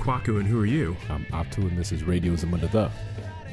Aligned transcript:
Kwaku, 0.00 0.38
and 0.40 0.46
who 0.46 0.60
are 0.60 0.66
you? 0.66 0.96
I'm 1.10 1.26
Otto, 1.32 1.60
and 1.62 1.76
this 1.78 1.92
is 1.92 2.02
Radio 2.04 2.32
Zamunda 2.32 2.70
the 2.70 2.90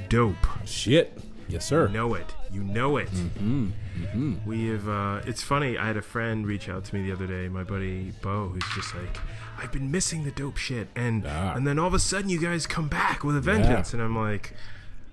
Dope. 0.08 0.36
Shit. 0.66 1.20
Yes, 1.50 1.66
sir. 1.66 1.88
You 1.88 1.94
know 1.94 2.14
it. 2.14 2.34
You 2.52 2.64
know 2.64 2.96
it. 2.98 3.10
Mm-hmm. 3.12 3.68
Mm-hmm. 4.02 4.36
We 4.46 4.68
have. 4.68 4.88
Uh, 4.88 5.22
it's 5.26 5.42
funny. 5.42 5.78
I 5.78 5.86
had 5.88 5.98
a 5.98 6.02
friend 6.02 6.48
reach 6.48 6.70
out 6.70 6.86
to 6.86 6.96
me 6.96 7.04
the 7.04 7.12
other 7.12 7.28
day, 7.28 7.50
my 7.50 7.64
buddy 7.64 8.14
Bo, 8.22 8.48
who's 8.50 8.64
just 8.76 8.96
like, 8.96 9.18
"I've 9.58 9.72
been 9.74 9.92
missing 9.92 10.24
the 10.24 10.32
dope 10.32 10.56
shit," 10.58 10.88
and 10.96 11.26
Ah. 11.28 11.54
and 11.56 11.68
then 11.68 11.78
all 11.80 11.88
of 11.88 11.94
a 11.94 12.00
sudden 12.00 12.30
you 12.30 12.40
guys 12.40 12.66
come 12.66 12.88
back 12.88 13.24
with 13.26 13.36
a 13.36 13.42
vengeance, 13.42 13.94
and 13.94 14.02
I'm 14.02 14.16
like, 14.16 14.54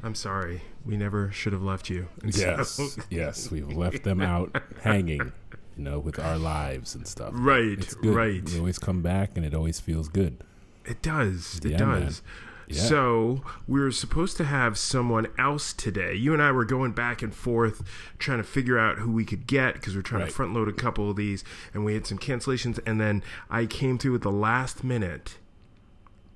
"I'm 0.05 0.15
sorry. 0.15 0.63
We 0.87 0.97
never 0.97 1.31
should 1.33 1.53
have 1.53 1.63
left 1.63 1.91
you." 1.91 2.07
And 2.23 2.33
so- 2.35 2.41
Yes. 2.41 2.99
yes. 3.11 3.51
We've 3.51 3.69
left 3.69 4.05
them 4.05 4.21
out 4.33 4.57
hanging, 4.83 5.33
you 5.77 5.83
know, 5.85 5.99
with 5.99 6.19
our 6.21 6.39
lives 6.39 6.95
and 6.95 7.07
stuff. 7.09 7.31
Right, 7.35 7.93
right. 8.05 8.49
We 8.49 8.59
always 8.59 8.79
come 8.79 9.03
back, 9.03 9.33
and 9.37 9.45
it 9.45 9.55
always 9.55 9.81
feels 9.81 10.09
good. 10.09 10.37
It 10.85 11.03
does. 11.03 11.61
It 11.65 11.73
Yeah, 11.73 11.77
does. 11.79 12.23
Yeah. 12.67 12.83
So 12.83 13.43
we 13.69 13.79
were 13.81 13.91
supposed 13.91 14.37
to 14.39 14.45
have 14.45 14.79
someone 14.79 15.27
else 15.39 15.73
today. 15.75 16.15
You 16.15 16.33
and 16.33 16.43
I 16.43 16.51
were 16.51 16.65
going 16.65 16.93
back 16.93 17.21
and 17.21 17.35
forth 17.35 17.83
trying 18.19 18.39
to 18.39 18.45
figure 18.45 18.79
out 18.79 18.99
who 18.99 19.13
we 19.13 19.25
could 19.27 19.47
get 19.47 19.75
because 19.75 19.95
we're 19.95 20.01
trying 20.03 20.23
Right. 20.23 20.31
to 20.31 20.35
front 20.35 20.55
load 20.55 20.69
a 20.69 20.73
couple 20.73 21.11
of 21.11 21.17
these, 21.17 21.45
and 21.75 21.85
we 21.85 21.93
had 21.93 22.07
some 22.07 22.19
cancellations. 22.19 22.79
And 22.87 22.99
then 22.99 23.23
I 23.51 23.67
came 23.67 23.99
through 23.99 24.13
with 24.13 24.23
the 24.23 24.33
last 24.33 24.83
minute 24.83 25.37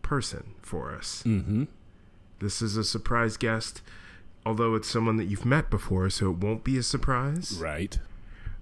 person 0.03 0.55
for 0.61 0.95
us. 0.95 1.23
Mm-hmm. 1.27 1.65
This 2.41 2.61
is 2.61 2.77
a 2.77 2.85
surprise 2.85 3.37
guest, 3.39 3.81
although 4.45 4.75
it's 4.75 4.89
someone 4.89 5.17
that 5.17 5.25
you've 5.25 5.47
met 5.47 5.71
before, 5.71 6.11
so 6.11 6.31
it 6.31 6.37
won't 6.37 6.63
be 6.63 6.77
a 6.77 6.83
surprise. 6.83 7.59
Right. 7.61 7.99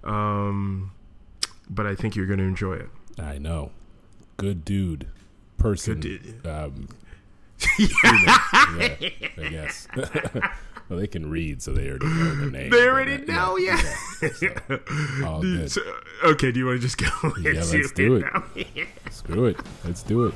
Um, 0.05 0.91
but 1.69 1.85
I 1.85 1.95
think 1.95 2.15
you're 2.15 2.25
going 2.27 2.39
to 2.39 2.45
enjoy 2.45 2.75
it. 2.75 2.89
I 3.19 3.37
know. 3.37 3.71
Good 4.37 4.63
dude. 4.63 5.07
Person. 5.57 5.99
Dude. 5.99 6.45
Um, 6.45 6.87
yeah, 7.79 7.87
I 7.99 9.47
guess. 9.49 9.87
well, 9.95 10.99
they 10.99 11.07
can 11.07 11.29
read, 11.29 11.61
so 11.61 11.73
they 11.73 11.89
already 11.89 12.05
know 12.05 12.35
the 12.35 12.51
name. 12.51 12.69
They 12.69 12.87
already 12.87 13.17
but, 13.17 13.27
know, 13.27 13.57
yeah. 13.57 13.77
so, 13.77 14.59
all 15.25 15.41
good. 15.41 15.71
So, 15.71 15.81
okay, 16.23 16.51
do 16.51 16.59
you 16.59 16.67
want 16.67 16.81
to 16.81 16.87
just 16.87 16.97
go 16.97 17.07
Yeah, 17.41 17.63
let's 17.63 17.91
do 17.93 18.17
it. 18.17 18.25
now? 18.31 18.43
Screw 19.09 19.45
it. 19.45 19.57
Let's 19.83 20.03
do 20.03 20.25
it. 20.27 20.35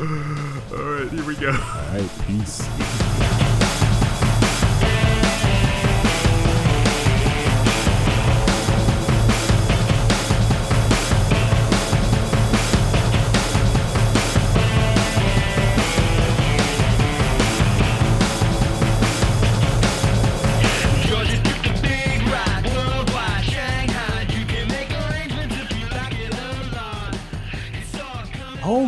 All 0.00 0.04
right, 0.06 1.08
here 1.10 1.24
we 1.24 1.36
go. 1.36 1.50
All 1.50 1.54
right. 1.54 2.10
Peace. 2.26 3.45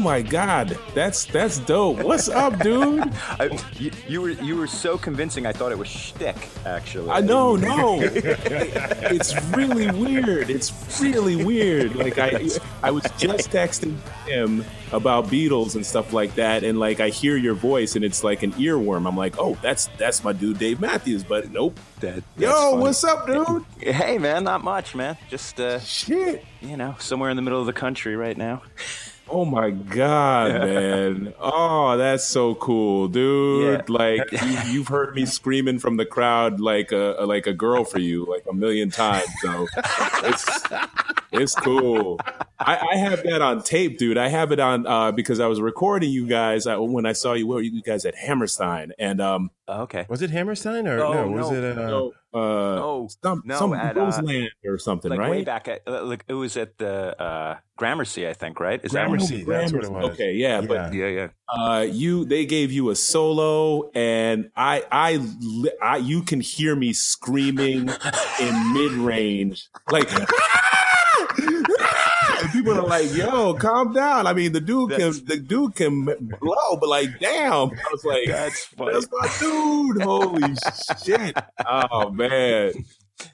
My 0.08 0.22
god, 0.22 0.78
that's 0.94 1.26
that's 1.26 1.58
dope. 1.58 2.02
What's 2.02 2.30
up, 2.30 2.58
dude? 2.60 3.00
I, 3.38 3.58
you, 3.74 3.90
you 4.08 4.22
were 4.22 4.30
you 4.30 4.56
were 4.56 4.66
so 4.66 4.96
convincing. 4.96 5.44
I 5.44 5.52
thought 5.52 5.70
it 5.70 5.76
was 5.76 5.86
shtick. 5.88 6.48
Actually, 6.64 7.10
I 7.10 7.20
know, 7.20 7.56
no. 7.56 8.00
It's 9.10 9.34
really 9.50 9.90
weird. 9.90 10.48
It's 10.48 10.72
really 11.02 11.44
weird. 11.44 11.94
Like 11.94 12.18
I 12.18 12.48
I 12.82 12.90
was 12.90 13.04
just 13.18 13.50
texting 13.50 13.98
him 14.26 14.64
about 14.92 15.26
Beatles 15.26 15.74
and 15.74 15.84
stuff 15.84 16.14
like 16.14 16.36
that, 16.36 16.64
and 16.64 16.80
like 16.80 17.00
I 17.00 17.10
hear 17.10 17.36
your 17.36 17.54
voice 17.54 17.94
and 17.94 18.02
it's 18.02 18.24
like 18.24 18.42
an 18.42 18.52
earworm. 18.52 19.06
I'm 19.06 19.16
like, 19.16 19.34
oh, 19.38 19.58
that's 19.60 19.90
that's 19.98 20.24
my 20.24 20.32
dude 20.32 20.58
Dave 20.58 20.80
Matthews, 20.80 21.22
but 21.22 21.52
nope. 21.52 21.78
That, 22.00 22.22
Yo, 22.38 22.50
funny. 22.50 22.82
what's 22.82 23.02
up, 23.02 23.26
dude? 23.26 23.64
Hey, 23.80 24.18
man, 24.18 24.44
not 24.44 24.62
much, 24.62 24.94
man. 24.94 25.18
Just 25.28 25.60
uh, 25.60 25.80
Shit. 25.80 26.44
you 26.60 26.76
know, 26.76 26.94
somewhere 27.00 27.28
in 27.28 27.36
the 27.36 27.42
middle 27.42 27.58
of 27.58 27.66
the 27.66 27.72
country 27.72 28.14
right 28.14 28.36
now. 28.38 28.62
Oh 29.30 29.44
my 29.44 29.70
god, 29.70 30.52
man! 30.52 31.34
Oh, 31.38 31.96
that's 31.96 32.24
so 32.24 32.54
cool, 32.54 33.08
dude. 33.08 33.82
Yeah. 33.88 33.94
Like 33.94 34.32
you, 34.42 34.58
you've 34.72 34.88
heard 34.88 35.14
me 35.14 35.26
screaming 35.26 35.78
from 35.78 35.96
the 35.96 36.06
crowd 36.06 36.60
like 36.60 36.92
a 36.92 37.16
like 37.26 37.46
a 37.46 37.52
girl 37.52 37.84
for 37.84 37.98
you 37.98 38.24
like 38.24 38.44
a 38.50 38.54
million 38.54 38.90
times. 38.90 39.28
So 39.42 39.66
it's 40.24 40.62
it's 41.32 41.54
cool. 41.54 42.18
I, 42.60 42.88
I 42.92 42.96
have 42.96 43.22
that 43.22 43.40
on 43.40 43.62
tape, 43.62 43.98
dude. 43.98 44.18
I 44.18 44.28
have 44.28 44.50
it 44.50 44.58
on 44.58 44.86
uh, 44.86 45.12
because 45.12 45.38
I 45.38 45.46
was 45.46 45.60
recording 45.60 46.10
you 46.10 46.26
guys 46.26 46.66
uh, 46.66 46.76
when 46.82 47.06
I 47.06 47.12
saw 47.12 47.34
you. 47.34 47.46
Where 47.46 47.62
you 47.62 47.82
guys 47.82 48.04
at 48.04 48.14
Hammerstein 48.16 48.92
and 48.98 49.20
um 49.20 49.50
Oh, 49.70 49.82
okay. 49.82 50.06
Was 50.08 50.22
it 50.22 50.30
Hammerstein 50.30 50.88
or 50.88 50.98
Oh, 51.04 51.12
no? 51.12 51.28
Was 51.28 51.50
no. 51.50 51.56
it 51.56 51.78
uh, 51.78 51.86
no, 51.86 52.12
uh 52.34 52.38
Oh, 52.82 53.08
some 53.22 53.42
no, 53.44 53.58
some 53.58 53.74
at, 53.74 53.96
uh, 53.96 54.00
Roseland 54.00 54.50
or 54.64 54.78
something, 54.78 55.10
Like 55.10 55.20
right? 55.20 55.30
way 55.30 55.44
back 55.44 55.68
at 55.68 55.82
uh, 55.86 56.02
like 56.04 56.24
it 56.26 56.32
was 56.34 56.56
at 56.56 56.78
the 56.78 57.20
uh, 57.22 57.56
Gramercy, 57.76 58.26
I 58.26 58.32
think, 58.32 58.58
right? 58.60 58.82
Is 58.82 58.90
Gramercy. 58.92 59.44
that 59.44 59.46
that's 59.46 59.72
what 59.72 59.84
it 59.84 59.92
was. 59.92 60.04
Okay, 60.12 60.32
yeah, 60.32 60.60
but 60.62 60.92
Yeah. 60.94 61.06
Yeah, 61.06 61.28
yeah. 61.52 61.64
uh 61.64 61.80
you 61.82 62.24
they 62.24 62.44
gave 62.46 62.72
you 62.72 62.90
a 62.90 62.96
solo 62.96 63.90
and 63.94 64.50
i 64.56 64.84
i, 64.90 65.16
li- 65.40 65.70
I 65.82 65.98
you 65.98 66.22
can 66.22 66.40
hear 66.40 66.74
me 66.74 66.92
screaming 66.92 67.88
in 68.40 68.72
mid-range 68.72 69.68
like 69.90 70.10
and 70.12 70.26
people 72.68 72.84
are 72.84 72.88
like 72.88 73.14
yo 73.14 73.54
calm 73.54 73.92
down 73.92 74.26
i 74.26 74.32
mean 74.32 74.52
the 74.52 74.60
dude 74.60 74.90
That's- 74.90 75.18
can 75.18 75.26
the 75.26 75.36
dude 75.38 75.74
can 75.74 76.04
blow 76.04 76.76
but 76.80 76.88
like 76.88 77.18
damn 77.20 77.52
i 77.70 77.88
was 77.92 78.04
like 78.04 78.26
That's 78.28 78.64
funny. 78.64 78.92
that's 78.92 79.06
my 79.10 79.28
dude 79.40 80.02
holy 80.02 80.54
shit 81.04 81.36
oh 81.66 82.10
man 82.10 82.72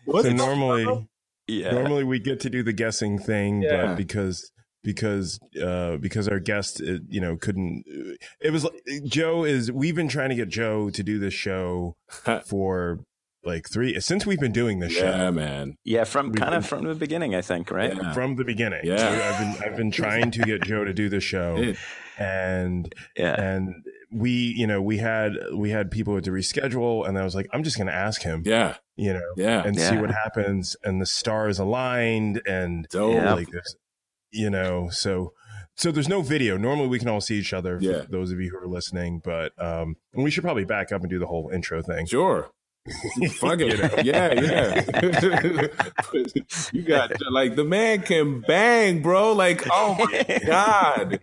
What's 0.07 0.25
So 0.27 0.31
it- 0.31 0.37
normally, 0.37 1.09
Yeah. 1.47 1.73
normally 1.73 2.05
we 2.05 2.19
get 2.19 2.41
to 2.41 2.49
do 2.51 2.63
the 2.63 2.73
guessing 2.73 3.19
thing, 3.19 3.61
Yeah. 3.63 3.87
but 3.89 3.97
because 3.97 4.51
because 4.83 5.39
uh 5.63 5.97
because 5.99 6.27
our 6.29 6.39
guest 6.41 6.81
uh, 6.81 6.99
you 7.09 7.21
know 7.21 7.37
couldn't 7.37 7.85
it 8.41 8.51
was 8.53 8.67
joe 9.07 9.45
is 9.45 9.71
we've 9.73 9.95
been 9.95 10.09
trying 10.09 10.29
to 10.31 10.35
get 10.35 10.49
joe 10.49 10.89
to 10.91 11.03
do 11.03 11.19
this 11.19 11.33
show 11.35 11.97
for 12.47 13.01
like 13.47 13.69
three 13.69 13.99
since 14.01 14.25
we've 14.27 14.41
been 14.41 14.53
doing 14.53 14.79
this 14.81 14.93
show. 14.93 15.05
yeah 15.05 15.31
man 15.31 15.77
Yeah, 15.85 16.05
from 16.05 16.31
We've 16.31 16.41
kind 16.41 16.55
of 16.55 16.67
from 16.67 16.85
the 16.85 16.95
beginning, 16.95 17.35
I 17.35 17.43
think, 17.43 17.71
right? 17.71 17.95
Yeah. 17.95 18.13
from 18.13 18.37
the 18.37 18.45
beginning 18.45 18.81
Yeah. 18.85 18.97
So 18.97 19.09
i've 19.09 19.39
been 19.39 19.65
i've 19.73 19.77
been 19.77 19.91
trying 19.91 20.31
to 20.33 20.41
get 20.43 20.63
joe 20.63 20.85
to 20.85 20.93
do 20.93 21.09
the 21.09 21.21
show 21.21 21.57
It- 21.57 21.77
and 22.19 22.93
Yeah. 23.17 23.41
and 23.41 23.75
we 24.13 24.31
you 24.31 24.67
know 24.67 24.81
we 24.81 24.99
had 24.99 25.33
we 25.55 25.71
had 25.71 25.91
people 25.91 26.21
to 26.21 26.31
reschedule 26.31 27.07
and 27.09 27.19
i 27.19 27.25
was 27.25 27.35
like 27.35 27.49
i'm 27.53 27.65
just 27.65 27.77
gonna 27.77 27.91
ask 27.91 28.23
him 28.23 28.43
yeah 28.47 28.77
you 28.97 29.13
know 29.13 29.33
yeah 29.37 29.63
and 29.67 29.77
see 29.79 29.97
what 29.97 30.13
happens 30.13 30.77
and 30.85 31.01
the 31.01 31.07
stars 31.07 31.59
aligned 31.59 32.41
and 32.47 32.87
Dope. 32.91 33.15
Yeah. 33.15 33.35
like 33.35 33.51
this 33.51 33.75
you 34.31 34.49
know 34.51 34.89
so 34.91 35.33
so 35.77 35.91
there's 35.91 36.09
no 36.09 36.23
video 36.23 36.57
normally 36.57 36.87
we 36.87 37.01
can 37.01 37.09
all 37.09 37.21
see 37.21 37.35
each 37.37 37.53
other 37.53 37.79
for 37.81 37.85
Yeah. 37.85 38.03
those 38.09 38.31
of 38.31 38.41
you 38.41 38.51
who 38.51 38.59
are 38.59 38.69
listening 38.69 39.21
but 39.25 39.51
um 39.61 39.97
and 40.13 40.23
we 40.23 40.31
should 40.31 40.45
probably 40.45 40.65
back 40.65 40.93
up 40.93 41.01
and 41.01 41.11
do 41.11 41.19
the 41.19 41.27
whole 41.27 41.51
intro 41.53 41.83
thing 41.83 42.07
Sure. 42.07 42.49
Fuck 43.37 43.61
it. 43.61 44.05
Yeah, 44.05 44.33
yeah. 44.35 44.85
you 46.73 46.83
got 46.83 47.13
like 47.31 47.57
the 47.57 47.65
man 47.65 48.03
can 48.03 48.41
bang, 48.41 49.01
bro. 49.03 49.33
Like, 49.33 49.65
oh 49.71 49.97
my 49.99 50.41
god, 50.47 51.21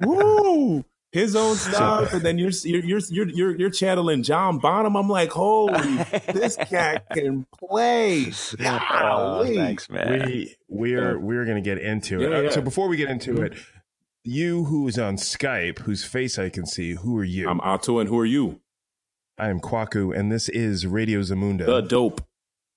woo! 0.00 0.84
His 1.10 1.34
own 1.36 1.56
stuff, 1.56 2.12
and 2.14 2.22
then 2.22 2.38
you're 2.38 2.52
you're 2.64 2.84
you're 2.84 3.00
you're 3.10 3.28
you're, 3.28 3.56
you're 3.58 3.70
channeling 3.70 4.22
John 4.22 4.58
Bonham. 4.60 4.96
I'm 4.96 5.08
like, 5.08 5.30
holy, 5.32 5.96
this 6.32 6.56
cat 6.56 7.04
can 7.12 7.46
play. 7.58 8.26
Oh, 8.60 8.78
Golly. 8.88 9.56
thanks, 9.56 9.90
man. 9.90 10.24
we 10.26 10.54
we're 10.68 11.18
we're 11.18 11.44
gonna 11.44 11.60
get 11.60 11.78
into 11.78 12.22
it 12.22 12.30
Yeah, 12.30 12.36
Uh, 12.36 12.40
yeah. 12.42 12.50
so 12.50 12.62
before 12.62 12.88
we 12.88 12.96
get 12.96 13.10
into 13.10 13.42
it 13.42 13.54
you 14.24 14.64
who 14.66 14.86
is 14.86 14.98
on 15.00 15.16
skype 15.16 15.80
whose 15.80 16.04
face 16.04 16.38
i 16.38 16.48
can 16.48 16.64
see 16.64 16.92
who 16.94 17.18
are 17.18 17.24
you 17.24 17.48
I'm 17.48 17.60
Otto, 17.60 17.98
and 17.98 18.08
who 18.08 18.16
are 18.20 18.24
you? 18.24 18.60
I 19.42 19.48
am 19.48 19.60
kwaku 19.60 20.16
and 20.16 20.30
this 20.30 20.48
is 20.48 20.86
radio 20.86 21.20
zamunda 21.20 21.66
The 21.66 21.80
dope. 21.82 22.20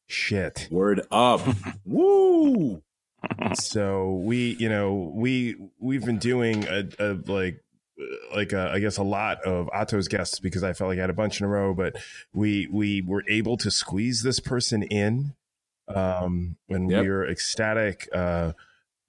shit 0.07 0.67
Word 0.71 1.01
up. 1.11 1.41
Woo! 1.85 2.81
so 3.53 4.13
we 4.23 4.55
you 4.59 4.69
know 4.69 5.11
we 5.15 5.55
we've 5.79 6.05
been 6.05 6.19
doing 6.19 6.65
a, 6.67 6.83
a 6.99 7.17
like 7.25 7.61
like 8.35 8.51
a, 8.51 8.69
I 8.73 8.79
guess 8.79 8.97
a 8.97 9.03
lot 9.03 9.41
of 9.43 9.69
Otto's 9.73 10.07
guests 10.09 10.39
because 10.39 10.63
I 10.63 10.73
felt 10.73 10.89
like 10.89 10.97
I 10.97 11.01
had 11.01 11.09
a 11.09 11.13
bunch 11.13 11.39
in 11.39 11.45
a 11.45 11.49
row, 11.49 11.73
but 11.73 11.95
we 12.33 12.67
we 12.71 13.01
were 13.01 13.23
able 13.29 13.55
to 13.57 13.71
squeeze 13.71 14.21
this 14.21 14.39
person 14.41 14.83
in, 14.83 15.33
um, 15.87 16.57
and 16.69 16.91
Yep. 16.91 17.01
we 17.03 17.07
are 17.07 17.25
ecstatic. 17.25 18.09
Uh, 18.13 18.51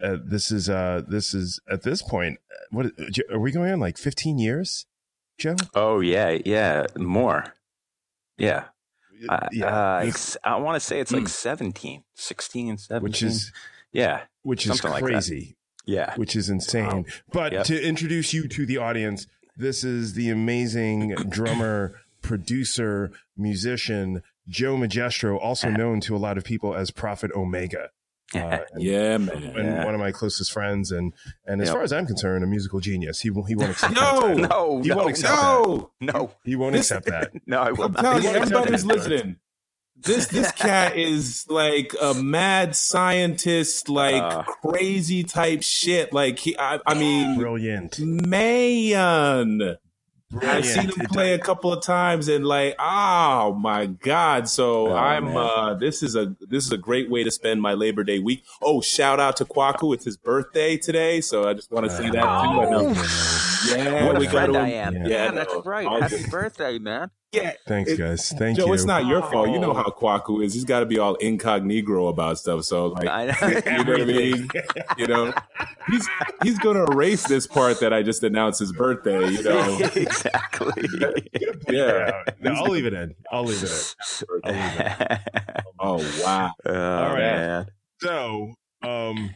uh, 0.02 0.16
this 0.24 0.50
is 0.52 0.68
uh 0.70 1.02
this 1.08 1.34
is 1.34 1.58
at 1.68 1.82
this 1.82 2.00
point 2.02 2.38
uh, 2.52 2.54
what 2.70 2.86
are 3.30 3.40
we 3.40 3.50
going 3.50 3.72
on 3.72 3.80
like 3.80 3.98
15 3.98 4.38
years, 4.38 4.86
Joe? 5.38 5.56
Oh 5.74 6.00
yeah, 6.00 6.38
yeah, 6.44 6.86
more. 6.96 7.54
Yeah. 8.38 8.64
Uh, 9.28 9.48
yeah, 9.50 9.66
uh, 9.66 10.12
I 10.44 10.56
want 10.56 10.76
to 10.76 10.80
say 10.80 11.00
it's 11.00 11.10
like 11.10 11.22
Hmm. 11.22 11.26
17, 11.28 12.04
16, 12.14 12.76
17. 12.78 13.02
which 13.02 13.22
is 13.22 13.50
yeah. 13.92 14.22
which 14.42 14.66
is 14.66 14.78
something 14.78 14.90
like 14.90 15.02
crazy. 15.04 15.56
Yeah. 15.86 16.14
which 16.16 16.36
is 16.36 16.50
insane. 16.50 17.06
But 17.32 17.52
Yep. 17.52 17.64
to 17.66 17.82
introduce 17.82 18.34
you 18.34 18.46
to 18.48 18.66
the 18.66 18.76
audience, 18.76 19.26
this 19.56 19.84
is 19.84 20.14
the 20.14 20.28
amazing 20.30 21.14
drummer, 21.30 21.98
producer, 22.22 23.10
musician, 23.36 24.22
Joe 24.48 24.76
Magistro, 24.76 25.38
also 25.40 25.70
known 25.82 26.00
to 26.00 26.14
a 26.16 26.18
lot 26.18 26.36
of 26.36 26.44
people 26.44 26.74
as 26.74 26.90
Prophet 26.90 27.30
Omega. 27.34 27.90
Uh, 28.34 28.58
Yeah, 28.76 29.18
man. 29.18 29.28
and 29.36 29.54
Yeah. 29.54 29.84
one 29.84 29.94
of 29.94 30.00
my 30.00 30.10
closest 30.10 30.50
friends, 30.52 30.90
and 30.90 31.12
and 31.46 31.62
as 31.62 31.68
Yep. 31.68 31.74
far 31.74 31.82
as 31.84 31.92
I'm 31.92 32.06
concerned, 32.06 32.42
a 32.42 32.46
musical 32.46 32.80
genius. 32.80 33.20
He 33.20 33.30
won't- 33.30 33.48
he 33.48 33.54
won't 33.54 33.70
accept 33.70 33.94
No! 33.94 34.20
that. 34.34 34.36
No, 34.50 34.80
He 34.82 34.88
no, 34.88 34.96
won't 34.96 35.10
accept 35.10 35.32
No, 35.34 35.90
no, 36.00 36.30
He 36.44 36.56
won't 36.56 36.74
accept 36.76 37.06
that. 37.06 37.30
no, 37.46 37.60
I 37.60 37.70
will 37.72 37.84
I'm 37.84 37.92
not. 37.92 38.02
telling 38.02 38.22
you, 38.24 38.28
won't 38.30 38.42
everybody's 38.42 38.84
listening. 38.84 39.36
This 39.98 40.26
this 40.26 40.52
cat 40.52 40.96
is 40.96 41.46
like 41.48 41.94
a 42.02 42.12
mad 42.14 42.76
scientist, 42.76 43.88
like 43.88 44.20
Uh. 44.22 44.42
crazy 44.42 45.22
type 45.24 45.62
shit. 45.62 46.12
Like 46.12 46.38
he, 46.40 46.58
I, 46.58 46.80
I 46.86 46.94
mean, 46.94 47.38
Brilliant. 47.38 47.98
man. 48.00 49.76
I've 50.42 50.66
seen 50.66 50.84
him 50.90 51.06
play 51.12 51.32
a 51.34 51.38
couple 51.38 51.72
of 51.72 51.82
times 51.82 52.28
and 52.28 52.46
like, 52.46 52.74
oh 52.78 53.54
my 53.54 53.86
god! 53.86 54.48
So 54.48 54.88
Oh, 54.88 54.94
I'm. 54.94 55.24
man. 55.26 55.36
uh 55.36 55.74
This 55.74 56.02
is 56.02 56.16
a 56.16 56.34
this 56.40 56.64
is 56.66 56.72
a 56.72 56.78
great 56.78 57.10
way 57.10 57.24
to 57.24 57.30
spend 57.30 57.62
my 57.62 57.74
Labor 57.74 58.04
Day 58.04 58.18
week. 58.18 58.44
Oh, 58.62 58.80
shout 58.80 59.20
out 59.20 59.36
to 59.38 59.44
Kwaku! 59.44 59.94
It's 59.94 60.04
his 60.04 60.16
birthday 60.16 60.76
today, 60.76 61.20
so 61.20 61.48
I 61.48 61.54
just 61.54 61.70
want 61.70 61.86
to 61.86 61.90
say 61.96 62.10
that 62.10 62.94
too. 62.94 63.55
I 63.72 63.76
know. 63.76 63.82
Yeah, 63.96 64.06
What 64.06 64.18
we 64.18 64.26
a 64.26 64.30
got 64.30 64.32
friend 64.32 64.52
to. 64.54 64.58
I 64.60 64.68
am. 64.68 64.94
Yeah. 64.94 65.00
Yeah, 65.00 65.08
Yeah, 65.08 65.30
that's 65.32 65.52
no, 65.54 65.62
right. 65.62 65.86
all 65.86 66.00
Happy 66.00 66.18
good. 66.18 66.30
birthday, 66.30 66.78
man. 66.78 67.10
Yeah, 67.32 67.52
Thanks, 67.66 67.90
It- 67.90 67.98
guys. 67.98 68.32
Thank 68.38 68.56
Joe, 68.58 68.66
you. 68.66 68.72
it's 68.72 68.84
not 68.84 69.04
your 69.06 69.20
fault. 69.20 69.50
You 69.50 69.58
know 69.58 69.72
Oh. 69.72 69.74
how 69.74 69.84
Kwaku 69.90 70.42
is. 70.44 70.54
He's 70.54 70.64
got 70.64 70.80
to 70.80 70.86
be 70.86 70.98
all 70.98 71.16
incognito 71.16 72.06
about 72.08 72.38
stuff. 72.38 72.64
So, 72.64 72.86
like, 72.88 73.08
I 73.08 73.24
you 73.78 73.84
know 73.84 73.92
what 73.92 74.00
I 74.00 74.04
mean? 74.04 74.48
You 74.96 75.06
know, 75.06 75.34
he's 75.90 76.08
he's 76.42 76.58
gonna 76.60 76.84
erase 76.90 77.26
this 77.26 77.46
part 77.46 77.80
that 77.80 77.92
I 77.92 78.02
just 78.02 78.22
announced 78.22 78.60
his 78.60 78.72
birthday. 78.72 79.28
You 79.28 79.42
know, 79.42 79.78
exactly. 79.96 80.88
yeah. 81.68 82.22
No, 82.40 82.52
I'll 82.52 82.70
leave 82.70 82.86
it 82.86 82.94
in. 82.94 83.14
I'll 83.30 83.44
leave 83.44 83.62
it 83.62 83.94
in. 84.44 85.18
Oh 85.78 85.96
wow. 86.24 86.52
oh, 86.66 86.72
right. 86.72 87.18
man. 87.18 87.66
So, 88.00 88.54
um, 88.82 89.30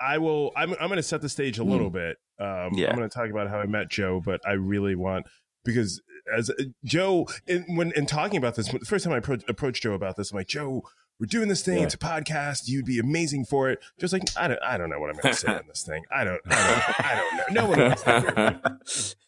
I 0.00 0.18
will. 0.18 0.50
I'm. 0.56 0.72
I'm 0.80 0.88
going 0.88 0.96
to 0.96 1.02
set 1.02 1.20
the 1.20 1.28
stage 1.28 1.58
a 1.58 1.64
little 1.64 1.90
bit. 1.90 2.16
Um, 2.42 2.74
Yeah. 2.74 2.90
I'm 2.90 2.96
going 2.96 3.08
to 3.08 3.14
talk 3.14 3.30
about 3.30 3.48
how 3.48 3.58
I 3.60 3.66
met 3.66 3.88
Joe, 3.90 4.20
but 4.24 4.40
I 4.46 4.52
really 4.52 4.94
want 4.94 5.26
because 5.64 6.02
as 6.36 6.50
Joe, 6.84 7.26
in, 7.46 7.64
when 7.76 7.92
in 7.92 8.06
talking 8.06 8.38
about 8.38 8.54
this, 8.54 8.68
the 8.68 8.78
first 8.80 9.04
time 9.04 9.12
I 9.12 9.20
appro- 9.20 9.48
approached 9.48 9.82
Joe 9.82 9.92
about 9.94 10.16
this, 10.16 10.30
I'm 10.32 10.36
like, 10.36 10.48
Joe, 10.48 10.82
we're 11.20 11.26
doing 11.26 11.48
this 11.48 11.62
thing. 11.62 11.78
Yeah. 11.78 11.84
It's 11.84 11.94
a 11.94 11.98
podcast. 11.98 12.62
You'd 12.66 12.84
be 12.84 12.98
amazing 12.98 13.44
for 13.44 13.70
it. 13.70 13.78
Just 14.00 14.12
like 14.12 14.22
I 14.36 14.48
don't. 14.48 14.58
I 14.64 14.76
don't 14.76 14.90
know 14.90 14.98
what 14.98 15.10
I'm 15.10 15.16
going 15.22 15.34
to 15.34 15.40
say 15.40 15.52
on 15.52 15.62
this 15.68 15.84
thing. 15.84 16.02
I 16.10 16.24
don't. 16.24 16.40
I 16.46 16.70
don't, 16.70 17.06
I 17.06 17.14
don't 17.14 17.36
know. 17.36 17.62
No 17.62 17.70
one 17.70 17.80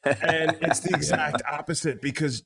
and 0.05 0.57
it's 0.61 0.81
the 0.81 0.91
exact 0.95 1.43
opposite 1.51 2.01
because 2.03 2.43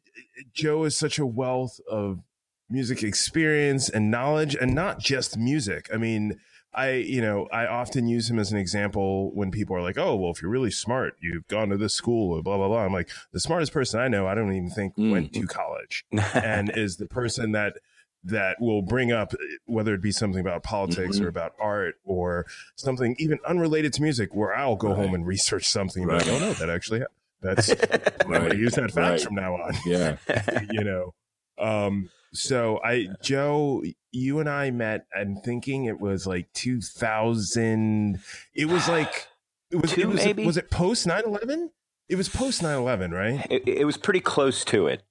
Joe 0.52 0.84
is 0.84 0.96
such 0.96 1.18
a 1.18 1.26
wealth 1.26 1.80
of 1.90 2.20
music 2.68 3.02
experience 3.02 3.88
and 3.88 4.10
knowledge 4.10 4.54
and 4.54 4.74
not 4.74 4.98
just 4.98 5.38
music. 5.38 5.88
I 5.92 5.96
mean, 5.96 6.38
I, 6.74 6.92
you 6.92 7.20
know, 7.22 7.48
I 7.52 7.66
often 7.66 8.06
use 8.08 8.30
him 8.30 8.38
as 8.38 8.52
an 8.52 8.58
example 8.58 9.30
when 9.34 9.50
people 9.50 9.74
are 9.74 9.82
like, 9.82 9.96
oh, 9.98 10.14
well, 10.16 10.30
if 10.30 10.42
you're 10.42 10.50
really 10.50 10.70
smart, 10.70 11.14
you've 11.20 11.48
gone 11.48 11.70
to 11.70 11.76
this 11.76 11.94
school 11.94 12.36
or 12.36 12.42
blah, 12.42 12.56
blah, 12.56 12.68
blah. 12.68 12.84
I'm 12.84 12.92
like, 12.92 13.08
the 13.32 13.40
smartest 13.40 13.72
person 13.72 14.00
I 14.00 14.08
know, 14.08 14.26
I 14.26 14.34
don't 14.34 14.52
even 14.52 14.70
think 14.70 14.94
Mm. 14.96 15.10
went 15.10 15.32
to 15.34 15.46
college 15.46 16.04
and 16.34 16.70
is 16.76 16.98
the 16.98 17.06
person 17.06 17.52
that, 17.52 17.78
that 18.24 18.60
will 18.60 18.82
bring 18.82 19.12
up 19.12 19.32
whether 19.66 19.94
it 19.94 20.02
be 20.02 20.12
something 20.12 20.40
about 20.40 20.62
politics 20.62 21.18
Mhm. 21.18 21.22
or 21.22 21.28
about 21.28 21.52
art 21.60 21.94
or 22.04 22.46
something 22.76 23.16
even 23.18 23.38
unrelated 23.46 23.92
to 23.94 24.02
music 24.02 24.34
where 24.34 24.54
I'll 24.54 24.76
go 24.76 24.88
Right. 24.88 24.96
home 24.96 25.14
and 25.14 25.26
research 25.26 25.64
something 25.66 26.02
and 26.02 26.10
be 26.10 26.16
like, 26.16 26.26
Right. 26.26 26.34
oh 26.34 26.38
no, 26.38 26.54
that 26.54 26.68
actually, 26.68 27.02
that's, 27.40 27.70
I'm 28.20 28.28
going 28.30 28.50
to 28.50 28.56
use 28.56 28.74
that 28.74 28.90
fact 28.90 28.96
Right. 29.10 29.20
from 29.22 29.36
now 29.36 29.54
on 29.54 29.72
Yeah. 29.86 30.16
you 30.70 30.84
know 30.84 31.14
um 31.58 32.10
so 32.32 32.80
i 32.84 33.06
joe 33.22 33.82
you 34.12 34.38
and 34.40 34.48
i 34.48 34.70
met 34.70 35.06
i'm 35.16 35.36
thinking 35.44 35.84
it 35.86 36.00
was 36.00 36.26
like 36.26 36.46
2000 36.52 38.18
it 38.54 38.66
was 38.66 38.88
like 38.88 39.26
it 39.70 39.76
was 39.76 39.92
Two, 39.92 40.00
it 40.02 40.08
was, 40.08 40.24
maybe? 40.24 40.44
was 40.46 40.56
it 40.56 40.70
post 40.70 41.06
9-11 41.06 41.70
it 42.08 42.16
was 42.16 42.28
post 42.28 42.62
9-11 42.62 43.12
right 43.12 43.46
It, 43.50 43.66
it 43.68 43.84
was 43.84 43.96
pretty 43.96 44.20
close 44.20 44.64
to 44.66 44.86
it. 44.86 45.02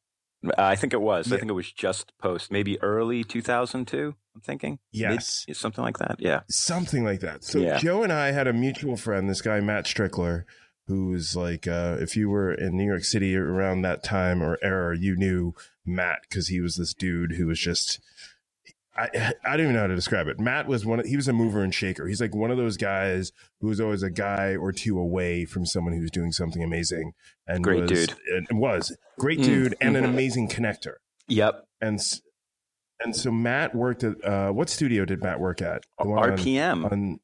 Uh, 0.46 0.52
I 0.58 0.76
think 0.76 0.94
it 0.94 1.02
was. 1.02 1.32
I 1.32 1.38
think 1.38 1.50
it 1.50 1.54
was 1.56 1.72
just 1.72 2.14
post, 2.20 2.52
maybe 2.52 2.80
early 2.82 3.24
2002. 3.24 4.16
I'm 4.36 4.42
thinking. 4.42 4.78
yes 4.92 5.46
Mid- 5.48 5.58
something 5.58 5.84
like 5.84 5.98
that. 5.98 6.18
Yeah. 6.20 6.42
something 6.50 7.04
like 7.04 7.20
that 7.22 7.44
so 7.44 7.58
Yeah. 7.60 7.78
joe 7.80 8.04
and 8.04 8.14
i 8.14 8.32
had 8.32 8.48
a 8.48 8.54
mutual 8.54 8.98
friend 8.98 9.28
this 9.30 9.42
guy 9.42 9.60
matt 9.62 9.86
strickler 9.86 10.44
who's 10.88 11.36
like 11.36 11.68
uh 11.68 11.98
if 12.00 12.16
you 12.16 12.30
were 12.30 12.54
in 12.54 12.78
new 12.78 12.86
york 12.86 13.04
city 13.04 13.36
around 13.36 13.82
that 13.82 14.04
time 14.04 14.42
or 14.44 14.58
era 14.62 14.96
you 14.98 15.16
knew 15.16 15.54
matt 15.88 16.20
because 16.30 16.48
he 16.50 16.60
was 16.60 16.76
this 16.76 16.94
dude 16.94 17.34
who 17.34 17.48
was 17.48 17.60
just 17.60 18.00
I, 19.00 19.32
I 19.46 19.52
don't 19.52 19.62
even 19.68 19.74
know 19.74 19.82
how 19.82 19.88
to 19.88 19.96
describe 19.96 20.28
it. 20.28 20.40
Matt 20.40 20.68
was 20.68 20.84
one. 20.84 21.00
Of, 21.00 21.06
he 21.06 21.16
was 21.16 21.28
a 21.28 21.34
mover 21.34 21.64
and 21.64 21.72
shaker. 21.72 22.08
He's 22.08 22.20
like 22.20 22.34
one 22.34 22.50
of 22.50 22.58
those 22.58 22.78
guys 22.78 23.32
who 23.62 23.68
was 23.68 23.80
always 23.80 24.02
a 24.02 24.10
guy 24.10 24.56
or 24.56 24.72
two 24.72 24.98
away 24.98 25.46
from 25.46 25.68
someone 25.68 25.94
who's 25.94 26.10
doing 26.10 26.32
something 26.32 26.64
amazing. 26.64 27.14
And 27.46 27.64
Great 27.64 27.82
was, 27.82 27.92
dude. 28.08 28.16
And 28.50 28.60
was 28.60 28.98
great 29.20 29.38
Mm, 29.40 29.44
dude 29.44 29.76
and 29.82 29.96
an 29.96 30.04
mhm. 30.04 30.10
amazing 30.10 30.50
connector. 30.50 30.96
Yep. 31.28 31.64
And 31.80 32.00
and 33.00 33.16
so 33.16 33.30
Matt 33.30 33.76
worked 33.76 34.04
at 34.04 34.16
uh, 34.26 34.50
what 34.52 34.68
studio 34.68 35.06
did 35.06 35.22
Matt 35.22 35.40
work 35.40 35.62
at? 35.62 35.84
The 36.02 36.08
one 36.08 36.32
on- 36.32 36.38
RPM. 36.40 36.92
on, 36.92 37.20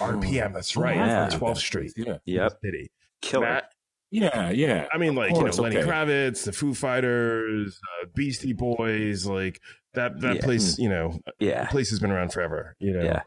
RPM. 0.00 0.52
That's 0.52 0.76
right. 0.76 0.96
Yeah. 0.96 1.26
on 1.26 1.30
12th 1.30 1.58
Street. 1.58 1.92
Yeah. 1.96 2.16
Yep. 2.24 2.58
City. 2.60 2.90
Killer. 3.22 3.46
Matt, 3.46 3.70
Yeah. 4.14 4.50
Yeah. 4.50 4.86
I 4.92 4.98
mean, 4.98 5.14
like 5.14 5.32
course, 5.34 5.56
you 5.56 5.62
know, 5.64 5.68
Lenny 5.68 5.78
okay. 5.78 5.88
Kravitz, 5.88 6.44
the 6.44 6.52
Foo 6.52 6.72
Fighters, 6.74 7.80
uh, 8.02 8.06
Beastie 8.14 8.52
Boys, 8.52 9.26
like 9.26 9.60
that. 9.94 10.20
That 10.20 10.36
Yeah. 10.36 10.42
place, 10.42 10.78
you 10.78 10.88
know, 10.88 11.18
yeah. 11.40 11.66
place 11.68 11.90
has 11.90 11.98
been 12.00 12.10
around 12.12 12.32
forever. 12.32 12.76
You 12.78 12.92
know. 12.92 13.02
Yeah. 13.04 13.22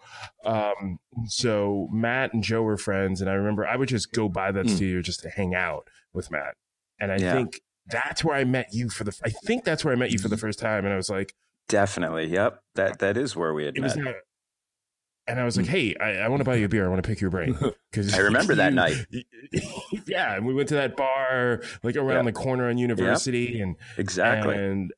Um. 0.46 1.00
So 1.26 1.90
Matt 1.92 2.34
and 2.34 2.42
Joe 2.44 2.62
were 2.64 2.78
friends, 2.78 3.20
and 3.22 3.30
I 3.30 3.34
remember 3.34 3.68
I 3.68 3.76
would 3.76 3.90
just 3.90 4.12
go 4.14 4.30
by 4.30 4.52
that 4.54 4.66
Mm. 4.68 4.76
studio 4.76 5.02
just 5.02 5.20
to 5.24 5.30
hang 5.30 5.54
out 5.56 5.88
with 6.14 6.32
Matt, 6.32 6.56
and 7.00 7.12
I 7.12 7.18
Yeah. 7.18 7.34
think 7.34 7.60
that's 7.88 8.24
where 8.24 8.36
I 8.36 8.44
met 8.46 8.68
you 8.74 8.90
for 8.90 9.04
the. 9.04 9.18
I 9.26 9.30
think 9.30 9.64
that's 9.66 9.84
where 9.84 9.94
I 9.94 9.98
met 9.98 10.12
you 10.12 10.20
for 10.20 10.30
the 10.30 10.38
first 10.38 10.58
time, 10.60 10.86
and 10.86 10.94
I 10.94 10.98
was 10.98 11.10
like, 11.10 11.34
Definitely. 11.70 12.28
Yep. 12.28 12.62
That 12.76 13.00
that 13.00 13.18
is 13.18 13.36
where 13.36 13.54
we 13.54 13.66
had 13.66 13.78
met. 13.78 13.98
not. 13.98 14.16
And 15.30 15.38
I 15.42 15.44
was 15.44 15.58
like, 15.58 15.66
"Hey, 15.66 15.94
I, 16.00 16.20
I 16.20 16.30
want 16.30 16.40
to 16.40 16.46
buy 16.46 16.56
you 16.56 16.64
a 16.64 16.70
beer. 16.70 16.86
I 16.86 16.88
want 16.88 17.04
to 17.04 17.08
pick 17.10 17.20
your 17.20 17.30
brain." 17.30 17.58
Because 17.92 18.14
I 18.14 18.20
remember 18.20 18.56
that 18.56 18.74
night. 18.74 18.96
Yeah, 20.18 20.36
and 20.36 20.46
we 20.46 20.54
went 20.54 20.68
to 20.70 20.76
that 20.76 20.96
bar 20.98 21.62
like 21.84 21.96
around 21.96 22.26
Yeah. 22.26 22.32
the 22.32 22.38
corner 22.46 22.70
on 22.70 22.78
University, 22.78 23.62
and 23.62 23.76
Exactly. 23.98 24.56
and 24.56 24.92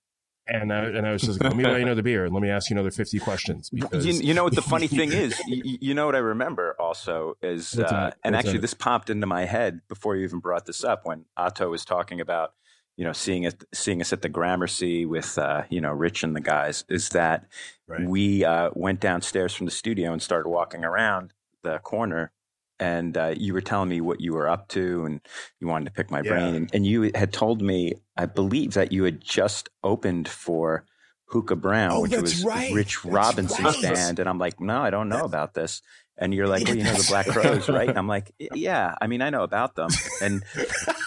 and 0.52 0.74
I, 0.74 0.80
and 0.86 1.06
I 1.06 1.12
was 1.12 1.22
just 1.22 1.40
like, 1.40 1.52
"Let 1.52 1.58
me 1.58 1.64
buy 1.64 1.78
you 1.78 1.84
another 1.86 2.02
beer. 2.02 2.26
and 2.26 2.34
Let 2.34 2.42
me 2.42 2.50
ask 2.50 2.70
you 2.72 2.76
another 2.76 2.90
fifty 2.90 3.20
questions." 3.20 3.70
Because 3.70 4.04
You, 4.06 4.14
you 4.14 4.34
know 4.34 4.44
what 4.44 4.56
the 4.56 4.64
funny 4.64 4.88
thing 5.00 5.12
is? 5.12 5.40
You, 5.48 5.78
you 5.88 5.94
know 5.94 6.06
what 6.08 6.16
I 6.16 6.20
remember 6.20 6.76
also 6.80 7.36
is, 7.44 7.78
uh, 7.78 8.12
and 8.24 8.36
actually 8.36 8.54
that? 8.54 8.62
this 8.62 8.74
popped 8.74 9.10
into 9.12 9.28
my 9.28 9.46
head 9.46 9.82
before 9.88 10.16
you 10.16 10.24
even 10.24 10.40
brought 10.40 10.66
this 10.66 10.84
up 10.84 11.02
when 11.06 11.26
Otto 11.38 11.70
was 11.70 11.86
talking 11.86 12.20
about, 12.20 12.54
you 12.98 13.06
know, 13.06 13.14
seeing 13.14 13.44
it, 13.44 13.64
seeing 13.76 14.02
us 14.02 14.12
at 14.12 14.24
the 14.24 14.30
Gramercy 14.30 15.06
with, 15.06 15.38
uh, 15.38 15.64
you 15.70 15.82
know, 15.82 15.92
Rich 15.92 16.24
and 16.24 16.36
the 16.36 16.42
guys. 16.42 16.84
Is 16.90 17.10
that 17.10 17.46
Right. 17.88 18.08
we 18.10 18.44
uh, 18.44 18.70
went 18.74 19.00
downstairs 19.02 19.54
from 19.54 19.66
the 19.66 19.72
studio 19.72 20.12
and 20.14 20.22
started 20.22 20.50
walking 20.50 20.84
around 20.84 21.32
the 21.62 21.78
corner. 21.80 22.32
And 22.80 23.18
uh, 23.18 23.34
you 23.38 23.54
were 23.54 23.62
telling 23.62 23.90
me 23.90 24.00
what 24.02 24.22
you 24.22 24.34
were 24.34 24.48
up 24.48 24.70
to, 24.70 25.04
and 25.06 25.20
you 25.60 25.68
wanted 25.68 25.86
to 25.86 25.92
pick 25.92 26.10
my 26.10 26.22
Yeah. 26.22 26.32
brain. 26.32 26.70
And, 26.74 26.86
you 26.86 27.12
had 27.14 27.34
told 27.34 27.62
me, 27.62 27.96
I 28.16 28.26
believe, 28.26 28.74
that 28.76 28.92
you 28.92 29.04
had 29.04 29.22
just 29.22 29.68
opened 29.84 30.28
for 30.30 30.86
Hookah 31.26 31.58
Brown, 31.58 31.92
Oh, 31.92 32.02
which 32.02 32.16
was 32.16 32.44
right. 32.44 32.74
Rich 32.74 33.02
That's 33.04 33.14
Robinson's 33.14 33.60
right. 33.84 33.94
band. 33.94 34.20
And 34.20 34.30
I'm 34.30 34.40
like, 34.40 34.60
no, 34.62 34.82
I 34.82 34.90
don't 34.90 35.10
know 35.10 35.16
That's- 35.18 35.30
about 35.30 35.54
this. 35.54 35.82
And 36.22 36.34
you're 36.34 36.48
like, 36.50 36.68
well, 36.68 36.76
you 36.76 36.84
know 36.84 36.92
the 36.94 37.06
Black 37.08 37.28
Crowes, 37.28 37.70
right? 37.70 37.88
And 37.88 37.98
I'm 37.98 38.08
like, 38.08 38.34
yeah, 38.54 38.94
I 39.02 39.08
mean, 39.08 39.22
I 39.22 39.30
know 39.30 39.44
about 39.44 39.76
them. 39.76 39.90
And 40.22 40.44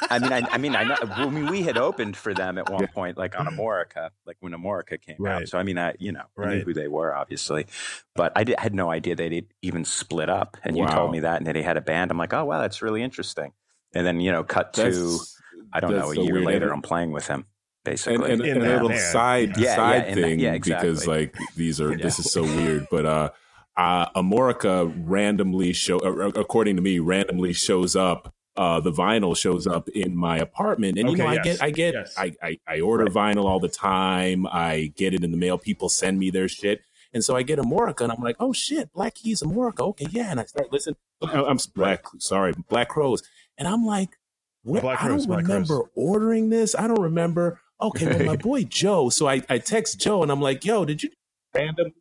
I 0.09 0.19
mean, 0.19 0.33
I, 0.33 0.49
I 0.51 0.57
mean, 0.57 0.75
I 0.75 0.85
know. 0.85 0.97
I 1.03 1.29
mean, 1.29 1.49
we 1.51 1.63
had 1.63 1.77
opened 1.77 2.17
for 2.17 2.33
them 2.33 2.57
at 2.57 2.71
one 2.71 2.87
point, 2.87 3.19
like 3.19 3.39
on 3.39 3.47
Amorica, 3.47 4.09
like 4.27 4.39
when 4.41 4.53
Amorica 4.53 4.99
came 5.01 5.17
Right. 5.19 5.43
out. 5.43 5.49
So 5.49 5.59
I 5.59 5.65
mean, 5.65 5.77
I 5.79 5.95
you 5.99 6.13
know, 6.13 6.25
I 6.39 6.55
knew 6.55 6.61
who 6.65 6.73
they 6.73 6.89
were, 6.89 7.15
obviously, 7.15 7.67
but 8.15 8.33
I 8.37 8.45
did, 8.45 8.59
had 8.59 8.75
no 8.75 8.91
idea 8.91 9.15
they'd 9.15 9.47
even 9.61 9.85
split 9.85 10.31
up. 10.31 10.57
And 10.65 10.79
you 10.79 10.87
told 10.89 11.13
me 11.13 11.21
that, 11.21 11.37
and 11.37 11.47
that 11.47 11.57
he 11.57 11.63
had 11.63 11.77
a 11.77 11.83
band. 11.83 12.11
I'm 12.11 12.17
like, 12.17 12.33
oh 12.33 12.47
wow, 12.47 12.61
that's 12.63 12.81
really 12.81 13.03
interesting. 13.03 13.53
And 13.95 14.07
then 14.07 14.19
you 14.19 14.33
know, 14.33 14.43
cut 14.45 14.73
to 14.75 14.85
That's, 14.85 15.37
I 15.75 15.81
don't 15.81 15.91
know, 15.93 16.11
a 16.11 16.15
so 16.15 16.23
year 16.23 16.35
weird. 16.37 16.47
later, 16.47 16.73
I'm 16.73 16.81
playing 16.81 17.13
with 17.13 17.27
him, 17.27 17.45
basically. 17.85 18.33
and, 18.33 18.41
In 18.43 18.57
and 18.57 18.67
a 18.67 18.71
little 18.73 18.89
band. 18.89 19.01
side 19.01 19.57
Yeah, 19.59 19.65
yeah, 19.65 19.77
side 19.77 20.09
in 20.09 20.15
that- 20.15 20.21
thing 20.23 20.39
yeah, 20.41 20.57
because 20.59 21.07
like 21.07 21.37
these 21.55 21.83
are 21.83 21.91
Yeah. 21.97 22.03
this 22.03 22.19
is 22.19 22.33
so 22.33 22.43
weird 22.45 22.87
but 22.91 23.05
uh 23.05 23.31
uh 23.77 24.09
amorica 24.11 24.93
randomly 25.07 25.73
show 25.73 25.99
uh, 26.01 26.29
according 26.41 26.77
to 26.77 26.83
me 26.83 26.99
randomly 26.99 27.53
shows 27.53 27.97
up 27.97 28.35
uh 28.57 28.81
the 28.81 28.93
vinyl 28.93 29.37
shows 29.37 29.67
up 29.67 29.89
in 29.91 30.17
my 30.17 30.39
apartment 30.39 30.99
and 30.99 31.09
you 31.09 31.15
Okay, 31.15 31.23
know 31.25 31.29
i 31.29 31.35
yes. 31.35 31.45
get 31.45 31.63
i 31.63 31.71
get 31.71 31.95
Yes. 31.95 32.15
I, 32.19 32.33
I 32.43 32.59
i 32.69 32.81
order 32.81 33.07
vinyl 33.07 33.45
all 33.47 33.61
the 33.61 33.69
time 33.69 34.47
i 34.47 34.93
get 34.97 35.15
it 35.15 35.25
in 35.25 35.31
the 35.31 35.39
mail 35.39 35.59
people 35.59 35.89
send 35.89 36.19
me 36.19 36.31
their 36.31 36.49
shit 36.49 36.83
And 37.15 37.25
so 37.25 37.37
I 37.37 37.43
get 37.45 37.59
Amorica, 37.59 38.03
and 38.05 38.13
I'm 38.13 38.23
like, 38.23 38.37
oh 38.41 38.55
shit, 38.55 38.93
Black 38.95 39.15
Keys, 39.17 39.43
Amorica. 39.43 39.83
Okay, 39.91 40.07
yeah. 40.11 40.31
And 40.31 40.41
I 40.41 40.45
start 40.47 40.73
listening. 40.73 40.97
I'm 41.23 41.59
Black, 41.75 42.05
sorry, 42.19 42.53
Black 42.71 42.89
Crowes, 42.89 43.23
and 43.59 43.69
I'm 43.69 43.85
like, 43.85 44.17
what? 44.65 44.81
Black 44.83 45.03
I 45.03 45.09
don't 45.09 45.19
Crows. 45.27 45.29
remember 45.29 45.81
ordering 45.95 46.49
this. 46.51 46.75
I 46.75 46.87
don't 46.89 47.03
remember. 47.03 47.61
Okay, 47.81 48.07
well, 48.07 48.25
my 48.25 48.37
boy 48.51 48.65
Joe. 48.65 49.11
So 49.11 49.29
I, 49.29 49.43
I 49.51 49.59
text 49.59 50.01
Joe, 50.01 50.23
and 50.23 50.33
I'm 50.33 50.41
like, 50.41 50.65
yo, 50.65 50.87
did 50.87 51.03
you 51.03 51.11
random? 51.55 51.93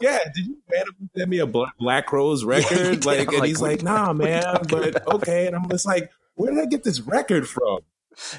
Yeah, 0.00 0.18
did 0.34 0.46
you 0.46 0.58
randomly 0.70 1.08
send 1.16 1.30
me 1.30 1.38
a 1.38 1.46
Black, 1.46 1.76
Black 1.78 2.06
Crowes 2.06 2.44
record? 2.44 2.76
did. 2.76 3.04
like, 3.04 3.28
and 3.28 3.38
like, 3.38 3.48
he's 3.48 3.60
like, 3.60 3.82
nah, 3.82 4.12
man, 4.12 4.44
but 4.68 5.06
okay. 5.14 5.46
And 5.46 5.56
I'm 5.56 5.68
just 5.68 5.86
like, 5.86 6.10
where 6.34 6.52
did 6.52 6.60
I 6.60 6.66
get 6.66 6.84
this 6.84 7.00
record 7.00 7.48
from? 7.48 7.80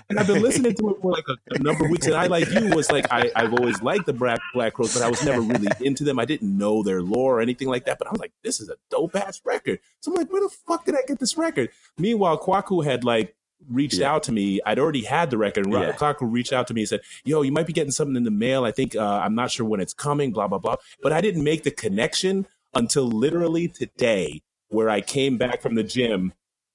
And 0.09 0.19
I've 0.19 0.27
been 0.27 0.41
listening 0.41 0.73
to 0.75 0.89
it 0.89 1.01
for 1.01 1.11
like 1.11 1.25
a, 1.29 1.55
a 1.55 1.59
number 1.59 1.85
of 1.85 1.91
weeks. 1.91 2.05
And 2.05 2.15
I, 2.15 2.27
like 2.27 2.49
you, 2.51 2.69
was 2.75 2.91
like, 2.91 3.05
I, 3.11 3.31
I've 3.35 3.53
always 3.53 3.81
liked 3.81 4.05
the 4.05 4.13
Black, 4.13 4.39
Black 4.53 4.73
Crowes, 4.73 4.93
but 4.93 5.03
I 5.03 5.09
was 5.09 5.23
never 5.23 5.41
really 5.41 5.67
into 5.79 6.03
them. 6.03 6.19
I 6.19 6.25
didn't 6.25 6.57
know 6.57 6.83
their 6.83 7.01
lore 7.01 7.37
or 7.37 7.41
anything 7.41 7.67
like 7.69 7.85
that. 7.85 7.97
But 7.97 8.07
I 8.07 8.11
was 8.11 8.19
like, 8.19 8.33
this 8.43 8.59
is 8.59 8.69
a 8.69 8.75
dope 8.89 9.15
ass 9.15 9.41
record. 9.45 9.79
So 10.01 10.11
I'm 10.11 10.17
like, 10.17 10.31
where 10.31 10.41
the 10.41 10.49
fuck 10.49 10.85
did 10.85 10.95
I 10.95 11.01
get 11.07 11.19
this 11.19 11.37
record? 11.37 11.69
Meanwhile, 11.97 12.39
Kwaku 12.39 12.83
had 12.83 13.03
like 13.03 13.35
reached 13.69 13.95
Yeah. 13.99 14.11
out 14.13 14.23
to 14.23 14.31
me. 14.31 14.59
I'd 14.65 14.79
already 14.79 15.03
had 15.03 15.29
the 15.29 15.37
record. 15.37 15.65
And 15.65 15.73
Yeah. 15.73 15.91
Kwaku 15.93 16.19
reached 16.21 16.53
out 16.53 16.67
to 16.67 16.73
me 16.73 16.81
and 16.81 16.89
said, 16.89 17.01
yo, 17.25 17.41
you 17.41 17.51
might 17.51 17.67
be 17.67 17.73
getting 17.73 17.91
something 17.91 18.15
in 18.15 18.23
the 18.23 18.31
mail. 18.31 18.63
I 18.63 18.71
think, 18.71 18.95
uh, 18.95 19.03
I'm 19.23 19.35
not 19.35 19.51
sure 19.51 19.65
when 19.65 19.79
it's 19.79 19.93
coming, 19.93 20.31
blah, 20.31 20.47
blah, 20.47 20.59
blah. 20.59 20.75
But 21.01 21.11
I 21.11 21.21
didn't 21.21 21.43
make 21.43 21.63
the 21.63 21.71
connection 21.71 22.47
until 22.73 23.07
literally 23.07 23.67
today 23.67 24.41
where 24.69 24.89
I 24.89 25.01
came 25.01 25.37
back 25.37 25.61
from 25.61 25.75
the 25.75 25.83
gym. 25.83 26.33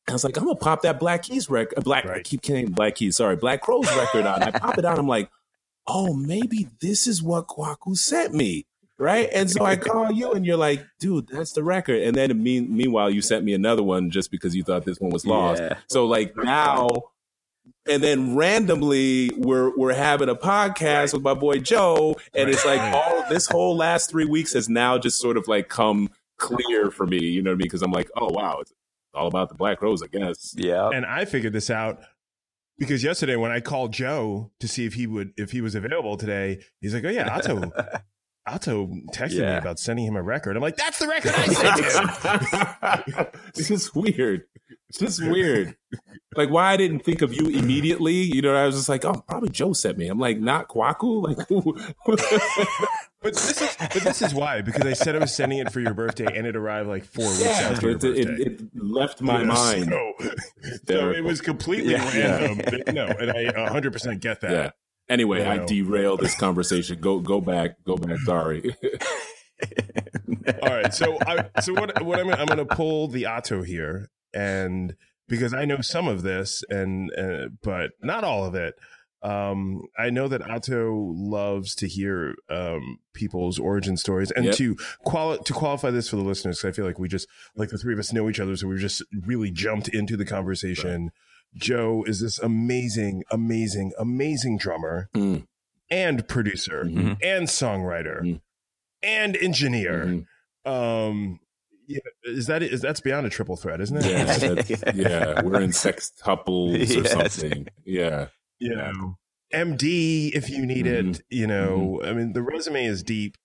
I 0.08 0.12
was 0.12 0.24
like, 0.24 0.36
I'm 0.36 0.44
gonna 0.44 0.56
pop 0.56 0.82
that 0.82 0.98
Black 1.00 1.22
Keys 1.22 1.48
record. 1.48 1.82
Black, 1.82 2.04
I 2.04 2.20
keep 2.20 2.44
saying 2.44 2.72
Black 2.72 2.96
Keys. 2.96 3.16
Sorry, 3.16 3.36
Black 3.36 3.62
Crowes 3.62 3.86
record 3.96 4.26
on. 4.26 4.42
I 4.42 4.50
pop 4.50 4.76
it 4.76 4.84
on. 4.84 4.98
I'm 4.98 5.08
like, 5.08 5.30
oh, 5.86 6.12
maybe 6.12 6.68
this 6.80 7.06
is 7.06 7.22
what 7.22 7.46
Kwaku 7.46 7.96
sent 7.96 8.34
me, 8.34 8.66
right? 8.98 9.28
And 9.32 9.50
so 9.50 9.64
I 9.64 9.76
call 9.76 10.12
you, 10.12 10.32
and 10.32 10.46
you're 10.46 10.56
like, 10.56 10.84
dude, 10.98 11.28
that's 11.28 11.52
the 11.52 11.62
record. 11.62 12.02
And 12.02 12.16
then 12.16 12.42
mean, 12.42 12.74
meanwhile, 12.74 13.10
you 13.10 13.22
sent 13.22 13.44
me 13.44 13.54
another 13.54 13.82
one 13.82 14.10
just 14.10 14.30
because 14.30 14.54
you 14.54 14.62
thought 14.62 14.84
this 14.84 15.00
one 15.00 15.10
was 15.10 15.26
lost. 15.26 15.62
Yeah. 15.62 15.78
So 15.88 16.06
like 16.06 16.36
now, 16.36 16.88
and 17.86 18.02
then 18.02 18.36
randomly 18.36 19.30
we're 19.36 19.76
we're 19.76 19.94
having 19.94 20.28
a 20.28 20.34
podcast 20.34 21.12
with 21.12 21.22
my 21.22 21.34
boy 21.34 21.58
Joe, 21.58 22.16
and 22.34 22.48
it's 22.48 22.64
like 22.64 22.80
all 22.80 23.24
this 23.28 23.48
whole 23.48 23.76
last 23.76 24.10
three 24.10 24.26
weeks 24.26 24.52
has 24.54 24.68
now 24.68 24.98
just 24.98 25.18
sort 25.18 25.36
of 25.36 25.48
like 25.48 25.68
come 25.68 26.08
clear 26.38 26.90
for 26.90 27.06
me. 27.06 27.18
You 27.18 27.42
know 27.42 27.50
what 27.50 27.56
I 27.56 27.58
mean? 27.58 27.66
Because 27.66 27.82
I'm 27.82 27.92
like, 27.92 28.10
oh 28.16 28.28
wow, 28.30 28.58
it's 28.60 28.72
all 29.12 29.26
about 29.26 29.48
the 29.48 29.54
Black 29.54 29.82
Rose, 29.82 30.02
I 30.02 30.06
guess. 30.06 30.54
Yeah. 30.56 30.90
and 30.90 31.06
I 31.06 31.24
figured 31.24 31.52
this 31.52 31.70
out 31.70 32.00
because 32.78 33.04
yesterday 33.04 33.36
when 33.36 33.50
I 33.50 33.60
called 33.60 33.92
Joe 33.92 34.50
to 34.60 34.68
see 34.68 34.86
if 34.86 34.94
he 34.94 35.06
would 35.06 35.32
if 35.36 35.50
he 35.52 35.60
was 35.60 35.74
available 35.74 36.16
today, 36.16 36.60
he's 36.80 36.94
like, 36.94 37.04
"Oh 37.04 37.10
yeah, 37.10 37.34
Otto." 37.34 37.70
Otto 38.46 38.86
texted 39.12 39.38
me 39.40 39.56
about 39.56 39.78
sending 39.78 40.04
him 40.06 40.16
a 40.16 40.22
record. 40.22 40.56
I'm 40.56 40.62
like, 40.62 40.76
"That's 40.76 40.98
the 40.98 41.08
record 41.08 41.32
I 41.34 41.46
sent 41.46 43.14
him." 43.16 43.26
this 43.54 43.70
is 43.70 43.94
weird. 43.94 44.44
It's 44.90 44.98
just 44.98 45.24
weird. 45.24 45.76
Like 46.36 46.50
why 46.50 46.72
I 46.72 46.76
didn't 46.76 47.00
think 47.00 47.22
of 47.22 47.32
you 47.32 47.48
immediately. 47.48 48.14
You 48.14 48.42
know, 48.42 48.54
I 48.54 48.66
was 48.66 48.74
just 48.76 48.88
like, 48.88 49.04
oh, 49.04 49.24
probably 49.26 49.48
Joe 49.48 49.72
sent 49.72 49.96
me. 49.98 50.08
I'm 50.08 50.18
like, 50.18 50.38
not 50.38 50.68
Kwaku. 50.68 51.22
Like. 51.22 51.48
But 53.24 53.32
this 53.36 53.62
is 53.62 53.76
but 53.80 54.02
this 54.02 54.20
is 54.20 54.34
why 54.34 54.60
because 54.60 54.84
I 54.84 54.92
said 54.92 55.16
I 55.16 55.18
was 55.18 55.34
sending 55.34 55.56
it 55.56 55.72
for 55.72 55.80
your 55.80 55.94
birthday 55.94 56.26
and 56.36 56.46
it 56.46 56.56
arrived 56.56 56.90
like 56.90 57.06
four 57.06 57.24
weeks 57.24 57.40
yeah, 57.40 57.70
after 57.72 57.88
your 57.88 57.96
it, 57.96 58.04
it, 58.04 58.26
birthday. 58.26 58.42
it 58.44 58.60
left 58.74 59.22
my 59.22 59.40
Yeah, 59.40 59.46
mind. 59.46 59.94
So, 59.94 60.12
so 60.86 61.10
it 61.10 61.24
was 61.24 61.40
completely 61.40 61.92
Yeah. 61.92 62.38
random. 62.38 62.94
No, 62.94 63.06
and 63.06 63.30
I 63.30 63.44
100 63.62 63.94
percent 63.94 64.20
get 64.20 64.42
that. 64.42 64.74
Anyway, 65.08 65.40
You 65.40 65.50
I 65.50 65.58
derailed 65.66 66.20
this 66.20 66.34
conversation. 66.36 66.98
Go 67.00 67.20
go 67.20 67.40
back. 67.40 67.82
Go 67.84 67.96
back. 67.96 68.18
Sorry. 68.20 68.74
All 70.62 70.68
right. 70.70 70.92
So 70.92 71.18
I 71.26 71.48
so 71.60 71.72
what 71.74 72.02
what 72.04 72.18
I'm 72.20 72.30
I'm 72.30 72.46
going 72.46 72.58
to 72.66 72.74
pull 72.74 73.08
the 73.08 73.26
Otto 73.26 73.62
here 73.62 74.10
and 74.32 74.94
because 75.28 75.54
I 75.54 75.64
know 75.64 75.80
some 75.80 76.08
of 76.08 76.22
this 76.22 76.62
and 76.68 77.10
uh, 77.16 77.48
but 77.62 77.92
not 78.02 78.24
all 78.24 78.44
of 78.44 78.54
it. 78.54 78.74
Um, 79.22 79.84
I 79.98 80.10
know 80.10 80.28
that 80.28 80.42
Otto 80.42 81.14
loves 81.16 81.74
to 81.76 81.88
hear 81.88 82.34
um, 82.50 82.98
people's 83.14 83.58
origin 83.58 83.96
stories, 83.96 84.30
and 84.30 84.44
Yep. 84.44 84.54
to 84.56 84.76
quali- 85.06 85.38
to 85.46 85.52
qualify 85.54 85.90
this 85.90 86.10
for 86.10 86.16
the 86.16 86.22
listeners, 86.22 86.62
I 86.62 86.72
feel 86.72 86.84
like 86.84 86.98
we 86.98 87.08
just 87.08 87.26
like 87.56 87.70
the 87.70 87.78
three 87.78 87.94
of 87.94 87.98
us 87.98 88.12
know 88.12 88.28
each 88.28 88.38
other, 88.38 88.54
so 88.54 88.68
we've 88.68 88.78
just 88.80 89.02
really 89.24 89.50
jumped 89.50 89.88
into 89.88 90.18
the 90.18 90.26
conversation. 90.26 91.10
Joe 91.56 92.04
is 92.06 92.20
this 92.20 92.38
amazing, 92.38 93.24
amazing, 93.30 93.92
amazing 93.98 94.58
drummer 94.58 95.08
Mm. 95.14 95.46
and 95.90 96.26
producer 96.28 96.84
Mhm. 96.84 97.18
and 97.22 97.46
songwriter 97.48 98.20
Mhm. 98.22 98.40
and 99.02 99.36
engineer. 99.36 100.24
Mhm. 100.66 100.70
Um, 100.70 101.40
yeah, 101.86 101.98
is 102.24 102.46
that 102.46 102.62
is 102.62 102.80
that's 102.80 103.00
beyond 103.00 103.26
a 103.26 103.30
triple 103.30 103.56
threat, 103.56 103.80
isn't 103.80 103.96
it? 103.98 104.04
Yeah, 104.06 104.24
that's, 104.54 104.96
yeah, 104.96 105.42
we're 105.42 105.60
in 105.60 105.70
sextuples 105.70 106.74
or 106.96 107.02
Yes. 107.02 107.10
something. 107.34 107.68
Yeah, 107.84 108.28
you 108.58 108.74
know, 108.74 109.18
MD 109.52 110.30
if 110.34 110.48
you 110.50 110.64
need 110.66 110.86
it. 110.86 111.04
Mhm. 111.06 111.20
You 111.30 111.46
know, 111.46 112.00
I 112.04 112.12
mean, 112.14 112.32
the 112.32 112.42
resume 112.42 112.84
is 112.86 113.02
deep. 113.02 113.36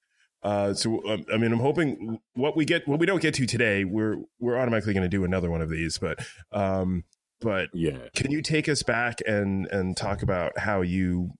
Uh, 0.41 0.73
so 0.73 1.05
um, 1.09 1.25
I 1.33 1.35
mean, 1.37 1.51
I'm 1.51 1.59
hoping 1.59 2.19
what 2.33 2.55
we 2.55 2.63
get, 2.63 2.87
what 2.87 2.97
we 2.99 3.05
don't 3.05 3.21
get 3.21 3.33
to 3.35 3.45
today, 3.45 3.83
we're 3.83 4.15
we're 4.39 4.57
automatically 4.57 4.93
going 4.93 5.03
to 5.03 5.09
do 5.09 5.25
another 5.25 5.51
one 5.51 5.61
of 5.61 5.69
these. 5.69 5.97
But 5.97 6.25
um, 6.53 7.03
but 7.41 7.69
yeah. 7.73 8.07
can 8.15 8.31
you 8.31 8.41
take 8.41 8.67
us 8.69 8.83
back 8.83 9.19
and 9.27 9.65
and 9.67 9.95
talk 9.97 10.21
about 10.21 10.57
how 10.59 10.81
you 10.81 11.31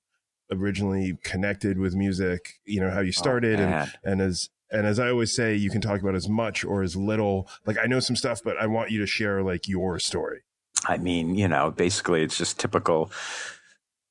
originally 0.52 1.18
connected 1.24 1.78
with 1.78 1.96
music? 1.96 2.54
You 2.66 2.82
know, 2.82 2.90
how 2.90 3.02
you 3.02 3.12
started 3.12 3.60
and 3.60 3.92
and 4.04 4.22
as 4.22 4.50
and 4.72 4.86
as 4.86 5.00
I 5.00 5.10
always 5.10 5.34
say, 5.34 5.56
you 5.56 5.70
can 5.70 5.82
talk 5.82 6.00
about 6.02 6.16
as 6.16 6.30
much 6.30 6.64
or 6.64 6.84
as 6.84 6.96
little. 6.96 7.50
Like 7.66 7.78
I 7.82 7.86
know 7.88 8.00
some 8.00 8.16
stuff, 8.16 8.42
but 8.44 8.58
I 8.58 8.68
want 8.68 8.92
you 8.92 9.00
to 9.00 9.08
share 9.08 9.42
like 9.44 9.68
your 9.68 10.00
story. 10.00 10.42
I 10.88 10.98
mean, 10.98 11.36
you 11.36 11.48
know, 11.48 11.72
basically 11.72 12.24
it's 12.24 12.38
just 12.38 12.60
typical 12.60 13.12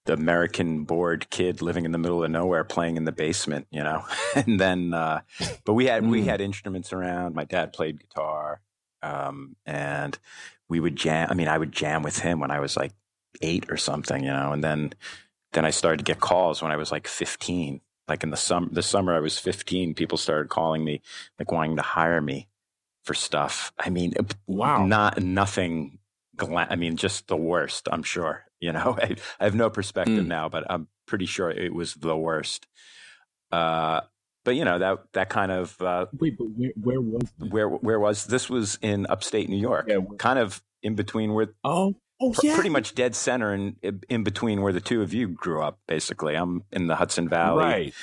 the 0.04 0.14
American 0.14 0.84
bored 0.84 1.28
kid 1.30 1.60
living 1.60 1.84
in 1.84 1.92
the 1.92 1.98
middle 1.98 2.24
of 2.24 2.30
nowhere 2.30 2.64
playing 2.64 2.96
in 2.96 3.04
the 3.04 3.12
basement, 3.12 3.66
you 3.70 3.82
know. 3.82 4.04
and 4.34 4.58
then 4.58 4.92
uh 4.94 5.20
but 5.64 5.74
we 5.74 5.86
had 5.86 6.06
we 6.06 6.22
Mm. 6.22 6.24
had 6.26 6.40
instruments 6.40 6.92
around. 6.92 7.34
My 7.34 7.44
dad 7.44 7.72
played 7.72 8.00
guitar. 8.00 8.60
Um 9.02 9.56
and 9.64 10.18
we 10.68 10.80
would 10.80 10.96
jam 10.96 11.28
I 11.30 11.34
mean, 11.34 11.48
I 11.48 11.58
would 11.58 11.72
jam 11.72 12.02
with 12.02 12.18
him 12.20 12.40
when 12.40 12.50
I 12.50 12.60
was 12.60 12.76
like 12.76 12.92
8 13.42 13.66
or 13.70 13.76
something, 13.76 14.22
you 14.24 14.30
know. 14.30 14.52
And 14.52 14.62
then 14.64 14.92
then 15.52 15.64
I 15.64 15.70
started 15.70 15.98
to 15.98 16.04
get 16.04 16.20
calls 16.20 16.60
when 16.62 16.70
I 16.72 16.76
was 16.76 16.92
like 16.92 17.06
15. 17.08 17.80
Like 18.06 18.22
in 18.22 18.30
the 18.30 18.36
summer 18.36 18.68
the 18.70 18.82
summer 18.82 19.14
I 19.14 19.20
was 19.20 19.38
15, 19.38 19.94
people 19.94 20.18
started 20.18 20.48
calling 20.48 20.84
me 20.84 21.02
like 21.38 21.52
wanting 21.52 21.76
to 21.76 21.82
hire 21.82 22.20
me 22.20 22.48
for 23.04 23.14
stuff. 23.14 23.72
I 23.78 23.90
mean, 23.90 24.14
Wow. 24.46 24.84
not 24.86 25.22
nothing. 25.22 25.98
Gla- 26.36 26.66
I 26.70 26.76
mean, 26.76 26.96
just 26.96 27.26
the 27.28 27.36
worst. 27.36 27.88
I'm 27.90 28.02
sure. 28.02 28.44
You 28.60 28.72
know, 28.72 28.96
I, 29.02 29.16
I 29.40 29.44
have 29.44 29.54
no 29.54 29.70
perspective 29.70 30.24
Mm. 30.24 30.28
now, 30.28 30.48
but 30.48 30.64
I'm 30.70 30.88
pretty 31.06 31.26
sure 31.26 31.50
it 31.50 31.72
was 31.74 31.94
the 31.94 32.16
worst. 32.16 32.66
Uh, 33.50 34.00
but 34.44 34.56
you 34.56 34.64
know 34.64 34.78
that 34.78 34.98
that 35.12 35.28
kind 35.28 35.52
of 35.52 35.80
uh, 35.82 36.06
Wait, 36.18 36.36
but 36.38 36.44
where, 36.56 36.70
where 36.80 37.00
was? 37.00 37.22
this? 37.38 37.50
where 37.50 37.68
where 37.68 38.00
was 38.00 38.26
this 38.26 38.48
was 38.48 38.78
in 38.82 39.06
upstate 39.08 39.48
New 39.48 39.58
York, 39.60 39.86
Yeah, 39.88 39.98
kind 40.18 40.38
of 40.38 40.62
in 40.82 40.94
between 40.94 41.34
where 41.34 41.48
Oh, 41.64 41.96
oh 42.20 42.32
pr- 42.32 42.46
yeah. 42.46 42.54
pretty 42.54 42.70
much 42.70 42.94
dead 42.94 43.14
center 43.14 43.52
and 43.52 43.76
in 44.08 44.22
between 44.24 44.62
where 44.62 44.72
the 44.72 44.80
two 44.80 45.02
of 45.02 45.12
you 45.12 45.28
grew 45.28 45.62
up. 45.62 45.78
Basically, 45.86 46.34
I'm 46.34 46.62
in 46.72 46.86
the 46.86 46.96
Hudson 46.96 47.28
Valley, 47.28 47.64
Right. 47.64 47.94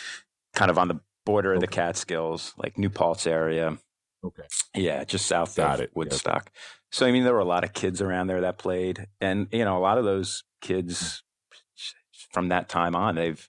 kind 0.54 0.70
of 0.70 0.77
on 0.77 0.88
the 0.89 1.00
border 1.25 1.54
of 1.54 1.62
the 1.62 1.68
Catskills, 1.68 2.54
like 2.58 2.77
New 2.77 2.89
Paltz 2.89 3.25
area. 3.25 3.77
Okay. 4.24 4.44
Yeah, 4.75 5.04
just 5.04 5.25
south 5.27 5.56
Got 5.56 5.75
of 5.75 5.80
it. 5.82 5.89
Yep. 5.89 5.96
Woodstock. 5.96 6.51
So 6.92 7.06
I 7.06 7.12
mean, 7.12 7.24
there 7.24 7.34
were 7.34 7.39
a 7.39 7.46
lot 7.46 7.63
of 7.63 7.74
kids 7.74 8.01
around 8.01 8.27
there 8.27 8.42
that 8.42 8.58
played, 8.58 9.08
and 9.22 9.48
you 9.51 9.65
know, 9.65 9.77
a 9.77 9.80
lot 9.80 9.98
of 9.98 10.06
those 10.06 10.44
kids 10.62 11.24
from 12.32 12.50
that 12.50 12.68
time 12.70 12.96
on, 12.96 13.15
they've 13.15 13.48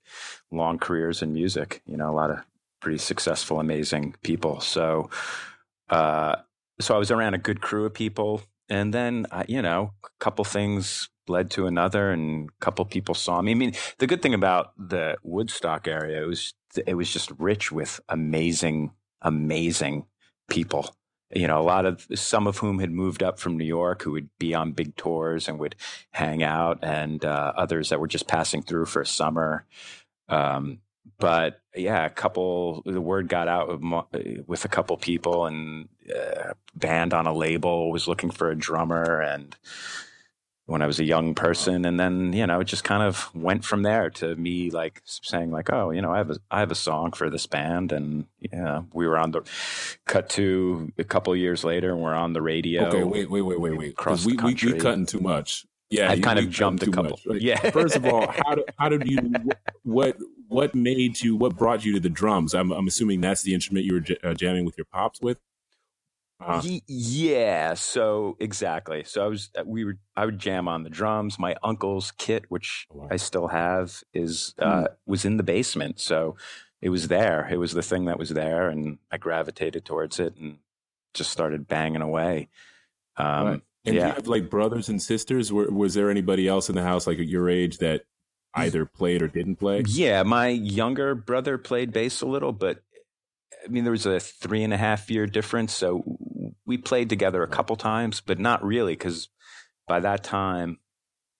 long 0.52 0.78
careers 0.78 1.22
in 1.22 1.32
music. 1.32 1.82
You 1.86 1.96
know, 1.96 2.10
a 2.10 2.14
lot 2.14 2.30
of 2.30 2.38
pretty 2.80 2.98
successful, 2.98 3.60
amazing 3.60 4.14
people. 4.22 4.60
So, 4.60 5.10
uh, 5.90 6.36
so 6.80 6.94
I 6.94 6.98
was 6.98 7.10
around 7.10 7.34
a 7.34 7.38
good 7.38 7.60
crew 7.60 7.86
of 7.86 7.94
people, 7.94 8.42
and 8.68 8.92
then 8.92 9.26
I, 9.30 9.44
you 9.48 9.62
know, 9.62 9.92
a 10.04 10.08
couple 10.20 10.44
things 10.44 11.08
led 11.28 11.50
to 11.52 11.66
another, 11.66 12.10
and 12.10 12.48
a 12.48 12.64
couple 12.64 12.84
people 12.84 13.14
saw 13.14 13.40
me. 13.42 13.52
I 13.52 13.54
mean, 13.54 13.72
the 13.98 14.06
good 14.06 14.22
thing 14.22 14.34
about 14.34 14.72
the 14.76 15.16
Woodstock 15.22 15.88
area 15.88 16.22
it 16.22 16.26
was 16.26 16.54
it 16.86 16.94
was 16.94 17.10
just 17.10 17.30
rich 17.38 17.72
with 17.72 18.00
amazing, 18.08 18.92
amazing 19.22 20.06
people 20.48 20.94
you 21.34 21.46
know, 21.46 21.60
a 21.60 21.62
lot 21.62 21.86
of 21.86 22.06
some 22.14 22.46
of 22.46 22.58
whom 22.58 22.78
had 22.78 22.90
moved 22.90 23.22
up 23.22 23.38
from 23.38 23.56
New 23.56 23.64
York, 23.64 24.02
who 24.02 24.12
would 24.12 24.28
be 24.38 24.54
on 24.54 24.72
big 24.72 24.94
tours 24.96 25.48
and 25.48 25.58
would 25.58 25.74
hang 26.12 26.42
out, 26.42 26.78
and 26.82 27.24
uh, 27.24 27.52
others 27.56 27.88
that 27.88 28.00
were 28.00 28.06
just 28.06 28.28
passing 28.28 28.62
through 28.62 28.86
for 28.86 29.02
a 29.02 29.06
summer. 29.06 29.66
Um, 30.28 30.78
but 31.18 31.60
yeah, 31.74 32.04
a 32.04 32.10
couple. 32.10 32.82
The 32.84 33.00
word 33.00 33.28
got 33.28 33.48
out 33.48 33.68
with, 33.68 34.46
with 34.46 34.64
a 34.64 34.68
couple 34.68 34.96
people, 34.96 35.46
and 35.46 35.88
uh, 36.14 36.52
band 36.74 37.14
on 37.14 37.26
a 37.26 37.34
label 37.34 37.90
was 37.90 38.08
looking 38.08 38.30
for 38.30 38.50
a 38.50 38.56
drummer, 38.56 39.20
and 39.20 39.56
when 40.66 40.82
I 40.82 40.86
was 40.86 40.98
a 40.98 41.04
young 41.04 41.34
person, 41.34 41.84
and 41.84 41.98
then 41.98 42.32
you 42.32 42.46
know 42.46 42.60
it 42.60 42.64
just 42.64 42.84
kind 42.84 43.02
of 43.02 43.34
went 43.34 43.64
from 43.64 43.82
there 43.82 44.10
to 44.10 44.34
me 44.36 44.70
like 44.70 45.00
saying 45.04 45.50
like, 45.50 45.72
oh, 45.72 45.90
you 45.90 46.02
know, 46.02 46.12
I 46.12 46.18
have 46.18 46.30
a 46.30 46.36
I 46.50 46.60
have 46.60 46.70
a 46.70 46.76
song 46.76 47.12
for 47.12 47.30
this 47.30 47.46
band, 47.46 47.92
and 47.92 48.26
yeah, 48.40 48.82
we 48.92 49.06
were 49.06 49.18
on 49.18 49.30
the 49.30 49.42
cut 50.06 50.28
to 50.30 50.92
a 50.98 51.04
couple 51.04 51.32
of 51.32 51.38
years 51.38 51.64
later, 51.64 51.92
and 51.92 52.00
we're 52.00 52.14
on 52.14 52.32
the 52.32 52.42
radio. 52.42 52.86
Okay, 52.86 53.04
wait, 53.04 53.30
wait, 53.30 53.42
wait, 53.42 53.60
wait, 53.60 53.78
wait. 53.78 53.90
Across 53.92 54.26
we, 54.26 54.36
the 54.36 54.42
we 54.42 54.54
we 54.54 54.54
country. 54.54 54.80
cutting 54.80 55.06
too 55.06 55.20
much. 55.20 55.66
Yeah, 55.88 56.10
I 56.10 56.18
kind 56.18 56.38
of 56.38 56.50
jumped 56.50 56.82
a 56.82 56.90
couple. 56.90 57.18
much. 57.26 57.40
Yeah. 57.40 57.70
First 57.70 57.94
of 57.94 58.04
all, 58.06 58.26
how 58.26 58.54
do, 58.56 58.64
how 58.76 58.88
did 58.88 59.08
you 59.08 59.18
what 59.84 60.16
what 60.48 60.74
made 60.74 61.20
you 61.22 61.36
what 61.36 61.56
brought 61.56 61.84
you 61.84 61.92
to 61.94 62.00
the 62.00 62.08
drums? 62.10 62.54
I'm 62.54 62.72
I'm 62.72 62.86
assuming 62.88 63.20
that's 63.22 63.42
the 63.42 63.54
instrument 63.54 63.86
you 63.86 63.94
were 63.94 64.00
j- 64.00 64.18
uh, 64.24 64.34
jamming 64.34 64.64
with 64.64 64.78
your 64.78 64.86
pops 64.92 65.20
with. 65.20 65.40
Uh, 66.40 66.62
yeah 66.86 67.74
so 67.74 68.36
exactly 68.40 69.02
so 69.04 69.24
i 69.24 69.26
was 69.28 69.50
uh, 69.58 69.62
we 69.66 69.84
were 69.86 69.96
i 70.16 70.24
would 70.26 70.38
jam 70.38 70.68
on 70.68 70.82
the 70.82 70.90
drums 70.90 71.38
my 71.38 71.56
uncle's 71.62 72.12
kit 72.18 72.44
which 72.50 72.86
Wow. 72.90 73.08
i 73.10 73.16
still 73.16 73.48
have 73.48 74.02
is 74.12 74.54
uh 74.58 74.88
was 75.06 75.24
in 75.24 75.38
the 75.38 75.42
basement 75.42 75.98
so 75.98 76.36
it 76.82 76.90
was 76.90 77.08
there 77.08 77.48
it 77.50 77.56
was 77.56 77.72
the 77.72 77.82
thing 77.82 78.04
that 78.06 78.18
was 78.18 78.30
there 78.30 78.68
and 78.68 78.98
i 79.10 79.16
gravitated 79.16 79.86
towards 79.86 80.20
it 80.20 80.36
and 80.36 80.58
just 81.14 81.30
started 81.32 81.66
banging 81.68 82.02
away 82.02 82.48
um 83.16 83.46
Right. 83.46 83.62
and 83.86 83.94
do 83.94 83.94
you 83.94 84.00
have 84.02 84.26
like 84.28 84.50
brothers 84.50 84.88
and 84.88 85.00
sisters? 85.02 85.52
Were, 85.52 85.70
was 85.70 85.94
there 85.94 86.10
anybody 86.10 86.48
else 86.48 86.68
in 86.68 86.74
the 86.76 86.82
house 86.82 87.06
like 87.06 87.18
at 87.20 87.28
your 87.28 87.48
age 87.50 87.78
that 87.78 88.04
either 88.56 88.86
played 88.86 89.22
or 89.22 89.28
didn't 89.28 89.56
play? 89.56 89.82
Yeah, 89.86 90.22
my 90.22 90.48
younger 90.48 91.14
brother 91.14 91.58
played 91.58 91.92
bass 91.92 92.20
a 92.22 92.26
little, 92.26 92.52
but 92.52 92.82
I 93.64 93.68
mean, 93.68 93.84
there 93.84 93.90
was 93.92 94.06
a 94.06 94.20
three 94.20 94.62
and 94.62 94.72
a 94.72 94.76
half 94.76 95.10
year 95.10 95.26
difference. 95.26 95.72
So 95.74 96.04
we 96.64 96.78
played 96.78 97.08
together 97.08 97.42
a 97.42 97.48
couple 97.48 97.76
times, 97.76 98.20
but 98.20 98.38
not 98.38 98.64
really 98.64 98.92
because 98.94 99.28
by 99.88 100.00
that 100.00 100.24
time, 100.24 100.78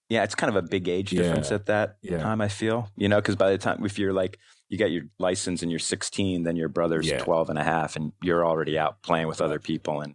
yeah, 0.08 0.22
it's 0.22 0.34
kind 0.36 0.54
of 0.54 0.62
a 0.64 0.66
big 0.68 0.88
age 0.88 1.10
difference 1.10 1.50
Yeah. 1.50 1.54
at 1.56 1.66
that 1.66 1.96
Yeah. 2.02 2.18
time, 2.18 2.40
I 2.40 2.48
feel, 2.48 2.90
you 2.96 3.08
know, 3.08 3.16
because 3.16 3.34
by 3.36 3.50
the 3.50 3.58
time, 3.58 3.84
if 3.84 3.98
you're 3.98 4.12
like, 4.12 4.38
you 4.68 4.78
get 4.78 4.90
your 4.90 5.04
license 5.18 5.62
and 5.62 5.70
you're 5.70 5.78
16, 5.80 6.42
then 6.44 6.56
your 6.56 6.68
brother's 6.68 7.06
Yeah. 7.08 7.18
12 7.18 7.50
and 7.50 7.58
a 7.58 7.64
half, 7.64 7.96
and 7.96 8.12
you're 8.22 8.44
already 8.44 8.78
out 8.78 9.02
playing 9.02 9.26
with 9.28 9.40
other 9.40 9.58
people 9.58 10.00
and 10.00 10.14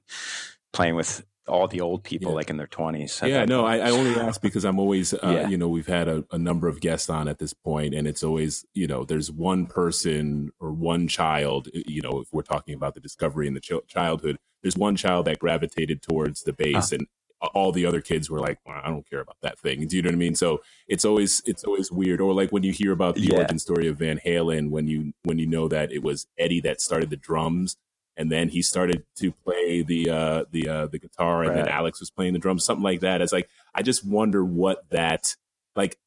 playing 0.73 0.95
with 0.95 1.25
all 1.47 1.67
the 1.67 1.81
old 1.81 2.03
people 2.03 2.31
Yeah. 2.31 2.35
like 2.35 2.49
in 2.49 2.57
their 2.57 2.67
20s. 2.67 3.27
Yeah, 3.27 3.45
no, 3.45 3.65
I. 3.65 3.77
I 3.77 3.89
only 3.91 4.11
ask 4.19 4.41
because 4.41 4.63
I'm 4.63 4.79
always, 4.79 5.13
uh, 5.13 5.19
Yeah. 5.23 5.47
you 5.49 5.57
know, 5.57 5.67
we've 5.67 5.87
had 5.87 6.07
a, 6.07 6.23
a 6.31 6.37
number 6.37 6.67
of 6.67 6.79
guests 6.79 7.09
on 7.09 7.27
at 7.27 7.39
this 7.39 7.53
point, 7.53 7.93
and 7.93 8.07
it's 8.07 8.23
always, 8.23 8.65
you 8.73 8.87
know, 8.87 9.03
there's 9.03 9.31
one 9.31 9.65
person 9.65 10.51
or 10.59 10.71
one 10.71 11.07
child, 11.07 11.67
you 11.73 12.01
know, 12.01 12.21
if 12.21 12.27
we're 12.31 12.41
talking 12.43 12.75
about 12.75 12.93
the 12.93 13.01
discovery 13.01 13.47
in 13.47 13.53
the 13.55 13.59
ch- 13.59 13.71
childhood, 13.87 14.37
there's 14.61 14.77
one 14.77 14.95
child 14.95 15.25
that 15.25 15.39
gravitated 15.39 16.01
towards 16.01 16.43
the 16.43 16.53
bass, 16.53 16.91
and 16.91 17.07
all 17.55 17.71
the 17.71 17.87
other 17.87 18.01
kids 18.01 18.29
were 18.29 18.39
like, 18.39 18.59
well, 18.67 18.79
I 18.83 18.89
don't 18.89 19.09
care 19.09 19.21
about 19.21 19.37
that 19.41 19.57
thing. 19.57 19.87
Do 19.87 19.95
you 19.95 20.03
know 20.03 20.09
what 20.09 20.13
I 20.13 20.17
mean? 20.17 20.35
So 20.35 20.61
it's 20.87 21.03
always 21.03 21.41
it's 21.47 21.63
always 21.63 21.91
weird. 21.91 22.21
Or 22.21 22.35
like 22.35 22.51
when 22.51 22.61
you 22.61 22.71
hear 22.71 22.91
about 22.91 23.15
the 23.15 23.21
Yeah. 23.21 23.37
origin 23.37 23.57
story 23.57 23.87
of 23.87 23.97
Van 23.97 24.19
Halen, 24.23 24.69
when 24.69 24.87
you 24.87 25.13
when 25.23 25.39
you 25.39 25.47
know 25.47 25.67
that 25.67 25.91
it 25.91 26.03
was 26.03 26.27
Eddie 26.37 26.61
that 26.61 26.79
started 26.81 27.09
the 27.09 27.17
drums. 27.17 27.77
And 28.17 28.31
then 28.31 28.49
he 28.49 28.61
started 28.61 29.03
to 29.17 29.31
play 29.31 29.81
the 29.81 30.09
uh, 30.09 30.45
the 30.51 30.67
uh, 30.67 30.87
the 30.87 30.99
guitar, 30.99 31.43
and 31.43 31.55
then 31.55 31.67
Alex 31.69 31.99
was 31.99 32.11
playing 32.11 32.33
the 32.33 32.39
drums, 32.39 32.63
something 32.65 32.83
like 32.83 32.99
that. 32.99 33.21
It's 33.21 33.31
like 33.33 33.49
I 33.73 33.81
just 33.81 34.05
wonder 34.05 34.43
what 34.43 34.83
that 34.89 35.35
like 35.75 35.97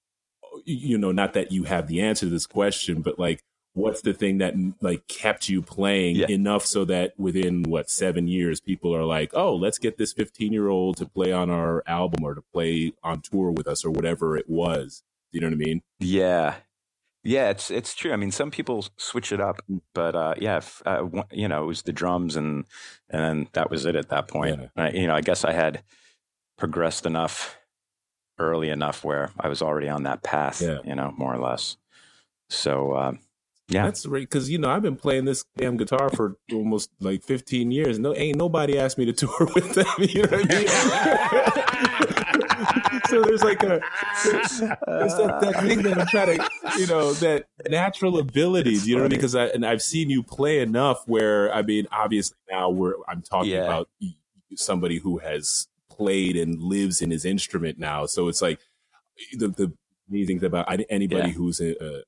you 0.64 0.96
know 0.98 1.12
not 1.12 1.32
that 1.32 1.50
you 1.50 1.64
have 1.64 1.88
the 1.88 2.00
answer 2.00 2.26
to 2.26 2.30
this 2.30 2.46
question 2.46 3.02
but 3.02 3.18
like 3.18 3.42
what's 3.72 4.02
the 4.02 4.12
thing 4.14 4.38
that 4.38 4.54
like 4.80 5.06
kept 5.08 5.48
you 5.48 5.60
playing 5.60 6.14
Yeah. 6.16 6.26
enough 6.28 6.64
so 6.64 6.84
that 6.84 7.18
within 7.18 7.64
what 7.64 7.90
seven 7.90 8.28
years 8.28 8.60
people 8.60 8.94
are 8.94 9.04
like 9.04 9.32
oh 9.34 9.56
let's 9.56 9.78
get 9.78 9.98
this 9.98 10.12
15 10.12 10.52
year 10.52 10.68
old 10.68 10.96
to 10.98 11.06
play 11.06 11.32
on 11.32 11.50
our 11.50 11.82
album 11.88 12.22
or 12.22 12.34
to 12.36 12.40
play 12.52 12.92
on 13.02 13.20
tour 13.20 13.50
with 13.50 13.66
us 13.66 13.84
or 13.84 13.90
whatever 13.90 14.36
it 14.36 14.48
was 14.48 15.02
you 15.32 15.40
know 15.40 15.48
what 15.48 15.54
i 15.54 15.56
mean 15.56 15.82
Yeah, 15.98 16.54
yeah, 17.24 17.48
it's 17.48 17.70
it's 17.70 17.94
true. 17.94 18.12
I 18.12 18.16
mean, 18.16 18.30
some 18.30 18.50
people 18.50 18.86
switch 18.96 19.32
it 19.32 19.40
up, 19.40 19.60
but 19.94 20.14
uh, 20.14 20.34
yeah, 20.38 20.58
if, 20.58 20.82
uh, 20.84 21.06
you 21.32 21.48
know, 21.48 21.64
it 21.64 21.66
was 21.66 21.82
the 21.82 21.92
drums, 21.92 22.36
and 22.36 22.66
and 23.08 23.22
then 23.22 23.48
that 23.54 23.70
was 23.70 23.86
it 23.86 23.96
at 23.96 24.10
that 24.10 24.28
point. 24.28 24.60
Yeah. 24.60 24.84
I, 24.84 24.90
you 24.90 25.06
know, 25.06 25.14
I 25.14 25.22
guess 25.22 25.44
I 25.44 25.52
had 25.52 25.82
progressed 26.58 27.06
enough 27.06 27.56
early 28.38 28.68
enough 28.68 29.04
where 29.04 29.30
I 29.40 29.48
was 29.48 29.62
already 29.62 29.88
on 29.88 30.02
that 30.02 30.22
path. 30.22 30.60
Yeah. 30.60 30.78
You 30.84 30.94
know, 30.94 31.14
more 31.16 31.34
or 31.34 31.38
less. 31.38 31.78
So 32.50 32.94
um, 32.94 33.20
yeah, 33.68 33.84
that's 33.84 34.04
right 34.04 34.20
because 34.20 34.50
you 34.50 34.58
know 34.58 34.68
i've 34.68 34.82
been 34.82 34.96
playing 34.96 35.24
this 35.24 35.46
damn 35.56 35.78
guitar 35.78 36.10
for 36.10 36.36
almost 36.52 36.90
like 37.00 37.22
15 37.22 37.70
years 37.70 37.98
no 37.98 38.14
ain't 38.14 38.36
nobody 38.36 38.78
asked 38.78 38.98
me 38.98 39.06
to 39.06 39.12
tour 39.26 39.48
with 39.54 39.72
them 39.72 39.86
you 39.98 40.22
know 40.22 40.36
what 40.36 40.52
i 40.52 42.04
mean 42.04 42.08
so 43.10 43.22
there's 43.22 43.42
like 43.42 43.62
a 43.62 43.80
there's 44.24 44.60
that, 44.60 44.78
uh. 44.86 45.40
that 45.40 45.62
thing 45.62 45.82
that 45.82 45.98
I'm 45.98 46.06
trying 46.06 46.38
to, 46.38 46.48
you 46.78 46.86
know, 46.86 47.12
that 47.14 47.46
natural 47.68 48.18
abilities, 48.18 48.86
you 48.86 48.96
know 48.96 49.02
what 49.02 49.06
I 49.06 49.10
mean? 49.10 49.18
Because 49.18 49.34
I 49.34 49.46
and 49.46 49.64
I've 49.64 49.82
seen 49.82 50.10
you 50.10 50.22
play 50.22 50.60
enough 50.60 51.06
where 51.06 51.52
I 51.54 51.62
mean, 51.62 51.86
obviously 51.92 52.36
now 52.50 52.70
we're 52.70 52.94
I'm 53.08 53.22
talking 53.22 53.52
Yeah. 53.52 53.64
about 53.64 53.88
somebody 54.56 54.98
who 54.98 55.18
has 55.18 55.68
played 55.90 56.36
and 56.36 56.60
lives 56.60 57.00
in 57.02 57.10
his 57.10 57.24
instrument 57.24 57.78
now. 57.78 58.06
So 58.06 58.28
it's 58.28 58.42
like 58.42 58.60
the 59.32 59.48
the 59.48 59.72
amazing 60.08 60.40
thing 60.40 60.46
about 60.46 60.66
anybody 60.90 61.28
Yeah. 61.28 61.34
who's 61.34 61.60
a, 61.60 61.72
a 61.84 62.02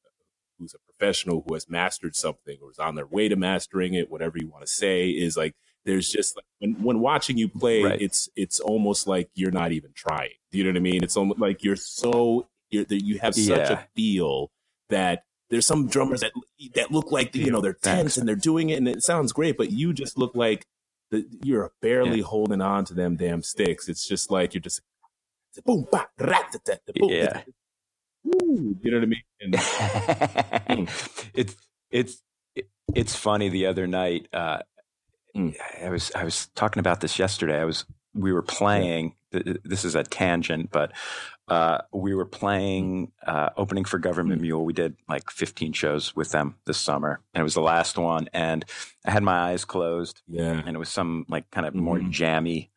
who's 0.59 0.75
a 0.75 0.79
professional 0.93 1.45
who 1.47 1.55
has 1.55 1.69
mastered 1.69 2.17
something 2.17 2.57
or 2.63 2.71
is 2.71 2.79
on 2.79 2.95
their 2.95 3.07
way 3.07 3.29
to 3.29 3.37
mastering 3.37 3.95
it, 3.95 4.11
whatever 4.11 4.39
you 4.39 4.49
want 4.49 4.65
to 4.65 4.71
say, 4.71 5.11
is 5.11 5.37
like 5.37 5.55
there's 5.87 6.11
just 6.11 6.37
like 6.37 6.45
when, 6.59 6.73
when 6.83 7.01
watching 7.01 7.39
you 7.39 7.49
play, 7.49 7.83
Right. 7.83 8.01
it's 8.03 8.29
it's 8.37 8.61
almost 8.61 9.07
like 9.07 9.31
you're 9.35 9.51
not 9.53 9.73
even 9.73 9.93
trying. 9.95 10.31
Do 10.51 10.59
you 10.59 10.65
know 10.65 10.71
what 10.71 10.77
I 10.77 10.81
mean? 10.81 11.03
It's 11.03 11.17
almost 11.17 11.41
like 11.41 11.65
you're 11.65 11.77
so 11.77 12.49
you're, 12.71 12.85
you 12.91 13.19
have 13.21 13.35
such 13.35 13.71
Yeah. 13.71 13.73
a 13.81 13.87
feel 13.97 14.51
that 14.91 15.23
there's 15.49 15.67
some 15.67 15.87
drummers 15.87 16.21
that 16.21 16.33
that 16.75 16.91
look 16.91 17.11
like 17.13 17.35
you 17.35 17.51
know 17.51 17.61
they're 17.61 17.73
tense 17.73 18.17
and 18.19 18.29
they're 18.29 18.35
doing 18.37 18.69
it 18.71 18.77
and 18.79 18.87
it 18.89 19.03
sounds 19.03 19.33
great, 19.33 19.57
but 19.57 19.71
you 19.71 19.93
just 19.93 20.19
look 20.19 20.35
like 20.35 20.67
the, 21.13 21.25
you're 21.43 21.73
barely 21.81 22.19
Yeah. 22.19 22.25
holding 22.25 22.61
on 22.61 22.85
to 22.87 22.95
them 22.95 23.17
damn 23.17 23.43
sticks. 23.43 23.89
It's 23.89 24.07
just 24.07 24.31
like 24.31 24.53
you're 24.55 24.61
just 24.61 24.81
boom, 25.65 25.87
ba, 25.91 26.09
rat-tat-tat, 26.19 26.81
boom, 26.99 27.09
Yeah. 27.11 27.43
Ooh, 28.27 28.77
you 28.83 28.91
know 28.91 28.99
what 28.99 29.05
I 29.05 29.07
mean? 29.07 29.23
And, 29.41 30.89
it's 31.35 31.57
it's 31.91 32.23
it's 32.95 33.15
funny. 33.15 33.49
The 33.49 33.67
other 33.67 33.87
night, 33.87 34.27
uh, 34.33 34.59
Mm. 34.59 34.63
I 35.83 35.89
was 35.91 36.11
I 36.15 36.25
was 36.25 36.47
talking 36.55 36.81
about 36.81 37.01
this 37.01 37.19
yesterday. 37.19 37.61
I 37.61 37.65
was 37.65 37.85
we 38.15 38.33
were 38.33 38.43
playing. 38.43 39.15
This 39.31 39.85
is 39.85 39.95
a 39.95 40.03
tangent, 40.03 40.71
but 40.71 40.93
uh, 41.49 41.79
we 41.93 42.15
were 42.15 42.25
playing 42.25 43.13
uh, 43.27 43.51
opening 43.57 43.85
for 43.85 43.99
Government 43.99 44.41
Mule. 44.41 44.65
We 44.65 44.73
did 44.73 44.97
like 45.09 45.31
15 45.31 45.73
shows 45.75 46.17
with 46.17 46.31
them 46.33 46.57
this 46.65 46.79
summer, 46.79 47.21
and 47.35 47.41
it 47.41 47.45
was 47.45 47.55
the 47.55 47.61
last 47.61 47.99
one. 47.99 48.29
And 48.33 48.65
I 49.05 49.11
had 49.11 49.23
my 49.23 49.51
eyes 49.51 49.65
closed, 49.67 50.23
yeah. 50.27 50.63
and 50.65 50.75
it 50.75 50.79
was 50.79 50.89
some 50.89 51.27
like 51.29 51.51
kind 51.51 51.67
of 51.67 51.75
more 51.75 51.99
Mhm. 51.99 52.11
jammy, 52.11 52.71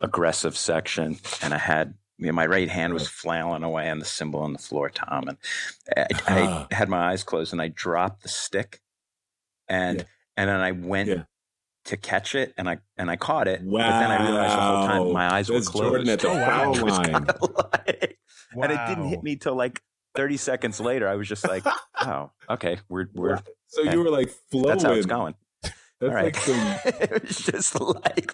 aggressive 0.00 0.56
section. 0.56 1.18
And 1.42 1.52
I 1.52 1.58
had 1.58 1.94
you 2.18 2.26
know, 2.26 2.32
my 2.32 2.46
right 2.46 2.68
hand 2.68 2.94
was 2.94 3.08
flailing 3.08 3.64
away 3.64 3.90
on 3.90 3.98
the 3.98 4.04
cymbal 4.04 4.40
on 4.42 4.52
the 4.52 4.58
floor, 4.60 4.88
Tom, 4.88 5.26
and 5.28 5.38
I. 6.28 6.66
I 6.70 6.74
had 6.74 6.88
my 6.88 7.10
eyes 7.10 7.24
closed 7.24 7.52
and 7.52 7.60
I 7.60 7.68
dropped 7.68 8.22
the 8.22 8.28
stick, 8.28 8.80
and 9.68 9.98
Yeah. 9.98 10.04
and 10.36 10.48
then 10.48 10.60
I 10.60 10.70
went 10.70 11.08
Yeah. 11.08 11.24
To 11.86 11.96
catch 11.96 12.34
it, 12.34 12.54
and 12.56 12.68
I 12.68 12.78
and 12.96 13.10
I 13.10 13.16
caught 13.16 13.46
it, 13.48 13.60
but 13.64 13.78
then 13.78 14.10
I 14.10 14.22
realized 14.22 14.56
the 14.56 14.60
whole 14.60 14.86
time 14.86 15.12
my 15.12 15.34
eyes 15.34 15.48
That's 15.48 15.66
were 15.66 15.72
closed. 15.72 15.90
Jordan 15.92 16.08
at 16.08 16.20
the 16.20 16.28
foul 16.46 16.76
It 16.76 16.82
was 16.82 16.98
line. 16.98 17.04
kinda 17.12 17.38
like- 17.72 18.18
and 18.54 18.72
it 18.72 18.80
didn't 18.86 19.08
hit 19.08 19.22
me 19.22 19.36
till 19.36 19.54
like 19.56 19.82
30 20.14 20.36
seconds 20.36 20.78
later. 20.80 21.08
I 21.08 21.16
was 21.16 21.28
just 21.28 21.46
like, 21.46 21.64
oh, 22.00 22.30
okay, 22.48 22.78
we're 22.88 23.06
we're 23.14 23.38
So 23.66 23.82
you 23.82 23.90
eh, 23.90 23.96
were 23.96 24.10
like 24.10 24.30
flowing. 24.50 24.68
that's 24.68 24.84
how 24.84 24.92
it's 24.92 25.06
going. 25.06 25.34
That's 25.62 25.74
All 26.02 26.08
right. 26.10 26.24
like 26.24 26.36
some 26.36 26.76
it 27.10 27.22
was 27.22 27.36
just 27.38 27.80
like 27.80 28.32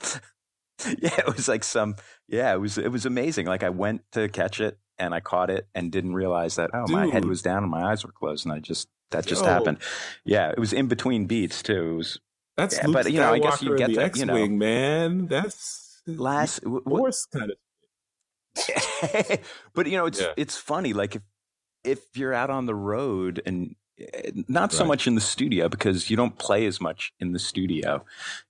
yeah, 0.99 1.19
it 1.19 1.27
was 1.37 1.49
like 1.49 1.65
some 1.65 1.97
yeah, 2.29 2.53
it 2.55 2.61
was 2.61 2.79
it 2.79 2.91
was 2.93 3.07
amazing. 3.07 3.47
Like 3.47 3.63
I 3.63 3.71
went 3.71 4.03
to 4.13 4.29
catch 4.29 4.61
it 4.61 4.79
and 4.99 5.15
I 5.15 5.21
caught 5.21 5.51
it 5.51 5.67
and 5.75 5.91
didn't 5.91 6.15
realize 6.15 6.57
that 6.57 6.71
oh 6.75 6.87
my 6.89 7.07
head 7.07 7.25
was 7.25 7.43
down 7.43 7.63
and 7.63 7.71
my 7.71 7.83
eyes 7.91 8.05
were 8.05 8.13
closed 8.13 8.45
and 8.47 8.53
I 8.55 8.61
just 8.61 8.89
that 9.11 9.27
just 9.27 9.43
Yo. 9.43 9.49
happened. 9.49 9.79
Yeah, 10.25 10.51
it 10.51 10.59
was 10.59 10.73
in 10.73 10.87
between 10.89 11.27
beats 11.27 11.63
too. 11.63 11.93
It 11.93 11.97
was 11.97 12.21
that's 12.61 12.77
Yeah, 12.77 12.87
Luke 12.87 12.94
but, 12.94 13.12
you 13.12 13.20
know, 13.20 13.33
I 13.33 13.38
guess 13.38 13.62
you 13.62 13.77
get 13.77 13.88
the 13.88 13.96
that, 13.96 14.16
you 14.16 14.27
know. 14.27 14.35
X-wing, 14.35 14.59
man. 14.59 15.27
That's 15.27 16.03
last 16.07 16.62
w- 16.62 16.83
w- 16.85 16.99
force 16.99 17.27
kind 17.27 17.51
of. 17.53 17.57
but 19.75 19.87
you 19.87 19.96
know 19.96 20.07
it's 20.07 20.20
Yeah. 20.20 20.33
it's 20.37 20.57
funny 20.57 20.92
like 20.92 21.14
if 21.16 21.23
if 21.85 22.01
you're 22.16 22.35
out 22.35 22.51
on 22.51 22.66
the 22.66 22.75
road 22.75 23.40
and 23.46 23.77
eh, 23.99 24.31
not 24.49 24.73
so 24.73 24.81
Right. 24.85 24.88
much 24.88 25.07
in 25.07 25.14
the 25.14 25.20
studio 25.20 25.68
because 25.68 26.11
you 26.11 26.16
don't 26.16 26.37
play 26.37 26.66
as 26.66 26.81
much 26.81 27.12
in 27.20 27.33
the 27.33 27.38
studio 27.38 28.05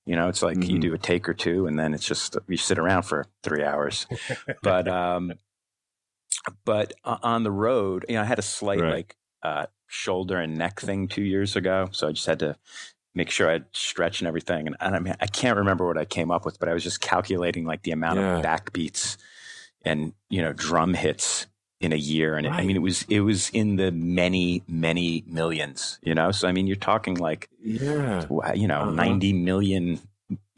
you 0.07 0.16
know 0.16 0.29
it's 0.29 0.42
like 0.42 0.57
you 0.57 0.79
Mhm. 0.79 0.81
do 0.81 0.94
a 0.94 0.99
take 0.99 1.29
or 1.29 1.35
two 1.35 1.66
and 1.66 1.79
then 1.79 1.92
it's 1.92 2.07
just 2.07 2.37
you 2.49 2.57
sit 2.57 2.79
around 2.79 3.03
for 3.03 3.27
three 3.42 3.62
hours 3.62 4.07
but 4.62 4.88
um 4.88 5.35
but 6.64 6.94
on 7.05 7.42
the 7.42 7.53
road 7.53 8.07
you 8.09 8.14
know 8.14 8.23
i 8.23 8.25
had 8.25 8.38
a 8.38 8.42
slight 8.42 8.81
Right. 8.81 8.90
like 8.92 9.16
uh 9.42 9.66
shoulder 9.87 10.38
and 10.38 10.57
neck 10.57 10.81
thing 10.81 11.09
two 11.09 11.23
years 11.25 11.57
ago 11.57 11.88
so 11.92 12.09
i 12.09 12.12
just 12.12 12.27
had 12.27 12.38
to 12.40 12.57
make 13.14 13.31
sure 13.31 13.51
i'd 13.51 13.64
stretch 13.73 14.20
and 14.20 14.29
everything 14.29 14.66
and, 14.66 14.77
and 14.81 14.94
i 14.94 14.99
mean 14.99 15.14
i 15.20 15.27
can't 15.27 15.57
remember 15.59 15.87
what 15.87 15.99
i 15.99 16.05
came 16.05 16.31
up 16.31 16.44
with 16.44 16.59
but 16.59 16.68
i 16.68 16.73
was 16.75 16.83
just 16.83 17.01
calculating 17.01 17.64
like 17.64 17.83
the 17.83 17.90
amount 17.90 18.18
Yeah. 18.18 18.38
of 18.38 18.44
backbeats 18.44 19.16
and 19.85 20.12
you 20.29 20.42
know 20.42 20.53
drum 20.53 20.94
hits 20.94 21.46
in 21.81 21.92
a 21.92 21.96
year 21.96 22.37
and 22.37 22.46
it, 22.46 22.53
i 22.53 22.62
mean 22.62 22.77
it 22.77 22.83
was 22.83 23.05
it 23.09 23.20
was 23.20 23.49
in 23.51 23.77
the 23.77 23.90
many 23.90 24.62
many 24.68 25.25
millions 25.27 25.99
you 26.03 26.14
know 26.14 26.31
so 26.31 26.46
i 26.46 26.53
mean 26.53 26.66
you're 26.66 26.77
talking 26.77 27.14
like 27.16 27.49
Yeah. 27.62 28.27
you 28.55 28.68
know 28.68 28.83
Uh-huh. 28.83 28.90
90 28.90 29.33
million 29.33 29.99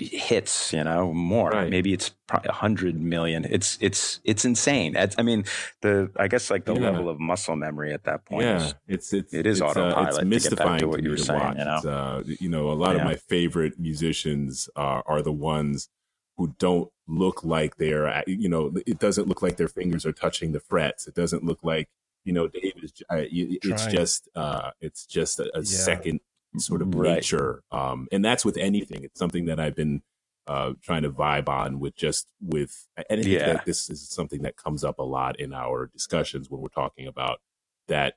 hits 0.04 0.72
you 0.72 0.82
know 0.84 1.12
more 1.12 1.50
Right. 1.50 1.70
maybe 1.70 1.92
it's 1.92 2.10
probably 2.26 2.48
100 2.48 3.00
million 3.00 3.44
it's 3.48 3.78
it's 3.80 4.20
it's 4.24 4.44
insane 4.44 4.92
That's- 4.94 5.14
i 5.18 5.22
mean 5.22 5.44
the 5.82 6.10
i 6.16 6.28
guess 6.28 6.50
like 6.50 6.64
the 6.64 6.74
Yeah. 6.74 6.80
level 6.90 7.08
of 7.08 7.18
muscle 7.20 7.56
memory 7.56 7.92
at 7.92 8.04
that 8.04 8.24
point 8.24 8.44
yeah, 8.44 8.56
is 8.56 8.74
it's 8.88 9.12
it's 9.12 9.34
it 9.34 9.46
is 9.46 9.58
it's, 9.58 9.62
autopilot 9.62 10.08
it's 10.08 10.16
to 10.18 10.22
get 10.24 10.24
back 10.24 10.30
mystifying 10.30 10.78
to 10.80 10.88
what 10.88 11.02
you 11.02 11.10
were 11.10 11.16
saying, 11.16 11.40
watch. 11.40 11.58
you 11.58 11.64
know? 11.64 11.76
It's, 11.76 11.86
uh, 11.86 12.22
you 12.40 12.48
know, 12.48 12.70
a 12.70 12.74
lot 12.74 12.96
of 12.96 13.02
my 13.04 13.16
favorite 13.16 13.78
musicians 13.78 14.68
are 14.76 15.02
are 15.06 15.22
the 15.22 15.32
ones 15.32 15.88
who 16.38 16.54
don't 16.58 16.90
look 17.06 17.44
like 17.44 17.76
they're, 17.76 18.22
you 18.26 18.48
know, 18.48 18.72
it 18.86 18.98
doesn't 18.98 19.28
look 19.28 19.42
like 19.42 19.56
their 19.58 19.68
fingers 19.68 20.06
are 20.06 20.12
touching 20.12 20.52
the 20.52 20.60
frets. 20.60 21.06
It 21.06 21.14
doesn't 21.14 21.44
look 21.44 21.58
like, 21.62 21.88
you 22.24 22.32
know, 22.32 22.48
David 22.48 22.84
is. 22.84 22.92
Uh, 23.10 23.24
it's 23.30 23.86
just, 23.86 24.28
uh, 24.34 24.70
it's 24.80 25.04
just 25.04 25.38
a, 25.40 25.44
a 25.54 25.58
Yeah. 25.58 25.64
second 25.64 26.20
sort 26.58 26.82
of 26.82 26.94
Right. 26.94 27.14
nature, 27.16 27.62
um, 27.72 28.08
and 28.12 28.24
that's 28.24 28.44
with 28.44 28.56
anything. 28.56 29.04
It's 29.04 29.18
something 29.18 29.46
that 29.46 29.58
I've 29.60 29.74
been 29.76 30.02
uh, 30.48 30.72
trying 30.82 31.02
to 31.02 31.10
vibe 31.10 31.48
on 31.48 31.78
with 31.78 31.94
just 31.94 32.26
with, 32.40 32.88
and 32.96 33.20
I 33.20 33.22
think 33.22 33.26
Yeah. 33.26 33.52
that 33.54 33.64
this 33.64 33.88
is 33.88 34.08
something 34.08 34.42
that 34.42 34.56
comes 34.56 34.82
up 34.84 34.98
a 34.98 35.02
lot 35.04 35.38
in 35.38 35.54
our 35.54 35.86
discussions 35.86 36.50
when 36.50 36.60
we're 36.60 36.68
talking 36.68 37.06
about 37.06 37.40
that 37.88 38.14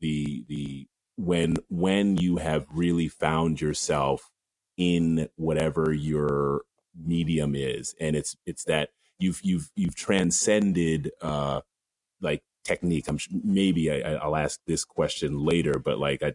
the 0.00 0.44
the 0.48 0.88
when 1.16 1.56
when 1.68 2.16
you 2.16 2.38
have 2.38 2.66
really 2.72 3.06
found 3.08 3.60
yourself 3.60 4.30
in 4.76 5.28
whatever 5.36 5.92
your 5.92 6.62
medium 7.00 7.54
is 7.54 7.94
and 8.00 8.16
it's 8.16 8.36
it's 8.46 8.64
that 8.64 8.90
you've 9.18 9.40
you've 9.44 9.70
you've 9.76 9.94
transcended 9.94 11.12
uh 11.22 11.60
like 12.20 12.42
technique 12.64 13.06
i'm 13.08 13.18
sh- 13.18 13.28
maybe 13.44 13.90
I, 13.90 14.12
I- 14.12 14.16
i'll 14.16 14.36
ask 14.36 14.60
this 14.66 14.84
question 14.84 15.38
later 15.44 15.78
but 15.78 15.98
like 15.98 16.20
to 16.20 16.34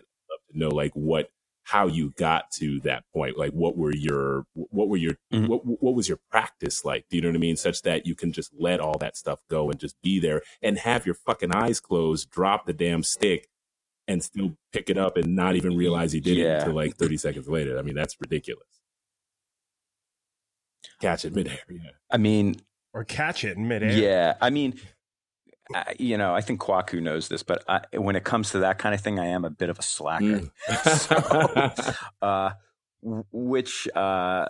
know 0.54 0.70
like 0.70 0.92
what 0.94 1.30
how 1.64 1.86
you 1.86 2.12
got 2.18 2.50
to 2.50 2.80
that 2.80 3.04
point 3.14 3.38
like 3.38 3.52
what 3.52 3.78
were 3.78 3.94
your 3.96 4.46
what 4.54 4.88
were 4.90 4.98
your 4.98 5.14
Mhm. 5.32 5.48
what 5.48 5.62
what 5.84 5.94
was 5.94 6.08
your 6.10 6.20
practice 6.32 6.84
like? 6.84 7.06
Do 7.10 7.16
you 7.16 7.22
know 7.22 7.30
what 7.30 7.36
i 7.36 7.40
mean? 7.40 7.56
Such 7.58 7.84
that 7.84 8.06
you 8.08 8.16
can 8.16 8.32
just 8.32 8.52
let 8.58 8.80
all 8.80 8.98
that 9.00 9.16
stuff 9.16 9.40
go 9.50 9.70
and 9.70 9.80
just 9.80 9.96
be 10.02 10.20
there 10.20 10.42
and 10.62 10.80
have 10.80 11.06
your 11.06 11.14
fucking 11.16 11.54
eyes 11.54 11.80
closed 11.80 12.30
drop 12.32 12.66
the 12.66 12.74
damn 12.74 13.04
stick 13.04 13.48
and 14.08 14.24
still 14.24 14.58
pick 14.74 14.90
it 14.90 14.98
up 14.98 15.16
and 15.18 15.36
not 15.36 15.56
even 15.56 15.78
realize 15.78 16.12
he 16.12 16.20
did 16.20 16.40
it 16.40 16.46
until 16.48 16.74
like 16.74 16.96
30 16.96 17.18
seconds 17.18 17.48
later. 17.48 17.78
I 17.78 17.84
mean 17.84 17.96
that's 17.96 18.16
ridiculous. 18.20 18.66
Catch 21.02 21.26
it 21.26 21.36
midair 21.36 21.60
yeah. 21.70 21.92
I 22.12 22.18
mean 22.18 22.56
or 22.94 23.04
catch 23.04 23.44
it 23.44 23.56
in 23.58 23.68
midair. 23.68 23.92
Yeah, 23.92 24.36
I 24.42 24.50
mean, 24.50 24.80
I, 25.74 25.96
you 26.00 26.18
know, 26.18 26.34
I 26.34 26.42
think 26.42 26.60
Kwaku 26.62 27.02
knows 27.02 27.28
this, 27.28 27.44
but 27.44 27.64
I, 27.68 27.82
when 27.98 28.16
it 28.16 28.24
comes 28.24 28.52
to 28.52 28.60
that 28.60 28.80
kind 28.80 28.96
of 28.96 29.02
thing, 29.02 29.20
I 29.20 29.28
am 29.28 29.46
a 29.46 29.50
bit 29.50 29.70
of 29.70 29.78
a 29.80 29.84
slacker. 29.84 30.42
Mm. 30.70 31.96
uh, 32.22 32.52
which 33.02 33.88
uh, 33.96 34.48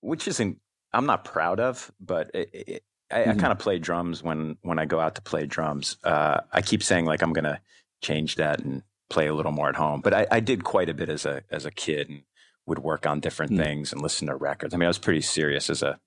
which 0.00 0.28
isn't 0.28 0.58
I'm 0.92 1.06
not 1.06 1.24
proud 1.24 1.60
of, 1.60 1.90
but 2.00 2.30
it, 2.34 2.50
it, 2.52 2.82
I, 3.10 3.22
I 3.24 3.26
Mhm. 3.34 3.38
kind 3.40 3.52
of 3.52 3.58
play 3.58 3.78
drums 3.78 4.22
when 4.22 4.56
when 4.62 4.78
I 4.78 4.84
go 4.84 5.00
out 5.00 5.14
to 5.16 5.22
play 5.22 5.46
drums. 5.46 5.96
Uh, 6.04 6.40
I 6.52 6.62
keep 6.62 6.82
saying 6.82 7.04
like 7.04 7.22
I'm 7.22 7.32
gonna 7.32 7.60
change 8.02 8.36
that 8.36 8.60
and 8.60 8.82
play 9.10 9.26
a 9.26 9.34
little 9.34 9.52
more 9.52 9.68
at 9.68 9.76
home, 9.76 10.00
but 10.02 10.14
I, 10.14 10.26
I 10.30 10.40
did 10.40 10.64
quite 10.64 10.88
a 10.88 10.94
bit 10.94 11.08
as 11.08 11.26
a 11.26 11.42
as 11.50 11.64
a 11.66 11.70
kid 11.70 12.08
and 12.08 12.22
would 12.66 12.78
work 12.78 13.06
on 13.06 13.20
different 13.20 13.52
Mm. 13.52 13.64
things 13.64 13.92
and 13.92 14.00
listen 14.02 14.28
to 14.28 14.36
records. 14.36 14.72
I 14.74 14.76
mean, 14.76 14.86
I 14.86 14.88
was 14.88 14.98
pretty 14.98 15.22
serious 15.22 15.68
as 15.70 15.82
a 15.82 15.98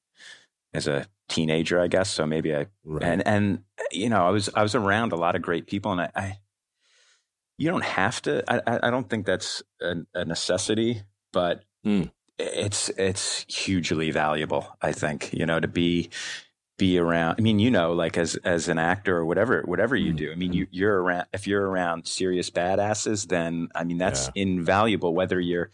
as 0.74 0.88
a 0.88 1.08
teenager, 1.30 1.80
I 1.80 1.88
guess. 1.88 2.10
So 2.10 2.26
maybe 2.26 2.56
I 2.56 2.68
right. 2.84 3.04
and 3.04 3.26
and 3.28 3.64
you 3.92 4.10
know, 4.10 4.26
I 4.26 4.30
was 4.30 4.50
I 4.56 4.64
was 4.64 4.76
around 4.76 5.12
a 5.12 5.18
lot 5.18 5.36
of 5.36 5.42
great 5.42 5.68
people, 5.68 5.92
and 5.92 6.02
I, 6.02 6.10
I 6.16 6.38
you 7.58 7.70
don't 7.70 7.84
have 7.86 8.22
to. 8.24 8.44
I 8.52 8.80
I- 8.88 8.90
don't 8.90 9.10
think 9.10 9.26
that's 9.26 9.62
a, 9.82 9.96
a 10.14 10.26
necessity, 10.26 11.04
but 11.32 11.64
Hmm. 11.84 12.04
it's 12.38 12.90
it's 12.90 13.46
hugely 13.54 14.12
valuable. 14.12 14.68
I 14.82 14.92
think 14.92 15.34
you 15.34 15.46
know 15.46 15.60
to 15.60 15.68
be 15.68 16.10
be 16.78 16.98
around. 16.98 17.36
I 17.38 17.42
mean, 17.42 17.60
you 17.60 17.70
know, 17.70 17.94
like 17.94 18.18
as 18.18 18.36
as 18.38 18.68
an 18.68 18.80
actor 18.80 19.16
or 19.18 19.26
whatever 19.26 19.62
whatever 19.66 19.96
you 19.96 20.12
Hmm. 20.12 20.18
do. 20.18 20.32
I 20.32 20.36
mean, 20.36 20.54
you 20.54 20.68
you're 20.72 21.02
around 21.02 21.26
if 21.34 21.46
you're 21.48 21.68
around 21.68 22.08
serious 22.08 22.50
badasses, 22.50 23.28
then 23.28 23.70
I 23.76 23.84
mean 23.84 23.98
that's 24.00 24.30
invaluable. 24.36 25.14
Whether 25.14 25.40
you're 25.40 25.70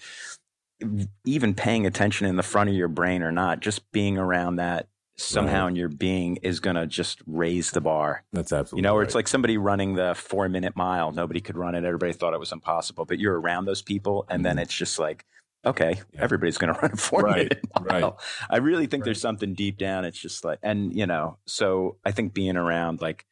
even 1.26 1.54
paying 1.54 1.86
attention 1.86 2.28
in 2.28 2.36
the 2.36 2.44
front 2.44 2.70
of 2.70 2.76
your 2.76 2.88
brain 2.88 3.24
or 3.24 3.32
not, 3.32 3.60
just 3.60 3.92
being 3.92 4.18
around 4.18 4.58
that 4.58 4.88
somehow 5.20 5.64
Right. 5.64 5.70
in 5.70 5.76
your 5.76 5.90
being 5.90 6.36
is 6.38 6.60
going 6.60 6.76
to 6.76 6.86
just 6.86 7.22
raise 7.26 7.72
the 7.72 7.82
bar. 7.82 8.24
that's 8.32 8.54
absolutely 8.54 8.80
You 8.80 8.84
know, 8.84 8.94
or 8.96 9.00
right. 9.00 9.06
it's 9.08 9.16
like 9.16 9.28
somebody 9.28 9.58
running 9.58 9.96
the 9.96 10.14
four 10.16 10.48
minute 10.48 10.76
mile. 10.76 11.12
Nobody 11.12 11.42
could 11.42 11.58
run 11.58 11.74
it. 11.74 11.84
Everybody 11.84 12.14
thought 12.14 12.34
it 12.36 12.40
was 12.40 12.52
impossible, 12.52 13.06
but 13.06 13.18
you're 13.18 13.40
around 13.40 13.66
those 13.66 13.82
people. 13.82 14.26
And 14.30 14.46
then 14.46 14.58
Mhm. 14.58 14.62
it's 14.62 14.76
just 14.76 15.00
like, 15.00 15.26
okay, 15.66 16.02
Yeah. 16.14 16.22
everybody's 16.22 16.60
going 16.60 16.72
to 16.74 16.80
run 16.80 16.92
a 16.92 16.98
four 16.98 17.22
Right, 17.24 17.38
minute 17.50 17.60
right. 17.82 18.02
mile. 18.02 18.20
I 18.50 18.58
really 18.58 18.86
think 18.86 19.04
there's 19.06 19.20
something 19.20 19.56
deep 19.56 19.78
down. 19.80 20.06
It's 20.06 20.20
just 20.20 20.46
like, 20.46 20.60
and 20.62 20.94
you 20.96 21.08
know, 21.08 21.40
so 21.48 21.98
I 22.06 22.12
think 22.12 22.36
being 22.36 22.56
around 22.56 23.02
like 23.02 23.26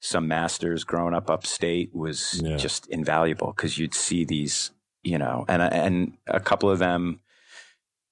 some 0.00 0.26
masters 0.26 0.82
growing 0.82 1.14
up 1.14 1.30
upstate 1.30 1.94
was 1.94 2.40
Yeah. 2.42 2.56
just 2.56 2.88
invaluable 2.88 3.52
because 3.54 3.78
you'd 3.78 3.94
see 3.94 4.24
these, 4.24 4.72
you 5.02 5.18
know, 5.18 5.44
and 5.48 5.62
and 5.62 6.12
a 6.26 6.40
couple 6.40 6.70
of 6.70 6.78
them 6.78 7.20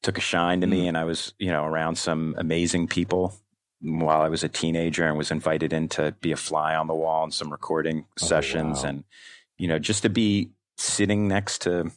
took 0.02 0.16
a 0.18 0.20
shine 0.20 0.60
to 0.60 0.66
me, 0.66 0.84
Mm. 0.84 0.88
and 0.88 0.98
I 0.98 1.04
was, 1.04 1.34
you 1.38 1.50
know, 1.50 1.64
around 1.64 1.96
some 1.96 2.34
amazing 2.38 2.86
people 2.88 3.34
while 3.80 4.20
I 4.22 4.28
was 4.28 4.42
a 4.44 4.48
teenager 4.48 5.06
and 5.06 5.16
was 5.18 5.30
invited 5.30 5.72
in 5.72 5.88
to 5.90 6.12
be 6.20 6.32
a 6.32 6.36
fly 6.36 6.74
on 6.74 6.86
the 6.86 6.94
wall 6.94 7.24
in 7.24 7.30
some 7.30 7.50
recording 7.50 8.04
Oh, 8.22 8.26
sessions, 8.26 8.82
wow. 8.82 8.88
and 8.90 9.04
you 9.58 9.66
know, 9.68 9.78
just 9.78 10.02
to 10.02 10.08
be 10.08 10.50
sitting 10.76 11.26
next 11.28 11.62
to. 11.62 11.90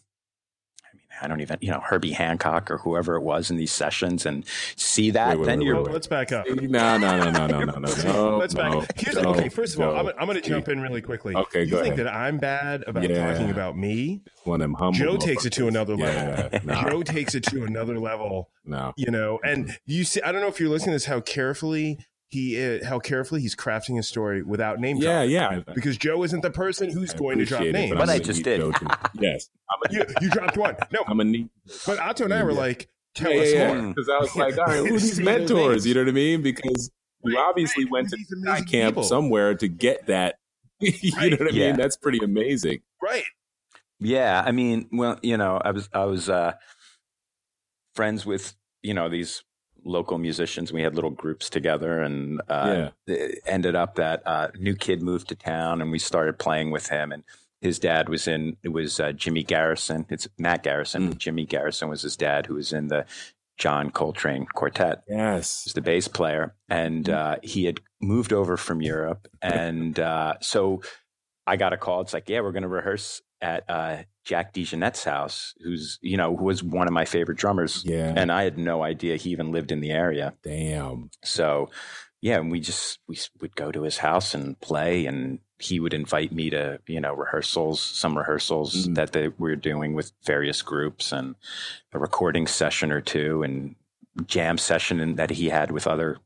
I 1.21 1.27
don't 1.27 1.41
even, 1.41 1.57
you 1.61 1.71
know, 1.71 1.79
Herbie 1.79 2.11
Hancock 2.11 2.71
or 2.71 2.77
whoever 2.77 3.15
it 3.15 3.21
was 3.21 3.51
in 3.51 3.57
these 3.57 3.71
sessions 3.71 4.25
and 4.25 4.45
see 4.75 5.11
that, 5.11 5.29
wait, 5.29 5.39
wait, 5.39 5.45
then 5.45 5.59
wait, 5.59 5.65
you're. 5.65 5.81
Let's 5.83 6.07
back 6.07 6.31
up. 6.31 6.45
No, 6.49 6.97
no, 6.97 7.17
no, 7.17 7.31
no, 7.31 7.47
no, 7.47 7.63
no, 7.63 7.79
no. 7.79 8.37
Let's 8.39 8.53
back 8.53 8.75
up. 8.75 8.85
Here's, 8.95 9.15
no, 9.15 9.29
okay, 9.31 9.49
first 9.49 9.75
of 9.75 9.81
no. 9.81 9.91
all, 9.91 10.07
I'm, 10.07 10.13
I'm 10.19 10.27
going 10.27 10.41
to 10.41 10.47
jump 10.47 10.67
in 10.69 10.81
really 10.81 11.01
quickly. 11.01 11.35
Okay, 11.35 11.63
you 11.63 11.71
go 11.71 11.81
think 11.81 11.95
ahead. 11.95 12.07
that 12.07 12.13
I'm 12.13 12.37
bad 12.37 12.83
about 12.87 13.09
yeah. 13.09 13.31
talking 13.31 13.49
about 13.49 13.77
me? 13.77 14.21
One 14.43 14.61
of 14.61 14.65
them 14.65 14.73
humble. 14.73 14.97
Joe 14.97 15.17
takes 15.17 15.45
it 15.45 15.53
to 15.53 15.67
another 15.67 15.95
level. 15.95 16.49
Yeah, 16.51 16.59
nah. 16.63 16.83
Joe 16.89 17.03
takes 17.03 17.35
it 17.35 17.43
to 17.45 17.63
another 17.65 17.99
level. 17.99 18.49
No. 18.65 18.93
You 18.97 19.11
know, 19.11 19.39
and 19.43 19.77
you 19.85 20.03
see, 20.03 20.21
I 20.21 20.31
don't 20.31 20.41
know 20.41 20.47
if 20.47 20.59
you're 20.59 20.69
listening 20.69 20.91
to 20.91 20.95
this, 20.95 21.05
how 21.05 21.19
carefully 21.21 21.99
he, 22.31 22.55
is, 22.55 22.85
how 22.85 22.97
carefully 22.97 23.41
he's 23.41 23.55
crafting 23.55 23.97
his 23.97 24.07
story 24.07 24.41
without 24.41 24.79
name 24.79 24.97
yeah 24.97 25.25
dropping. 25.25 25.31
yeah 25.31 25.63
I- 25.67 25.73
Because 25.73 25.97
Joe 25.97 26.23
isn't 26.23 26.41
the 26.41 26.49
person 26.49 26.89
who's 26.89 27.13
I 27.13 27.17
going 27.17 27.37
to 27.39 27.45
drop 27.45 27.59
appreciate 27.61 27.75
it, 27.75 27.79
names. 27.79 27.93
But 27.97 28.09
I'm 28.09 28.15
I 28.15 28.19
just 28.19 28.43
did. 28.43 28.59
To- 28.59 28.97
yes 29.19 29.49
I'm 29.69 29.79
a, 29.91 29.93
you, 29.93 30.05
you 30.21 30.29
dropped 30.29 30.57
one. 30.57 30.75
No, 30.91 30.99
I'm 31.07 31.19
a 31.19 31.23
neat 31.25 31.49
but 31.85 31.99
Otto 31.99 32.23
and 32.25 32.33
I 32.33 32.43
were 32.43 32.51
Yeah. 32.51 32.57
like, 32.57 32.89
tell 33.15 33.31
yeah, 33.33 33.41
us 33.41 33.53
yeah, 33.53 33.73
more. 33.73 33.87
Because 33.93 34.09
I 34.09 34.17
was 34.19 34.35
like, 34.37 34.57
all 34.57 34.65
right, 34.65 34.77
who 34.77 34.97
these 34.99 35.19
mentors? 35.19 35.85
You 35.85 35.93
know 35.93 36.01
what 36.01 36.09
I 36.09 36.13
mean? 36.13 36.41
Because 36.41 36.89
you 37.23 37.37
obviously 37.37 37.83
right. 37.85 37.91
went 37.91 38.09
to 38.09 38.15
These 38.15 38.65
camp 38.65 38.95
people. 38.95 39.03
somewhere 39.03 39.53
to 39.55 39.67
get 39.67 40.07
that. 40.07 40.35
you 40.79 41.11
know 41.29 41.35
what 41.37 41.53
I 41.53 41.55
Yeah. 41.55 41.67
mean? 41.67 41.75
That's 41.75 41.97
pretty 41.97 42.19
amazing. 42.23 42.79
Right. 43.01 43.23
Yeah, 43.99 44.41
I 44.43 44.51
mean, 44.51 44.87
well, 44.91 45.19
you 45.21 45.37
know, 45.37 45.61
I 45.63 45.69
was 45.71 45.87
I 45.93 46.05
was 46.05 46.27
uh, 46.29 46.53
friends 47.93 48.25
with 48.25 48.55
you 48.81 48.93
know 48.93 49.09
these 49.09 49.43
local 49.83 50.17
musicians. 50.17 50.71
We 50.71 50.81
had 50.81 50.95
little 50.95 51.09
groups 51.09 51.49
together, 51.49 52.01
and 52.01 52.41
uh, 52.47 52.89
it 53.07 53.39
ended 53.45 53.75
up 53.75 53.95
that 53.95 54.21
uh, 54.25 54.49
new 54.57 54.75
kid 54.75 55.01
moved 55.01 55.29
to 55.29 55.35
town, 55.35 55.81
and 55.81 55.91
we 55.91 55.99
started 55.99 56.39
playing 56.39 56.71
with 56.71 56.89
him. 56.89 57.11
And 57.11 57.23
his 57.61 57.79
dad 57.79 58.09
was 58.09 58.27
in 58.27 58.57
it 58.63 58.69
was 58.69 58.99
uh, 58.99 59.11
Jimmy 59.11 59.43
Garrison. 59.43 60.05
It's 60.09 60.27
Matt 60.37 60.63
Garrison. 60.63 61.13
Mm. 61.13 61.17
Jimmy 61.17 61.45
Garrison 61.45 61.89
was 61.89 62.01
his 62.01 62.17
dad, 62.17 62.45
who 62.45 62.55
was 62.55 62.73
in 62.73 62.87
the 62.87 63.05
John 63.57 63.91
Coltrane 63.91 64.47
Quartet. 64.47 65.03
Yes. 65.07 65.65
was 65.65 65.73
the 65.73 65.81
bass 65.81 66.07
player, 66.07 66.55
and 66.69 67.09
uh, 67.09 67.35
he 67.43 67.65
had 67.65 67.79
moved 68.01 68.33
over 68.33 68.57
from 68.57 68.81
Europe, 68.81 69.27
and 69.41 69.99
uh, 69.99 70.35
so 70.41 70.81
I 71.45 71.57
got 71.57 71.73
a 71.73 71.77
call. 71.77 72.01
It's 72.01 72.13
like, 72.13 72.29
yeah, 72.29 72.41
we're 72.41 72.51
going 72.51 72.63
to 72.63 72.69
rehearse 72.69 73.21
at 73.41 73.63
uh, 73.69 74.03
Jack 74.23 74.53
DeJohnette's 74.53 75.03
house, 75.03 75.53
who's 75.63 75.97
you 76.01 76.17
know 76.17 76.35
who 76.35 76.45
was 76.45 76.63
one 76.63 76.87
of 76.87 76.93
my 76.93 77.05
favorite 77.05 77.37
drummers, 77.37 77.83
Yeah. 77.85 78.13
and 78.15 78.31
I 78.31 78.43
had 78.43 78.57
no 78.57 78.83
idea 78.83 79.15
he 79.17 79.31
even 79.31 79.51
lived 79.51 79.71
in 79.71 79.81
the 79.81 79.91
area. 79.91 80.33
Damn. 80.43 81.09
So 81.23 81.69
yeah, 82.21 82.37
and 82.39 82.51
we 82.51 82.59
just 82.59 82.99
we 83.07 83.17
would 83.41 83.55
go 83.55 83.71
to 83.71 83.81
his 83.81 83.97
house 83.97 84.35
and 84.35 84.59
play, 84.61 85.05
and 85.07 85.39
he 85.57 85.79
would 85.79 85.93
invite 85.93 86.31
me 86.31 86.49
to 86.51 86.79
you 86.87 87.01
know 87.01 87.13
rehearsals, 87.15 87.81
some 87.81 88.17
rehearsals 88.17 88.87
Mhm. 88.87 88.95
that 88.95 89.11
they 89.11 89.29
were 89.29 89.55
doing 89.55 89.93
with 89.95 90.11
various 90.23 90.61
groups, 90.61 91.11
and 91.11 91.35
a 91.93 91.99
recording 91.99 92.45
session 92.47 92.91
or 92.91 93.01
two, 93.01 93.41
and 93.43 93.75
jam 94.27 94.57
session 94.57 95.15
that 95.15 95.31
he 95.31 95.49
had 95.49 95.71
with 95.71 95.87
other 95.87 96.17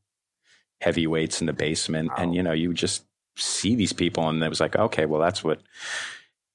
heavyweights 0.82 1.40
in 1.40 1.46
the 1.46 1.52
basement, 1.52 2.08
Wow. 2.10 2.16
and 2.18 2.34
you 2.34 2.42
know 2.42 2.52
you 2.52 2.68
would 2.68 2.76
just 2.76 3.04
see 3.36 3.74
these 3.74 3.92
people, 3.94 4.28
and 4.28 4.42
it 4.42 4.48
was 4.48 4.60
like, 4.60 4.76
okay, 4.76 5.06
well 5.06 5.20
that's 5.20 5.42
what. 5.42 5.60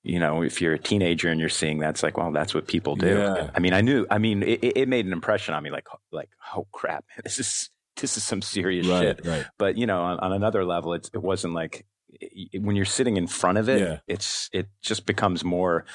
You 0.03 0.19
know, 0.19 0.41
if 0.41 0.61
you're 0.61 0.73
a 0.73 0.79
teenager 0.79 1.29
and 1.29 1.39
you're 1.39 1.49
seeing 1.49 1.79
that, 1.79 1.91
it's 1.91 2.01
like, 2.03 2.17
well, 2.17 2.31
that's 2.31 2.53
what 2.55 2.67
people 2.67 2.95
do. 2.95 3.17
Yeah. 3.19 3.51
I 3.53 3.59
mean, 3.59 3.73
I 3.73 3.81
knew. 3.81 4.07
I 4.09 4.17
mean, 4.17 4.41
it, 4.41 4.63
it- 4.63 4.77
it 4.77 4.87
made 4.89 5.05
an 5.05 5.13
impression 5.13 5.53
on 5.53 5.61
me. 5.61 5.69
Like, 5.69 5.87
like, 6.11 6.29
oh 6.55 6.65
crap, 6.71 7.05
this 7.23 7.37
is 7.39 7.69
this 7.97 8.17
is 8.17 8.23
some 8.23 8.41
serious 8.41 8.87
right, 8.87 9.01
shit. 9.17 9.25
right. 9.25 9.45
But 9.59 9.77
you 9.77 9.85
know, 9.85 10.01
on, 10.01 10.19
on 10.19 10.33
another 10.33 10.65
level, 10.65 10.93
it's, 10.93 11.09
it 11.13 11.21
wasn't 11.21 11.53
like 11.53 11.85
it, 12.09 12.61
when 12.61 12.75
you're 12.75 12.85
sitting 12.85 13.15
in 13.17 13.27
front 13.27 13.57
of 13.59 13.69
it, 13.69 13.79
Yeah. 13.81 13.97
it's 14.07 14.49
it 14.53 14.67
just 14.81 15.05
becomes 15.05 15.43
more 15.43 15.85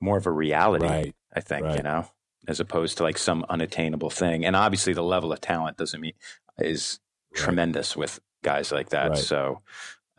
more 0.00 0.18
of 0.18 0.26
a 0.26 0.30
reality. 0.30 0.84
Right. 0.86 1.14
I 1.34 1.40
think 1.40 1.66
you 1.76 1.82
know, 1.82 2.06
as 2.46 2.60
opposed 2.60 2.98
to 2.98 3.02
like 3.02 3.18
some 3.18 3.44
unattainable 3.48 4.10
thing. 4.10 4.44
And 4.44 4.54
obviously, 4.54 4.92
the 4.92 5.02
level 5.02 5.32
of 5.32 5.40
talent 5.40 5.78
doesn't 5.78 6.00
mean 6.00 6.12
is 6.58 7.00
tremendous 7.34 7.96
with 7.96 8.20
guys 8.44 8.70
like 8.70 8.90
that. 8.90 9.16
So 9.18 9.62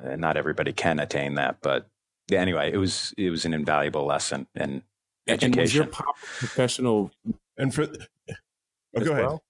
uh, 0.03 0.15
not 0.17 0.35
everybody 0.35 0.73
can 0.73 0.99
attain 0.99 1.35
that, 1.35 1.57
but 1.61 1.87
yeah, 2.33 2.41
anyway, 2.41 2.71
it 2.73 2.77
was 2.77 3.13
it 3.17 3.29
was 3.29 3.45
an 3.45 3.53
invaluable 3.53 4.05
lesson 4.05 4.47
and 4.55 4.81
And, 5.27 5.41
and 5.43 5.55
was 5.55 5.73
your 5.73 5.85
pop 5.85 6.17
professional? 6.17 7.11
And 7.57 7.73
for 7.73 7.87
oh, 8.95 8.99
go 9.01 9.11
ahead. 9.11 9.25
well? 9.25 9.43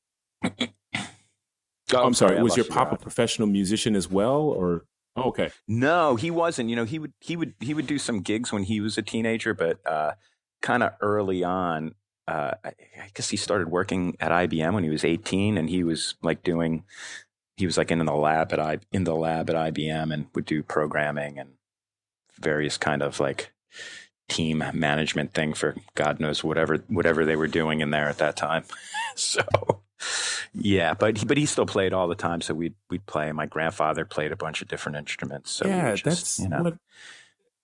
Oh, 1.93 2.03
I'm 2.03 2.13
sorry. 2.13 2.37
I 2.37 2.41
Was 2.41 2.51
lost 2.51 2.57
your 2.57 2.65
you, 2.65 2.71
pop 2.71 2.91
a 2.91 2.97
professional 2.97 3.47
musician 3.47 3.95
as 3.95 4.09
well, 4.09 4.41
or? 4.41 4.85
Oh, 5.15 5.23
okay. 5.29 5.51
No, 5.67 6.15
he 6.15 6.31
wasn't. 6.31 6.69
You 6.69 6.75
know, 6.75 6.85
he 6.85 6.99
would 6.99 7.13
he 7.19 7.35
would 7.35 7.53
he 7.59 7.73
would 7.73 7.87
do 7.87 7.97
some 7.97 8.21
gigs 8.21 8.51
when 8.51 8.63
he 8.63 8.81
was 8.81 8.97
a 8.97 9.01
teenager, 9.01 9.53
but 9.53 9.85
uh, 9.85 10.13
kind 10.61 10.83
of 10.83 10.93
early 11.01 11.43
on. 11.43 11.95
Uh, 12.27 12.51
I, 12.63 12.69
I 12.69 13.09
guess 13.13 13.29
he 13.29 13.37
started 13.37 13.69
working 13.69 14.15
at 14.19 14.31
IBM 14.31 14.73
when 14.73 14.83
he 14.83 14.89
was 14.89 15.03
18, 15.03 15.57
and 15.57 15.69
he 15.69 15.83
was 15.83 16.15
like 16.21 16.41
doing. 16.43 16.83
He 17.57 17.67
was 17.67 17.77
like 17.77 17.91
in 17.91 17.99
the 17.99 18.13
lab 18.15 18.51
at 18.53 18.59
I 18.59 18.79
in 18.91 19.03
the 19.03 19.15
lab 19.15 19.49
at 19.49 19.55
IBM 19.55 20.11
and 20.13 20.25
would 20.33 20.45
do 20.45 20.63
programming 20.63 21.37
and 21.37 21.51
various 22.39 22.77
kind 22.77 23.01
of 23.01 23.19
like 23.19 23.51
team 24.29 24.63
management 24.73 25.33
thing 25.33 25.53
for 25.53 25.75
God 25.95 26.19
knows 26.19 26.43
whatever 26.43 26.77
whatever 26.87 27.25
they 27.25 27.35
were 27.35 27.47
doing 27.47 27.81
in 27.81 27.89
there 27.91 28.07
at 28.09 28.17
that 28.19 28.35
time. 28.35 28.63
so 29.15 29.41
yeah, 30.53 30.93
but 30.93 31.17
he, 31.17 31.25
but 31.25 31.37
he 31.37 31.45
still 31.45 31.65
played 31.65 31.93
all 31.93 32.07
the 32.07 32.15
time. 32.15 32.41
So 32.41 32.53
we'd 32.53 32.75
we'd 32.89 33.05
play. 33.05 33.31
My 33.31 33.45
grandfather 33.45 34.05
played 34.05 34.31
a 34.31 34.35
bunch 34.37 34.61
of 34.61 34.67
different 34.67 34.97
instruments. 34.97 35.51
So 35.51 35.67
yeah, 35.67 35.93
just, 35.95 36.03
that's 36.03 36.39
you 36.39 36.49
know 36.49 36.63
what. 36.63 36.77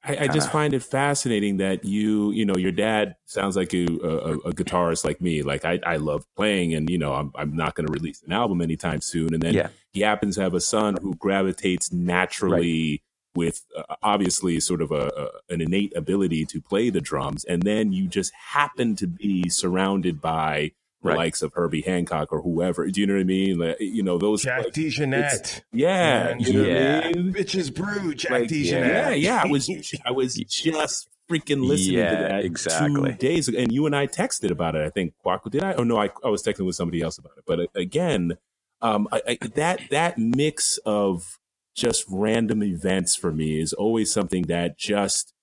I, 0.01 0.17
I 0.17 0.27
just 0.29 0.49
find 0.49 0.73
it 0.73 0.81
fascinating 0.81 1.57
that 1.57 1.83
you, 1.83 2.31
you 2.31 2.45
know, 2.45 2.55
your 2.55 2.71
dad 2.71 3.17
sounds 3.25 3.57
like 3.57 3.73
a, 3.73 3.85
a, 3.85 4.37
a 4.37 4.53
guitarist 4.53 5.03
like 5.03 5.19
me. 5.19 5.43
Like 5.43 5.65
I, 5.65 5.77
I 5.85 5.97
love 5.97 6.25
playing, 6.37 6.73
and 6.73 6.89
you 6.89 6.97
know, 6.97 7.13
I'm, 7.13 7.33
I'm 7.35 7.53
not 7.53 7.75
going 7.75 7.85
to 7.85 7.91
release 7.91 8.23
an 8.23 8.31
album 8.31 8.61
anytime 8.61 9.01
soon. 9.01 9.33
And 9.33 9.43
then 9.43 9.53
Yeah. 9.53 9.67
he 9.91 9.99
happens 9.99 10.35
to 10.35 10.41
have 10.41 10.53
a 10.53 10.61
son 10.61 10.97
who 11.01 11.15
gravitates 11.15 11.91
naturally 11.91 13.03
with 13.39 13.57
uh, 13.77 13.95
obviously 14.03 14.59
sort 14.59 14.81
of 14.81 14.91
a, 14.91 15.05
a 15.49 15.53
an 15.53 15.61
innate 15.61 15.95
ability 15.95 16.45
to 16.45 16.57
play 16.61 16.89
the 16.91 17.01
drums, 17.01 17.43
and 17.45 17.63
then 17.63 17.91
you 17.97 18.07
just 18.07 18.31
happen 18.33 18.95
to 18.97 19.07
be 19.07 19.49
surrounded 19.49 20.21
by 20.21 20.71
the 21.01 21.09
Right. 21.09 21.17
likes 21.17 21.41
of 21.41 21.53
Herbie 21.53 21.81
Hancock 21.91 22.27
or 22.33 22.41
whoever. 22.41 22.85
Do 22.87 22.99
you 22.99 23.07
know 23.07 23.13
what 23.13 23.21
I 23.21 23.23
mean? 23.23 23.57
Like, 23.57 23.77
you 23.79 24.03
know 24.03 24.17
those. 24.17 24.41
Jack 24.43 24.65
like, 24.65 24.73
DeJohnette. 24.73 25.61
yeah, 25.71 26.35
you 26.37 26.51
know 26.53 26.63
Yeah. 26.67 26.95
what 26.97 27.05
I 27.05 27.11
mean? 27.13 27.33
Bitches 27.33 27.73
brew, 27.73 28.13
Jack 28.13 28.31
Like, 28.31 28.49
DeJohnette. 28.49 28.65
yeah, 28.95 29.09
yeah. 29.11 29.41
I 29.43 29.47
was 29.47 29.69
I 30.05 30.11
was 30.11 30.35
just 30.35 31.07
freaking 31.31 31.63
listening 31.65 31.99
Yeah, 31.99 32.09
to 32.09 32.23
that 32.23 32.43
exactly. 32.43 33.11
two 33.13 33.17
days 33.17 33.47
ago, 33.47 33.57
and 33.59 33.71
you 33.71 33.85
and 33.85 33.95
I 33.95 34.07
texted 34.07 34.51
about 34.51 34.75
it. 34.75 34.81
I 34.85 34.89
think 34.89 35.13
Kwaku 35.25 35.49
did 35.49 35.63
I? 35.63 35.73
Oh 35.75 35.83
no, 35.85 35.95
I, 35.97 36.09
I 36.21 36.27
was 36.27 36.43
texting 36.43 36.65
with 36.65 36.75
somebody 36.75 37.01
else 37.01 37.17
about 37.17 37.31
it. 37.37 37.43
But 37.47 37.59
uh, 37.61 37.65
again, 37.75 38.37
um, 38.81 39.07
I, 39.13 39.21
I, 39.41 39.47
that 39.55 39.79
that 39.91 40.17
mix 40.17 40.79
of 40.85 41.39
just 41.79 42.05
random 42.09 42.61
events 42.63 43.15
for 43.15 43.31
me 43.31 43.59
is 43.59 43.73
always 43.73 44.11
something 44.11 44.43
that 44.43 44.77
just 44.77 45.33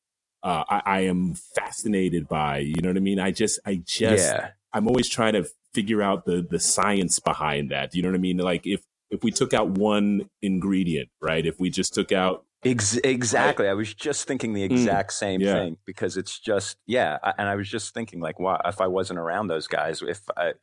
uh, 0.43 0.65
I, 0.69 0.83
I 0.87 1.01
am 1.01 1.35
fascinated 1.35 2.29
by. 2.29 2.59
You 2.59 2.77
know 2.83 2.91
what 2.91 2.97
I 2.97 3.01
mean? 3.01 3.19
I 3.19 3.31
just 3.31 3.59
I 3.67 3.77
just 3.85 4.25
yeah. 4.33 4.51
I'm 4.73 4.87
always 4.87 5.09
trying 5.09 5.33
to 5.33 5.47
figure 5.75 6.03
out 6.03 6.25
the 6.27 6.47
the 6.49 6.61
science 6.61 7.19
behind 7.19 7.71
that. 7.71 7.95
You 7.95 8.03
know 8.03 8.09
what 8.11 8.15
I 8.17 8.21
mean? 8.21 8.39
Like 8.39 8.67
if 8.67 8.83
if 9.11 9.23
we 9.25 9.31
took 9.31 9.55
out 9.55 9.71
one 9.71 10.29
ingredient, 10.43 11.09
right? 11.21 11.45
If 11.47 11.59
we 11.61 11.71
just 11.71 11.95
took 11.95 12.13
out 12.13 12.45
Ex- 12.65 12.97
exactly. 13.05 13.69
I 13.69 13.75
was 13.75 13.95
just 13.95 14.27
thinking 14.27 14.53
the 14.53 14.63
exact 14.65 15.13
same 15.13 15.41
Mm. 15.41 15.45
Yeah. 15.45 15.55
thing 15.55 15.77
because 15.87 16.17
it's 16.17 16.39
just 16.39 16.77
yeah, 16.87 17.19
I, 17.23 17.33
and 17.39 17.49
I 17.49 17.55
was 17.55 17.69
just 17.69 17.95
thinking 17.95 18.21
like, 18.21 18.41
wow, 18.41 18.61
if 18.65 18.81
I 18.81 18.87
wasn't 18.89 19.19
around 19.21 19.47
those 19.49 19.67
guys, 19.69 20.03
if 20.03 20.21
I 20.37 20.55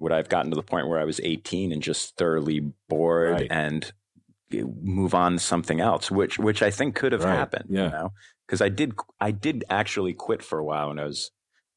would 0.00 0.10
I 0.12 0.16
have 0.16 0.28
gotten 0.28 0.50
to 0.50 0.56
the 0.56 0.62
point 0.62 0.88
where 0.88 0.98
I 0.98 1.04
was 1.04 1.20
18 1.22 1.70
and 1.72 1.82
just 1.82 2.16
thoroughly 2.16 2.72
bored 2.88 3.30
Right. 3.32 3.46
and 3.50 3.92
move 4.62 5.14
on 5.14 5.32
to 5.34 5.38
something 5.38 5.80
else, 5.80 6.10
which 6.10 6.38
which 6.38 6.62
I 6.62 6.70
think 6.70 6.94
could 6.94 7.12
have 7.12 7.24
Right. 7.24 7.34
happened. 7.36 7.66
Yeah. 7.68 7.84
You 7.84 7.90
know, 7.90 8.12
because 8.46 8.60
I 8.62 8.68
did 8.68 8.94
I 9.20 9.30
did 9.30 9.64
actually 9.70 10.14
quit 10.14 10.42
for 10.42 10.58
a 10.58 10.64
while 10.64 10.88
when 10.88 10.98
I 10.98 11.04
was 11.04 11.30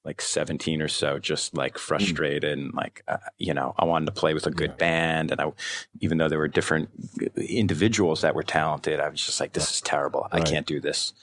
like 0.06 0.22
17 0.22 0.82
or 0.82 0.88
so, 0.88 1.20
just 1.20 1.54
like 1.58 1.78
frustrated 1.78 2.46
and 2.58 2.74
like 2.74 3.04
uh, 3.10 3.18
you 3.38 3.54
know 3.54 3.74
I 3.78 3.84
wanted 3.86 4.06
to 4.06 4.12
play 4.14 4.34
with 4.34 4.48
a 4.48 4.52
good 4.52 4.72
Yeah. 4.72 4.78
band, 4.78 5.32
and 5.32 5.42
I 5.42 5.52
even 6.00 6.18
though 6.18 6.30
there 6.30 6.40
were 6.40 6.48
different 6.48 6.90
individuals 7.36 8.22
that 8.22 8.36
were 8.36 8.44
talented, 8.44 9.00
I 9.00 9.10
was 9.10 9.26
just 9.26 9.40
like, 9.40 9.54
this 9.54 9.72
is 9.72 9.82
terrible. 9.82 10.28
I 10.32 10.42
can't 10.42 10.66
do 10.66 10.80
this. 10.80 11.14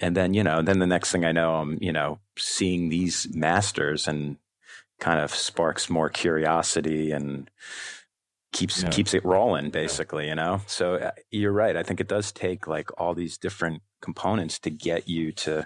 And 0.00 0.16
then 0.16 0.34
you 0.34 0.42
know, 0.42 0.62
then 0.62 0.78
the 0.78 0.86
next 0.86 1.12
thing 1.12 1.24
I 1.24 1.32
know, 1.32 1.56
I'm 1.56 1.78
you 1.80 1.92
know 1.92 2.18
seeing 2.36 2.88
these 2.88 3.28
masters 3.34 4.08
and 4.08 4.36
kind 4.98 5.20
of 5.20 5.34
sparks 5.34 5.88
more 5.88 6.08
curiosity 6.10 7.10
and 7.10 7.50
keeps 8.52 8.82
Yeah. 8.82 8.90
keeps 8.90 9.14
it 9.14 9.24
rolling 9.24 9.70
basically 9.70 10.28
you 10.28 10.34
know? 10.34 10.60
So 10.66 10.94
uh, 10.96 11.10
you're 11.30 11.52
right. 11.52 11.76
I 11.76 11.82
think 11.82 12.00
it 12.00 12.08
does 12.08 12.32
take 12.32 12.66
like 12.66 12.88
all 13.00 13.14
these 13.14 13.38
different 13.38 13.82
components 14.02 14.58
to 14.60 14.70
get 14.70 15.08
you 15.08 15.30
to 15.32 15.64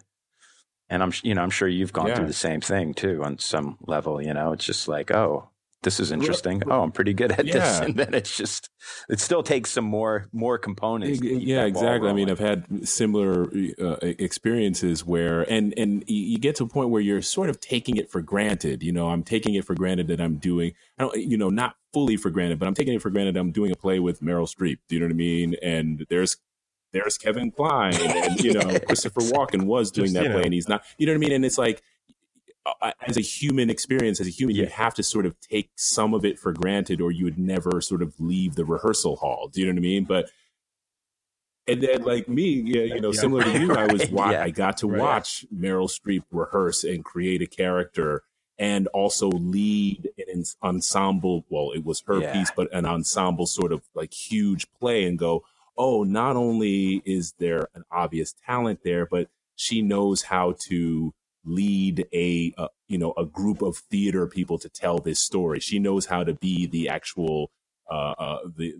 and 0.91 1.03
i'm 1.03 1.13
you 1.23 1.35
know 1.35 1.43
i'm 1.43 1.51
sure 1.51 1.69
you've 1.69 1.93
gone 1.93 2.09
Yeah. 2.09 2.17
through 2.17 2.27
the 2.27 2.33
same 2.33 2.61
thing 2.61 2.93
too 2.95 3.23
on 3.25 3.39
some 3.39 3.79
level 3.87 4.21
you 4.21 4.35
know? 4.35 4.53
It's 4.53 4.65
just 4.65 4.87
like 4.89 5.11
oh 5.11 5.49
this 5.83 6.01
is 6.01 6.11
interesting. 6.13 6.63
oh 6.71 6.83
i'm 6.83 6.93
pretty 6.93 7.13
good 7.15 7.31
at 7.33 7.45
this. 7.47 7.81
And 7.85 7.95
then 7.97 8.13
it's 8.15 8.37
just 8.37 8.71
it 9.09 9.21
still 9.21 9.43
takes 9.43 9.71
some 9.71 9.85
more 9.85 10.29
more 10.33 10.59
components 10.59 11.21
yeah 11.23 11.65
exactly. 11.65 12.09
I 12.11 12.13
mean 12.13 12.29
i've 12.31 12.39
had 12.39 12.87
similar 12.89 13.49
uh, 13.81 13.97
experiences 14.03 15.05
where 15.05 15.43
and 15.51 15.73
and 15.77 16.05
you 16.07 16.23
you 16.33 16.39
get 16.39 16.57
to 16.57 16.65
a 16.65 16.69
point 16.69 16.91
where 16.91 17.01
you're 17.03 17.23
sort 17.23 17.49
of 17.51 17.61
taking 17.61 17.97
it 17.97 18.11
for 18.11 18.21
granted 18.21 18.83
you 18.83 18.93
know? 18.93 19.09
I'm 19.09 19.23
taking 19.23 19.55
it 19.55 19.65
for 19.65 19.75
granted 19.75 20.09
that 20.09 20.21
i'm 20.21 20.37
doing 20.37 20.73
i 20.99 21.03
don't 21.05 21.17
you 21.17 21.37
know 21.39 21.51
not 21.51 21.77
fully 21.95 22.17
for 22.19 22.29
granted 22.29 22.59
but 22.59 22.67
i'm 22.69 22.75
taking 22.75 22.93
it 22.93 23.01
for 23.01 23.09
granted 23.11 23.37
i'm 23.37 23.51
doing 23.53 23.71
a 23.73 23.77
play 23.77 23.99
with 24.01 24.21
meryl 24.21 24.47
streep 24.53 24.79
do 24.89 24.97
you 24.97 25.01
know 25.01 25.07
what 25.07 25.13
i 25.13 25.17
mean 25.17 25.55
and 25.63 26.05
there's 26.11 26.37
there's 26.93 27.17
kevin 27.17 27.51
kline 27.51 27.95
and 27.95 28.41
you 28.45 28.53
know 28.53 28.79
christopher 28.87 29.21
walken 29.23 29.63
was 29.65 29.91
doing 29.91 30.07
Just, 30.09 30.15
that 30.15 30.25
play 30.27 30.41
know. 30.41 30.41
and 30.43 30.53
he's 30.53 30.69
not 30.69 30.85
you 30.99 31.07
know 31.07 31.13
what 31.13 31.17
i 31.17 31.21
mean 31.21 31.33
and 31.33 31.45
it's 31.45 31.57
like 31.59 31.83
uh, 32.81 32.93
as 33.07 33.19
a 33.19 33.21
human 33.21 33.69
experience, 33.69 34.23
as 34.23 34.27
a 34.27 34.31
human, 34.31 34.57
you 34.57 34.65
have 34.65 34.95
to 34.95 35.03
sort 35.03 35.27
of 35.27 35.39
take 35.39 35.69
some 35.77 36.15
of 36.15 36.25
it 36.25 36.39
for 36.39 36.51
granted, 36.51 36.99
or 36.99 37.11
you 37.13 37.25
would 37.25 37.39
never 37.39 37.83
sort 37.83 38.01
of 38.01 38.15
leave 38.19 38.55
the 38.55 38.65
rehearsal 38.65 39.17
hall. 39.17 39.51
Do 39.53 39.61
you 39.61 39.67
know 39.67 39.73
what 39.73 39.81
I 39.81 39.83
mean? 39.83 40.05
But 40.05 40.31
and 41.67 41.83
then, 41.83 42.05
like 42.05 42.27
me, 42.27 42.63
yeah, 42.65 42.83
you 42.85 43.03
know, 43.03 43.13
Yeah. 43.13 43.21
similar 43.21 43.43
to 43.45 43.61
you, 43.61 43.75
I 43.75 43.93
was 43.93 44.09
wa- 44.11 44.31
yeah. 44.31 44.43
I 44.43 44.49
got 44.49 44.79
to 44.79 44.89
Right. 44.89 44.99
watch 44.99 45.45
Meryl 45.55 45.91
Streep 45.91 46.23
rehearse 46.31 46.85
and 46.85 47.05
create 47.05 47.43
a 47.43 47.47
character, 47.47 48.23
and 48.59 48.87
also 48.89 49.29
lead 49.29 50.11
an 50.29 50.45
ensemble. 50.63 51.45
Well, 51.49 51.73
it 51.73 51.85
was 51.85 52.03
her 52.07 52.21
Yeah. 52.21 52.33
piece, 52.33 52.51
but 52.57 52.73
an 52.73 52.87
ensemble 52.87 53.47
sort 53.47 53.73
of 53.73 53.83
like 53.95 54.13
huge 54.13 54.71
play, 54.79 55.05
and 55.05 55.19
go, 55.19 55.45
oh, 55.77 56.05
not 56.05 56.37
only 56.37 57.03
is 57.05 57.33
there 57.39 57.69
an 57.75 57.85
obvious 57.91 58.33
talent 58.47 58.81
there, 58.85 59.07
but 59.07 59.29
she 59.57 59.83
knows 59.83 60.23
how 60.23 60.55
to 60.69 61.15
lead 61.47 62.07
a, 62.15 62.55
uh 62.57 62.69
you 62.89 62.97
know 62.97 63.13
a 63.19 63.25
group 63.25 63.61
of 63.61 63.77
theater 63.77 64.27
people 64.27 64.59
to 64.59 64.69
tell 64.69 64.99
this 64.99 65.21
story. 65.21 65.61
She 65.61 65.79
knows 65.79 66.07
how 66.07 66.25
to 66.25 66.35
be 66.35 66.67
the 66.67 66.89
actual 66.89 67.51
uh, 67.91 68.15
uh 68.19 68.39
the 68.57 68.75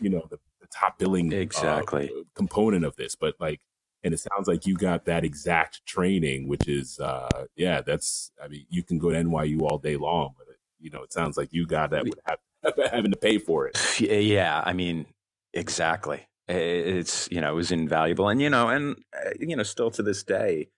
you 0.00 0.10
know 0.10 0.26
the, 0.30 0.38
the 0.60 0.66
top 0.72 0.98
billing 0.98 1.32
uh, 1.32 1.36
Exactly. 1.36 2.10
component 2.34 2.84
of 2.84 2.96
this. 2.96 3.14
But 3.14 3.34
like, 3.40 3.60
and 4.04 4.14
it 4.14 4.18
sounds 4.18 4.46
like 4.46 4.66
you 4.66 4.74
got 4.74 5.04
that 5.06 5.24
exact 5.24 5.84
training, 5.86 6.48
which 6.48 6.68
is 6.68 7.00
uh 7.00 7.46
yeah, 7.56 7.80
that's 7.80 8.30
I 8.42 8.48
mean 8.48 8.66
you 8.68 8.82
can 8.82 8.98
go 8.98 9.10
to 9.10 9.16
NYU 9.16 9.62
all 9.62 9.78
day 9.78 9.96
long, 9.96 10.34
but 10.36 10.46
you 10.78 10.90
know 10.90 11.02
it 11.02 11.12
sounds 11.12 11.36
like 11.36 11.52
you 11.52 11.66
got 11.66 11.90
that 11.90 12.04
without 12.04 12.40
having 12.92 13.10
to 13.10 13.18
pay 13.18 13.38
for 13.38 13.66
it. 13.66 13.78
Yeah, 14.00 14.62
I 14.64 14.72
mean, 14.72 15.06
exactly. 15.52 16.28
It's 16.48 17.28
you 17.30 17.40
know 17.40 17.52
it 17.52 17.56
was 17.56 17.72
invaluable, 17.72 18.28
and 18.28 18.40
you 18.40 18.48
know, 18.48 18.68
and 18.68 18.96
uh, 19.14 19.30
you 19.38 19.54
know, 19.54 19.62
still 19.62 19.90
to 19.90 20.02
this 20.02 20.22
day, 20.22 20.68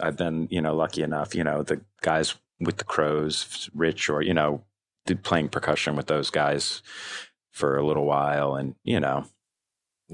I've 0.00 0.16
been 0.16 0.48
you 0.50 0.62
know 0.62 0.74
lucky 0.74 1.02
enough. 1.02 1.34
You 1.34 1.44
know, 1.44 1.62
the 1.62 1.82
guys 2.00 2.34
with 2.60 2.78
the 2.78 2.84
Crows, 2.84 3.68
Rich, 3.74 4.08
or 4.08 4.22
you 4.22 4.32
know, 4.32 4.64
did 5.04 5.22
playing 5.22 5.50
percussion 5.50 5.96
with 5.96 6.06
those 6.06 6.30
guys 6.30 6.82
for 7.50 7.76
a 7.76 7.84
little 7.84 8.06
while, 8.06 8.54
and 8.54 8.74
you 8.84 9.00
know, 9.00 9.26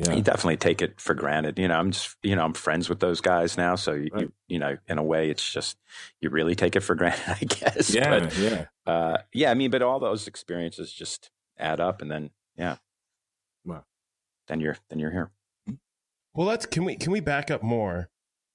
Yeah, 0.01 0.15
you 0.15 0.23
definitely 0.23 0.59
take 0.59 0.81
it 0.81 1.01
for 1.01 1.13
granted. 1.13 1.59
You 1.59 1.67
know, 1.67 1.75
I'm 1.77 1.91
just 1.91 2.17
you 2.23 2.37
know 2.37 2.45
I'm 2.45 2.53
friends 2.55 2.89
with 2.89 3.01
those 3.01 3.21
guys 3.21 3.57
now, 3.57 3.75
so 3.75 3.95
you 3.95 4.11
Right. 4.13 4.23
you, 4.23 4.33
you 4.47 4.59
know, 4.61 4.77
in 4.87 4.97
a 4.97 5.03
way, 5.03 5.29
it's 5.29 5.53
just 5.53 5.77
you 6.21 6.31
really 6.31 6.55
take 6.55 6.77
it 6.77 6.81
for 6.81 6.95
granted, 6.95 7.25
I 7.29 7.45
guess. 7.45 7.93
yeah, 7.93 8.21
But, 8.21 8.39
yeah. 8.39 8.65
uh, 8.87 9.19
yeah, 9.35 9.51
I 9.51 9.55
mean, 9.55 9.73
but 9.73 9.83
all 9.83 9.99
those 9.99 10.29
experiences 10.29 10.93
just 10.93 11.31
add 11.59 11.81
up, 11.81 12.01
and 12.01 12.09
then 12.11 12.31
yeah, 12.57 12.77
Wow. 13.65 13.85
then 14.47 14.61
you're 14.61 14.77
then 14.89 15.01
you're 15.01 15.11
here. 15.11 15.33
Well, 16.33 16.47
let's 16.47 16.65
can 16.65 16.85
we 16.85 16.95
can 16.95 17.11
we 17.11 17.19
back 17.19 17.51
up 17.51 17.65
more? 17.65 18.09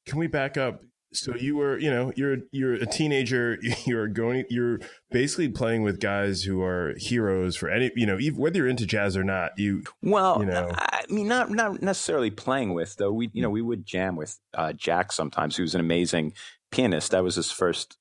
Can 0.06 0.20
we 0.20 0.28
back 0.28 0.56
up 0.56 0.82
so 1.14 1.36
you 1.36 1.56
were, 1.56 1.78
you 1.78 1.90
know, 1.90 2.12
you're 2.16 2.38
you're 2.52 2.74
a 2.74 2.86
teenager. 2.86 3.58
You're 3.86 4.08
going. 4.08 4.46
You're 4.50 4.80
basically 5.12 5.50
playing 5.50 5.84
with 5.84 6.00
guys 6.00 6.44
who 6.44 6.62
are 6.62 6.94
heroes 6.98 7.56
for 7.56 7.70
any. 7.70 7.92
You 7.96 8.06
know, 8.06 8.18
even, 8.20 8.40
whether 8.40 8.58
you're 8.58 8.68
into 8.68 8.86
jazz 8.86 9.18
or 9.18 9.24
not. 9.24 9.52
You 9.58 9.84
Well, 10.02 10.40
you 10.40 10.46
know. 10.46 10.72
I 10.78 11.04
mean, 11.10 11.28
not 11.28 11.50
not 11.50 11.82
necessarily 11.82 12.32
playing 12.32 12.74
with 12.74 12.96
though. 12.96 13.12
We 13.12 13.30
you 13.34 13.42
know 13.42 13.50
we 13.50 13.62
would 13.62 13.86
jam 13.86 14.16
with 14.16 14.40
uh, 14.54 14.74
Jack 14.74 15.12
sometimes, 15.12 15.56
who's 15.56 15.76
an 15.76 15.82
amazing 15.82 16.34
pianist. 16.72 17.12
That 17.12 17.24
was 17.24 17.36
his 17.36 17.52
first 17.52 17.98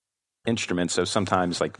instrument. 0.46 0.90
So 0.90 1.04
sometimes, 1.04 1.60
like, 1.60 1.78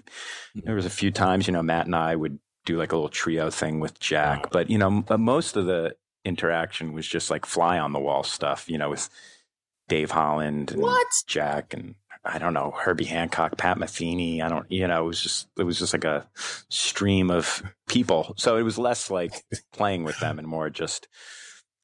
there 0.55 0.75
was 0.75 0.87
a 0.87 0.91
few 0.91 1.11
times, 1.11 1.47
you 1.47 1.53
know, 1.53 1.63
Matt 1.63 1.87
and 1.87 1.97
I 1.97 2.15
would 2.17 2.39
do 2.65 2.77
like 2.77 2.93
a 2.93 2.97
little 2.97 3.09
trio 3.09 3.51
thing 3.51 3.81
with 3.81 3.99
Jack. 3.99 4.51
But 4.51 4.71
you 4.71 4.79
know, 4.79 5.05
m- 5.09 5.25
most 5.25 5.57
of 5.57 5.67
the 5.67 5.97
interaction 6.25 6.93
was 6.93 7.07
just 7.07 7.31
like 7.31 7.45
fly 7.45 7.79
on 7.79 7.93
the 7.93 7.99
wall 7.99 8.23
stuff. 8.23 8.69
You 8.69 8.79
know, 8.79 8.91
with 8.91 9.09
Dave 9.93 10.11
Holland 10.11 10.71
and 10.71 10.83
Jack 11.27 11.75
and 11.75 11.97
I 12.25 12.39
don't 12.39 12.55
know 12.55 12.73
Herbie 12.81 13.05
Hancock, 13.05 13.59
Pat 13.59 13.77
Metheny. 13.77 14.41
I 14.41 14.49
don't, 14.49 14.65
you 14.73 14.89
know, 14.89 15.03
it 15.05 15.07
was 15.07 15.21
just 15.21 15.49
it 15.59 15.65
was 15.65 15.79
just 15.79 15.93
like 15.93 16.05
a 16.05 16.27
stream 16.71 17.31
of 17.31 17.63
people. 17.89 18.33
So 18.39 18.57
it 18.57 18.63
was 18.63 18.79
less 18.79 19.11
like 19.11 19.35
playing 19.75 20.05
with 20.05 20.19
them 20.19 20.39
and 20.39 20.49
more 20.49 20.71
just 20.71 21.09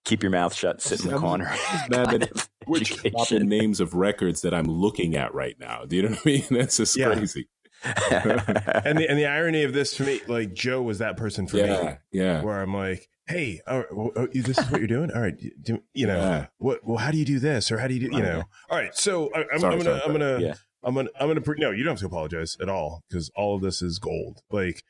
keep 0.07 0.23
your 0.23 0.31
mouth 0.31 0.55
shut, 0.55 0.81
sit 0.81 1.05
in 1.05 1.11
the 1.11 1.19
corner. 1.19 1.53
I'm 1.71 1.91
mad 1.91 2.07
kind 2.09 2.23
that 2.23 2.31
of 2.33 2.49
We're 2.67 2.81
dropping 2.81 3.47
names 3.47 3.79
of 3.79 3.93
records 3.93 4.41
that 4.41 4.55
I'm 4.55 4.65
looking 4.69 5.15
at 5.15 5.35
right 5.35 5.57
now. 5.61 5.85
Do 5.85 5.97
you 5.97 6.03
know 6.05 6.09
what 6.11 6.21
I 6.25 6.29
mean? 6.31 6.45
That's 6.51 6.79
just 6.79 6.97
Yeah. 6.97 7.13
crazy. 7.13 7.49
and 7.85 8.99
the 8.99 9.07
and 9.07 9.19
the 9.19 9.27
irony 9.27 9.65
of 9.65 9.75
this 9.75 9.95
for 9.95 10.05
me, 10.05 10.21
like 10.29 10.55
Joe 10.55 10.81
was 10.81 10.99
that 11.01 11.19
person 11.19 11.47
for 11.47 11.57
me, 11.57 11.63
Yeah, 11.65 11.97
yeah. 12.11 12.43
where 12.43 12.61
I'm 12.63 12.73
like, 12.75 13.07
hey, 13.29 13.61
well, 13.67 14.11
oh, 14.17 14.27
this 14.33 14.59
is 14.59 14.71
what 14.71 14.81
you're 14.81 14.89
doing. 14.89 15.11
All 15.13 15.21
right, 15.21 15.35
do, 15.63 15.83
you 15.95 16.07
know, 16.07 16.19
Yeah. 16.19 16.47
what? 16.59 16.85
Well, 16.85 16.99
how 16.99 17.11
do 17.11 17.19
you 17.19 17.25
do 17.25 17.39
this, 17.39 17.71
or 17.71 17.79
how 17.79 17.87
do 17.89 17.95
you 17.95 18.09
do? 18.09 18.17
You 18.17 18.23
know, 18.23 18.43
all 18.71 18.79
right. 18.79 18.95
So 18.97 19.31
I, 19.35 19.45
I'm 19.53 19.61
gonna, 19.61 19.83
sorry, 19.83 20.01
I'm 20.05 20.13
gonna, 20.13 20.39
Yeah. 20.41 20.55
I'm 20.83 20.95
gonna, 20.95 21.11
I'm 21.21 21.29
gonna. 21.29 21.43
No, 21.59 21.71
you 21.71 21.85
don't 21.85 21.93
have 21.95 22.01
to 22.01 22.07
apologize 22.07 22.57
at 22.61 22.69
all 22.69 23.03
because 23.09 23.31
all 23.37 23.57
of 23.57 23.63
this 23.63 23.83
is 23.83 23.99
gold. 23.99 24.41
Like, 24.51 24.83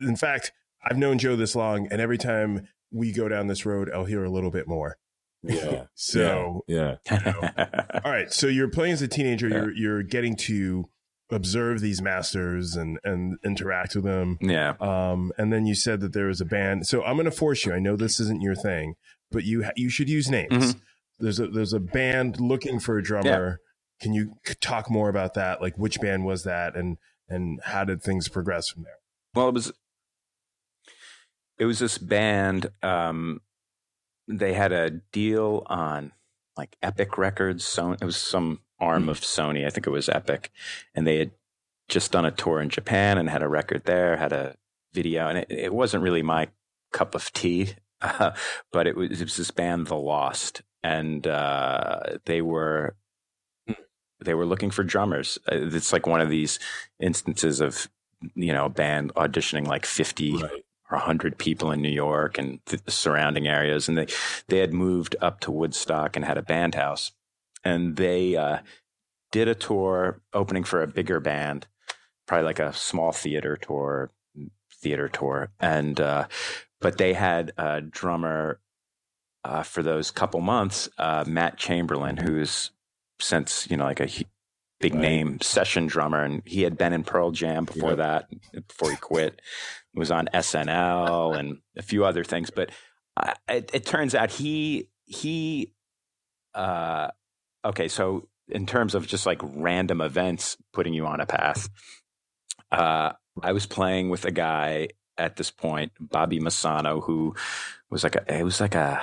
in 0.00 0.16
fact, 0.16 0.52
I've 0.84 0.96
known 0.96 1.18
Joe 1.18 1.36
this 1.36 1.54
long, 1.56 1.88
and 1.90 2.00
every 2.00 2.18
time 2.18 2.68
we 2.92 3.12
go 3.12 3.28
down 3.28 3.48
this 3.48 3.66
road, 3.66 3.90
I'll 3.92 4.04
hear 4.06 4.24
a 4.24 4.30
little 4.30 4.50
bit 4.50 4.66
more. 4.68 4.96
Yeah. 5.42 5.84
So, 5.94 6.62
yeah. 6.68 6.96
all 8.04 8.10
right. 8.12 8.32
So 8.32 8.46
you're 8.46 8.68
playing 8.68 8.92
as 8.94 9.02
a 9.02 9.08
teenager. 9.08 9.48
You're 9.48 9.72
you're 9.72 10.02
getting 10.02 10.36
to 10.36 10.84
observe 11.30 11.80
these 11.80 12.00
masters 12.00 12.74
and 12.76 12.98
and 13.04 13.36
interact 13.44 13.94
with 13.94 14.04
them. 14.04 14.38
yeah. 14.40 14.74
Um, 14.80 15.32
and 15.38 15.52
then 15.52 15.66
you 15.66 15.74
said 15.74 16.00
that 16.00 16.12
there 16.12 16.26
was 16.26 16.40
a 16.40 16.44
band. 16.46 16.86
So 16.86 17.02
I'm 17.04 17.16
going 17.16 17.24
to 17.26 17.30
force 17.30 17.64
you. 17.66 17.72
I 17.74 17.78
know 17.78 17.96
this 17.96 18.18
isn't 18.20 18.40
your 18.42 18.54
thing, 18.54 18.94
but 19.30 19.44
you 19.44 19.64
ha- 19.64 19.72
you 19.76 19.90
should 19.90 20.08
use 20.08 20.30
names. 20.30 20.74
Mhm. 20.74 20.80
There's 21.18 21.40
a 21.40 21.48
there's 21.48 21.72
a 21.72 21.80
band 21.80 22.40
looking 22.40 22.78
for 22.80 22.96
a 22.96 23.02
drummer. 23.02 23.60
Can 24.00 24.12
you 24.14 24.36
talk 24.60 24.88
more 24.90 25.08
about 25.08 25.34
that? 25.34 25.60
Like 25.60 25.76
which 25.76 26.00
band 26.00 26.24
was 26.24 26.44
that, 26.44 26.76
and 26.76 26.96
and 27.28 27.60
how 27.64 27.84
did 27.84 28.02
things 28.02 28.28
progress 28.28 28.68
from 28.68 28.84
there? 28.84 28.98
Well, 29.34 29.48
it 29.48 29.54
was 29.54 29.72
it 31.58 31.64
was 31.66 31.78
this 31.80 31.98
band. 31.98 32.70
Um, 32.82 33.40
they 34.28 34.54
had 34.54 34.72
a 34.72 34.90
deal 35.12 35.64
on 35.66 36.12
like 36.56 36.76
Epic 36.82 37.18
Records. 37.18 37.64
So 37.64 37.92
it 37.92 38.04
was 38.04 38.16
some 38.16 38.60
arm 38.80 39.08
of 39.08 39.20
Sony. 39.20 39.66
I 39.66 39.70
think 39.70 39.86
it 39.86 39.90
was 39.90 40.08
Epic, 40.08 40.50
and 40.94 41.06
they 41.06 41.18
had 41.18 41.30
just 41.88 42.12
done 42.12 42.24
a 42.24 42.30
tour 42.30 42.60
in 42.60 42.68
Japan 42.68 43.18
and 43.18 43.28
had 43.30 43.42
a 43.42 43.48
record 43.48 43.84
there. 43.84 44.16
Had 44.16 44.32
a 44.32 44.56
video, 44.92 45.28
and 45.28 45.38
it, 45.38 45.46
it 45.50 45.74
wasn't 45.74 46.02
really 46.02 46.22
my 46.22 46.48
cup 46.92 47.14
of 47.14 47.32
tea. 47.32 47.74
Uh, 48.00 48.32
but 48.72 48.86
it 48.86 48.96
was, 48.96 49.20
it 49.20 49.24
was 49.24 49.36
this 49.36 49.50
band, 49.50 49.86
The 49.88 49.96
Lost, 49.96 50.62
and 50.82 51.26
uh, 51.26 52.00
they 52.26 52.42
were 52.42 52.94
they 54.20 54.34
were 54.34 54.46
looking 54.46 54.70
for 54.70 54.82
drummers. 54.82 55.38
Uh, 55.50 55.56
It's 55.72 55.92
like 55.92 56.06
one 56.06 56.20
of 56.20 56.30
these 56.30 56.58
instances 57.00 57.60
of 57.60 57.88
you 58.34 58.52
know 58.52 58.66
a 58.66 58.70
band 58.70 59.14
auditioning 59.14 59.66
like 59.66 59.86
fifty 59.86 60.36
Right. 60.42 60.64
or 60.90 60.98
hundred 60.98 61.38
people 61.38 61.70
in 61.70 61.80
New 61.82 61.88
York 61.90 62.38
and 62.38 62.60
the 62.66 62.80
surrounding 62.90 63.46
areas, 63.46 63.88
and 63.88 63.96
they 63.98 64.06
they 64.48 64.58
had 64.58 64.72
moved 64.72 65.14
up 65.20 65.40
to 65.40 65.50
Woodstock 65.52 66.16
and 66.16 66.24
had 66.24 66.38
a 66.38 66.42
band 66.42 66.74
house, 66.74 67.12
and 67.64 67.96
they 67.96 68.36
uh, 68.36 68.58
did 69.32 69.48
a 69.48 69.54
tour 69.54 70.20
opening 70.32 70.64
for 70.64 70.82
a 70.82 70.86
bigger 70.86 71.20
band, 71.20 71.66
probably 72.26 72.44
like 72.44 72.58
a 72.58 72.72
small 72.72 73.12
theater 73.12 73.56
tour, 73.56 74.10
theater 74.72 75.08
tour, 75.08 75.50
and 75.60 76.00
uh, 76.00 76.26
but 76.80 76.98
they 76.98 77.14
had 77.14 77.52
a 77.58 77.80
drummer 77.80 78.60
uh, 79.44 79.62
for 79.62 79.82
those 79.82 80.10
couple 80.10 80.40
months, 80.40 80.88
uh, 80.98 81.24
Matt 81.26 81.56
Chamberlain, 81.56 82.16
who's 82.16 82.70
since 83.20 83.68
you 83.70 83.76
know 83.76 83.84
like 83.84 84.00
a 84.00 84.08
big 84.80 84.94
Right. 84.94 85.02
name 85.02 85.40
session 85.40 85.86
drummer, 85.88 86.22
and 86.22 86.42
he 86.44 86.62
had 86.62 86.78
been 86.78 86.92
in 86.92 87.02
Pearl 87.02 87.30
Jam 87.32 87.64
before 87.64 87.90
Yep. 87.90 87.98
that, 87.98 88.28
before 88.68 88.90
he 88.90 88.96
quit. 88.96 89.40
Was 89.94 90.10
on 90.12 90.28
SNL 90.32 91.38
and 91.40 91.58
a 91.76 91.82
few 91.82 92.04
other 92.04 92.22
things, 92.22 92.50
but 92.50 92.70
uh, 93.16 93.34
it, 93.48 93.70
it 93.74 93.84
turns 93.86 94.14
out 94.14 94.30
he 94.30 94.90
he 95.06 95.72
uh, 96.54 97.08
okay. 97.68 97.88
So 97.88 98.28
in 98.48 98.66
terms 98.66 98.94
of 98.94 99.06
just 99.06 99.26
like 99.26 99.40
random 99.42 100.00
events 100.00 100.56
putting 100.72 100.94
you 100.94 101.06
on 101.06 101.20
a 101.20 101.26
path, 101.26 101.68
uh, 102.72 103.12
I 103.42 103.52
was 103.52 103.66
playing 103.66 104.10
with 104.10 104.24
a 104.24 104.30
guy 104.30 104.88
at 105.16 105.36
this 105.36 105.50
point, 105.50 105.92
Bobby 106.00 106.38
Messano, 106.40 107.02
who 107.02 107.34
was 107.90 108.04
like 108.04 108.16
a 108.16 108.38
it 108.38 108.44
was 108.44 108.60
like 108.60 108.74
a 108.74 109.02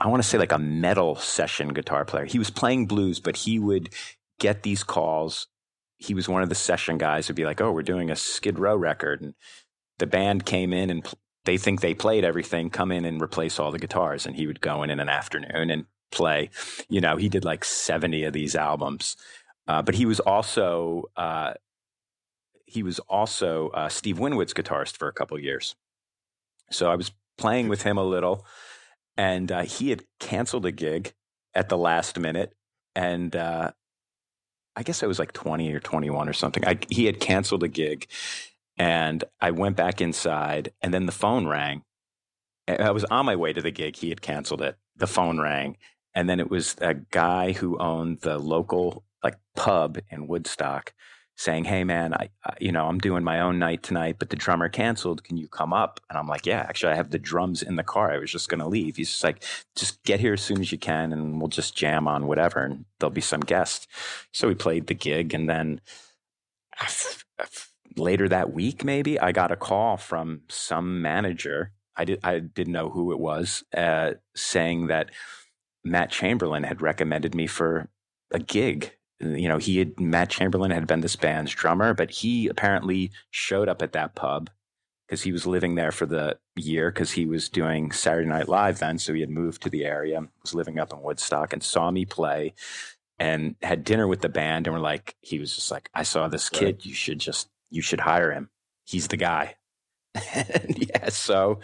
I 0.00 0.08
want 0.08 0.22
to 0.22 0.28
say 0.28 0.38
like 0.38 0.52
a 0.52 0.58
metal 0.58 1.16
session 1.16 1.68
guitar 1.68 2.04
player. 2.04 2.24
He 2.24 2.38
was 2.38 2.50
playing 2.50 2.86
blues, 2.86 3.20
but 3.20 3.36
he 3.36 3.58
would 3.58 3.92
get 4.38 4.62
these 4.62 4.84
calls. 4.84 5.48
He 5.96 6.14
was 6.14 6.28
one 6.28 6.42
of 6.42 6.48
the 6.48 6.54
session 6.54 6.98
guys 6.98 7.26
who'd 7.26 7.36
be 7.36 7.44
like, 7.44 7.60
"Oh, 7.60 7.72
we're 7.72 7.82
doing 7.82 8.10
a 8.10 8.16
Skid 8.16 8.58
Row 8.58 8.76
record," 8.76 9.20
and 9.22 9.34
the 9.98 10.06
band 10.06 10.46
came 10.46 10.72
in 10.72 10.90
and 10.90 11.04
pl- 11.04 11.18
they 11.44 11.56
think 11.58 11.80
they 11.80 11.94
played 11.94 12.24
everything. 12.24 12.70
Come 12.70 12.92
in 12.92 13.04
and 13.04 13.20
replace 13.20 13.58
all 13.58 13.72
the 13.72 13.78
guitars, 13.78 14.26
and 14.26 14.36
he 14.36 14.46
would 14.46 14.60
go 14.60 14.82
in 14.82 14.90
in 14.90 15.00
an 15.00 15.08
afternoon 15.08 15.70
and 15.70 15.86
play. 16.12 16.50
You 16.88 17.00
know, 17.00 17.16
he 17.16 17.28
did 17.28 17.44
like 17.44 17.64
seventy 17.64 18.24
of 18.24 18.32
these 18.32 18.54
albums, 18.54 19.16
uh, 19.66 19.82
but 19.82 19.96
he 19.96 20.06
was 20.06 20.20
also 20.20 21.10
uh, 21.16 21.54
he 22.66 22.82
was 22.82 22.98
also 23.00 23.70
uh, 23.70 23.88
Steve 23.88 24.18
Winwood's 24.18 24.54
guitarist 24.54 24.96
for 24.96 25.08
a 25.08 25.12
couple 25.12 25.38
years. 25.38 25.74
So 26.70 26.90
I 26.90 26.96
was 26.96 27.12
playing 27.36 27.68
with 27.68 27.82
him 27.82 27.98
a 27.98 28.04
little, 28.04 28.46
and 29.16 29.50
uh, 29.50 29.62
he 29.62 29.90
had 29.90 30.04
canceled 30.20 30.66
a 30.66 30.72
gig 30.72 31.12
at 31.54 31.68
the 31.68 31.76
last 31.76 32.18
minute, 32.18 32.54
and 32.94 33.34
uh, 33.36 33.72
I 34.74 34.82
guess 34.82 35.02
I 35.02 35.06
was 35.06 35.18
like 35.18 35.32
twenty 35.32 35.72
or 35.72 35.80
twenty 35.80 36.10
one 36.10 36.28
or 36.28 36.32
something. 36.32 36.64
I, 36.64 36.78
he 36.88 37.06
had 37.06 37.20
canceled 37.20 37.62
a 37.62 37.68
gig, 37.68 38.06
and 38.78 39.24
I 39.40 39.50
went 39.50 39.76
back 39.76 40.00
inside, 40.00 40.72
and 40.80 40.94
then 40.94 41.06
the 41.06 41.12
phone 41.12 41.46
rang. 41.46 41.82
I 42.68 42.92
was 42.92 43.04
on 43.04 43.26
my 43.26 43.36
way 43.36 43.52
to 43.52 43.60
the 43.60 43.72
gig. 43.72 43.96
He 43.96 44.08
had 44.08 44.22
canceled 44.22 44.62
it. 44.62 44.76
The 44.96 45.06
phone 45.06 45.40
rang, 45.40 45.76
and 46.14 46.28
then 46.28 46.40
it 46.40 46.50
was 46.50 46.76
a 46.80 46.94
guy 46.94 47.52
who 47.52 47.78
owned 47.78 48.20
the 48.20 48.38
local 48.38 49.04
like 49.22 49.36
pub 49.56 49.98
in 50.10 50.26
Woodstock 50.26 50.92
saying, 51.36 51.64
"Hey 51.64 51.84
man, 51.84 52.14
I, 52.14 52.28
I 52.44 52.54
you 52.60 52.72
know 52.72 52.86
I'm 52.86 52.98
doing 52.98 53.24
my 53.24 53.40
own 53.40 53.58
night 53.58 53.82
tonight, 53.82 54.16
but 54.18 54.30
the 54.30 54.36
drummer 54.36 54.68
canceled. 54.68 55.24
Can 55.24 55.36
you 55.36 55.48
come 55.48 55.72
up?" 55.72 56.00
And 56.08 56.18
I'm 56.18 56.26
like, 56.26 56.46
"Yeah, 56.46 56.60
actually, 56.60 56.92
I 56.92 56.96
have 56.96 57.10
the 57.10 57.18
drums 57.18 57.62
in 57.62 57.76
the 57.76 57.82
car. 57.82 58.12
I 58.12 58.18
was 58.18 58.30
just 58.30 58.48
going 58.48 58.60
to 58.60 58.68
leave." 58.68 58.96
He's 58.96 59.10
just 59.10 59.24
like, 59.24 59.44
"Just 59.76 60.02
get 60.04 60.20
here 60.20 60.34
as 60.34 60.42
soon 60.42 60.60
as 60.60 60.72
you 60.72 60.78
can, 60.78 61.12
and 61.12 61.40
we'll 61.40 61.48
just 61.48 61.76
jam 61.76 62.06
on 62.08 62.26
whatever, 62.26 62.60
and 62.60 62.84
there'll 62.98 63.10
be 63.10 63.20
some 63.20 63.40
guests." 63.40 63.86
So 64.32 64.48
we 64.48 64.54
played 64.54 64.86
the 64.86 64.94
gig, 64.94 65.34
and 65.34 65.48
then 65.48 65.80
later 67.96 68.28
that 68.28 68.52
week, 68.52 68.84
maybe 68.84 69.18
I 69.18 69.32
got 69.32 69.52
a 69.52 69.56
call 69.56 69.96
from 69.96 70.42
some 70.48 71.02
manager. 71.02 71.72
I 71.96 72.04
did 72.04 72.20
I 72.22 72.38
didn't 72.38 72.72
know 72.72 72.90
who 72.90 73.12
it 73.12 73.18
was, 73.18 73.64
uh, 73.76 74.12
saying 74.34 74.86
that 74.88 75.10
Matt 75.84 76.10
Chamberlain 76.10 76.62
had 76.62 76.80
recommended 76.80 77.34
me 77.34 77.46
for 77.46 77.88
a 78.30 78.38
gig 78.38 78.92
you 79.22 79.48
know, 79.48 79.58
he 79.58 79.78
had 79.78 79.98
Matt 80.00 80.30
Chamberlain 80.30 80.70
had 80.70 80.86
been 80.86 81.00
this 81.00 81.16
band's 81.16 81.52
drummer, 81.52 81.94
but 81.94 82.10
he 82.10 82.48
apparently 82.48 83.12
showed 83.30 83.68
up 83.68 83.82
at 83.82 83.92
that 83.92 84.14
pub 84.14 84.50
because 85.06 85.22
he 85.22 85.32
was 85.32 85.46
living 85.46 85.74
there 85.74 85.92
for 85.92 86.06
the 86.06 86.38
year 86.56 86.90
because 86.90 87.12
he 87.12 87.26
was 87.26 87.48
doing 87.48 87.92
Saturday 87.92 88.28
Night 88.28 88.48
Live 88.48 88.78
then. 88.78 88.98
So 88.98 89.14
he 89.14 89.20
had 89.20 89.30
moved 89.30 89.62
to 89.62 89.70
the 89.70 89.84
area, 89.84 90.20
was 90.42 90.54
living 90.54 90.78
up 90.78 90.92
in 90.92 91.02
Woodstock, 91.02 91.52
and 91.52 91.62
saw 91.62 91.90
me 91.90 92.04
play 92.04 92.54
and 93.18 93.54
had 93.62 93.84
dinner 93.84 94.08
with 94.08 94.22
the 94.22 94.28
band. 94.28 94.66
And 94.66 94.74
we're 94.74 94.80
like, 94.80 95.14
he 95.20 95.38
was 95.38 95.54
just 95.54 95.70
like, 95.70 95.88
I 95.94 96.02
saw 96.02 96.28
this 96.28 96.48
kid. 96.48 96.84
You 96.84 96.94
should 96.94 97.18
just, 97.20 97.48
you 97.70 97.82
should 97.82 98.00
hire 98.00 98.32
him. 98.32 98.50
He's 98.84 99.08
the 99.08 99.16
guy. 99.16 99.56
and 100.34 100.88
yeah, 100.88 101.10
so 101.10 101.60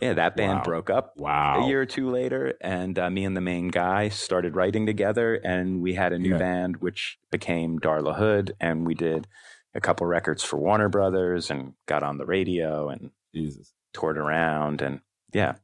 yeah, 0.00 0.14
that 0.14 0.36
band 0.36 0.58
Wow. 0.58 0.64
broke 0.64 0.90
up 0.90 1.14
Wow. 1.16 1.60
a 1.64 1.66
year 1.68 1.82
or 1.82 1.86
two 1.86 2.10
later, 2.10 2.54
and 2.60 2.98
uh, 2.98 3.10
me 3.10 3.24
and 3.24 3.36
the 3.36 3.40
main 3.40 3.68
guy 3.68 4.08
started 4.08 4.56
writing 4.56 4.86
together, 4.86 5.34
and 5.34 5.80
we 5.82 5.94
had 5.94 6.12
a 6.12 6.18
new 6.18 6.30
Yeah. 6.30 6.38
band 6.38 6.78
which 6.78 7.18
became 7.30 7.78
Darla 7.78 8.16
Hood, 8.16 8.54
and 8.60 8.86
we 8.86 8.94
did 8.94 9.26
a 9.74 9.80
couple 9.80 10.06
records 10.06 10.42
for 10.42 10.56
Warner 10.58 10.88
Brothers, 10.88 11.50
and 11.50 11.74
got 11.86 12.02
on 12.02 12.18
the 12.18 12.26
radio 12.26 12.88
and 12.88 13.10
Jesus. 13.34 13.72
toured 13.92 14.18
around, 14.18 14.82
and 14.82 15.00
yeah, 15.32 15.54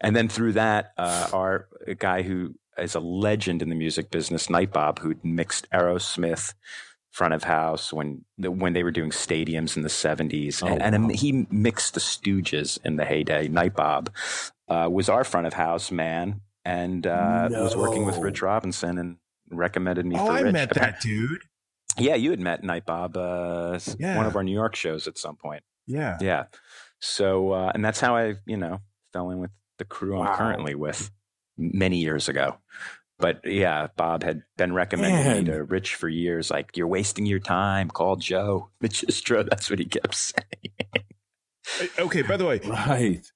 and 0.00 0.14
then 0.16 0.28
through 0.28 0.52
that, 0.52 0.92
uh, 0.96 1.28
our 1.32 1.68
guy 1.98 2.22
who 2.22 2.54
is 2.78 2.94
a 2.94 3.00
legend 3.00 3.62
in 3.62 3.68
the 3.68 3.74
music 3.74 4.10
business, 4.10 4.48
Nite 4.50 4.72
Bob, 4.72 4.98
who 5.00 5.14
mixed 5.22 5.68
Aerosmith, 5.70 6.54
front 7.18 7.32
of 7.32 7.44
house 7.44 7.92
when 7.92 8.24
when 8.38 8.72
they 8.72 8.82
were 8.82 8.90
doing 8.90 9.10
stadiums 9.10 9.76
in 9.76 9.82
the 9.82 9.88
70s 9.88 10.62
Oh, 10.62 10.66
and, 10.66 10.82
and 10.82 11.04
wow. 11.04 11.10
he 11.14 11.46
mixed 11.48 11.94
the 11.94 12.00
stooges 12.00 12.78
in 12.84 12.96
the 12.96 13.04
heyday 13.04 13.46
nite 13.46 13.76
bob 13.76 14.10
uh, 14.68 14.88
was 14.90 15.08
our 15.08 15.22
front 15.22 15.46
of 15.46 15.52
house 15.54 15.92
man 15.92 16.40
and 16.64 17.06
uh, 17.06 17.48
was 17.52 17.76
working 17.76 18.04
with 18.04 18.18
rich 18.18 18.42
robinson 18.42 18.98
and 18.98 19.16
recommended 19.50 20.04
me 20.06 20.16
Oh, 20.18 20.26
for 20.26 20.32
I 20.32 20.40
rich 20.40 20.52
met 20.52 20.70
that 20.74 21.00
dude. 21.00 21.42
yeah 21.98 22.16
you 22.16 22.30
had 22.30 22.40
met 22.40 22.64
nite 22.64 22.84
bob 22.84 23.16
uh, 23.16 23.78
Yeah. 23.98 24.16
one 24.16 24.26
of 24.26 24.34
our 24.34 24.42
new 24.42 24.54
york 24.62 24.74
shows 24.74 25.06
at 25.06 25.16
some 25.16 25.36
point 25.36 25.62
Yeah. 25.86 26.18
yeah 26.20 26.44
so 26.98 27.52
uh, 27.52 27.70
and 27.74 27.84
that's 27.84 28.00
how 28.00 28.16
i 28.16 28.34
you 28.44 28.56
know 28.56 28.78
fell 29.12 29.30
in 29.30 29.38
with 29.38 29.52
the 29.78 29.84
crew 29.84 30.20
i'm 30.20 30.34
currently 30.36 30.74
with 30.74 31.12
many 31.56 31.98
years 31.98 32.28
ago 32.28 32.56
but 33.24 33.40
yeah, 33.50 33.86
Bob 33.96 34.22
had 34.22 34.42
been 34.58 34.74
recommending 34.74 35.24
Man. 35.24 35.44
me 35.44 35.50
to 35.52 35.64
Rich 35.64 35.94
for 35.94 36.10
years. 36.10 36.50
Like, 36.50 36.76
you're 36.76 36.86
wasting 36.86 37.24
your 37.24 37.38
time. 37.38 37.88
Call 37.88 38.16
Joe 38.16 38.68
Magistro. 38.82 39.48
That's 39.48 39.70
what 39.70 39.78
he 39.78 39.86
kept 39.86 40.14
saying. 40.14 41.94
Okay. 41.98 42.20
By 42.20 42.36
the 42.36 42.44
way, 42.44 42.60
Right. 42.64 43.26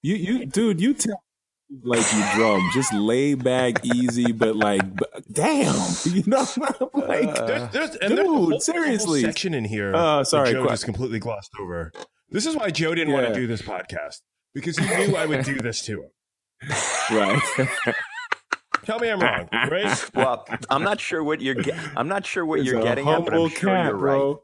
You 0.00 0.16
you 0.16 0.46
dude, 0.46 0.80
you 0.80 0.94
tell 0.94 1.22
like 1.84 2.10
you 2.14 2.24
drum, 2.34 2.62
just 2.72 2.92
lay 2.94 3.34
back, 3.34 3.84
easy, 3.84 4.32
but 4.32 4.56
like, 4.56 4.80
damn, 5.30 5.74
you 6.06 6.22
know, 6.26 6.46
like, 6.94 7.28
Uh, 7.28 7.46
there's, 7.46 7.70
there's, 7.72 7.90
and 7.96 8.10
there's 8.10 8.12
a 8.12 8.16
dude, 8.16 8.26
whole- 8.26 8.50
whole 8.50 8.60
seriously. 8.60 9.20
section 9.20 9.52
in 9.54 9.64
here. 9.66 9.94
uh, 9.94 10.24
sorry, 10.24 10.52
Joe 10.52 10.62
qu- 10.64 10.68
just 10.70 10.84
completely 10.86 11.18
glossed 11.18 11.50
over. 11.60 11.92
This 12.30 12.46
is 12.46 12.56
why 12.56 12.70
Joe 12.70 12.94
didn't 12.94 13.12
want 13.12 13.26
to 13.26 13.34
do 13.34 13.46
this 13.46 13.60
podcast 13.62 14.22
because 14.54 14.76
he 14.78 14.86
knew 14.86 15.14
I 15.16 15.26
would 15.26 15.44
do 15.44 15.58
this 15.60 15.82
to 15.86 16.02
him. 16.04 16.10
right. 17.10 17.40
Tell 18.84 18.98
me 18.98 19.08
I'm 19.10 19.20
wrong, 19.20 19.48
right? 19.52 20.10
well, 20.14 20.46
I'm 20.70 20.82
not 20.82 21.00
sure 21.00 21.22
what 21.22 21.40
you're. 21.40 21.54
Get, 21.54 21.76
I'm 21.96 22.08
not 22.08 22.26
sure 22.26 22.44
what 22.44 22.60
He's 22.60 22.68
you're 22.70 22.82
getting 22.82 23.08
at, 23.08 23.24
but 23.24 23.34
I'm 23.34 23.48
sure 23.48 23.70
cat, 23.70 23.86
you're 23.86 23.96
right. 23.96 24.14
bro. 24.16 24.42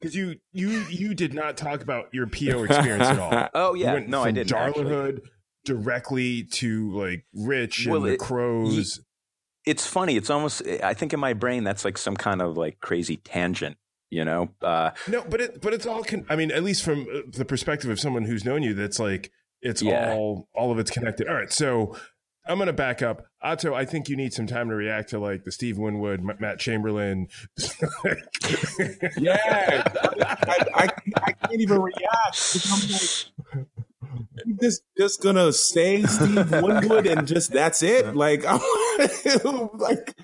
Because 0.00 0.14
you 0.16 0.36
you 0.52 0.68
you 0.88 1.14
did 1.14 1.34
not 1.34 1.56
talk 1.58 1.82
about 1.82 2.06
your 2.12 2.26
PO 2.26 2.64
experience 2.64 3.04
at 3.04 3.18
all. 3.18 3.48
Oh 3.54 3.74
yeah, 3.74 3.92
went 3.94 4.08
no, 4.08 4.22
I 4.22 4.30
didn't. 4.30 4.52
actually. 4.52 5.20
Directly 5.64 6.44
to 6.44 6.90
like 6.92 7.26
Rich 7.34 7.84
and 7.84 7.92
Well, 7.92 8.00
the 8.02 8.14
it- 8.14 8.20
Crowes. 8.20 9.00
It's 9.66 9.86
funny. 9.86 10.16
It's 10.16 10.30
almost. 10.30 10.62
I 10.82 10.94
think 10.94 11.12
in 11.12 11.20
my 11.20 11.34
brain 11.34 11.64
that's 11.64 11.84
like 11.84 11.98
some 11.98 12.16
kind 12.16 12.40
of 12.40 12.56
like 12.56 12.80
crazy 12.80 13.18
tangent. 13.18 13.76
You 14.08 14.24
know. 14.24 14.48
Uh, 14.62 14.92
No, 15.06 15.22
but 15.28 15.40
it 15.42 15.60
but 15.60 15.74
it's 15.74 15.84
all. 15.86 16.02
Con- 16.02 16.24
I 16.30 16.34
mean, 16.36 16.50
at 16.50 16.64
least 16.64 16.82
from 16.82 17.02
uh, 17.14 17.20
the 17.36 17.44
perspective 17.44 17.90
of 17.90 18.00
someone 18.00 18.24
who's 18.24 18.42
known 18.44 18.62
you, 18.62 18.72
that's 18.72 18.98
like 18.98 19.30
it's 19.60 19.82
Yeah. 19.82 20.14
all 20.14 20.48
all 20.54 20.72
of 20.72 20.78
it's 20.78 20.90
connected. 20.90 21.28
All 21.28 21.34
right, 21.34 21.52
so 21.52 21.94
I'm 22.50 22.58
gonna 22.58 22.72
back 22.72 23.00
up, 23.00 23.26
Otto. 23.40 23.74
I 23.74 23.84
think 23.84 24.08
you 24.08 24.16
need 24.16 24.32
some 24.32 24.48
time 24.48 24.70
to 24.70 24.74
react 24.74 25.10
to 25.10 25.20
like 25.20 25.44
the 25.44 25.52
Steve 25.52 25.78
Winwood, 25.78 26.18
M- 26.20 26.36
Matt 26.40 26.58
Chamberlain. 26.58 27.28
Yeah, 29.16 29.84
I, 29.92 30.66
I, 30.74 30.88
I 31.22 31.32
can't 31.32 31.60
even 31.60 31.80
react. 31.80 32.58
I'm 32.68 32.90
like, 32.90 33.66
you 34.44 34.56
just 34.60 34.82
just 34.98 35.22
gonna 35.22 35.52
say 35.52 36.02
Steve 36.02 36.50
Winwood 36.50 37.06
and 37.06 37.26
just 37.26 37.52
that's 37.52 37.82
it. 37.82 38.16
Like, 38.16 38.44
I'm, 38.44 38.60
like 39.74 40.16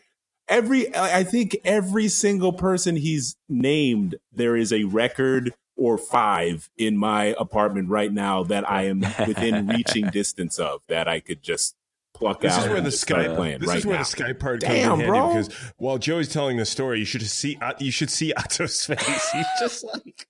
every, 0.48 0.94
I 0.96 1.22
think 1.22 1.56
every 1.64 2.08
single 2.08 2.52
person 2.52 2.96
he's 2.96 3.36
named, 3.48 4.16
there 4.32 4.56
is 4.56 4.72
a 4.72 4.84
record 4.84 5.54
or 5.76 5.96
five 5.98 6.70
in 6.76 6.96
my 6.96 7.36
apartment 7.38 7.88
right 7.88 8.12
now 8.12 8.42
that 8.44 8.68
I 8.68 8.84
am 8.86 9.00
within 9.00 9.66
reaching 9.68 10.08
distance 10.08 10.58
of 10.58 10.80
that 10.88 11.06
I 11.06 11.20
could 11.20 11.42
just 11.42 11.76
pluck 12.16 12.40
This 12.40 12.52
out. 12.54 12.64
is 12.64 12.68
where 12.70 12.80
the 12.80 12.90
just 12.90 13.02
start 13.02 13.26
Skype. 13.26 13.36
playing 13.36 13.58
This 13.60 13.68
right 13.68 13.78
is 13.78 13.86
where 13.86 13.96
now. 13.96 14.02
the 14.02 14.08
Skype 14.08 14.38
part 14.40 14.60
Damn, 14.60 14.88
comes 14.88 15.02
in 15.02 15.08
bro. 15.08 15.28
handy 15.28 15.48
because 15.48 15.72
while 15.78 15.98
Joey's 15.98 16.28
telling 16.28 16.56
the 16.56 16.64
story, 16.66 16.98
you 16.98 17.04
should 17.04 17.22
see 17.22 17.56
uh, 17.60 17.72
you 17.78 17.90
should 17.90 18.10
see 18.10 18.32
Otto's 18.34 18.84
face. 18.86 19.30
He's 19.32 19.46
just 19.60 19.84
like 19.84 20.26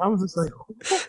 I 0.00 0.06
was 0.06 0.20
just 0.20 0.36
like, 0.36 0.52
what? 0.52 1.08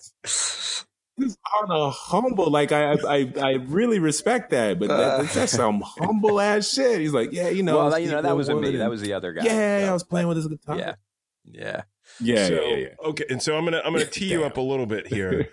This 1.17 1.38
on 1.61 1.70
a 1.70 1.89
humble, 1.89 2.49
like 2.49 2.72
I, 2.72 2.93
I, 2.93 3.34
I 3.41 3.51
really 3.67 3.99
respect 3.99 4.51
that, 4.51 4.80
but 4.80 4.88
that, 4.88 5.30
that's 5.32 5.51
some 5.51 5.82
humble 5.86 6.39
ass 6.39 6.72
shit. 6.74 7.01
He's 7.01 7.11
like, 7.13 7.34
yeah, 7.34 7.49
you 7.49 7.61
know, 7.61 7.76
well, 7.78 7.99
you 7.99 8.09
know 8.09 8.22
that 8.22 8.36
wasn't 8.38 8.61
me. 8.61 8.67
Winwood 8.67 8.82
That 8.82 8.89
was 8.89 9.01
the 9.01 9.11
other 9.13 9.34
guy. 9.34 9.43
yeah, 9.43 9.82
So, 9.86 9.89
I 9.89 9.93
was 9.93 10.03
playing 10.05 10.28
with 10.30 10.38
his 10.38 10.47
guitar. 10.47 10.78
Yeah. 10.78 10.95
Yeah. 11.43 11.82
yeah, 12.22 12.47
so, 12.47 12.53
yeah, 12.53 12.61
yeah, 12.61 12.76
yeah. 12.78 12.88
Okay, 13.09 13.26
and 13.30 13.41
so 13.41 13.57
I'm 13.57 13.65
gonna 13.65 13.82
I'm 13.84 13.91
gonna 13.91 14.05
tee 14.09 14.32
you 14.32 14.45
up 14.45 14.55
a 14.55 14.61
little 14.61 14.86
bit 14.86 15.07
here. 15.07 15.49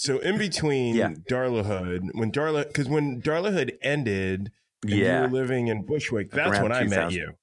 So 0.00 0.18
in 0.18 0.38
between 0.48 0.94
Yeah. 0.96 1.10
Darlahood, 1.28 2.08
when 2.14 2.32
Darla, 2.32 2.66
because 2.66 2.88
when 2.88 3.20
Darlahood 3.20 3.76
ended, 3.82 4.50
and 4.82 4.90
Yeah. 4.92 5.16
you 5.16 5.22
were 5.30 5.40
living 5.40 5.66
in 5.68 5.82
Bushwick. 5.82 6.30
That's 6.30 6.52
Around 6.52 6.62
when 6.62 6.72
I 6.72 6.84
met 6.84 7.12
you. 7.12 7.34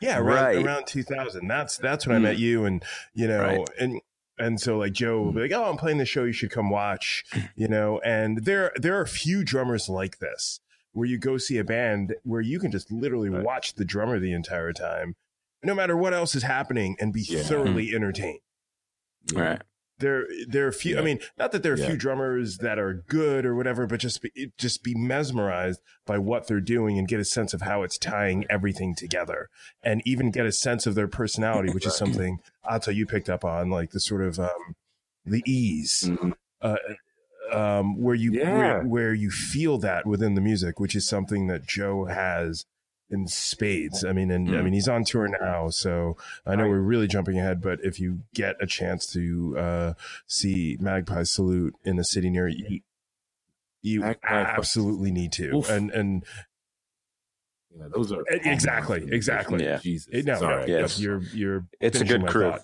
Yeah, 0.00 0.18
around, 0.18 0.26
Right. 0.44 0.64
around 0.64 0.86
2000. 0.86 1.48
That's 1.48 1.76
that's 1.76 2.06
when 2.06 2.16
I 2.16 2.18
Hmm. 2.18 2.22
met 2.24 2.38
you, 2.38 2.64
and 2.64 2.82
you 3.12 3.28
know, 3.28 3.42
Right. 3.42 3.68
and 3.78 4.00
and 4.38 4.58
so 4.60 4.78
like 4.78 4.92
Joe 4.92 5.20
will 5.20 5.32
be 5.32 5.40
like, 5.42 5.52
"Oh, 5.52 5.68
I'm 5.68 5.76
playing 5.76 5.98
the 5.98 6.06
show. 6.06 6.24
You 6.24 6.32
should 6.32 6.50
come 6.50 6.70
watch." 6.70 7.24
You 7.56 7.68
know, 7.68 8.00
and 8.04 8.44
there 8.44 8.72
there 8.76 8.96
are 8.96 9.02
a 9.02 9.06
few 9.08 9.44
drummers 9.44 9.88
like 9.90 10.18
this 10.18 10.60
where 10.92 11.06
you 11.06 11.18
go 11.18 11.36
see 11.36 11.58
a 11.58 11.64
band 11.64 12.14
where 12.22 12.40
you 12.40 12.58
can 12.58 12.70
just 12.70 12.90
literally 12.90 13.28
Right. 13.28 13.44
watch 13.44 13.74
the 13.74 13.84
drummer 13.84 14.18
the 14.18 14.32
entire 14.32 14.72
time, 14.72 15.14
no 15.62 15.74
matter 15.74 15.96
what 15.96 16.14
else 16.14 16.34
is 16.34 16.44
happening, 16.44 16.96
and 17.00 17.12
be 17.12 17.20
Yeah. 17.28 17.42
thoroughly 17.42 17.94
entertained 17.94 18.40
All 19.36 19.42
right. 19.42 19.62
There 19.98 20.26
there 20.46 20.64
are 20.64 20.68
a 20.68 20.72
few 20.72 20.98
i 20.98 21.02
mean 21.02 21.18
not 21.38 21.52
that 21.52 21.62
there 21.62 21.72
are 21.72 21.76
a 21.76 21.78
Yeah. 21.78 21.86
few 21.88 21.96
drummers 21.96 22.58
that 22.58 22.78
are 22.78 22.94
good 23.08 23.44
or 23.44 23.54
whatever 23.54 23.86
but 23.86 24.00
just 24.00 24.22
be 24.22 24.52
just 24.56 24.82
be 24.82 24.94
mesmerized 24.94 25.80
by 26.06 26.18
what 26.18 26.46
they're 26.46 26.60
doing 26.60 26.98
and 26.98 27.08
get 27.08 27.20
a 27.20 27.24
sense 27.24 27.52
of 27.54 27.62
how 27.62 27.82
it's 27.82 27.98
tying 27.98 28.44
everything 28.48 28.94
together 28.94 29.48
and 29.82 30.02
even 30.04 30.30
get 30.30 30.46
a 30.46 30.52
sense 30.52 30.86
of 30.86 30.94
their 30.94 31.08
personality 31.08 31.70
which 31.72 31.86
is 31.86 31.96
something 31.96 32.38
Otto 32.64 32.90
you 32.90 33.06
picked 33.06 33.28
up 33.28 33.44
on 33.44 33.70
like 33.70 33.90
the 33.90 34.00
sort 34.00 34.22
of 34.22 34.38
um 34.38 34.76
the 35.24 35.42
ease 35.46 36.04
Mhm. 36.04 36.32
uh 36.62 36.76
um 37.52 38.00
where 38.00 38.14
you 38.14 38.32
Yeah. 38.32 38.56
where, 38.56 38.82
where 38.84 39.14
you 39.14 39.30
feel 39.30 39.78
that 39.78 40.06
within 40.06 40.34
the 40.34 40.40
music 40.40 40.78
which 40.78 40.94
is 40.94 41.06
something 41.08 41.46
that 41.48 41.66
Joe 41.66 42.04
has 42.04 42.66
in 43.10 43.26
spades. 43.26 44.04
I 44.04 44.12
mean, 44.12 44.30
and 44.30 44.48
I 44.50 44.52
Mm. 44.60 44.64
mean, 44.64 44.72
he's 44.74 44.88
on 44.88 45.04
tour 45.04 45.28
now, 45.28 45.68
so 45.70 46.16
I 46.44 46.54
know 46.56 46.64
Right. 46.64 46.70
we're 46.70 46.80
really 46.80 47.06
jumping 47.08 47.38
ahead. 47.38 47.60
But 47.62 47.78
if 47.82 47.98
you 47.98 48.20
get 48.34 48.56
a 48.60 48.66
chance 48.66 49.06
to 49.12 49.56
uh, 49.58 49.94
see 50.26 50.76
Magpie 50.80 51.22
Salute 51.22 51.74
in 51.84 51.98
a 51.98 52.04
city 52.04 52.28
near 52.30 52.48
you, 52.48 52.80
you 53.82 54.00
Magpie- 54.00 54.28
absolutely 54.28 55.10
need 55.10 55.32
to. 55.32 55.56
Oof. 55.56 55.70
And 55.70 55.90
and 55.90 56.24
Yeah, 57.76 57.88
those 57.94 58.10
are 58.12 58.24
exactly, 58.28 59.06
exactly. 59.10 59.62
Yeah. 59.64 59.78
Jesus, 59.78 60.08
it, 60.12 60.24
no, 60.24 60.34
no, 60.34 60.38
sorry. 60.40 60.70
Yes. 60.70 60.98
you're 61.00 61.20
you're 61.32 61.66
It's 61.80 62.00
a 62.00 62.04
good 62.04 62.22
my 62.22 62.28
crew. 62.28 62.50
thought. 62.50 62.62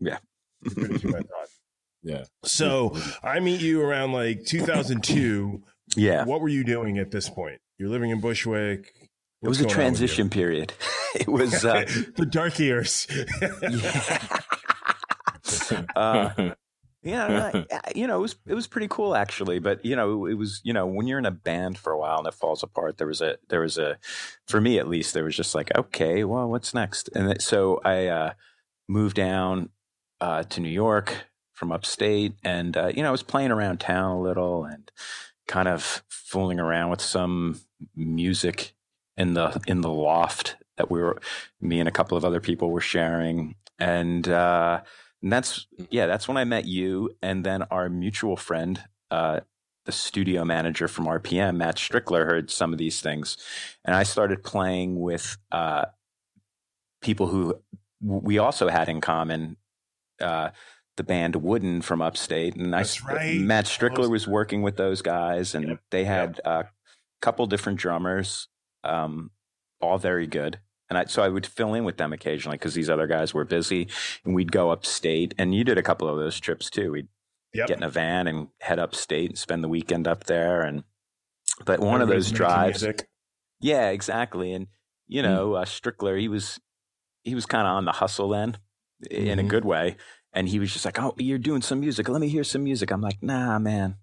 Yeah. 0.00 0.18
You're 0.62 0.86
finishing 0.86 1.10
my 1.12 1.18
thought. 1.20 1.48
Yeah. 2.02 2.24
So 2.44 2.96
I 3.24 3.40
meet 3.40 3.60
you 3.60 3.82
around 3.82 4.12
like 4.12 4.44
2002. 4.46 5.62
Yeah. 5.96 6.24
What 6.24 6.40
were 6.40 6.48
you 6.48 6.62
doing 6.62 6.96
at 6.98 7.10
this 7.10 7.28
point? 7.28 7.60
You're 7.76 7.88
living 7.88 8.10
in 8.10 8.20
Bushwick. 8.20 8.94
It 9.42 9.48
was 9.48 9.60
a 9.60 9.64
going 9.64 9.74
on 9.74 9.78
with 9.78 9.78
you? 9.78 9.82
transition 10.08 10.30
period. 10.30 10.72
It 11.14 11.26
was 11.26 11.64
uh, 11.64 11.86
the 12.16 12.26
dark 12.26 12.58
years. 12.58 13.06
uh, 15.96 16.50
yeah, 17.02 17.64
you 17.94 18.06
know, 18.06 18.18
it 18.18 18.22
was 18.22 18.36
it 18.46 18.54
was 18.54 18.66
pretty 18.66 18.88
cool 18.88 19.14
actually. 19.14 19.58
But 19.58 19.84
you 19.84 19.96
know, 19.96 20.26
it 20.26 20.34
was 20.34 20.60
you 20.64 20.72
know 20.72 20.86
when 20.86 21.06
you're 21.06 21.18
in 21.18 21.26
a 21.26 21.30
band 21.30 21.78
for 21.78 21.92
a 21.92 21.98
while 21.98 22.18
and 22.18 22.26
it 22.26 22.34
falls 22.34 22.62
apart, 22.62 22.98
there 22.98 23.06
was 23.06 23.20
a 23.20 23.38
there 23.48 23.60
was 23.60 23.78
a 23.78 23.98
for 24.46 24.60
me 24.60 24.78
at 24.78 24.86
least 24.86 25.14
there 25.14 25.24
was 25.24 25.36
just 25.36 25.54
like 25.54 25.74
okay, 25.76 26.24
well, 26.24 26.48
what's 26.48 26.74
next? 26.74 27.08
And 27.14 27.30
it- 27.30 27.42
so 27.42 27.80
I 27.84 28.06
uh, 28.06 28.32
moved 28.86 29.16
down 29.16 29.70
uh, 30.20 30.42
to 30.44 30.60
New 30.60 30.68
York 30.68 31.26
from 31.54 31.72
upstate, 31.72 32.34
and 32.44 32.76
uh, 32.76 32.92
you 32.94 33.02
know, 33.02 33.08
I 33.08 33.12
was 33.12 33.22
playing 33.22 33.50
around 33.50 33.80
town 33.80 34.16
a 34.16 34.20
little 34.20 34.64
and 34.64 34.90
kind 35.46 35.68
of 35.68 36.02
fooling 36.08 36.60
around 36.60 36.90
with 36.90 37.00
some 37.00 37.60
music 37.96 38.74
in 39.18 39.34
the 39.34 39.60
in 39.66 39.82
the 39.82 39.90
loft 39.90 40.56
that 40.78 40.90
we 40.90 41.00
were 41.00 41.20
me 41.60 41.80
and 41.80 41.88
a 41.88 41.92
couple 41.92 42.16
of 42.16 42.24
other 42.24 42.40
people 42.40 42.70
were 42.70 42.80
sharing. 42.80 43.56
And 43.78 44.26
uh 44.28 44.80
and 45.22 45.32
that's 45.32 45.66
yeah 45.90 46.06
that's 46.06 46.28
when 46.28 46.36
i 46.36 46.44
met 46.44 46.64
you 46.64 47.10
and 47.22 47.44
then 47.44 47.62
our 47.64 47.88
mutual 47.88 48.36
friend 48.36 48.84
uh 49.10 49.40
the 49.84 49.92
studio 49.92 50.44
manager 50.44 50.86
from 50.86 51.06
rpm 51.06 51.56
matt 51.56 51.74
strickler 51.76 52.24
heard 52.24 52.50
some 52.50 52.72
of 52.72 52.78
these 52.78 53.00
things. 53.00 53.36
And 53.84 53.96
i 53.96 54.04
started 54.04 54.42
playing 54.44 55.00
with 55.00 55.36
uh 55.50 55.86
people 57.02 57.26
who 57.26 57.60
we 58.00 58.38
also 58.38 58.68
had 58.68 58.88
in 58.88 59.00
common 59.00 59.56
uh 60.20 60.50
the 60.96 61.04
band 61.04 61.36
Wooden 61.36 61.80
from 61.80 62.02
upstate, 62.02 62.56
and 62.56 62.74
That's 62.74 63.02
I, 63.04 63.14
right. 63.14 63.40
Matt 63.40 63.66
Strickler 63.66 64.10
was 64.10 64.28
working 64.28 64.62
with 64.62 64.76
those 64.76 65.00
guys, 65.00 65.54
and 65.54 65.68
Yep, 65.68 65.80
they 65.92 66.04
had 66.04 66.40
a 66.44 66.64
couple 67.22 67.46
different 67.46 67.78
drummers, 67.78 68.48
um, 68.84 69.30
all 69.80 69.98
very 69.98 70.26
good. 70.26 70.58
And 70.90 70.96
I, 70.98 71.04
so 71.04 71.22
I 71.22 71.28
would 71.28 71.44
fill 71.46 71.74
in 71.74 71.84
with 71.84 71.98
them 71.98 72.12
occasionally 72.14 72.56
because 72.56 72.72
these 72.74 72.88
other 72.88 73.06
guys 73.06 73.34
were 73.34 73.44
busy, 73.44 73.88
and 74.24 74.34
we'd 74.34 74.52
go 74.52 74.70
upstate. 74.70 75.34
And 75.38 75.54
you 75.54 75.62
did 75.64 75.76
a 75.78 75.82
couple 75.82 76.08
of 76.08 76.16
those 76.18 76.40
trips 76.40 76.70
too. 76.70 76.92
We'd 76.92 77.08
Yep. 77.54 77.66
get 77.68 77.76
in 77.78 77.82
a 77.82 77.88
van 77.88 78.26
and 78.26 78.48
head 78.60 78.78
upstate 78.78 79.30
and 79.30 79.38
spend 79.38 79.64
the 79.64 79.68
weekend 79.68 80.06
up 80.06 80.24
there. 80.24 80.60
And 80.60 80.84
but 81.64 81.80
one 81.80 82.02
of 82.02 82.08
those 82.08 82.30
drives, 82.30 82.82
music. 82.82 83.08
yeah, 83.60 83.88
exactly. 83.88 84.52
And 84.52 84.66
you 85.06 85.22
know, 85.22 85.54
uh, 85.54 85.64
Strickler, 85.64 86.20
he 86.20 86.28
was 86.28 86.60
he 87.24 87.34
was 87.34 87.46
kind 87.46 87.66
of 87.66 87.72
on 87.74 87.86
the 87.86 87.92
hustle 87.92 88.28
then, 88.28 88.58
in 89.10 89.38
a 89.38 89.42
Mhm. 89.42 89.48
good 89.48 89.64
way. 89.64 89.96
And 90.34 90.46
he 90.46 90.58
was 90.58 90.72
just 90.74 90.84
like, 90.84 91.00
"Oh, 91.00 91.14
you're 91.16 91.38
doing 91.38 91.62
some 91.62 91.80
music. 91.80 92.06
Let 92.08 92.20
me 92.20 92.28
hear 92.28 92.44
some 92.44 92.64
music." 92.64 92.90
I'm 92.90 93.00
like, 93.00 93.22
"Nah, 93.22 93.58
man." 93.58 93.96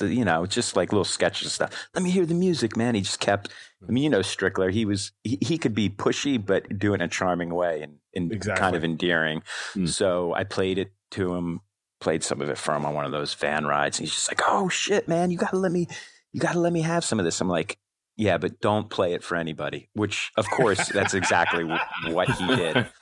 You 0.00 0.24
know, 0.24 0.46
just 0.46 0.76
like 0.76 0.92
little 0.92 1.04
sketches 1.04 1.46
and 1.46 1.52
stuff. 1.52 1.88
Let 1.94 2.02
me 2.02 2.10
hear 2.10 2.26
the 2.26 2.34
music, 2.34 2.76
man. 2.76 2.94
He 2.94 3.00
just 3.02 3.20
kept. 3.20 3.48
I 3.86 3.92
mean, 3.92 4.04
you 4.04 4.10
know, 4.10 4.20
Strickler. 4.20 4.72
He 4.72 4.84
was 4.84 5.12
he, 5.22 5.38
he 5.40 5.58
could 5.58 5.74
be 5.74 5.88
pushy, 5.88 6.44
but 6.44 6.78
do 6.78 6.92
it 6.92 6.96
in 6.96 7.02
a 7.02 7.08
charming 7.08 7.54
way 7.54 7.82
and, 7.82 7.96
and 8.14 8.32
Exactly. 8.32 8.60
kind 8.60 8.76
of 8.76 8.84
endearing. 8.84 9.42
Mm. 9.74 9.88
So 9.88 10.34
I 10.34 10.44
played 10.44 10.78
it 10.78 10.92
to 11.12 11.34
him, 11.34 11.60
played 12.00 12.22
some 12.24 12.40
of 12.40 12.48
it 12.48 12.58
for 12.58 12.74
him 12.74 12.84
on 12.84 12.94
one 12.94 13.04
of 13.04 13.12
those 13.12 13.34
van 13.34 13.66
rides. 13.66 13.98
And 13.98 14.06
he's 14.06 14.14
just 14.14 14.28
like, 14.28 14.40
"Oh 14.46 14.68
shit, 14.68 15.06
man, 15.08 15.30
you 15.30 15.38
gotta 15.38 15.56
let 15.58 15.72
me, 15.72 15.86
you 16.32 16.40
gotta 16.40 16.58
let 16.58 16.72
me 16.72 16.80
have 16.82 17.04
some 17.04 17.18
of 17.18 17.24
this." 17.24 17.40
I'm 17.40 17.48
like, 17.48 17.78
"Yeah, 18.16 18.38
but 18.38 18.60
don't 18.60 18.90
play 18.90 19.12
it 19.14 19.22
for 19.22 19.36
anybody." 19.36 19.88
Which, 19.94 20.32
of 20.36 20.48
course, 20.50 20.88
that's 20.88 21.14
exactly 21.14 21.64
what 21.64 22.28
he 22.30 22.46
did. 22.56 22.86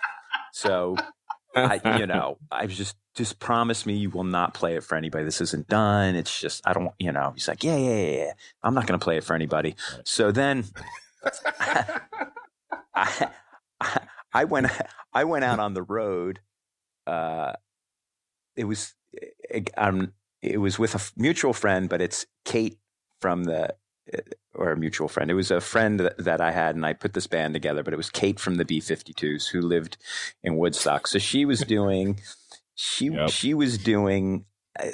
So 0.53 0.97
I, 1.57 1.99
you 1.99 2.07
know, 2.07 2.39
I 2.51 2.67
was 2.67 2.77
just 2.77 2.97
just 3.15 3.39
promise 3.39 3.87
me 3.87 3.95
you 3.95 4.11
will 4.11 4.25
not 4.25 4.53
play 4.55 4.77
it 4.77 4.85
for 4.85 4.95
anybody. 4.95 5.25
This 5.25 5.41
isn't 5.41 5.69
done. 5.69 6.15
It's 6.15 6.39
just 6.41 6.67
I 6.67 6.73
don't, 6.75 6.93
you 6.99 7.13
know. 7.13 7.33
He's 7.35 7.49
like, 7.49 7.65
yeah, 7.65 7.77
yeah, 7.77 7.97
yeah. 7.97 8.17
yeah. 8.17 8.33
I'm 8.63 8.75
not 8.75 8.87
going 8.87 8.99
to 8.99 9.03
play 9.03 9.17
it 9.17 9.25
for 9.25 9.35
anybody. 9.35 9.75
So 10.05 10.31
then, 10.33 10.65
I, 12.95 13.29
I 14.33 14.45
went 14.45 14.69
I 15.13 15.25
went 15.25 15.45
out 15.45 15.59
on 15.59 15.75
the 15.75 15.83
road. 15.83 16.41
Uh, 17.07 17.55
it 18.55 18.65
was 18.65 18.95
um, 19.77 20.13
it 20.43 20.59
was 20.59 20.79
with 20.79 20.95
a 20.95 20.99
f- 20.99 21.13
mutual 21.17 21.53
friend, 21.53 21.89
but 21.89 22.03
it's 22.03 22.27
Kate 22.45 22.79
from 23.21 23.45
the 23.45 23.75
or 24.55 24.73
a 24.73 24.77
mutual 24.77 25.09
friend. 25.09 25.31
It 25.31 25.35
was 25.35 25.51
a 25.51 25.61
friend 25.61 26.01
that, 26.01 26.19
that 26.19 26.41
I 26.41 26.53
had, 26.53 26.77
and 26.77 26.87
I 26.87 26.93
put 26.93 27.15
this 27.15 27.27
band 27.27 27.55
together. 27.55 27.83
But 27.83 27.93
it 27.93 27.99
was 27.99 28.11
Kate 28.11 28.41
from 28.41 28.55
the 28.57 28.65
B 28.65 28.81
52s 28.81 29.49
who 29.49 29.61
lived 29.61 29.97
in 30.43 30.57
Woodstock. 30.57 31.07
So 31.07 31.19
she 31.19 31.45
was 31.45 31.61
doing 31.69 32.21
she 32.77 33.07
Yep. 33.07 33.31
she 33.31 33.55
was 33.55 33.79
doing. 33.79 34.45
Uh, 34.79 34.91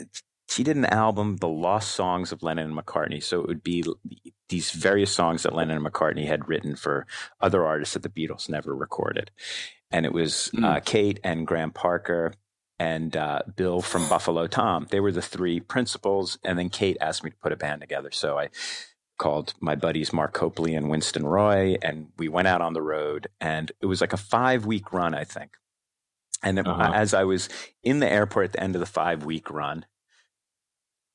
she 0.49 0.63
did 0.65 0.77
an 0.77 0.85
album, 0.87 1.37
The 1.37 1.49
Lost 1.49 1.93
Songs 1.93 2.31
of 2.31 2.43
Lennon 2.43 2.67
and 2.71 2.79
McCartney. 2.79 3.23
So 3.23 3.41
it 3.41 3.47
would 3.49 3.63
be 3.63 3.85
these 4.51 4.71
various 4.71 5.11
songs 5.11 5.45
that 5.45 5.55
Lennon 5.55 5.79
and 5.79 5.87
McCartney 5.87 6.27
had 6.27 6.47
written 6.47 6.77
for 6.77 7.07
other 7.41 7.65
artists 7.65 7.95
that 7.95 8.03
the 8.03 8.11
Beatles 8.11 8.51
never 8.51 8.77
recorded. 8.77 9.31
And 9.91 10.05
it 10.05 10.13
was 10.13 10.51
uh, 10.63 10.81
Kate 10.85 11.21
and 11.25 11.47
Graham 11.47 11.71
Parker 11.71 12.35
and 12.79 13.17
uh, 13.17 13.41
Bill 13.57 13.81
from 13.81 14.07
Buffalo 14.11 14.47
Tom. 14.47 14.87
They 14.91 15.01
were 15.01 15.13
the 15.13 15.23
three 15.23 15.59
principals. 15.59 16.39
And 16.45 16.59
then 16.59 16.69
Kate 16.69 16.99
asked 17.01 17.25
me 17.25 17.31
to 17.31 17.37
put 17.37 17.53
a 17.53 17.57
band 17.57 17.81
together. 17.81 18.11
So 18.11 18.39
I 18.39 18.51
called 19.19 19.55
my 19.61 19.75
buddies 19.75 20.13
Mark 20.13 20.33
Copley 20.33 20.75
and 20.75 20.89
Winston 20.91 21.25
Roy, 21.27 21.77
and 21.83 22.09
we 22.19 22.29
went 22.29 22.49
out 22.49 22.61
on 22.61 22.73
the 22.73 22.83
road. 22.83 23.29
And 23.41 23.71
it 23.81 23.87
was 23.87 24.01
like 24.01 24.13
a 24.13 24.17
five 24.17 24.67
week 24.67 24.93
run, 24.93 25.15
I 25.15 25.25
think. 25.25 25.53
And 26.43 26.59
Uh-huh. 26.59 26.91
as 26.93 27.15
I 27.15 27.25
was 27.25 27.49
in 27.85 28.01
the 28.01 28.11
airport 28.11 28.47
at 28.47 28.53
the 28.53 28.63
end 28.63 28.75
of 28.75 28.81
the 28.81 28.87
five 28.87 29.25
week 29.25 29.49
run, 29.51 29.87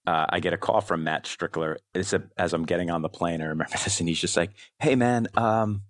uh, 0.05 0.25
I 0.29 0.39
get 0.39 0.53
a 0.53 0.57
call 0.57 0.79
from 0.79 1.03
Matt 1.03 1.25
Strickler. 1.25 1.77
It's 1.93 2.13
a, 2.13 2.23
as 2.37 2.53
I'm 2.53 2.63
getting 2.65 2.89
on 2.89 3.01
the 3.01 3.09
plane. 3.09 3.41
I 3.41 3.45
remember 3.45 3.71
this, 3.83 3.99
and 3.99 4.07
he's 4.07 4.21
just 4.21 4.37
like, 4.37 4.51
"Hey, 4.79 4.95
man, 4.95 5.27
um, 5.35 5.81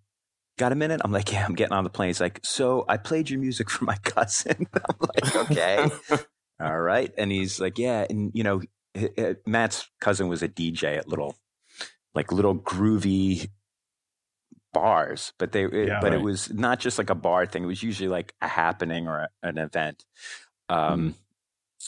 got 0.57 0.71
a 0.71 0.75
minute?" 0.75 1.01
I'm 1.03 1.11
like, 1.11 1.31
"Yeah, 1.31 1.45
I'm 1.45 1.53
getting 1.53 1.73
on 1.73 1.83
the 1.83 1.91
plane." 1.91 2.09
He's 2.09 2.19
like, 2.21 2.39
"So 2.43 2.83
I 2.89 2.97
played 2.97 3.29
your 3.29 3.39
music 3.39 3.69
for 3.73 3.85
my 3.85 3.97
cousin." 3.97 4.65
I'm 4.73 4.95
like, 5.01 5.35
"Okay, 5.35 5.87
all 6.59 6.79
right." 6.79 7.13
And 7.15 7.31
he's 7.31 7.59
like, 7.59 7.77
"Yeah," 7.77 8.07
and 8.09 8.31
you 8.33 8.43
know, 8.43 8.61
Matt's 9.45 9.87
cousin 10.01 10.27
was 10.29 10.41
a 10.41 10.47
DJ 10.47 10.97
at 10.97 11.07
little, 11.07 11.35
like 12.17 12.31
little 12.33 12.55
groovy 12.55 13.49
bars, 14.73 15.33
but 15.37 15.51
they, 15.51 15.63
it- 15.63 15.87
Yeah, 15.87 15.99
but 16.01 16.13
it 16.13 16.21
was 16.21 16.51
not 16.53 16.79
just 16.79 16.97
like 16.97 17.09
a 17.09 17.15
bar 17.15 17.45
thing. 17.45 17.63
It 17.63 17.67
was 17.67 17.83
usually 17.83 18.09
like 18.09 18.33
a 18.41 18.47
happening 18.47 19.07
or 19.07 19.19
a, 19.19 19.29
an 19.43 19.57
event. 19.57 20.05
Um, 20.69 21.15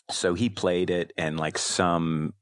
so 0.09 0.33
he 0.33 0.49
played 0.49 0.89
it 0.89 1.11
and 1.17 1.37
like 1.39 1.57
some 1.57 2.33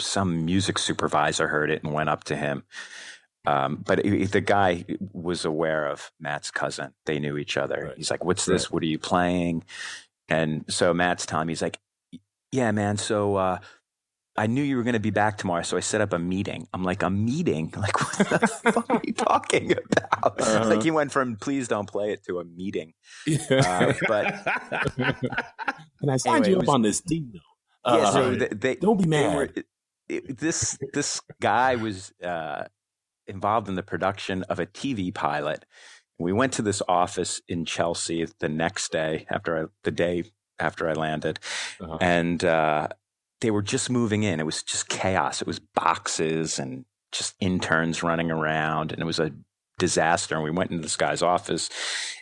some 0.00 0.44
music 0.44 0.78
supervisor 0.78 1.46
heard 1.48 1.70
it 1.70 1.84
and 1.84 1.92
went 1.92 2.08
up 2.08 2.24
to 2.24 2.34
him. 2.34 2.64
Um, 3.46 3.76
but 3.86 4.04
it, 4.04 4.32
the 4.32 4.40
guy 4.40 4.84
was 5.12 5.44
aware 5.44 5.86
of 5.86 6.10
matt's 6.18 6.50
cousin. 6.50 6.92
They 7.06 7.18
knew 7.18 7.36
each 7.36 7.56
other. 7.56 7.84
Right. 7.88 7.96
he's 7.96 8.10
like 8.10 8.24
what's 8.24 8.44
this? 8.46 8.70
What 8.70 8.82
are 8.82 8.86
you 8.86 8.98
playing? 8.98 9.64
And 10.28 10.64
so 10.68 10.92
matt's 10.94 11.26
telling 11.26 11.46
me 11.46 11.52
he's 11.52 11.62
like 11.62 11.78
yeah 12.50 12.70
man 12.72 12.96
so 12.98 13.36
uh, 13.36 13.58
I 14.36 14.46
knew 14.46 14.62
you 14.62 14.76
were 14.78 14.82
going 14.82 14.94
to 14.94 15.00
be 15.00 15.10
back 15.10 15.36
tomorrow, 15.36 15.62
so 15.62 15.76
I 15.76 15.80
set 15.80 16.00
up 16.00 16.12
a 16.14 16.18
meeting. 16.18 16.66
I'm 16.72 16.82
like, 16.84 17.02
a 17.02 17.10
meeting? 17.10 17.72
Like, 17.76 18.00
what 18.00 18.28
the 18.40 18.46
fuck 18.72 18.88
are 18.90 19.00
you 19.04 19.12
talking 19.12 19.72
about? 19.72 20.40
Uh-huh. 20.40 20.68
Like, 20.70 20.82
he 20.82 20.90
went 20.90 21.12
from 21.12 21.36
please 21.36 21.68
don't 21.68 21.86
play 21.88 22.12
it 22.12 22.24
to 22.26 22.40
a 22.40 22.44
meeting. 22.44 22.94
Yeah. 23.26 23.38
Uh, 23.50 23.92
but 24.08 24.24
Can 26.00 26.08
I 26.10 26.16
sign 26.16 26.36
Anyway, 26.36 26.50
you 26.50 26.56
up 26.56 26.60
was- 26.62 26.68
on 26.68 26.82
this 26.82 27.00
deal? 27.00 27.24
yeah, 27.86 27.92
Uh, 27.92 28.10
so 28.12 28.34
they, 28.34 28.48
they 28.48 28.74
don't 28.76 29.00
be 29.00 29.06
mad. 29.08 29.36
were- 29.36 29.42
it- 29.44 29.66
it- 30.08 30.38
this 30.38 30.78
this 30.92 31.20
guy 31.40 31.76
was 31.76 32.12
uh, 32.22 32.64
involved 33.26 33.68
in 33.68 33.74
the 33.76 33.82
production 33.82 34.42
of 34.44 34.58
a 34.58 34.66
TV 34.66 35.12
pilot. 35.14 35.64
We 36.18 36.32
went 36.32 36.52
to 36.54 36.62
this 36.62 36.82
office 36.88 37.40
in 37.48 37.64
Chelsea 37.64 38.26
the 38.40 38.48
next 38.48 38.92
day 38.92 39.26
after 39.30 39.64
I, 39.64 39.66
the 39.84 39.90
day 39.90 40.24
after 40.58 40.88
I 40.88 40.92
landed, 40.94 41.38
Uh-huh. 41.80 41.98
and 42.00 42.44
uh, 42.44 42.88
they 43.42 43.50
were 43.50 43.62
just 43.62 43.90
moving 43.90 44.22
in. 44.22 44.40
It 44.40 44.46
was 44.46 44.62
just 44.62 44.88
chaos. 44.88 45.42
It 45.42 45.46
was 45.46 45.58
boxes 45.58 46.58
and 46.58 46.84
just 47.10 47.34
interns 47.40 48.02
running 48.02 48.30
around, 48.30 48.92
and 48.92 49.02
it 49.02 49.04
was 49.04 49.18
a 49.18 49.32
disaster. 49.78 50.34
And 50.34 50.44
we 50.44 50.50
went 50.50 50.70
into 50.70 50.82
this 50.82 50.96
guy's 50.96 51.22
office, 51.22 51.68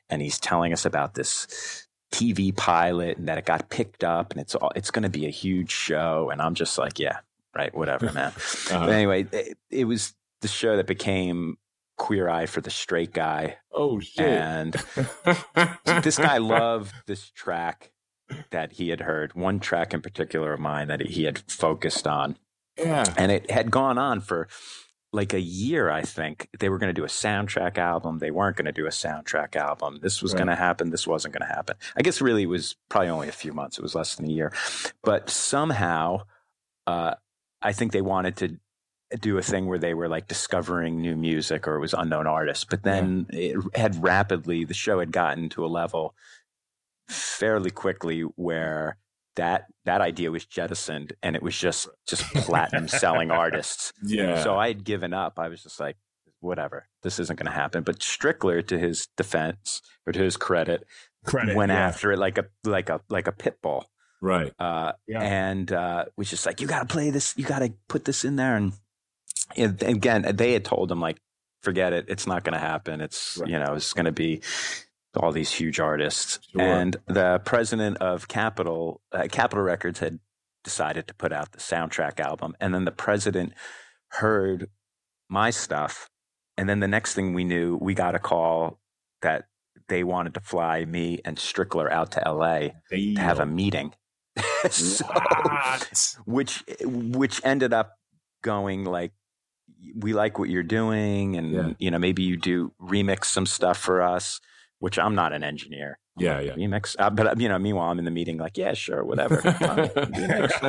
and 0.08 0.20
he's 0.20 0.40
telling 0.40 0.72
us 0.72 0.84
about 0.84 1.14
this 1.14 1.86
TV 2.12 2.56
pilot 2.56 3.18
and 3.18 3.28
that 3.28 3.38
it 3.38 3.44
got 3.44 3.68
picked 3.68 4.02
up, 4.02 4.32
and 4.32 4.40
it's 4.40 4.54
all 4.54 4.72
it's 4.74 4.90
going 4.90 5.04
to 5.04 5.10
be 5.10 5.26
a 5.26 5.30
huge 5.30 5.70
show. 5.70 6.30
And 6.30 6.42
I'm 6.42 6.54
just 6.54 6.76
like, 6.78 6.98
yeah, 6.98 7.18
right, 7.54 7.74
whatever, 7.74 8.06
man. 8.14 8.32
Uh-huh. 8.32 8.86
But 8.86 8.90
anyway, 8.90 9.26
it, 9.30 9.58
it 9.70 9.84
was 9.84 10.14
the 10.40 10.48
show 10.48 10.76
that 10.76 10.86
became 10.86 11.58
Queer 11.98 12.30
Eye 12.30 12.46
for 12.46 12.62
the 12.62 12.70
Straight 12.70 13.12
Guy, 13.12 13.58
oh 13.72 14.00
shit! 14.00 14.26
and 14.26 14.74
this 16.02 16.16
guy 16.16 16.38
loved 16.38 16.94
this 17.06 17.30
track 17.30 17.92
that 18.50 18.72
he 18.72 18.88
had 18.90 19.00
heard. 19.02 19.34
One 19.34 19.60
track 19.60 19.94
in 19.94 20.00
particular 20.00 20.52
of 20.52 20.60
mine 20.60 20.88
that 20.88 21.00
he 21.00 21.24
had 21.24 21.38
focused 21.50 22.06
on, 22.06 22.36
yeah. 22.78 23.04
and 23.16 23.30
it 23.32 23.50
had 23.50 23.70
gone 23.70 23.98
on 23.98 24.20
for 24.20 24.48
like 25.12 25.32
a 25.32 25.40
year. 25.40 25.90
I 25.90 26.02
think 26.02 26.48
they 26.60 26.68
were 26.68 26.78
going 26.78 26.94
to 26.94 27.00
do 27.00 27.04
a 27.04 27.08
soundtrack 27.08 27.78
album. 27.78 28.18
They 28.18 28.30
weren't 28.30 28.56
going 28.56 28.66
to 28.66 28.72
do 28.72 28.86
a 28.86 28.90
soundtrack 28.90 29.56
album. 29.56 29.98
This 30.02 30.22
was 30.22 30.32
Right. 30.32 30.38
going 30.38 30.48
to 30.48 30.54
happen. 30.54 30.90
This 30.90 31.06
wasn't 31.06 31.34
going 31.34 31.48
to 31.48 31.52
happen. 31.54 31.76
I 31.96 32.02
guess 32.02 32.20
really 32.20 32.44
it 32.44 32.46
was 32.46 32.76
probably 32.88 33.08
only 33.08 33.28
a 33.28 33.32
few 33.32 33.52
months. 33.52 33.76
It 33.78 33.82
was 33.82 33.94
less 33.96 34.14
than 34.14 34.26
a 34.26 34.32
year, 34.32 34.52
but 35.02 35.28
somehow, 35.28 36.22
uh, 36.86 37.14
I 37.60 37.72
think 37.72 37.92
they 37.92 38.02
wanted 38.02 38.36
to 38.36 38.56
do 39.20 39.36
a 39.36 39.42
thing 39.42 39.66
where 39.66 39.78
they 39.80 39.92
were 39.92 40.08
like 40.08 40.28
discovering 40.28 41.00
new 41.00 41.16
music 41.16 41.66
or 41.66 41.74
it 41.74 41.80
was 41.80 41.92
unknown 41.94 42.28
artists. 42.28 42.64
But 42.64 42.84
then 42.84 43.26
it 43.30 43.56
had 43.74 44.00
rapidly 44.00 44.62
the 44.64 44.74
show 44.74 45.00
had 45.00 45.10
gotten 45.10 45.48
to 45.50 45.64
a 45.64 45.66
level 45.66 46.14
fairly 47.10 47.70
quickly 47.70 48.20
where 48.22 48.96
that 49.36 49.66
that 49.84 50.00
idea 50.00 50.30
was 50.30 50.44
jettisoned 50.44 51.12
and 51.22 51.36
it 51.36 51.42
was 51.42 51.56
just 51.58 51.88
just 52.06 52.22
platinum 52.34 52.88
selling 52.88 53.30
artists. 53.30 53.92
Yeah. 54.02 54.42
So 54.42 54.56
I 54.58 54.68
had 54.68 54.84
given 54.84 55.12
up. 55.12 55.38
I 55.38 55.48
was 55.48 55.62
just 55.62 55.78
like, 55.80 55.96
whatever, 56.40 56.88
this 57.02 57.18
isn't 57.18 57.36
going 57.38 57.46
to 57.46 57.52
happen. 57.52 57.82
But 57.82 57.98
Strickler, 58.00 58.66
to 58.66 58.78
his 58.78 59.08
defense 59.16 59.82
or 60.06 60.12
to 60.12 60.18
his 60.18 60.36
credit, 60.36 60.84
Credit. 61.24 61.54
went 61.56 61.70
yeah. 61.70 61.86
after 61.86 62.12
it 62.12 62.18
like 62.18 62.38
a 62.38 62.46
like 62.64 62.88
a 62.88 63.00
like 63.08 63.26
a 63.28 63.32
pit 63.32 63.58
bull. 63.62 63.86
right. 64.20 64.52
Uh, 64.58 64.92
Yeah. 65.06 65.22
and 65.22 65.70
uh, 65.72 66.04
was 66.16 66.28
just 66.30 66.44
like, 66.46 66.60
you 66.60 66.66
got 66.66 66.80
to 66.88 66.92
play 66.92 67.10
this, 67.10 67.34
you 67.36 67.44
got 67.44 67.60
to 67.60 67.72
put 67.88 68.04
this 68.04 68.24
in 68.24 68.36
there. 68.36 68.56
And, 68.56 68.72
and 69.56 69.82
again, 69.82 70.26
they 70.34 70.52
had 70.52 70.64
told 70.64 70.90
him 70.92 71.00
like, 71.00 71.18
forget 71.62 71.92
it, 71.92 72.06
it's 72.08 72.26
not 72.26 72.42
going 72.44 72.54
to 72.54 72.58
happen. 72.58 73.00
It's 73.00 73.38
Right. 73.38 73.50
you 73.50 73.58
know, 73.58 73.74
it's 73.74 73.92
going 73.92 74.06
to 74.06 74.12
be 74.12 74.40
all 75.16 75.32
these 75.32 75.50
huge 75.52 75.80
artists. 75.80 76.38
Sure. 76.52 76.60
And 76.62 76.96
the 77.06 77.40
president 77.44 77.96
of 77.98 78.28
Capitol 78.28 79.00
uh, 79.12 79.26
Capitol 79.30 79.64
Records 79.64 79.98
had 80.00 80.18
decided 80.62 81.08
to 81.08 81.14
put 81.14 81.32
out 81.32 81.52
the 81.52 81.58
soundtrack 81.58 82.20
album, 82.20 82.54
and 82.60 82.74
then 82.74 82.84
the 82.84 82.92
president 82.92 83.52
heard 84.08 84.68
my 85.28 85.50
stuff, 85.50 86.08
and 86.56 86.68
then 86.68 86.80
the 86.80 86.88
next 86.88 87.14
thing 87.14 87.34
we 87.34 87.44
knew, 87.44 87.76
we 87.80 87.94
got 87.94 88.14
a 88.14 88.18
call 88.18 88.78
that 89.22 89.46
they 89.88 90.04
wanted 90.04 90.34
to 90.34 90.40
fly 90.40 90.84
me 90.84 91.20
and 91.24 91.36
Strickler 91.36 91.90
out 91.90 92.12
to 92.12 92.26
L.A. 92.26 92.74
to 92.90 93.14
have 93.16 93.40
a 93.40 93.46
meeting. 93.46 93.92
so, 94.70 95.04
which 96.24 96.62
which 96.84 97.40
ended 97.44 97.72
up 97.72 97.96
going 98.42 98.84
like 98.84 99.12
we 99.96 100.12
like 100.12 100.38
what 100.38 100.48
you're 100.48 100.62
doing 100.62 101.36
and 101.36 101.50
Yeah. 101.52 101.72
you 101.78 101.90
know 101.90 101.98
maybe 101.98 102.22
you 102.22 102.36
do 102.36 102.72
remix 102.80 103.24
some 103.26 103.46
stuff 103.46 103.78
for 103.78 104.00
us 104.02 104.40
which 104.80 104.98
i'm 104.98 105.14
not 105.14 105.32
an 105.32 105.42
engineer 105.44 105.98
I'm 106.18 106.24
Yeah, 106.24 106.36
like, 106.38 106.46
yeah. 106.48 106.52
remix 106.54 106.96
uh, 106.98 107.08
but 107.10 107.40
you 107.40 107.48
know 107.48 107.58
meanwhile 107.58 107.90
i'm 107.90 107.98
in 107.98 108.04
the 108.04 108.10
meeting 108.10 108.36
like 108.38 108.58
yeah 108.58 108.74
sure 108.74 109.04
whatever 109.04 109.40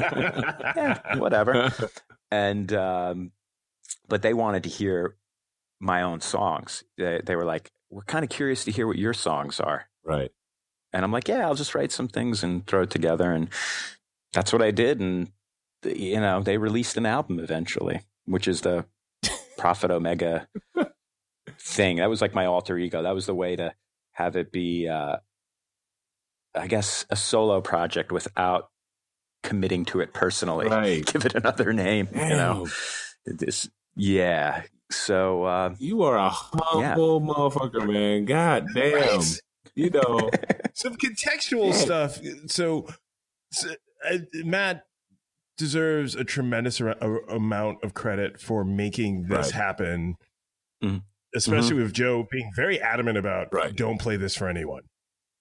yeah, 0.76 1.18
whatever 1.18 1.72
and 2.30 2.72
um 2.74 3.32
but 4.07 4.22
they 4.22 4.34
wanted 4.34 4.64
to 4.64 4.70
hear 4.70 5.16
my 5.80 6.01
own 6.03 6.22
songs. 6.22 6.84
They, 6.97 7.22
they 7.26 7.36
were 7.36 7.43
like, 7.45 7.72
"We're 7.89 8.03
kind 8.03 8.24
of 8.24 8.30
curious 8.30 8.64
to 8.66 8.72
hear 8.72 8.86
what 8.88 8.97
your 8.97 9.14
songs 9.14 9.59
are." 9.59 9.88
Right. 10.05 10.32
And 10.93 11.03
I'm 11.03 11.12
like, 11.12 11.28
"Yeah, 11.28 11.45
I'll 11.47 11.55
just 11.55 11.74
write 11.76 11.91
some 11.91 12.07
things 12.07 12.43
and 12.43 12.66
throw 12.68 12.84
it 12.84 12.89
together." 12.91 13.32
And 13.32 13.49
that's 14.34 14.53
what 14.53 14.62
I 14.62 14.72
did. 14.72 14.99
And 14.99 15.32
you 15.84 16.20
know, 16.20 16.41
they 16.41 16.57
released 16.57 16.97
an 16.97 17.05
album 17.05 17.39
eventually, 17.39 18.01
which 18.26 18.47
is 18.47 18.62
the 18.62 18.86
Prophet 19.57 19.91
Omega 19.91 20.47
thing. 21.59 21.97
That 21.97 22.09
was 22.09 22.22
like 22.22 22.36
my 22.36 22.45
alter 22.45 22.78
ego. 22.78 23.01
That 23.01 23.16
was 23.16 23.26
the 23.26 23.36
way 23.36 23.55
to 23.55 23.74
have 24.22 24.36
it 24.36 24.51
be, 24.51 24.88
uh, 24.88 25.17
I 26.55 26.67
guess, 26.67 27.05
a 27.09 27.15
solo 27.15 27.61
project 27.61 28.11
without 28.11 28.69
committing 29.43 29.86
to 29.86 29.99
it 30.01 30.13
personally. 30.13 30.67
Right. 30.67 31.05
Give 31.11 31.26
it 31.26 31.36
another 31.36 31.74
name. 31.74 32.07
You 32.13 32.30
know, 32.30 32.67
this. 33.26 33.69
Yeah. 33.95 34.63
So 34.91 35.43
uh, 35.43 35.76
You 35.80 36.03
are 36.03 36.17
a 36.17 36.30
humble 36.30 37.22
motherfucker, 37.22 37.88
man. 37.91 38.26
God 38.26 38.67
damn. 38.74 38.93
Right? 39.19 39.41
You 39.76 39.89
know. 39.89 40.30
some 40.74 40.95
contextual 40.95 41.67
Yeah. 41.67 41.72
stuff. 41.74 42.19
So, 42.47 42.88
so, 43.51 43.69
uh, 44.09 44.17
Matt 44.43 44.84
deserves 45.57 46.15
a 46.15 46.24
tremendous 46.24 46.82
ar- 46.82 46.97
amount 47.30 47.84
of 47.84 47.93
credit 47.93 48.39
for 48.39 48.63
making 48.65 49.28
this 49.28 49.47
Right. 49.47 49.51
happen, 49.51 50.15
Mhm. 50.84 51.03
Especially 51.36 51.75
with 51.82 51.93
Joe 51.93 52.27
being 52.32 52.51
very 52.55 52.79
adamant 52.82 53.17
about 53.17 53.47
Right. 53.53 53.75
don't 53.75 53.99
play 53.99 54.17
this 54.17 54.36
for 54.36 54.47
anyone. 54.49 54.84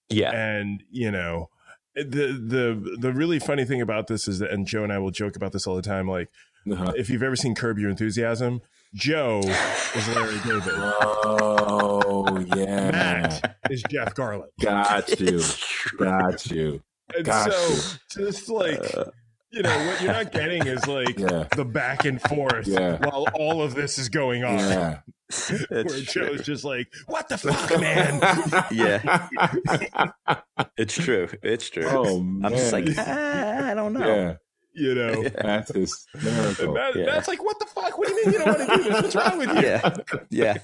yeah, 0.09 0.31
And 0.31 0.83
you 0.89 1.11
know, 1.11 1.49
the 1.95 2.03
the 2.03 2.97
the 2.99 3.11
really 3.13 3.39
funny 3.39 3.65
thing 3.65 3.81
about 3.81 4.07
this 4.07 4.27
is 4.27 4.39
that, 4.39 4.51
and 4.51 4.65
Joe 4.65 4.83
and 4.83 4.93
I 4.93 4.99
will 4.99 5.11
joke 5.11 5.35
about 5.35 5.51
this 5.51 5.67
all 5.67 5.75
the 5.75 5.81
time. 5.81 6.07
Like, 6.07 6.29
Uh-huh. 6.71 6.93
if 6.95 7.09
you've 7.09 7.23
ever 7.23 7.35
seen 7.35 7.55
Curb 7.55 7.77
Your 7.79 7.89
Enthusiasm, 7.89 8.61
Joe 8.93 9.39
is 9.43 10.07
Larry 10.15 10.37
David, 10.45 10.73
Oh 10.75 12.39
yeah. 12.55 12.91
Matt 12.91 13.57
is 13.69 13.83
Jeff 13.89 14.13
Garlin. 14.15 14.47
Got 14.61 15.19
you. 15.19 15.41
Got 15.97 16.45
you. 16.51 16.81
And 17.15 17.25
Got 17.25 17.51
so, 17.51 17.97
just 18.21 18.49
like 18.49 18.79
Uh, 18.95 19.05
you 19.51 19.61
know, 19.63 19.85
what 19.87 20.01
you're 20.01 20.13
not 20.13 20.31
getting 20.31 20.65
is 20.67 20.87
like 20.87 21.17
Yeah. 21.19 21.47
the 21.55 21.65
back 21.65 22.05
and 22.05 22.21
forth 22.21 22.67
Yeah. 22.67 22.97
while 23.05 23.25
all 23.33 23.61
of 23.61 23.75
this 23.75 23.97
is 23.97 24.09
going 24.09 24.43
on. 24.43 24.57
Yeah. 24.59 24.99
Where 25.69 25.85
it's 25.85 26.11
true. 26.11 26.27
Joe's 26.35 26.45
just 26.45 26.63
like, 26.65 26.87
"What 27.07 27.29
the 27.29 27.37
fuck, 27.37 27.79
man?" 27.79 28.19
Yeah. 28.71 29.27
It's 30.77 30.93
true. 30.93 31.29
It's 31.41 31.69
true. 31.69 31.85
oh 31.87 32.19
man. 32.19 32.45
I'm 32.51 32.57
just 32.57 32.73
like, 32.73 32.85
ah, 32.97 33.69
I 33.69 33.73
don't 33.73 33.93
know. 33.93 34.05
yeah. 34.05 34.33
You 34.73 34.95
know, 34.95 35.23
That's 35.23 35.69
and 35.71 35.81
hysterical. 35.81 36.73
Matt, 36.73 36.95
Yeah. 36.95 37.05
Matt's 37.05 37.27
like, 37.27 37.43
"What 37.43 37.59
the 37.59 37.65
fuck? 37.65 37.97
What 37.97 38.07
do 38.07 38.13
you 38.13 38.25
mean 38.25 38.33
you 38.33 38.39
don't 38.39 38.57
want 38.57 38.69
to 38.69 38.77
do 38.77 38.83
this? 38.83 38.93
What's 39.01 39.15
wrong 39.15 39.37
with 39.37 39.49
you?" 39.55 39.61
Yeah. 39.61 39.97
Yeah. 40.29 40.57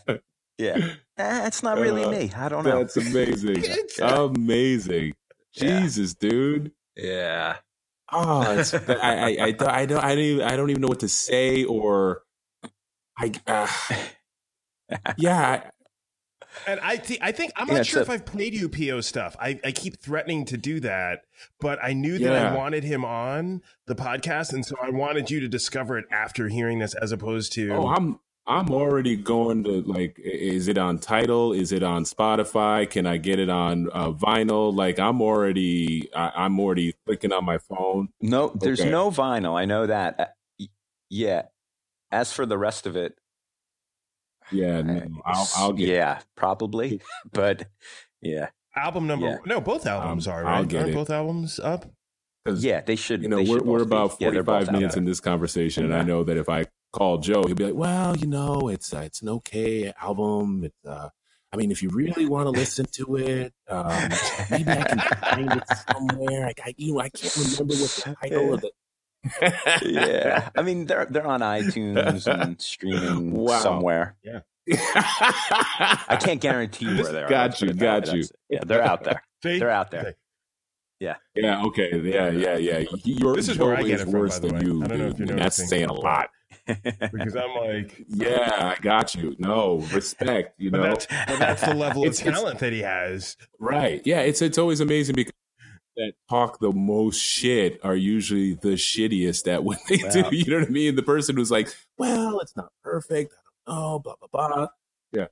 Yeah. 0.57 0.93
Ah, 1.19 1.45
it's 1.45 1.61
not 1.61 1.77
really 1.77 2.03
Uh, 2.05 2.11
me. 2.11 2.31
I 2.35 2.49
don't 2.49 2.63
know. 2.63 2.79
That's 2.79 2.97
amazing. 2.97 3.63
Amazing. 4.01 5.13
Yeah. 5.53 5.81
Jesus, 5.81 6.13
dude. 6.13 6.71
Yeah. 6.95 7.57
Oh, 8.11 8.57
it's, 8.57 8.73
I, 8.73 8.79
I, 8.89 9.37
I, 9.47 9.51
don't- 9.51 9.69
I 9.69 9.85
don't, 9.85 10.03
I 10.03 10.15
don't, 10.15 10.23
even, 10.23 10.41
I 10.45 10.55
don't 10.55 10.69
even 10.69 10.81
know 10.81 10.87
what 10.87 11.01
to 11.01 11.09
say, 11.09 11.63
or 11.65 12.21
I, 13.17 13.31
uh, 13.47 13.67
yeah, 15.17 15.69
And 16.65 16.79
I 16.79 16.97
think 16.97 17.19
I 17.21 17.31
think 17.31 17.51
I'm 17.55 17.67
Yeah, 17.67 17.75
not 17.77 17.85
sure 17.85 17.99
a- 17.99 18.03
if 18.03 18.09
I've 18.09 18.25
played 18.25 18.53
you 18.53 18.69
PO 18.69 19.01
stuff. 19.01 19.35
I, 19.39 19.59
I 19.63 19.71
keep 19.71 19.99
threatening 19.99 20.45
to 20.45 20.57
do 20.57 20.79
that, 20.81 21.21
but 21.59 21.79
I 21.83 21.93
knew 21.93 22.17
that 22.19 22.31
Yeah. 22.31 22.51
I 22.51 22.55
wanted 22.55 22.83
him 22.83 23.03
on 23.03 23.61
the 23.87 23.95
podcast, 23.95 24.53
and 24.53 24.65
so 24.65 24.75
I 24.81 24.89
wanted 24.89 25.29
you 25.29 25.39
to 25.41 25.47
discover 25.47 25.97
it 25.97 26.05
after 26.11 26.47
hearing 26.47 26.79
this, 26.79 26.93
as 26.95 27.11
opposed 27.11 27.53
to 27.53 27.71
Oh, 27.73 27.87
I'm 27.87 28.19
I'm 28.47 28.69
already 28.71 29.15
going 29.17 29.63
to 29.65 29.81
like. 29.81 30.17
Is 30.19 30.67
it 30.69 30.77
on 30.77 30.99
Tidal? 30.99 31.51
Is 31.53 31.71
it 31.73 31.83
on 31.83 32.05
Spotify? 32.05 32.89
Can 32.89 33.05
I 33.05 33.17
get 33.17 33.39
it 33.39 33.49
on 33.49 33.89
uh, 33.91 34.11
vinyl? 34.11 34.73
Like 34.73 34.99
I'm 34.99 35.21
already, 35.21 36.09
I, 36.15 36.31
I'm 36.35 36.59
already 36.59 36.93
clicking 37.05 37.33
on 37.33 37.43
my 37.45 37.57
phone. 37.57 38.09
No, 38.21 38.51
there's 38.55 38.79
Okay. 38.79 38.89
no 38.89 39.11
vinyl. 39.11 39.59
I 39.59 39.65
know 39.65 39.85
that. 39.87 40.19
Uh, 40.59 40.65
yeah. 41.09 41.43
As 42.11 42.31
for 42.31 42.45
the 42.45 42.57
rest 42.57 42.87
of 42.87 42.95
it, 42.95 43.17
Yeah, 44.51 44.81
no, 44.81 45.01
I'll, 45.25 45.49
I'll 45.57 45.73
get. 45.73 45.89
yeah, 45.89 46.19
probably. 46.35 47.01
But 47.33 47.67
yeah, 48.21 48.47
album 48.77 49.07
number. 49.07 49.27
Yeah. 49.27 49.37
No, 49.45 49.59
both 49.59 49.85
albums 49.85 50.25
Um, 50.27 50.33
are 50.33 50.45
I'll 50.45 50.63
get 50.65 50.77
Aren't 50.83 50.91
it. 50.91 50.95
both 50.95 51.09
albums 51.09 51.59
up? 51.59 51.85
yeah, 52.55 52.79
they 52.79 52.95
should. 52.95 53.23
You 53.23 53.27
know, 53.27 53.37
we're 53.39 53.45
should 53.59 53.65
we're 53.65 53.83
both 53.83 54.19
be- 54.19 54.25
about 54.25 54.33
yeah, 54.35 54.41
45 54.43 54.71
minutes 54.71 54.93
out. 54.93 54.97
in 54.99 55.03
this 55.05 55.19
conversation, 55.19 55.83
and 55.83 55.93
I 55.93 56.01
know 56.03 56.23
that 56.23 56.37
if 56.37 56.47
I 56.47 56.63
call 56.97 57.17
Joe, 57.19 57.43
he'll 57.45 57.55
be 57.55 57.65
like, 57.65 57.75
"Well, 57.75 58.17
you 58.17 58.27
know, 58.27 58.69
it's 58.69 58.93
uh, 58.93 58.99
it's 58.99 59.21
an 59.21 59.29
okay 59.29 59.93
album. 60.01 60.63
It's 60.63 60.85
uh, 60.85 61.09
I 61.53 61.57
mean, 61.57 61.71
if 61.71 61.81
you 61.83 61.89
really 61.89 62.25
want 62.25 62.45
to 62.47 62.49
listen 62.51 62.85
to 62.93 63.15
it, 63.17 63.53
um, 63.69 64.09
maybe 64.51 64.69
I 64.71 64.83
can 64.83 64.99
find 64.99 65.53
it 65.53 65.63
somewhere. 65.89 66.47
I, 66.47 66.53
I 66.65 66.73
you 66.77 66.93
know, 66.93 66.99
I 67.01 67.09
can't 67.09 67.35
remember 67.37 67.63
what 67.75 67.89
the 67.89 68.15
title 68.21 68.53
of 68.55 68.63
it." 68.63 68.73
yeah, 69.85 70.49
I 70.57 70.61
mean 70.61 70.85
they're 70.85 71.05
they're 71.09 71.27
on 71.27 71.41
iTunes 71.41 72.27
and 72.27 72.59
streaming 72.61 73.31
Wow. 73.33 73.59
somewhere. 73.59 74.15
Yeah, 74.23 74.39
I 74.69 76.17
can't 76.19 76.41
guarantee 76.41 76.85
where 77.01 77.11
they're. 77.11 77.27
Got 77.29 77.61
you, 77.61 77.73
got 77.73 78.13
you. 78.13 78.23
Yeah, 78.49 78.59
they're 78.65 78.81
out 78.83 79.03
there. 79.03 79.21
See? 79.43 79.59
They're 79.59 79.69
out 79.69 79.91
there. 79.91 80.15
Yeah. 80.99 81.15
Yeah. 81.35 81.63
Okay. 81.65 81.89
Yeah. 82.01 82.29
Yeah. 82.31 82.57
Yeah. 82.57 82.83
Your 83.03 83.35
This 83.35 83.49
is 83.49 83.57
Joe 83.57 83.67
where 83.67 83.77
I 83.77 83.83
get 83.83 83.99
it 83.99 84.05
from, 84.05 84.13
worse 84.13 84.39
by 84.39 84.47
the 84.47 84.53
than 84.53 84.55
way. 84.59 84.65
you, 84.65 84.83
I 84.83 84.87
don't 84.87 84.97
know 84.97 85.05
if 85.07 85.15
dude. 85.15 85.27
you're 85.27 85.37
and 85.37 85.45
that's 85.45 85.69
saying 85.69 85.85
a 85.89 85.93
lot. 85.93 86.29
Because 86.67 87.35
I'm 87.35 87.53
like, 87.55 88.05
Yeah, 88.07 88.75
I 88.77 88.81
got 88.81 89.15
you. 89.15 89.35
No 89.39 89.77
respect. 89.93 90.55
You 90.59 90.71
but 90.71 90.77
know, 90.77 90.83
that's 90.83 91.05
but 91.07 91.39
that's 91.39 91.61
the 91.65 91.73
level 91.73 92.01
of 92.03 92.07
It's- 92.09 92.19
it's- 92.21 92.35
talent 92.39 92.59
that 92.59 92.73
he 92.73 92.79
has. 92.81 93.37
right? 93.59 94.01
Yeah. 94.05 94.19
It's 94.21 94.41
it's 94.41 94.57
always 94.57 94.79
amazing 94.79 95.15
because 95.15 95.33
that 95.95 96.13
talk 96.29 96.59
the 96.59 96.71
most 96.71 97.19
shit 97.19 97.79
are 97.83 97.95
usually 97.95 98.53
the 98.53 98.73
shittiest 98.73 99.47
at 99.51 99.63
what 99.63 99.79
they 99.89 99.97
Wow. 100.03 100.09
do. 100.09 100.23
You 100.31 100.45
know 100.51 100.59
what 100.59 100.67
I 100.67 100.71
mean? 100.71 100.95
The 100.95 101.01
person 101.03 101.35
who's 101.37 101.49
like, 101.49 101.73
"Well, 101.97 102.39
it's 102.39 102.55
not 102.55 102.71
perfect. 102.83 103.33
I 103.65 103.71
don't 103.71 103.79
know." 103.81 103.99
Blah 103.99 104.15
blah 104.31 104.47
blah. 104.49 104.67
Yeah. 105.11 105.27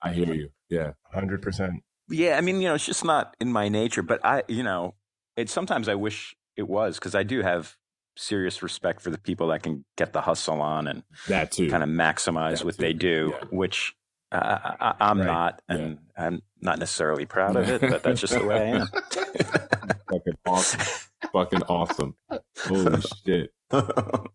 I 0.00 0.12
hear 0.14 0.32
you. 0.32 0.48
Yeah. 0.70 0.92
Hundred 1.12 1.42
percent. 1.42 1.82
Yeah, 2.08 2.36
I 2.36 2.40
mean, 2.40 2.60
you 2.60 2.68
know, 2.68 2.74
it's 2.74 2.86
just 2.86 3.04
not 3.04 3.36
in 3.40 3.52
my 3.52 3.68
nature. 3.68 4.02
But 4.02 4.24
I, 4.24 4.42
you 4.48 4.62
know, 4.62 4.94
it 5.36 5.48
sometimes 5.50 5.88
I 5.88 5.94
wish 5.94 6.34
it 6.56 6.68
was 6.68 6.96
because 6.98 7.14
I 7.14 7.22
do 7.22 7.42
have 7.42 7.76
serious 8.16 8.62
respect 8.62 9.00
for 9.00 9.10
the 9.10 9.18
people 9.18 9.48
that 9.48 9.62
can 9.62 9.84
get 9.96 10.12
the 10.12 10.20
hustle 10.20 10.60
on 10.60 10.86
and 10.86 11.02
That 11.28 11.52
too. 11.52 11.70
kind 11.70 11.82
of 11.82 11.88
maximize 11.88 12.58
That 12.58 12.64
what 12.64 12.74
too, 12.76 12.82
they 12.82 12.92
do, 12.92 13.34
yeah. 13.38 13.44
which 13.50 13.94
uh, 14.30 14.58
I, 14.80 14.94
I'm 15.00 15.18
Right, 15.18 15.26
not, 15.26 15.62
yeah. 15.68 15.76
and 15.76 15.98
I'm 16.16 16.42
not 16.60 16.78
necessarily 16.78 17.26
proud 17.36 17.56
of 17.56 17.68
it, 17.68 17.80
but 17.80 18.02
that's 18.02 18.20
just 18.20 18.32
the 18.34 18.44
way 18.44 18.56
I 18.56 18.64
am. 18.80 18.86
Fucking 20.10 20.34
awesome. 20.46 20.80
Fucking 21.32 21.62
awesome. 21.64 22.14
Holy 22.66 23.00
shit. 23.26 23.52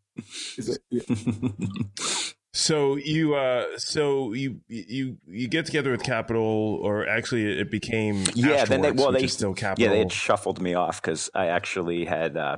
It- 0.58 2.36
So 2.54 2.96
you, 2.96 3.36
uh, 3.36 3.66
so 3.78 4.34
you, 4.34 4.62
you, 4.68 5.18
you 5.28 5.48
get 5.48 5.68
together 5.68 5.92
with 5.92 6.02
Capitol, 6.02 6.80
or 6.82 7.08
actually, 7.08 7.60
it 7.60 7.70
became 7.70 8.24
Yeah, 8.34 8.66
then 8.66 8.82
they- 8.82 8.92
well, 8.94 9.12
they- 9.12 9.28
still 9.28 9.54
Capitol. 9.54 9.84
Yeah, 9.86 9.92
they 9.92 10.00
had 10.00 10.12
shuffled 10.12 10.60
me 10.60 10.74
off 10.74 11.00
because 11.00 11.30
I 11.36 11.48
actually 11.48 12.06
had. 12.06 12.36
Uh, 12.36 12.58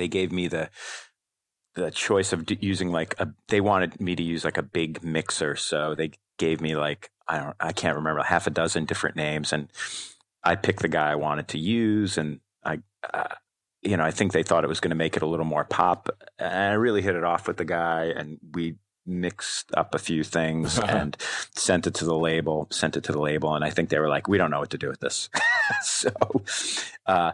they 0.00 0.08
gave 0.08 0.32
me 0.32 0.48
the 0.48 0.70
the 1.74 1.90
choice 1.90 2.32
of 2.32 2.44
using 2.60 2.90
like 2.90 3.14
a. 3.18 3.28
They 3.48 3.60
wanted 3.60 4.00
me 4.00 4.16
to 4.16 4.22
use 4.22 4.44
like 4.44 4.58
a 4.58 4.62
big 4.62 5.04
mixer, 5.04 5.56
so 5.56 5.94
they 5.94 6.12
gave 6.38 6.60
me 6.60 6.74
like 6.74 7.10
I 7.28 7.38
don't. 7.38 7.56
I 7.60 7.72
can't 7.72 7.96
remember 7.96 8.22
half 8.22 8.46
a 8.46 8.50
dozen 8.50 8.86
different 8.86 9.16
names, 9.16 9.52
and 9.52 9.68
I 10.42 10.56
picked 10.56 10.80
the 10.80 10.88
guy 10.88 11.12
I 11.12 11.16
wanted 11.16 11.48
to 11.48 11.58
use, 11.58 12.18
and 12.18 12.40
I. 12.64 12.80
Uh, 13.12 13.34
you 13.82 13.96
know, 13.96 14.04
I 14.04 14.10
think 14.10 14.32
they 14.32 14.42
thought 14.42 14.62
it 14.62 14.68
was 14.68 14.80
going 14.80 14.90
to 14.90 14.96
make 14.96 15.16
it 15.16 15.22
a 15.22 15.26
little 15.26 15.46
more 15.46 15.64
pop. 15.64 16.10
And 16.38 16.52
I 16.52 16.72
really 16.72 17.00
hit 17.00 17.16
it 17.16 17.24
off 17.24 17.48
with 17.48 17.56
the 17.56 17.64
guy, 17.64 18.12
and 18.14 18.38
we 18.52 18.76
mixed 19.06 19.74
up 19.74 19.94
a 19.94 19.98
few 19.98 20.22
things 20.22 20.78
and 20.86 21.16
sent 21.54 21.86
it 21.86 21.94
to 21.94 22.04
the 22.04 22.14
label, 22.14 22.68
sent 22.70 22.98
it 22.98 23.04
to 23.04 23.12
the 23.12 23.20
label, 23.20 23.54
and 23.54 23.64
I 23.64 23.70
think 23.70 23.88
they 23.88 23.98
were 23.98 24.08
like, 24.08 24.28
"We 24.28 24.38
don't 24.38 24.50
know 24.50 24.60
what 24.60 24.70
to 24.70 24.78
do 24.78 24.88
with 24.88 25.00
this." 25.00 25.30
so 25.82 26.10
uh, 27.06 27.32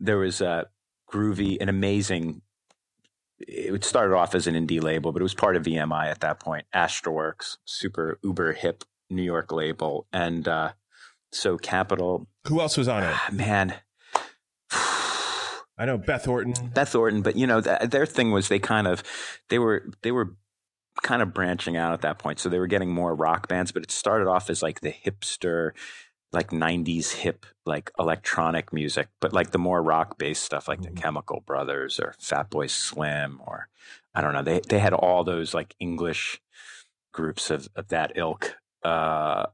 there 0.00 0.18
was 0.18 0.40
a 0.40 0.68
groovy, 1.12 1.60
an 1.60 1.68
amazing. 1.68 2.42
It 3.40 3.84
started 3.84 4.14
off 4.16 4.34
as 4.34 4.46
an 4.46 4.54
indie 4.54 4.82
label, 4.82 5.12
but 5.12 5.20
it 5.20 5.22
was 5.22 5.34
part 5.34 5.54
of 5.56 5.62
EMI 5.62 6.06
at 6.06 6.20
that 6.20 6.40
point. 6.40 6.66
Astralworks, 6.74 7.56
super 7.64 8.18
uber 8.22 8.52
hip 8.52 8.84
New 9.10 9.22
York 9.22 9.52
label, 9.52 10.06
and 10.12 10.46
uh, 10.48 10.72
so 11.32 11.56
Capitol, 11.56 12.26
Who 12.48 12.60
else 12.60 12.76
was 12.76 12.88
on 12.88 13.04
it? 13.04 13.10
ah, 13.12 13.28
man. 13.32 13.74
I 15.80 15.84
know 15.84 15.96
Beth 15.96 16.26
Orton. 16.26 16.54
Beth 16.74 16.94
Orton, 16.94 17.22
but 17.22 17.36
you 17.36 17.46
know 17.46 17.60
th- 17.60 17.90
their 17.90 18.06
thing 18.06 18.32
was 18.32 18.48
they 18.48 18.58
kind 18.58 18.86
of 18.88 19.02
they 19.48 19.58
were 19.60 19.88
they 20.02 20.10
were 20.10 20.34
kind 21.02 21.22
of 21.22 21.32
branching 21.32 21.76
out 21.76 21.92
at 21.92 22.00
that 22.00 22.18
point, 22.18 22.40
so 22.40 22.48
they 22.48 22.58
were 22.58 22.66
getting 22.66 22.92
more 22.92 23.14
rock 23.14 23.46
bands. 23.46 23.70
But 23.70 23.84
it 23.84 23.92
started 23.92 24.26
off 24.26 24.50
as 24.50 24.60
like 24.62 24.80
the 24.80 24.92
hipster 24.92 25.70
like 26.32 26.50
90s 26.50 27.12
hip 27.12 27.46
like 27.64 27.90
electronic 27.98 28.72
music 28.72 29.08
but 29.20 29.32
like 29.32 29.50
the 29.50 29.58
more 29.58 29.82
rock 29.82 30.18
based 30.18 30.42
stuff 30.42 30.68
like 30.68 30.82
the 30.82 30.90
chemical 30.90 31.40
brothers 31.46 31.98
or 31.98 32.14
fatboy 32.20 32.68
slim 32.68 33.40
or 33.46 33.68
i 34.14 34.20
don't 34.20 34.34
know 34.34 34.42
they 34.42 34.60
they 34.68 34.78
had 34.78 34.92
all 34.92 35.24
those 35.24 35.54
like 35.54 35.74
english 35.80 36.40
groups 37.12 37.50
of, 37.50 37.68
of 37.76 37.88
that 37.88 38.12
ilk 38.16 38.56
uh 38.84 39.46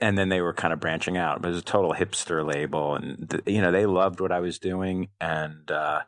and 0.00 0.18
then 0.18 0.28
they 0.28 0.40
were 0.40 0.52
kind 0.52 0.72
of 0.72 0.80
branching 0.80 1.16
out 1.16 1.38
it 1.38 1.46
was 1.46 1.58
a 1.58 1.62
total 1.62 1.94
hipster 1.94 2.46
label 2.46 2.94
and 2.94 3.30
th- 3.30 3.42
you 3.46 3.62
know 3.62 3.72
they 3.72 3.86
loved 3.86 4.20
what 4.20 4.32
i 4.32 4.40
was 4.40 4.58
doing 4.58 5.08
and 5.20 5.70
uh 5.70 6.02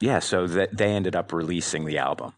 yeah 0.00 0.18
so 0.18 0.46
that 0.46 0.76
they 0.76 0.92
ended 0.92 1.16
up 1.16 1.32
releasing 1.32 1.86
the 1.86 1.98
album 1.98 2.34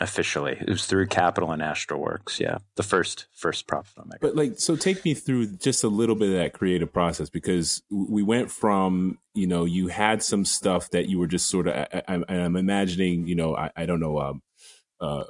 officially 0.00 0.56
it 0.60 0.68
was 0.68 0.86
through 0.86 1.06
capitol 1.06 1.52
and 1.52 1.62
astralworks 1.62 2.40
yeah 2.40 2.58
the 2.76 2.82
first 2.82 3.26
first 3.32 3.66
prophet 3.66 3.98
omega 3.98 4.18
But 4.20 4.36
like, 4.36 4.58
so 4.58 4.76
take 4.76 5.04
me 5.04 5.14
through 5.14 5.56
just 5.56 5.84
a 5.84 5.88
little 5.88 6.14
bit 6.14 6.28
of 6.30 6.34
that 6.36 6.52
creative 6.54 6.92
process 6.92 7.28
because 7.28 7.82
we 7.90 8.22
went 8.22 8.50
from, 8.50 9.18
you 9.34 9.46
know, 9.46 9.64
you 9.64 9.88
had 9.88 10.22
some 10.22 10.44
stuff 10.44 10.90
that 10.90 11.08
you 11.08 11.18
were 11.18 11.26
just 11.26 11.48
sort 11.48 11.68
of, 11.68 11.74
I, 11.74 12.02
I, 12.08 12.34
I'm 12.34 12.56
imagining, 12.56 13.26
you 13.26 13.34
know, 13.34 13.56
I, 13.56 13.70
I 13.76 13.86
don't 13.86 14.00
know, 14.00 14.18
um, 14.20 14.42
uh, 15.00 15.24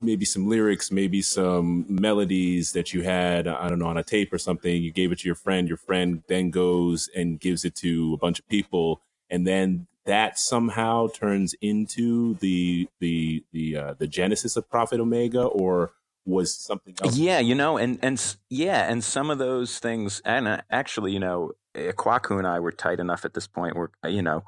maybe 0.00 0.24
some 0.24 0.48
lyrics, 0.48 0.90
maybe 0.90 1.22
some 1.22 1.86
melodies 1.88 2.72
that 2.72 2.92
you 2.92 3.02
had, 3.02 3.46
I 3.46 3.68
don't 3.68 3.78
know, 3.78 3.86
on 3.86 3.96
a 3.96 4.04
tape 4.04 4.32
or 4.32 4.38
something. 4.38 4.82
You 4.82 4.92
gave 4.92 5.12
it 5.12 5.20
to 5.20 5.26
your 5.26 5.34
friend. 5.34 5.66
Your 5.66 5.78
friend 5.78 6.22
then 6.28 6.50
goes 6.50 7.08
and 7.14 7.40
gives 7.40 7.64
it 7.64 7.74
to 7.76 8.14
a 8.14 8.18
bunch 8.18 8.38
of 8.38 8.46
people, 8.48 9.00
and 9.30 9.46
then 9.46 9.86
that 10.06 10.38
somehow 10.38 11.08
turns 11.08 11.54
into 11.60 12.34
the 12.34 12.88
the 13.00 13.44
the 13.52 13.76
uh, 13.76 13.94
the 13.98 14.06
genesis 14.06 14.56
of 14.56 14.68
Prophet 14.68 15.00
Omega, 15.00 15.42
or 15.44 15.92
was 16.26 16.54
something 16.54 16.94
else? 17.02 17.16
Yeah, 17.16 17.38
you 17.40 17.54
know, 17.54 17.76
and 17.76 17.98
and 18.02 18.36
yeah, 18.50 18.90
and 18.90 19.02
some 19.02 19.30
of 19.30 19.38
those 19.38 19.78
things, 19.78 20.20
and 20.24 20.46
uh, 20.48 20.60
actually, 20.70 21.12
you 21.12 21.20
know, 21.20 21.52
eh, 21.74 21.92
Kwaku 21.92 22.38
and 22.38 22.46
I 22.46 22.60
were 22.60 22.72
tight 22.72 23.00
enough 23.00 23.24
at 23.24 23.34
this 23.34 23.46
point 23.46 23.76
where, 23.76 23.90
you 24.06 24.22
know, 24.22 24.44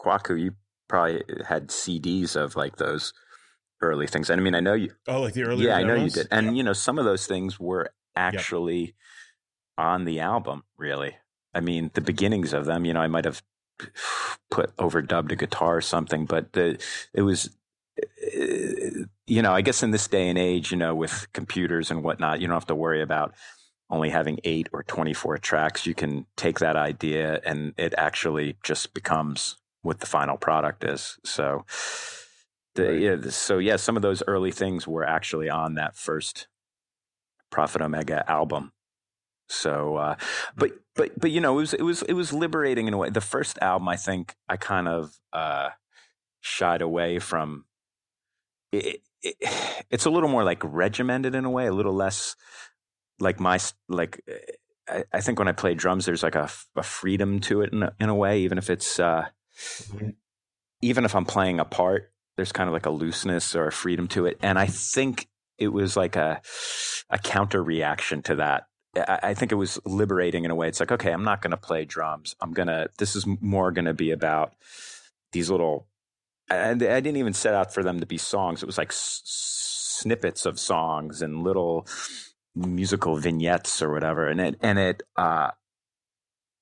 Kwaku, 0.00 0.40
you 0.40 0.54
probably 0.88 1.22
had 1.48 1.68
CDs 1.68 2.36
of 2.36 2.56
like 2.56 2.76
those 2.76 3.12
early 3.80 4.06
things. 4.06 4.30
And 4.30 4.40
I 4.40 4.44
mean, 4.44 4.54
I 4.54 4.60
know 4.60 4.74
you, 4.74 4.92
Oh, 5.08 5.22
like 5.22 5.34
the 5.34 5.44
earlier. 5.44 5.68
yeah, 5.68 5.76
I 5.76 5.82
know 5.82 5.94
you 5.94 6.10
did, 6.10 6.28
and 6.30 6.56
you 6.56 6.62
know, 6.62 6.72
some 6.72 6.98
of 6.98 7.04
those 7.04 7.26
things 7.26 7.58
were 7.58 7.90
actually 8.14 8.94
on 9.78 10.04
the 10.04 10.20
album. 10.20 10.64
Really, 10.76 11.16
I 11.54 11.60
mean, 11.60 11.90
the 11.94 12.00
beginnings 12.00 12.52
of 12.52 12.64
them, 12.66 12.84
you 12.84 12.92
know, 12.94 13.00
I 13.00 13.08
might 13.08 13.24
have 13.24 13.42
put 14.50 14.74
overdubbed 14.76 15.32
a 15.32 15.36
guitar 15.36 15.76
or 15.76 15.80
something, 15.80 16.26
but 16.26 16.52
the 16.52 16.82
it 17.14 17.22
was 17.22 17.50
you 19.26 19.42
know, 19.42 19.52
I 19.52 19.60
guess 19.60 19.82
in 19.82 19.90
this 19.90 20.08
day 20.08 20.28
and 20.28 20.38
age, 20.38 20.70
you 20.70 20.76
know, 20.76 20.94
with 20.94 21.26
computers 21.32 21.90
and 21.90 22.02
whatnot, 22.02 22.40
you 22.40 22.46
don't 22.46 22.56
have 22.56 22.66
to 22.66 22.74
worry 22.74 23.02
about 23.02 23.34
only 23.90 24.10
having 24.10 24.40
eight 24.44 24.68
or 24.72 24.82
24 24.82 25.38
tracks. 25.38 25.86
You 25.86 25.94
can 25.94 26.26
take 26.36 26.58
that 26.60 26.76
idea 26.76 27.40
and 27.44 27.74
it 27.76 27.94
actually 27.98 28.56
just 28.62 28.94
becomes 28.94 29.58
what 29.82 30.00
the 30.00 30.06
final 30.06 30.36
product 30.36 30.84
is. 30.84 31.18
So, 31.24 31.64
the, 32.74 32.98
yeah, 32.98 33.30
so 33.30 33.58
yeah, 33.58 33.76
some 33.76 33.96
of 33.96 34.02
those 34.02 34.22
early 34.26 34.50
things 34.50 34.86
were 34.86 35.04
actually 35.04 35.50
on 35.50 35.74
that 35.74 35.96
first 35.96 36.48
Prophet 37.50 37.82
Omega 37.82 38.28
album. 38.30 38.72
So, 39.48 39.96
uh, 39.96 40.16
but 40.56 40.70
but 40.94 41.18
but 41.18 41.30
you 41.30 41.40
know, 41.40 41.52
it 41.58 41.60
was 41.60 41.74
it 41.74 41.82
was 41.82 42.02
it 42.02 42.12
was 42.14 42.32
liberating 42.32 42.86
in 42.86 42.94
a 42.94 42.98
way. 42.98 43.10
The 43.10 43.20
first 43.20 43.58
album, 43.60 43.88
I 43.88 43.96
think, 43.96 44.34
I 44.48 44.56
kind 44.56 44.88
of 44.88 45.16
uh, 45.32 45.70
shied 46.40 46.82
away 46.82 47.18
from. 47.18 47.64
It, 48.72 49.02
it, 49.22 49.36
it's 49.90 50.04
a 50.04 50.10
little 50.10 50.28
more 50.28 50.44
like 50.44 50.62
regimented 50.62 51.34
in 51.34 51.44
a 51.44 51.50
way, 51.50 51.66
a 51.66 51.72
little 51.72 51.94
less 51.94 52.36
like 53.20 53.40
my 53.40 53.58
like. 53.88 54.20
I, 54.88 55.04
I 55.12 55.20
think 55.20 55.38
when 55.38 55.48
I 55.48 55.52
play 55.52 55.74
drums, 55.74 56.04
there's 56.06 56.22
like 56.22 56.34
a 56.34 56.48
freedom 56.82 57.40
to 57.40 57.62
it 57.62 57.72
in 57.72 57.84
a, 57.84 57.92
in 58.00 58.08
a 58.08 58.14
way, 58.14 58.40
even 58.40 58.58
if 58.58 58.68
it's 58.68 58.98
uh, 58.98 59.26
even 60.82 61.04
if 61.04 61.14
I'm 61.14 61.24
playing 61.24 61.60
a 61.60 61.64
part, 61.64 62.12
there's 62.36 62.52
kind 62.52 62.68
of 62.68 62.74
like 62.74 62.86
a 62.86 62.90
looseness 62.90 63.54
or 63.54 63.68
a 63.68 63.72
freedom 63.72 64.08
to 64.08 64.26
it, 64.26 64.38
and 64.42 64.58
I 64.58 64.66
think 64.66 65.28
it 65.56 65.68
was 65.68 65.96
like 65.96 66.16
a 66.16 66.42
a 67.08 67.18
counter 67.18 67.62
reaction 67.62 68.22
to 68.22 68.34
that. 68.36 68.64
I, 68.96 69.18
I 69.22 69.34
think 69.34 69.52
it 69.52 69.56
was 69.56 69.80
liberating 69.84 70.44
in 70.44 70.50
a 70.50 70.54
way. 70.54 70.68
It's 70.68 70.80
like, 70.80 70.92
okay, 70.92 71.12
I'm 71.12 71.24
not 71.24 71.42
going 71.42 71.52
to 71.52 71.56
play 71.56 71.84
drums. 71.84 72.36
I'm 72.40 72.52
gonna. 72.52 72.88
This 72.98 73.16
is 73.16 73.26
more 73.26 73.72
going 73.72 73.86
to 73.86 73.94
be 73.94 74.10
about 74.10 74.54
these 75.32 75.50
little. 75.50 75.86
And 76.50 76.82
I 76.82 77.00
didn't 77.00 77.16
even 77.16 77.32
set 77.32 77.54
out 77.54 77.72
for 77.72 77.82
them 77.82 78.00
to 78.00 78.06
be 78.06 78.18
songs. 78.18 78.62
It 78.62 78.66
was 78.66 78.78
like 78.78 78.90
s- 78.90 79.22
snippets 79.24 80.44
of 80.44 80.58
songs 80.58 81.22
and 81.22 81.42
little 81.42 81.86
musical 82.54 83.16
vignettes 83.16 83.80
or 83.80 83.92
whatever. 83.92 84.28
And 84.28 84.40
it 84.40 84.56
and 84.60 84.78
it. 84.78 85.02
Uh, 85.16 85.50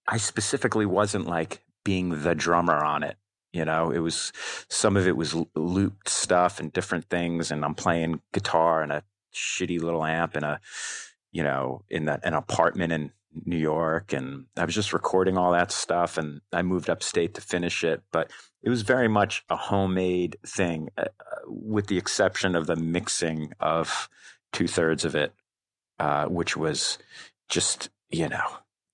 I 0.07 0.16
specifically 0.16 0.87
wasn't 0.87 1.26
like 1.26 1.62
being 1.85 2.22
the 2.22 2.35
drummer 2.35 2.85
on 2.85 3.03
it. 3.03 3.16
You 3.53 3.64
know, 3.64 3.91
it 3.91 3.99
was 3.99 4.33
some 4.68 4.97
of 4.97 5.09
it 5.09 5.16
was 5.16 5.35
looped 5.57 6.09
stuff 6.09 6.61
and 6.61 6.72
different 6.72 7.07
things, 7.07 7.51
and 7.51 7.64
I'm 7.64 7.74
playing 7.74 8.20
guitar 8.33 8.83
and 8.83 8.93
a 8.93 9.03
shitty 9.35 9.81
little 9.81 10.05
amp 10.05 10.37
and 10.37 10.45
a, 10.45 10.61
you 11.33 11.43
know, 11.43 11.83
in 11.89 12.07
that 12.07 12.20
an 12.24 12.35
apartment 12.35 12.93
in 12.93 13.12
New 13.45 13.57
York, 13.59 14.12
and 14.12 14.47
I 14.57 14.64
was 14.64 14.74
just 14.74 14.93
recording 14.93 15.37
all 15.39 15.53
that 15.53 15.70
stuff, 15.70 16.18
and 16.18 16.41
I 16.53 16.62
moved 16.62 16.91
upstate 16.91 17.35
to 17.35 17.41
finish 17.41 17.85
it, 17.85 18.03
but 18.11 18.31
it 18.62 18.68
was 18.68 18.83
very 18.83 19.09
much 19.09 19.45
a 19.49 19.57
homemade 19.57 20.37
thing, 20.45 20.89
uh, 20.99 21.05
with 21.47 21.87
the 21.87 21.97
exception 21.99 22.55
of 22.57 22.66
the 22.66 22.76
mixing 22.76 23.53
of 23.61 24.09
two 24.53 24.66
thirds 24.66 25.05
of 25.05 25.14
it, 25.14 25.33
uh, 25.99 26.26
which 26.26 26.57
was 26.57 26.99
just 27.49 27.91
you 28.11 28.28
know 28.28 28.47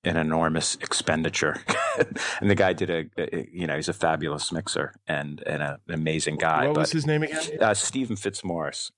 an 0.05 0.17
enormous 0.17 0.77
expenditure. 0.77 1.61
and 2.41 2.51
the 2.51 2.55
guy 2.55 2.73
did 2.73 2.91
a, 2.91 3.07
a- 3.19 3.49
you 3.51 3.67
know, 3.67 3.75
he's 3.75 3.89
a 3.89 3.93
fabulous 3.93 4.53
mixer 4.53 4.95
and, 5.09 5.43
and 5.47 5.63
a, 5.63 5.81
an 5.89 5.95
amazing 5.95 6.37
guy. 6.37 6.67
What 6.67 6.75
but 6.75 6.81
was 6.83 6.93
his 6.93 7.07
name 7.07 7.25
again? 7.25 7.43
uh, 7.61 7.75
Stephen 7.75 8.15
Fitzmaurice. 8.15 8.93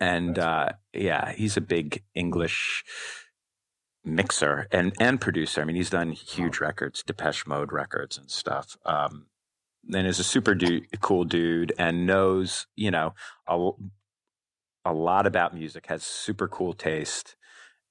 And 0.00 0.38
uh, 0.38 0.70
yeah, 0.94 1.32
he's 1.32 1.56
a 1.56 1.60
big 1.60 2.02
English 2.14 2.84
mixer 4.04 4.66
and, 4.70 4.94
and 4.98 5.20
producer. 5.20 5.60
I 5.60 5.64
mean, 5.64 5.76
he's 5.76 5.90
done 5.90 6.12
huge 6.12 6.58
records, 6.60 7.02
Depeche 7.02 7.46
Mode 7.46 7.70
records 7.72 8.16
and 8.16 8.30
stuff. 8.30 8.76
Um, 8.86 9.26
and 9.94 10.06
is 10.06 10.18
a 10.18 10.24
super 10.24 10.54
du- 10.54 10.82
cool 11.00 11.24
dude 11.24 11.72
and 11.78 12.06
knows, 12.06 12.66
you 12.76 12.90
know, 12.90 13.14
a, 13.46 13.70
a 14.84 14.92
lot 14.92 15.26
about 15.26 15.54
music, 15.54 15.86
has 15.86 16.02
super 16.02 16.48
cool 16.48 16.72
taste. 16.72 17.36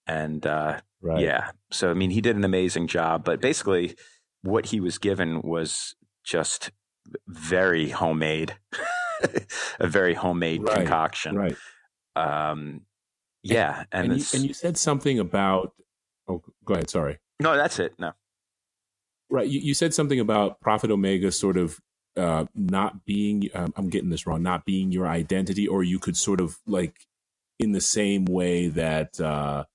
And 0.08 0.46
uh, 0.46 0.82
Right. 1.02 1.22
yeah. 1.22 1.52
So, 1.72 1.92
I 1.92 1.94
mean, 1.94 2.10
he 2.10 2.20
did 2.20 2.36
an 2.36 2.44
amazing 2.44 2.88
job, 2.88 3.24
but 3.24 3.40
basically, 3.40 3.96
what 4.42 4.68
he 4.68 4.80
was 4.82 4.98
given 4.98 5.42
was 5.42 5.96
just 6.26 6.72
very 7.28 7.90
homemade, 7.90 8.58
a 9.80 9.88
very 9.88 10.14
homemade 10.16 10.64
Right, 10.64 10.76
concoction. 10.76 11.38
Right. 11.38 11.56
Um, 12.20 12.82
yeah. 13.44 13.84
And, 13.92 14.12
And, 14.12 14.20
you, 14.20 14.26
and 14.34 14.44
you 14.46 14.54
said 14.54 14.78
something 14.78 15.20
about. 15.20 15.74
Oh, 16.28 16.44
go 16.66 16.76
ahead. 16.76 16.90
Sorry. 16.90 17.18
no, 17.40 17.56
that's 17.56 17.80
it. 17.80 17.94
No. 17.98 18.14
Right. 19.30 19.48
You, 19.48 19.60
you 19.60 19.74
said 19.74 19.94
something 19.94 20.20
about 20.20 20.60
Prophet 20.62 20.92
Omega 20.92 21.32
sort 21.32 21.58
of 21.58 21.80
uh, 22.18 22.46
not 22.56 23.06
being, 23.06 23.50
um, 23.54 23.74
I'm 23.76 23.90
getting 23.90 24.10
this 24.10 24.28
wrong, 24.28 24.44
not 24.44 24.66
being 24.66 24.92
your 24.92 25.08
identity, 25.08 25.68
or 25.68 25.84
you 25.84 26.00
could 26.00 26.18
sort 26.18 26.42
of 26.42 26.58
like 26.68 26.96
in 27.60 27.72
the 27.72 27.82
same 27.82 28.26
way 28.26 28.68
that 28.70 29.20
uh, 29.20 29.66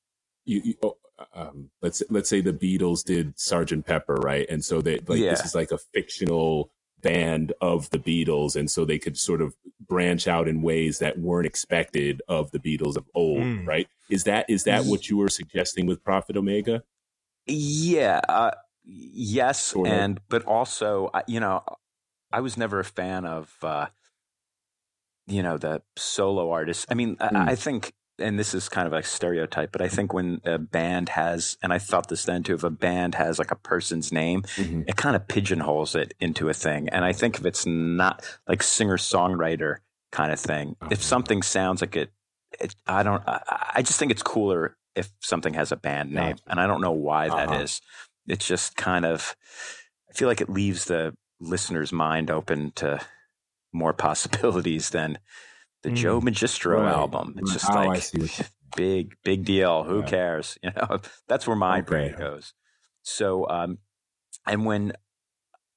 you, 0.44 0.60
you 0.64 0.74
oh, 0.82 0.96
um, 1.34 1.70
let's 1.80 2.02
let's 2.10 2.28
say 2.28 2.40
the 2.40 2.52
Beatles 2.52 3.04
did 3.04 3.38
Sergeant 3.38 3.86
Pepper, 3.86 4.14
right? 4.14 4.46
And 4.48 4.64
so 4.64 4.80
they 4.80 4.98
like 5.06 5.20
this 5.20 5.44
is 5.44 5.54
like 5.54 5.70
a 5.70 5.78
fictional 5.78 6.70
band 7.04 7.52
of 7.60 7.88
the 7.90 7.98
Beatles, 7.98 8.56
and 8.56 8.68
so 8.70 8.84
they 8.84 8.98
could 8.98 9.16
sort 9.16 9.40
of 9.40 9.54
branch 9.86 10.26
out 10.26 10.48
in 10.48 10.62
ways 10.62 10.98
that 10.98 11.18
weren't 11.18 11.46
expected 11.46 12.20
of 12.26 12.50
the 12.50 12.58
Beatles 12.58 12.96
of 12.96 13.04
old, 13.14 13.42
Mm. 13.42 13.66
right? 13.66 13.86
Is 14.10 14.24
that 14.24 14.46
is 14.48 14.64
that 14.64 14.84
what 14.86 15.08
you 15.08 15.16
were 15.18 15.28
suggesting 15.28 15.86
with 15.86 16.02
Prophet 16.02 16.36
Omega? 16.36 16.82
Yeah. 17.46 18.20
Uh, 18.28 18.50
yes. 18.84 19.62
Sort 19.62 19.86
of. 19.86 19.92
and, 19.92 20.20
but 20.28 20.42
also, 20.44 21.10
you 21.28 21.38
know, 21.40 21.62
I 22.32 22.40
was 22.40 22.56
never 22.56 22.80
a 22.80 22.84
fan 22.84 23.24
of, 23.26 23.54
uh, 23.62 23.86
you 25.26 25.42
know, 25.42 25.56
the 25.58 25.82
solo 25.96 26.50
artists. 26.50 26.86
I 26.90 26.94
mean, 26.94 27.16
Hmm. 27.20 27.36
I, 27.36 27.52
I 27.52 27.54
think, 27.54 27.92
and 28.18 28.38
this 28.38 28.54
is 28.54 28.68
kind 28.68 28.86
of 28.86 28.92
a 28.92 29.02
stereotype, 29.02 29.72
but 29.72 29.82
I 29.82 29.88
think 29.88 30.12
when 30.12 30.40
a 30.44 30.58
band 30.58 31.08
has, 31.10 31.56
and 31.62 31.72
I 31.72 31.78
thought 31.78 32.08
this 32.08 32.24
then 32.24 32.42
too, 32.42 32.54
if 32.54 32.62
a 32.64 32.70
band 32.70 33.14
has 33.16 33.38
like 33.38 33.50
a 33.50 33.56
person's 33.56 34.12
name, 34.12 34.42
Mhm. 34.56 34.88
it 34.88 34.96
kind 34.96 35.16
of 35.16 35.26
pigeonholes 35.28 35.94
it 35.94 36.14
into 36.20 36.48
a 36.48 36.54
thing. 36.54 36.88
And 36.90 37.04
I 37.04 37.12
think 37.12 37.38
if 37.38 37.44
it's 37.44 37.66
not 37.66 38.24
like 38.46 38.62
singer 38.62 38.96
songwriter 38.98 39.78
kind 40.12 40.32
of 40.32 40.38
thing, 40.38 40.76
Uh-huh. 40.80 40.90
if 40.92 41.02
something 41.02 41.42
sounds 41.42 41.80
like 41.80 41.96
it, 41.96 42.12
it 42.60 42.74
I 42.86 43.02
don't, 43.02 43.22
I, 43.26 43.72
I 43.76 43.82
just 43.82 43.98
think 43.98 44.12
it's 44.12 44.22
cooler 44.22 44.76
if 44.94 45.10
something 45.20 45.54
has 45.54 45.72
a 45.72 45.76
band 45.76 46.12
name. 46.12 46.36
Gotcha. 46.36 46.42
And 46.50 46.60
I 46.60 46.66
don't 46.68 46.80
know 46.80 46.92
why 46.92 47.28
that 47.28 47.50
Uh-huh. 47.50 47.62
is. 47.62 47.80
It's 48.28 48.46
just 48.46 48.76
kind 48.76 49.04
of, 49.04 49.34
I 50.08 50.12
feel 50.12 50.28
like 50.28 50.40
it 50.40 50.48
leaves 50.48 50.84
the 50.84 51.16
listener's 51.40 51.92
mind 51.92 52.30
open 52.30 52.70
to 52.76 53.00
more 53.72 53.92
possibilities 54.06 54.90
than 54.90 55.18
the 55.84 55.90
Mm. 55.90 55.96
Joe 55.96 56.20
Magistro 56.22 56.82
Right. 56.82 56.92
album. 56.92 57.36
It's 57.38 57.52
just 57.54 57.70
Oh, 57.70 57.74
like 57.74 58.02
see 58.02 58.18
what 58.18 58.22
you're 58.22 58.28
saying. 58.28 58.50
big 58.76 59.16
big 59.24 59.44
deal. 59.46 59.84
Who 59.84 60.02
cares? 60.04 60.58
You 60.64 60.72
know, 60.76 61.00
that's 61.28 61.46
where 61.46 61.56
my 61.56 61.80
Okay. 61.80 61.86
brain 61.86 62.16
goes. 62.18 62.54
So, 63.04 63.48
um, 63.48 63.78
and 64.46 64.66
when 64.66 64.94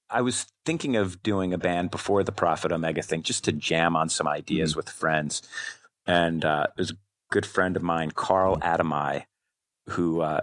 I 0.10 0.22
was 0.22 0.48
thinking 0.66 0.96
of 0.96 1.22
doing 1.24 1.54
a 1.54 1.58
band 1.60 1.92
before 1.92 2.24
the 2.24 2.32
Prophet 2.34 2.72
Omega 2.72 3.02
thing, 3.04 3.24
just 3.24 3.44
to 3.46 3.52
jam 3.54 3.96
on 3.96 4.10
some 4.10 4.28
ideas 4.28 4.76
with 4.76 4.90
friends, 4.90 5.44
and 6.08 6.46
uh, 6.46 6.68
there's 6.78 6.92
a 6.92 6.98
good 7.32 7.46
friend 7.46 7.76
of 7.76 7.84
mine, 7.84 8.12
Carl 8.12 8.58
Adamai, 8.58 9.26
who 9.90 10.22
uh, 10.22 10.42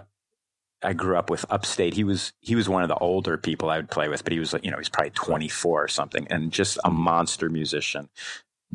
I 0.83 0.93
grew 0.93 1.17
up 1.17 1.29
with 1.31 1.45
upstate. 1.49 1.95
He 1.95 2.03
was 2.03 2.33
he 2.41 2.55
was 2.55 2.69
one 2.69 2.83
of 2.83 2.89
the 2.89 2.97
older 2.97 3.37
people 3.37 3.69
I 3.71 3.77
would 3.77 3.89
play 3.91 4.09
with, 4.09 4.23
but 4.23 4.33
he 4.33 4.39
was 4.39 4.53
like, 4.53 4.63
you 4.65 4.71
know, 4.71 4.77
he's 4.77 4.89
probably 4.89 5.11
24 5.11 5.83
or 5.83 5.87
something, 5.87 6.27
and 6.29 6.51
just 6.51 6.77
a 6.85 6.91
monster 6.91 7.49
musician, 7.49 8.09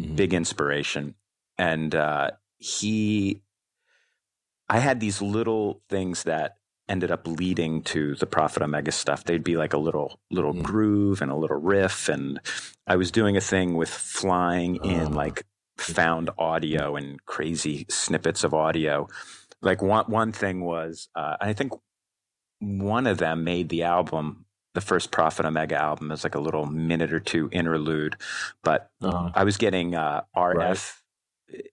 Mhm. 0.00 0.16
big 0.16 0.34
inspiration. 0.34 1.14
And 1.58 1.94
uh, 1.94 2.30
he, 2.58 3.42
I 4.68 4.78
had 4.78 5.00
these 5.00 5.20
little 5.20 5.82
things 5.88 6.22
that 6.24 6.56
ended 6.88 7.10
up 7.10 7.26
leading 7.26 7.82
to 7.82 8.14
the 8.16 8.26
Prophet 8.26 8.62
Omega 8.62 8.92
stuff. 8.92 9.24
They'd 9.24 9.44
be 9.44 9.56
like 9.56 9.72
a 9.72 9.78
little 9.78 10.18
little 10.30 10.54
Mm. 10.54 10.62
groove 10.62 11.22
and 11.22 11.30
a 11.30 11.36
little 11.36 11.60
riff, 11.60 12.08
and 12.08 12.40
I 12.86 12.96
was 12.96 13.10
doing 13.12 13.36
a 13.36 13.40
thing 13.40 13.76
with 13.76 13.88
flying 13.90 14.76
in 14.84 15.08
Ah. 15.12 15.16
like 15.16 15.44
found 15.78 16.30
audio 16.38 16.96
and 16.96 17.24
crazy 17.26 17.86
snippets 17.88 18.42
of 18.44 18.52
audio. 18.54 19.06
Like 19.62 19.82
one 19.82 20.06
one 20.06 20.32
thing 20.32 20.62
was, 20.64 21.08
uh, 21.14 21.36
I 21.40 21.52
think 21.52 21.72
one 22.58 23.06
of 23.06 23.18
them 23.18 23.44
made 23.44 23.68
the 23.68 23.84
album. 23.84 24.46
The 24.74 24.80
first 24.80 25.10
Prophet 25.10 25.44
Omega 25.46 25.76
album 25.76 26.12
is 26.12 26.22
like 26.22 26.34
a 26.36 26.40
little 26.40 26.66
minute 26.66 27.12
or 27.12 27.20
two 27.20 27.48
interlude, 27.52 28.16
but 28.62 28.90
Uh-huh. 29.02 29.30
I 29.34 29.44
was 29.44 29.56
getting 29.56 29.94
uh, 29.94 30.22
RF 30.36 30.96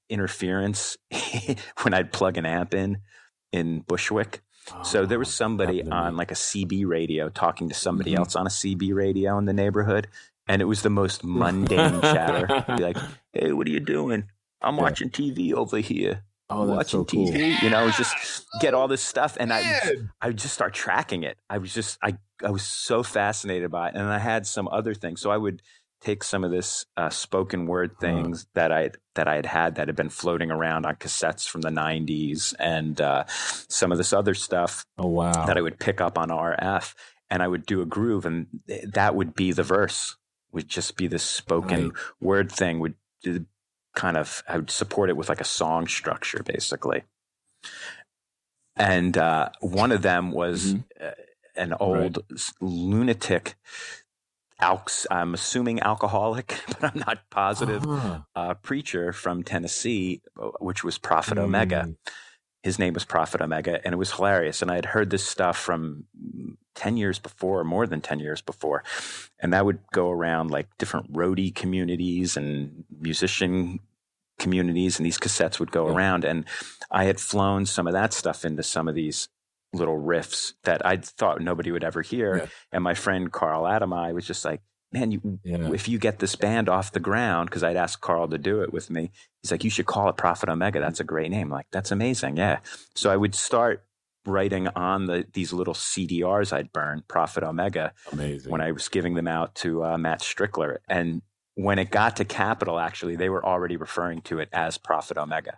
interference 0.10 0.98
when 1.84 1.93
I'd 1.93 2.12
plug 2.12 2.38
an 2.38 2.45
amp 2.45 2.74
in 2.74 3.00
in 3.52 3.82
Bushwick. 3.82 4.41
So 4.84 5.06
there 5.06 5.20
was 5.20 5.30
Oh, 5.30 5.32
somebody 5.45 5.84
on 5.89 6.18
like 6.18 6.32
a 6.32 6.36
CB 6.36 6.86
radio 6.86 7.30
talking 7.30 7.70
to 7.70 7.76
somebody 7.76 8.12
Mhm. 8.14 8.18
else 8.18 8.36
on 8.36 8.45
a 8.45 8.50
CB 8.50 8.93
radio 8.93 9.38
in 9.38 9.45
the 9.45 9.54
neighborhood, 9.54 10.08
and 10.48 10.62
it 10.62 10.66
was 10.66 10.82
the 10.82 10.89
most 10.89 11.24
mundane 11.39 12.02
chatter. 12.02 12.48
Be 12.76 12.84
like, 12.84 12.98
"Hey, 13.34 13.54
what 13.54 13.68
are 13.68 13.72
you 13.72 13.80
doing? 13.80 14.30
I'm 14.62 14.76
Yeah. 14.76 14.82
watching 14.82 15.10
TV 15.10 15.54
over 15.54 15.78
here. 15.78 16.24
Oh, 16.50 16.66
watching 16.66 17.02
so 17.02 17.06
cool. 17.06 17.32
TV." 17.32 17.62
You 17.62 17.70
know, 17.70 17.89
just 17.89 18.45
get 18.62 18.74
all 18.74 18.88
this 18.88 19.02
stuff, 19.02 19.38
and 19.39 19.52
I 19.54 19.62
Man. 19.64 20.10
I 20.22 20.28
would 20.28 20.38
just 20.38 20.54
start 20.54 20.74
tracking 20.74 21.24
it. 21.24 21.38
I 21.50 21.58
was 21.58 21.74
just 21.74 21.98
I 22.04 22.18
I 22.43 22.50
was 22.52 22.64
so 22.64 23.04
fascinated 23.04 23.72
by 23.72 23.89
it, 23.89 23.95
and 23.95 24.04
I 24.08 24.20
had 24.20 24.45
some 24.48 24.68
other 24.70 24.93
things. 24.93 25.22
So 25.22 25.32
I 25.32 25.38
would 25.38 25.62
take 26.00 26.24
some 26.24 26.43
of 26.43 26.52
this 26.52 26.86
uh, 26.95 27.10
spoken 27.10 27.66
word 27.66 27.91
Uh-huh. 28.02 28.08
things 28.24 28.48
that 28.54 28.72
I 28.72 28.91
that 29.16 29.28
I 29.28 29.36
had 29.36 29.45
had 29.45 29.76
that 29.76 29.88
had 29.88 29.95
been 29.95 30.10
floating 30.10 30.52
around 30.52 30.86
on 30.86 30.95
cassettes 30.95 31.48
from 31.50 31.62
the 31.62 31.70
'90s, 31.70 32.54
and 32.60 33.00
uh, 33.02 33.26
some 33.28 33.91
of 33.91 33.98
this 33.98 34.14
other 34.14 34.34
stuff 34.34 34.86
Oh 34.98 35.08
wow. 35.08 35.45
that 35.48 35.58
I 35.58 35.62
would 35.62 35.80
pick 35.80 36.00
up 36.02 36.18
on 36.18 36.30
RF, 36.30 36.93
and 37.30 37.43
I 37.43 37.48
would 37.48 37.66
do 37.66 37.82
a 37.82 37.86
groove, 37.86 38.26
and 38.26 38.48
th- 38.68 38.86
that 38.93 39.16
would 39.16 39.34
be 39.34 39.52
the 39.52 39.64
verse. 39.64 40.16
Would 40.54 40.68
just 40.70 40.95
be 40.98 41.08
this 41.08 41.24
spoken 41.24 41.89
Right. 41.89 41.98
word 42.22 42.52
thing. 42.52 42.80
Would 42.80 42.95
kind 43.98 44.16
of 44.16 44.43
I 44.48 44.56
would 44.58 44.70
support 44.70 45.10
it 45.10 45.18
with 45.18 45.28
like 45.28 45.41
a 45.41 45.52
song 45.60 45.88
structure, 45.88 46.43
basically. 46.43 47.02
And 48.76 49.18
uh, 49.18 49.50
one 49.60 49.91
of 49.91 50.04
them 50.04 50.32
was 50.32 50.76
uh, 51.02 51.12
an 51.56 51.74
old 51.80 52.20
s- 52.32 52.54
lunatic. 52.62 53.56
Alks, 54.62 55.06
I'm 55.12 55.34
assuming 55.34 55.82
alcoholic, 55.82 56.62
but 56.68 56.84
I'm 56.84 57.00
not 57.08 57.20
positive. 57.30 57.84
Uh-huh. 57.86 58.20
Uh, 58.36 58.54
preacher 58.56 59.14
from 59.14 59.43
Tennessee, 59.43 60.22
uh, 60.39 60.50
which 60.60 60.84
was 60.84 60.98
Prophet 60.98 61.38
Omega 61.38 61.86
Mm. 61.88 61.95
His 62.68 62.78
name 62.78 62.93
was 62.93 63.05
Prophet 63.05 63.41
Omega, 63.41 63.80
and 63.86 63.93
it 63.93 63.97
was 63.97 64.11
hilarious. 64.11 64.61
And 64.61 64.70
I 64.70 64.76
had 64.76 64.86
heard 64.88 65.09
this 65.09 65.26
stuff 65.26 65.57
from 65.57 66.03
10 66.76 66.97
years 66.97 67.18
before, 67.18 67.63
more 67.63 67.88
than 67.88 68.01
10 68.01 68.20
years 68.20 68.41
before. 68.41 68.84
And 69.39 69.53
that 69.53 69.65
would 69.65 69.80
go 69.93 70.11
around 70.11 70.51
like 70.51 70.68
different 70.78 71.13
roadie 71.13 71.55
communities 71.55 72.36
and 72.36 72.84
musician 72.99 73.80
communities, 74.38 74.99
and 74.99 75.05
these 75.05 75.18
cassettes 75.18 75.59
would 75.61 75.72
go 75.72 75.88
Yeah. 75.88 75.95
around. 75.95 76.26
And 76.26 76.43
I 76.91 77.05
had 77.05 77.22
flown 77.22 77.65
some 77.65 77.88
of 77.88 77.93
that 77.93 78.11
stuff 78.11 78.43
into 78.43 78.63
some 78.63 78.89
of 78.89 78.95
these 78.95 79.30
little 79.72 79.97
riffs 79.97 80.53
that 80.63 80.86
I 80.86 80.97
thought 80.97 81.39
nobody 81.41 81.72
would 81.72 81.86
ever 81.86 82.01
hear. 82.01 82.36
Yeah. 82.38 82.45
And 82.74 82.84
my 82.84 82.95
friend 82.95 83.32
Carl 83.32 83.63
Adamai 83.63 84.13
was 84.13 84.28
just 84.28 84.43
like, 84.43 84.61
man, 84.91 85.11
you, 85.11 85.39
Yeah. 85.43 85.71
if 85.73 85.88
you 85.88 85.99
get 85.99 86.19
this 86.19 86.35
band 86.35 86.69
off 86.69 86.91
the 86.91 86.99
ground, 86.99 87.49
because 87.49 87.63
I'd 87.63 87.75
asked 87.75 88.01
Carl 88.01 88.27
to 88.29 88.38
do 88.38 88.61
it 88.61 88.71
with 88.71 88.89
me, 88.89 89.11
he's 89.41 89.51
like, 89.51 89.63
you 89.63 89.69
should 89.69 89.85
call 89.85 90.09
it 90.09 90.17
Prophet 90.17 90.49
Omega. 90.49 90.79
That's 90.79 90.99
a 90.99 91.03
great 91.03 91.29
name. 91.31 91.49
Like, 91.49 91.67
that's 91.71 91.91
amazing. 91.91 92.38
Yeah. 92.38 92.59
So 92.95 93.09
I 93.09 93.17
would 93.17 93.35
start 93.35 93.83
writing 94.25 94.67
on 94.69 95.05
the 95.05 95.25
these 95.33 95.53
little 95.53 95.73
CDRs 95.73 96.51
I'd 96.51 96.73
burn, 96.73 97.03
Prophet 97.07 97.43
Omega, 97.43 97.93
Amazing. 98.11 98.51
when 98.51 98.59
I 98.61 98.71
was 98.73 98.89
giving 98.89 99.13
them 99.13 99.27
out 99.27 99.55
to 99.55 99.83
uh, 99.85 99.97
Matt 99.97 100.19
Strickler. 100.21 100.77
And 100.89 101.21
when 101.55 101.79
it 101.79 101.91
got 101.91 102.17
to 102.17 102.25
Capitol, 102.25 102.77
actually, 102.79 103.15
they 103.15 103.29
were 103.29 103.43
already 103.45 103.77
referring 103.77 104.21
to 104.23 104.39
it 104.39 104.49
as 104.51 104.77
Prophet 104.77 105.17
Omega. 105.17 105.57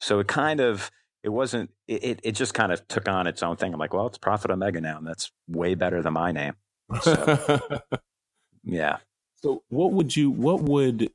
So 0.00 0.18
it 0.20 0.26
kind 0.28 0.60
of, 0.60 0.90
it 1.22 1.30
wasn't, 1.30 1.70
it, 1.88 2.04
it, 2.04 2.20
it 2.22 2.32
just 2.32 2.52
kind 2.52 2.72
of 2.72 2.86
took 2.88 3.08
on 3.08 3.26
its 3.26 3.42
own 3.42 3.56
thing. 3.56 3.72
I'm 3.72 3.80
like, 3.80 3.94
well, 3.94 4.06
it's 4.06 4.18
Prophet 4.18 4.50
Omega 4.50 4.80
now, 4.82 4.98
and 4.98 5.06
that's 5.06 5.32
way 5.48 5.74
better 5.74 6.02
than 6.02 6.12
my 6.12 6.30
name. 6.30 6.54
So, 7.00 7.58
yeah. 8.64 8.98
So 9.36 9.62
what 9.68 9.92
would 9.92 10.16
you 10.16 10.30
what 10.30 10.62
would 10.62 11.10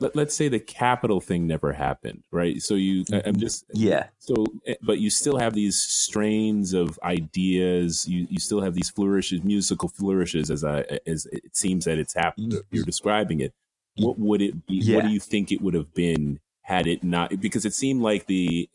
let, 0.00 0.16
let's 0.16 0.34
say 0.34 0.48
the 0.48 0.60
capitol 0.60 1.20
thing 1.20 1.46
never 1.46 1.72
happened, 1.72 2.24
right? 2.32 2.62
So 2.62 2.74
you 2.74 3.04
I- 3.12 3.22
I'm 3.26 3.36
just 3.36 3.64
Yeah. 3.72 4.08
so 4.18 4.46
eh, 4.66 4.74
but 4.82 4.98
you 5.00 5.10
still 5.10 5.38
have 5.38 5.54
these 5.54 5.80
strains 5.80 6.74
of 6.74 6.98
ideas, 7.02 8.08
you 8.08 8.26
you 8.30 8.38
still 8.40 8.60
have 8.62 8.74
these 8.74 8.90
flourishes, 8.90 9.42
musical 9.44 9.88
flourishes 9.88 10.50
as 10.50 10.64
I 10.64 10.82
as 11.06 11.26
it 11.26 11.56
seems 11.56 11.84
that 11.86 11.98
it's 11.98 12.14
happened 12.14 12.54
you're 12.70 12.84
describing 12.84 13.40
it. 13.40 13.54
What 13.96 14.18
would 14.18 14.42
it 14.42 14.66
be 14.66 14.82
Yeah. 14.82 14.96
what 14.96 15.04
do 15.04 15.08
you 15.10 15.20
think 15.20 15.52
it 15.52 15.60
would 15.62 15.74
have 15.74 15.92
been 15.94 16.40
had 16.62 16.86
it 16.86 17.02
not 17.04 17.40
because 17.40 17.64
it 17.64 17.74
seemed 17.74 18.02
like 18.02 18.26
the 18.26 18.68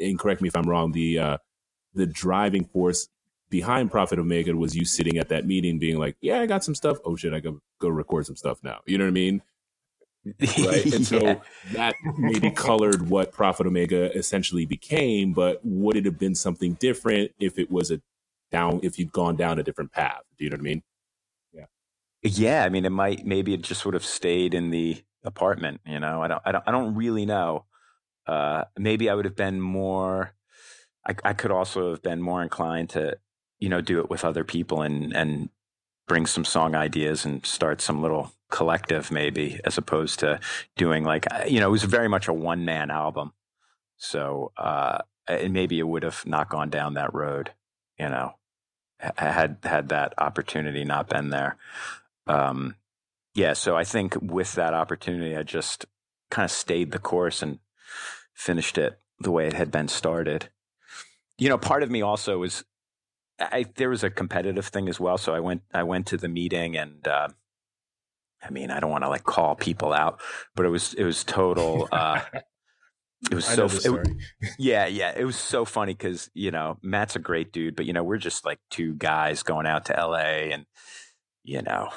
and 0.00 0.18
correct 0.18 0.40
me 0.42 0.48
if 0.48 0.56
I'm 0.56 0.68
wrong, 0.68 0.92
the 0.92 1.18
uh 1.18 1.38
the 1.94 2.06
driving 2.06 2.64
force 2.64 3.08
behind 3.50 3.90
Prophet 3.90 4.18
Omega 4.18 4.56
was 4.56 4.76
you 4.76 4.84
sitting 4.84 5.18
at 5.18 5.28
that 5.28 5.46
meeting 5.46 5.78
being 5.78 5.98
like, 5.98 6.16
Yeah, 6.20 6.40
I 6.40 6.46
got 6.46 6.64
some 6.64 6.74
stuff. 6.74 6.98
Oh 7.04 7.16
shit, 7.16 7.34
I 7.34 7.40
go 7.40 7.60
go 7.80 7.88
record 7.88 8.26
some 8.26 8.36
stuff 8.36 8.58
now. 8.62 8.80
You 8.86 8.98
know 8.98 9.04
what 9.04 9.10
I 9.10 9.12
mean? 9.12 9.42
Right. 10.40 10.94
And 10.94 11.06
so 11.06 11.20
Yeah. 11.20 11.40
that 11.72 11.94
maybe 12.18 12.50
colored 12.50 13.08
what 13.08 13.32
Prophet 13.32 13.66
Omega 13.66 14.16
essentially 14.16 14.66
became, 14.66 15.32
but 15.32 15.60
would 15.64 15.96
it 15.96 16.04
have 16.04 16.18
been 16.18 16.34
something 16.34 16.74
different 16.74 17.32
if 17.40 17.58
it 17.58 17.70
was 17.70 17.90
a 17.90 18.00
down 18.50 18.80
if 18.82 18.98
you'd 18.98 19.12
gone 19.12 19.36
down 19.36 19.58
a 19.58 19.62
different 19.62 19.92
path? 19.92 20.22
Do 20.38 20.44
you 20.44 20.50
know 20.50 20.54
what 20.54 20.60
I 20.60 20.64
mean? 20.64 20.82
Yeah, 21.52 21.64
Yeah. 22.22 22.64
I 22.64 22.68
mean, 22.68 22.84
it 22.84 22.90
might 22.90 23.26
maybe 23.26 23.54
it 23.54 23.62
just 23.62 23.84
would 23.84 23.94
have 23.94 24.04
stayed 24.04 24.54
in 24.54 24.70
the 24.70 25.02
apartment. 25.24 25.80
You 25.86 26.00
know, 26.00 26.22
I 26.22 26.28
don't, 26.28 26.42
I 26.44 26.52
don't, 26.52 26.64
I 26.66 26.70
don't 26.70 26.94
really 26.94 27.26
know. 27.26 27.64
Uh, 28.26 28.64
maybe 28.78 29.10
I 29.10 29.14
would 29.14 29.24
have 29.24 29.36
been 29.36 29.60
more. 29.60 30.34
I, 31.06 31.14
I 31.24 31.32
could 31.32 31.50
also 31.50 31.90
have 31.90 32.02
been 32.02 32.20
more 32.22 32.42
inclined 32.42 32.90
to, 32.90 33.16
you 33.60 33.68
know, 33.68 33.80
do 33.80 34.00
it 34.00 34.10
with 34.10 34.24
other 34.24 34.44
people 34.44 34.82
and 34.82 35.14
and 35.14 35.50
bring 36.08 36.26
some 36.26 36.44
song 36.44 36.74
ideas 36.74 37.24
and 37.24 37.46
start 37.46 37.80
some 37.80 38.02
little 38.02 38.32
collective, 38.50 39.12
maybe, 39.12 39.60
as 39.64 39.78
opposed 39.78 40.18
to 40.18 40.40
doing 40.76 41.04
like, 41.04 41.32
uh, 41.32 41.44
you 41.46 41.60
know, 41.60 41.68
it 41.68 41.72
was 41.72 41.84
very 41.84 42.08
much 42.08 42.26
a 42.26 42.32
one 42.32 42.64
man 42.64 42.90
album. 42.90 43.32
So, 43.96 44.50
uh, 44.56 44.98
and 45.28 45.52
maybe 45.52 45.78
it 45.78 45.86
would 45.86 46.02
have 46.02 46.26
not 46.26 46.48
gone 46.48 46.70
down 46.70 46.94
that 46.94 47.14
road. 47.14 47.52
You 47.98 48.08
know, 48.08 48.34
had 48.98 49.58
had 49.62 49.90
that 49.90 50.14
opportunity 50.18 50.84
not 50.84 51.08
been 51.08 51.30
there 51.30 51.56
um, 52.30 52.76
yeah, 53.34 53.54
so 53.54 53.76
I 53.76 53.84
think 53.84 54.16
with 54.20 54.54
that 54.54 54.74
opportunity, 54.74 55.36
I 55.36 55.42
just 55.42 55.86
kind 56.30 56.44
of 56.44 56.50
stayed 56.50 56.92
the 56.92 56.98
course 56.98 57.42
and 57.42 57.58
finished 58.34 58.78
it 58.78 59.00
the 59.18 59.30
way 59.30 59.46
it 59.46 59.52
had 59.52 59.70
been 59.70 59.88
started. 59.88 60.48
You 61.38 61.48
know, 61.48 61.58
part 61.58 61.82
of 61.82 61.90
me 61.90 62.02
also 62.02 62.38
was, 62.38 62.64
I 63.40 63.64
there 63.76 63.88
was 63.90 64.04
a 64.04 64.10
competitive 64.10 64.66
thing 64.66 64.88
as 64.88 65.00
well. 65.00 65.18
So 65.18 65.34
I 65.34 65.40
went 65.40 65.62
I 65.72 65.82
went 65.82 66.06
to 66.08 66.16
the 66.16 66.28
meeting 66.28 66.76
and. 66.76 67.06
Uh, 67.06 67.28
I 68.42 68.48
mean, 68.48 68.70
I 68.70 68.80
don't 68.80 68.90
want 68.90 69.04
to 69.04 69.10
like 69.10 69.24
call 69.24 69.54
people 69.54 69.92
out, 69.92 70.18
but 70.54 70.64
it 70.64 70.70
was 70.70 70.94
it 70.94 71.04
was 71.04 71.24
total. 71.24 71.86
Uh, 71.92 72.22
it 73.30 73.34
was 73.34 73.44
so 73.54 73.66
it- 73.66 74.08
yeah, 74.58 74.86
yeah. 74.86 75.12
It 75.14 75.24
was 75.24 75.36
so 75.36 75.66
funny 75.66 75.92
because, 75.92 76.30
you 76.32 76.50
know, 76.50 76.78
Matt's 76.80 77.16
a 77.16 77.18
great 77.18 77.52
dude, 77.52 77.76
but, 77.76 77.84
you 77.84 77.92
know, 77.92 78.02
we're 78.02 78.16
just 78.16 78.46
like 78.46 78.58
two 78.70 78.94
guys 78.94 79.42
going 79.42 79.66
out 79.66 79.84
to 79.86 79.92
LA 79.92 80.48
and, 80.54 80.64
you 81.44 81.60
know, 81.60 81.90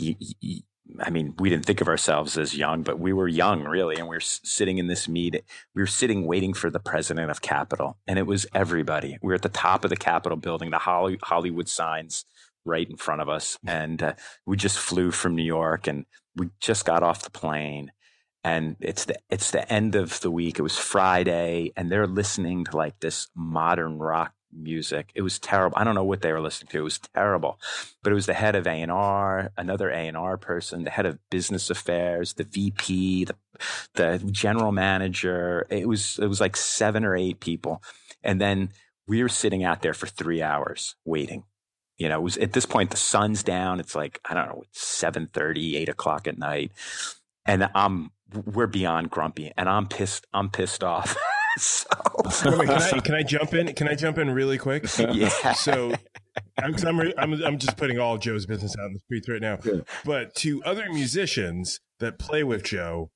y- 0.00 0.16
y- 0.20 0.26
y- 0.42 0.60
I 1.00 1.10
mean, 1.10 1.34
we 1.38 1.50
didn't 1.50 1.66
think 1.66 1.80
of 1.80 1.88
ourselves 1.88 2.38
as 2.38 2.56
young, 2.56 2.82
but 2.82 2.98
we 2.98 3.12
were 3.12 3.28
young, 3.28 3.64
really. 3.64 3.96
And 3.96 4.08
we 4.08 4.16
were 4.16 4.20
sitting 4.20 4.78
in 4.78 4.86
this 4.86 5.08
meet. 5.08 5.42
We 5.74 5.82
were 5.82 5.86
sitting 5.86 6.26
waiting 6.26 6.54
for 6.54 6.70
the 6.70 6.80
president 6.80 7.30
of 7.30 7.42
Capitol, 7.42 7.98
and 8.06 8.18
it 8.18 8.26
was 8.26 8.46
everybody. 8.54 9.18
We 9.22 9.28
were 9.28 9.34
at 9.34 9.42
the 9.42 9.48
top 9.48 9.84
of 9.84 9.90
the 9.90 9.96
Capitol 9.96 10.36
building, 10.38 10.70
the 10.70 10.78
Holly- 10.78 11.18
Hollywood 11.22 11.68
signs 11.68 12.24
right 12.64 12.88
in 12.88 12.96
front 12.96 13.20
of 13.20 13.28
us. 13.28 13.58
And 13.66 14.02
uh, 14.02 14.14
we 14.44 14.56
just 14.56 14.78
flew 14.78 15.10
from 15.10 15.36
New 15.36 15.44
York 15.44 15.86
and 15.86 16.04
we 16.34 16.50
just 16.60 16.84
got 16.84 17.02
off 17.02 17.22
the 17.22 17.30
plane 17.30 17.92
and 18.46 18.76
it's 18.78 19.06
the 19.06 19.16
it's 19.28 19.50
the 19.50 19.70
end 19.72 19.96
of 19.96 20.20
the 20.20 20.30
week. 20.30 20.60
It 20.60 20.62
was 20.62 20.78
Friday, 20.78 21.72
and 21.76 21.90
they're 21.90 22.06
listening 22.06 22.64
to 22.66 22.76
like 22.76 23.00
this 23.00 23.26
modern 23.34 23.98
rock 23.98 24.34
music. 24.56 25.10
It 25.14 25.22
was 25.22 25.38
terrible. 25.38 25.76
I 25.78 25.84
don't 25.84 25.94
know 25.94 26.04
what 26.04 26.22
they 26.22 26.32
were 26.32 26.40
listening 26.40 26.68
to. 26.68 26.78
It 26.78 26.82
was 26.82 26.98
terrible, 27.14 27.60
but 28.02 28.12
it 28.12 28.14
was 28.14 28.26
the 28.26 28.34
head 28.34 28.56
of 28.56 28.66
A 28.66 28.70
and 28.70 28.90
R, 28.90 29.52
another 29.56 29.90
A 29.90 30.08
and 30.08 30.16
R 30.16 30.36
person, 30.36 30.84
the 30.84 30.90
head 30.90 31.06
of 31.06 31.18
business 31.30 31.70
affairs, 31.70 32.34
the 32.34 32.44
VP, 32.44 33.24
the 33.24 33.36
the 33.94 34.18
general 34.30 34.72
manager. 34.72 35.66
It 35.70 35.88
was 35.88 36.18
it 36.18 36.26
was 36.26 36.40
like 36.40 36.56
seven 36.56 37.04
or 37.04 37.16
eight 37.16 37.40
people, 37.40 37.82
and 38.22 38.40
then 38.40 38.70
we 39.06 39.22
were 39.22 39.28
sitting 39.28 39.64
out 39.64 39.82
there 39.82 39.94
for 39.94 40.06
three 40.06 40.42
hours 40.42 40.96
waiting. 41.04 41.44
You 41.98 42.08
know, 42.08 42.18
it 42.18 42.22
was 42.24 42.36
at 42.38 42.52
this 42.52 42.66
point 42.66 42.90
the 42.90 42.96
sun's 42.96 43.42
down. 43.42 43.80
It's 43.80 43.94
like 43.94 44.20
I 44.24 44.34
don't 44.34 44.48
know, 44.48 44.64
seven 44.72 45.26
thirty, 45.26 45.76
eight 45.76 45.88
o'clock 45.88 46.26
at 46.26 46.38
night, 46.38 46.72
and 47.46 47.68
I'm 47.74 48.10
we're 48.44 48.66
beyond 48.66 49.10
grumpy, 49.10 49.52
and 49.56 49.68
I'm 49.68 49.86
pissed. 49.86 50.26
I'm 50.32 50.50
pissed 50.50 50.84
off. 50.84 51.16
so 51.58 51.86
Wait, 52.44 52.58
wait, 52.58 52.68
can, 52.68 52.76
I, 52.76 53.00
can 53.00 53.14
I 53.14 53.22
jump 53.22 53.54
in? 53.54 53.72
Can 53.74 53.88
I 53.88 53.94
jump 53.94 54.18
in 54.18 54.30
really 54.30 54.58
quick? 54.58 54.84
yeah, 54.98 55.52
So, 55.52 55.92
I'm, 56.58 56.72
'cause 56.72 56.84
I'm, 56.84 57.00
I'm, 57.18 57.32
I'm 57.44 57.58
just 57.58 57.76
putting 57.76 57.98
all 57.98 58.18
Joe's 58.18 58.46
business 58.46 58.76
out 58.78 58.86
in 58.86 58.92
the 58.94 59.00
streets 59.00 59.28
right 59.28 59.40
now. 59.40 59.58
Yeah. 59.64 59.80
But 60.04 60.34
to 60.36 60.62
other 60.64 60.90
musicians 60.92 61.80
that 62.00 62.18
play 62.18 62.42
with 62.44 62.62
Joe, 62.62 63.10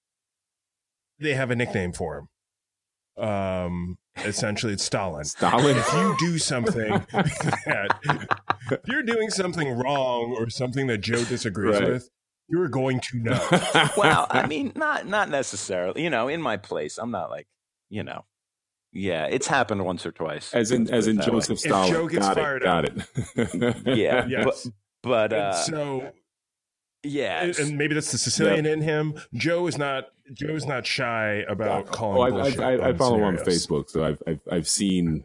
they 1.18 1.34
have 1.34 1.50
a 1.50 1.56
nickname 1.56 1.92
for 1.92 2.18
him. 2.18 3.22
Um, 3.22 3.98
essentially, 4.16 4.72
it's 4.72 4.84
Stalin. 4.84 5.24
Stalin. 5.24 5.76
If 5.76 5.92
you 5.92 6.16
do 6.18 6.38
something 6.38 6.88
that, 7.12 8.30
if 8.70 8.78
you're 8.86 9.02
doing 9.02 9.28
something 9.28 9.68
wrong 9.78 10.34
or 10.38 10.48
something 10.48 10.86
that 10.86 10.98
Joe 10.98 11.22
disagrees 11.24 11.78
Right. 11.80 11.88
with, 11.90 12.08
you're 12.48 12.68
going 12.68 13.00
to 13.00 13.18
know. 13.18 13.48
well, 13.98 14.26
I 14.30 14.46
mean, 14.46 14.72
not 14.74 15.06
not 15.06 15.28
necessarily. 15.28 16.02
You 16.02 16.10
know, 16.10 16.28
in 16.28 16.40
my 16.40 16.56
place, 16.56 16.96
I'm 16.98 17.10
not 17.10 17.28
like, 17.30 17.46
you 17.90 18.02
know, 18.02 18.24
yeah, 18.92 19.26
it's 19.26 19.46
happened 19.46 19.84
once 19.84 20.06
or 20.06 20.12
twice. 20.12 20.52
as 20.54 20.70
in 20.70 20.84
Let's 20.84 20.92
as 20.92 21.06
in 21.08 21.16
that 21.16 21.26
way. 21.26 21.32
Joseph 21.32 21.58
Stalin. 21.60 21.92
Joe 21.92 22.08
gets 22.08 22.26
got 22.26 22.36
fired 22.36 22.62
it. 22.62 22.64
Got 22.64 22.84
it. 23.36 23.96
Yeah, 23.98 24.26
Yes. 24.28 24.44
but, 25.02 25.30
but 25.30 25.32
uh, 25.32 25.52
so, 25.54 26.12
yeah, 27.02 27.42
and, 27.44 27.58
and 27.58 27.78
maybe 27.78 27.94
that's 27.94 28.10
the 28.12 28.18
Sicilian 28.18 28.64
in 28.66 28.80
him. 28.80 29.14
Joe 29.34 29.66
is 29.66 29.76
not. 29.76 30.06
Joe 30.32 30.54
is 30.54 30.64
not 30.66 30.86
shy 30.86 31.44
about 31.48 31.86
calling. 31.86 32.32
Oh, 32.34 32.38
I, 32.38 32.48
I, 32.48 32.76
I, 32.76 32.88
I 32.88 32.92
follow 32.94 33.16
him 33.16 33.24
on. 33.24 33.36
Facebook, 33.38 33.90
so 33.90 34.04
I've 34.04 34.22
I've, 34.26 34.40
I've 34.50 34.68
seen 34.68 35.24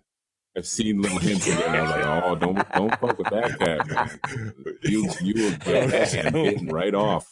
I've 0.57 0.65
seen 0.65 1.01
little 1.01 1.19
hints 1.19 1.47
of 1.47 1.59
it. 1.59 1.65
And 1.67 1.75
I 1.75 1.81
was 1.81 1.91
like, 1.91 2.05
oh, 2.23 2.35
don't 2.35 2.71
don't 2.73 2.99
fuck 2.99 3.17
with 3.17 3.29
that 3.29 3.59
cat. 3.59 3.87
Man. 3.87 4.53
You 4.83 5.09
you 5.21 5.43
were 5.51 5.57
getting 5.57 6.69
right 6.69 6.95
off. 6.95 7.27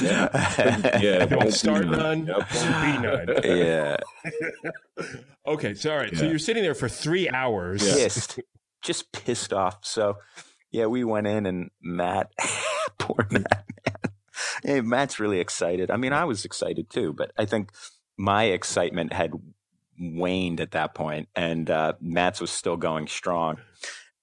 Yeah, 0.00 0.98
yeah. 1.02 1.34
Won't 1.34 1.52
start 1.54 1.82
be 1.90 1.96
none, 1.96 2.26
Yep. 2.26 2.36
won't 2.54 2.82
be 2.82 3.34
none. 3.34 3.40
yeah, 3.44 3.96
Okay, 5.46 5.74
so 5.74 5.90
all 5.92 5.98
right. 5.98 6.16
So 6.16 6.24
you're 6.24 6.38
sitting 6.38 6.62
there 6.62 6.74
for 6.74 6.88
three 6.88 7.28
hours. 7.28 7.84
Yeah. 7.86 7.94
pissed, 8.04 8.40
just 8.82 9.10
pissed 9.12 9.52
off. 9.52 9.84
So, 9.84 10.18
yeah, 10.70 10.86
we 10.86 11.02
went 11.04 11.26
in 11.26 11.46
and 11.46 11.70
Matt, 11.82 12.30
poor 12.98 13.26
Matt, 13.30 13.64
man. 13.84 14.12
Hey, 14.62 14.80
Matt's 14.80 15.18
really 15.18 15.40
excited. 15.40 15.90
I 15.90 15.96
mean, 15.96 16.12
I 16.12 16.24
was 16.24 16.44
excited 16.44 16.88
too, 16.90 17.12
but 17.12 17.32
I 17.36 17.44
think 17.44 17.70
my 18.16 18.44
excitement 18.44 19.12
had 19.12 19.32
waned 19.98 20.60
at 20.60 20.72
that 20.72 20.94
point, 20.94 21.28
and 21.34 21.68
uh, 21.68 21.94
Matt's 22.00 22.40
was 22.40 22.50
still 22.50 22.76
going 22.76 23.08
strong. 23.08 23.58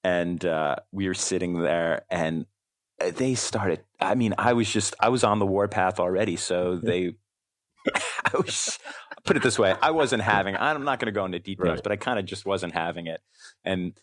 And 0.03 0.43
uh, 0.45 0.77
we 0.93 1.07
were 1.07 1.13
sitting 1.13 1.59
there, 1.61 2.03
and 2.09 2.45
they 2.99 3.35
started. 3.35 3.81
I 3.99 4.15
mean, 4.15 4.33
I 4.37 4.53
was 4.53 4.71
just, 4.71 4.95
I 4.99 5.09
was 5.09 5.23
on 5.23 5.39
the 5.39 5.45
warpath 5.45 5.99
already, 5.99 6.35
so 6.35 6.77
they. 6.77 7.13
I 8.25 8.37
was 8.37 8.77
put 9.25 9.37
it 9.37 9.43
this 9.43 9.57
way: 9.57 9.75
I 9.81 9.91
wasn't 9.91 10.21
having. 10.23 10.55
I'm 10.57 10.83
not 10.83 10.99
going 10.99 11.07
to 11.07 11.11
go 11.17 11.25
into 11.25 11.39
details, 11.39 11.67
Right. 11.69 11.83
but 11.83 11.91
I 11.91 11.95
kind 11.95 12.19
of 12.19 12.25
just 12.25 12.45
wasn't 12.45 12.73
having 12.73 13.07
it. 13.07 13.21
And 13.63 13.93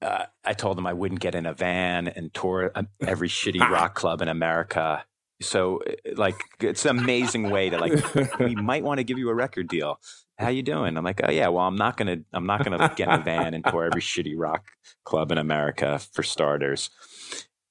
uh, 0.00 0.26
I 0.44 0.52
told 0.54 0.78
them 0.78 0.86
I 0.86 0.92
wouldn't 0.92 1.20
get 1.20 1.34
in 1.34 1.44
a 1.46 1.52
van 1.54 2.06
and 2.08 2.32
tour 2.32 2.70
uh, 2.74 2.84
every 3.00 3.28
shitty 3.28 3.60
rock 3.60 3.94
club 4.00 4.22
in 4.22 4.28
America. 4.28 5.04
So, 5.42 5.80
uh, 5.86 5.92
like, 6.16 6.36
it's 6.60 6.84
an 6.84 6.98
amazing 6.98 7.50
way 7.50 7.68
to 7.70 7.78
like. 7.78 8.38
We 8.38 8.54
might 8.54 8.84
want 8.84 8.98
to 8.98 9.04
give 9.04 9.18
you 9.18 9.28
a 9.28 9.34
record 9.34 9.68
deal. 9.68 9.98
How 10.38 10.48
you 10.48 10.62
doing? 10.62 10.96
I'm 10.96 11.04
like, 11.04 11.20
oh 11.22 11.30
yeah. 11.30 11.48
Well, 11.48 11.64
I'm 11.64 11.76
not 11.76 11.96
gonna. 11.96 12.18
I'm 12.32 12.46
not 12.46 12.64
gonna 12.64 12.92
get 12.96 13.08
in 13.08 13.14
a 13.20 13.22
van 13.22 13.54
and 13.54 13.64
tour 13.64 13.84
every 13.84 14.00
shitty 14.02 14.34
rock 14.36 14.64
club 15.04 15.32
in 15.32 15.38
America 15.38 16.00
for 16.12 16.22
starters. 16.22 16.90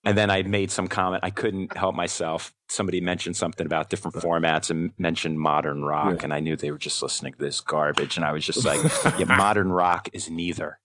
And 0.06 0.18
then 0.18 0.30
I 0.30 0.44
made 0.44 0.70
some 0.70 0.88
comment. 0.88 1.24
I 1.24 1.30
couldn't 1.30 1.78
help 1.78 1.96
myself. 1.96 2.54
Somebody 2.68 3.00
mentioned 3.00 3.38
something 3.38 3.66
about 3.66 3.90
different 3.90 4.18
formats 4.18 4.70
and 4.70 4.92
mentioned 4.98 5.40
modern 5.40 5.84
rock, 5.84 6.16
Yeah. 6.18 6.24
and 6.26 6.34
I 6.34 6.42
knew 6.42 6.58
they 6.58 6.72
were 6.72 6.78
just 6.78 7.02
listening 7.02 7.34
to 7.34 7.40
this 7.40 7.62
garbage. 7.62 8.18
And 8.18 8.26
I 8.26 8.34
was 8.34 8.46
just 8.46 8.66
like, 8.66 8.82
yeah, 9.18 9.26
modern 9.26 9.72
rock 9.72 10.10
is 10.12 10.30
neither. 10.30 10.80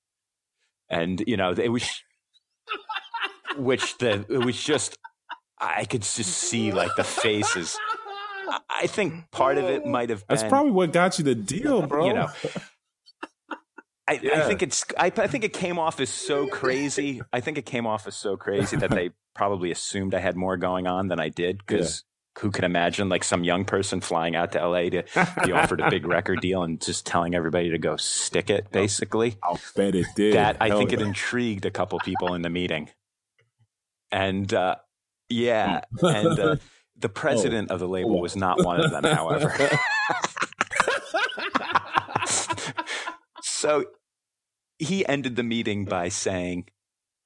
And 0.89 1.21
you 1.27 1.37
know, 1.37 1.51
it 1.51 1.69
was, 1.71 1.89
which 3.57 3.99
the 3.99 4.25
it 4.29 4.45
was 4.45 4.63
just, 4.63 4.97
I 5.59 5.85
could 5.85 6.03
just 6.03 6.25
see 6.31 6.71
like 6.73 6.95
the 6.97 7.05
faces. 7.05 7.77
I- 8.49 8.61
I 8.71 8.87
think 8.87 9.31
part 9.31 9.59
of 9.59 9.65
it 9.65 9.85
might 9.85 10.09
have 10.09 10.27
been 10.27 10.37
That's 10.39 10.49
probably 10.49 10.71
what 10.73 10.91
got 10.93 11.19
you 11.19 11.25
the 11.25 11.35
deal, 11.35 11.83
bro. 11.83 12.07
You 12.07 12.15
know. 12.15 12.29
I, 14.09 14.21
I 14.35 14.41
think 14.49 14.63
it's. 14.63 14.85
I, 14.97 15.07
I 15.07 15.27
think 15.27 15.45
it 15.45 15.53
came 15.53 15.79
off 15.79 16.01
as 16.01 16.09
so 16.09 16.47
crazy. 16.47 17.21
I 17.33 17.41
think 17.41 17.59
it 17.59 17.67
came 17.67 17.87
off 17.87 18.07
as 18.07 18.17
so 18.17 18.37
crazy 18.37 18.77
that 18.77 18.91
they 18.91 19.11
probably 19.35 19.71
assumed 19.71 20.15
I 20.15 20.21
had 20.21 20.35
more 20.35 20.57
going 20.57 20.87
on 20.87 21.09
than 21.09 21.21
I 21.21 21.29
did. 21.29 21.59
Because 21.59 22.05
who 22.39 22.51
could 22.51 22.65
imagine 22.65 23.09
like 23.09 23.25
some 23.25 23.45
young 23.45 23.65
person 23.65 24.01
flying 24.01 24.37
out 24.37 24.53
to 24.53 24.67
LA 24.67 24.89
to 24.91 25.03
be 25.45 25.53
offered 25.53 25.81
a 25.81 25.91
big 25.91 26.07
record 26.15 26.41
deal 26.41 26.63
and 26.63 26.81
just 26.81 27.05
telling 27.05 27.35
everybody 27.35 27.71
to 27.71 27.79
go 27.79 27.97
stick 27.97 28.49
it, 28.49 28.71
basically. 28.71 29.37
I'll 29.43 29.61
bet 29.77 29.95
it 29.95 30.07
did. 30.15 30.35
That 30.35 30.57
I 30.61 30.69
Hell 30.69 30.79
think 30.79 30.93
it 30.93 31.03
intrigued 31.03 31.67
a 31.67 31.71
couple 31.71 31.99
people 31.99 32.35
in 32.35 32.43
the 32.43 32.51
meeting, 32.51 32.91
and 34.11 34.53
uh, 34.55 34.77
yeah, 35.29 35.83
and 36.01 36.39
uh, 36.39 36.57
the 36.97 37.09
president 37.15 37.71
of 37.71 37.81
the 37.81 37.89
label 37.89 38.21
was 38.21 38.37
not 38.37 38.65
one 38.65 38.81
of 38.81 38.91
them, 38.91 39.05
however. 39.05 39.55
so 43.43 43.85
he 44.79 45.07
ended 45.07 45.37
the 45.37 45.43
meeting 45.43 45.85
by 45.85 46.09
saying, 46.09 46.69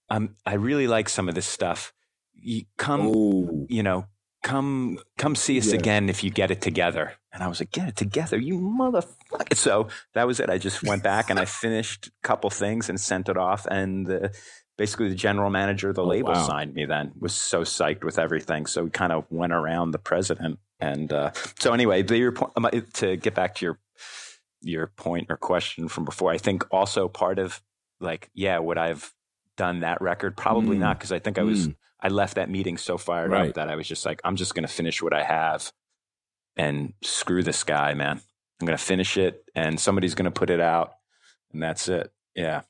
um, 0.09 0.37
I 0.45 0.55
really 0.55 0.87
like 0.87 1.09
some 1.09 1.29
of 1.29 1.35
this 1.35 1.47
stuff. 1.47 1.93
You 2.35 2.65
come, 2.77 3.09
Oh, 3.09 3.67
you 3.69 3.83
know, 3.83 4.07
come 4.43 4.99
come 5.19 5.35
see 5.35 5.59
us 5.59 5.69
Yeah. 5.69 5.79
again 5.79 6.09
if 6.09 6.25
you 6.25 6.31
get 6.31 6.51
it 6.51 6.61
together. 6.61 7.15
And 7.33 7.43
I 7.43 7.49
was 7.49 7.61
like, 7.61 7.71
get 7.71 7.89
it 7.89 7.97
together, 7.97 8.37
you 8.37 8.59
motherfucker. 8.59 9.57
So 9.57 9.89
that 10.15 10.27
was 10.27 10.41
it. 10.41 10.51
I 10.51 10.59
just 10.59 10.83
went 10.83 11.03
back 11.03 11.31
and 11.31 11.39
I 11.39 11.45
finished 11.65 12.09
a 12.09 12.11
couple 12.27 12.51
things 12.51 12.89
and 12.89 13.01
sent 13.01 13.29
it 13.29 13.37
off. 13.39 13.67
And 13.71 14.11
uh, 14.11 14.29
basically 14.77 15.09
the 15.09 15.15
general 15.15 15.49
manager 15.51 15.89
of 15.91 15.95
the 15.95 16.03
Oh, 16.03 16.09
label 16.09 16.35
wow. 16.35 16.47
signed 16.47 16.75
me 16.75 16.85
then, 16.85 17.13
was 17.19 17.33
so 17.35 17.63
psyched 17.63 18.05
with 18.05 18.19
everything. 18.19 18.67
So 18.67 18.85
we 18.85 18.91
kind 18.91 19.13
of 19.13 19.25
went 19.31 19.53
around 19.53 19.93
the 19.93 19.99
president. 19.99 20.59
And 20.81 21.13
uh, 21.13 21.31
so 21.61 21.73
anyway, 21.73 22.03
the, 22.03 22.19
your 22.19 22.33
point, 22.33 22.53
um, 22.57 22.69
to 22.95 23.17
get 23.17 23.35
back 23.35 23.55
to 23.57 23.65
your 23.65 23.79
your 24.63 24.89
point 24.89 25.29
or 25.31 25.39
question 25.39 25.89
from 25.89 26.05
before, 26.07 26.33
I 26.33 26.39
think 26.39 26.67
also 26.73 27.09
part 27.09 27.39
of 27.41 27.63
like, 28.01 28.31
yeah, 28.35 28.59
would 28.59 28.79
I've 28.79 29.13
done 29.57 29.81
that 29.81 30.03
record? 30.03 30.37
Probably 30.37 30.77
Mm. 30.79 30.81
not, 30.81 30.99
because 30.99 31.13
I 31.13 31.21
think 31.21 31.39
I 31.39 31.45
was 31.45 31.69
Mm. 31.69 31.77
I 32.01 32.09
left 32.09 32.37
that 32.37 32.51
meeting 32.51 32.79
so 32.79 32.99
fired 32.99 33.31
Right. 33.33 33.51
up 33.51 33.57
that 33.57 33.71
I 33.71 33.77
was 33.77 33.89
just 33.89 34.07
like, 34.07 34.21
I'm 34.25 34.37
just 34.37 34.55
going 34.55 34.67
to 34.67 34.73
finish 34.73 35.03
what 35.03 35.15
I 35.15 35.25
have 35.25 35.73
and 36.57 36.95
screw 37.03 37.43
this 37.43 37.65
guy, 37.65 37.95
man. 37.95 38.21
I'm 38.61 38.67
going 38.67 38.79
to 38.79 38.85
finish 38.85 39.17
it 39.19 39.45
and 39.55 39.81
somebody's 39.81 40.15
going 40.15 40.27
to 40.27 40.33
put 40.33 40.51
it 40.51 40.61
out 40.61 40.95
and 41.53 41.63
that's 41.63 41.89
it. 41.89 42.13
Yeah. 42.35 42.63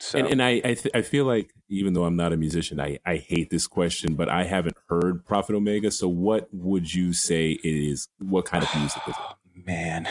So, 0.00 0.18
and, 0.18 0.28
and 0.28 0.42
I 0.42 0.50
I, 0.64 0.74
th- 0.74 0.90
I 0.94 1.02
feel 1.02 1.24
like 1.26 1.52
even 1.70 1.94
though 1.94 2.04
I'm 2.04 2.16
not 2.16 2.32
a 2.32 2.36
musician, 2.36 2.80
I, 2.80 2.98
I 3.06 3.16
hate 3.16 3.50
this 3.50 3.66
question, 3.66 4.14
but 4.14 4.28
I 4.28 4.44
haven't 4.44 4.76
heard 4.88 5.26
Prophet 5.26 5.56
Omega. 5.56 5.90
So 5.90 6.08
what 6.08 6.48
would 6.52 6.94
you 6.94 7.12
say 7.14 7.52
it 7.52 7.64
is? 7.64 8.08
What 8.18 8.44
kind 8.46 8.64
of 8.64 8.74
music 8.76 9.02
is 9.08 9.16
it? 9.16 9.22
man, 9.66 10.08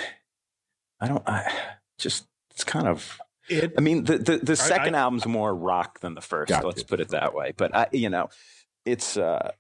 I 1.00 1.08
don't, 1.08 1.24
I 1.28 1.52
just, 1.98 2.26
it's 2.52 2.64
kind 2.64 2.88
of, 2.88 3.20
It, 3.50 3.74
I 3.78 3.82
mean, 3.82 4.04
the, 4.06 4.18
the, 4.18 4.38
the 4.38 4.56
second 4.56 4.96
I- 4.96 5.00
album's 5.00 5.26
more 5.26 5.54
rock 5.56 6.00
than 6.00 6.16
the 6.16 6.22
first. 6.22 6.50
Gotcha. 6.50 6.68
Let's 6.68 6.84
put 6.84 7.00
it 7.00 7.10
that 7.10 7.34
way. 7.34 7.54
But 7.56 7.76
I, 7.76 7.88
you 7.92 8.10
know, 8.10 8.30
it's, 8.86 9.18
uh, 9.18 9.52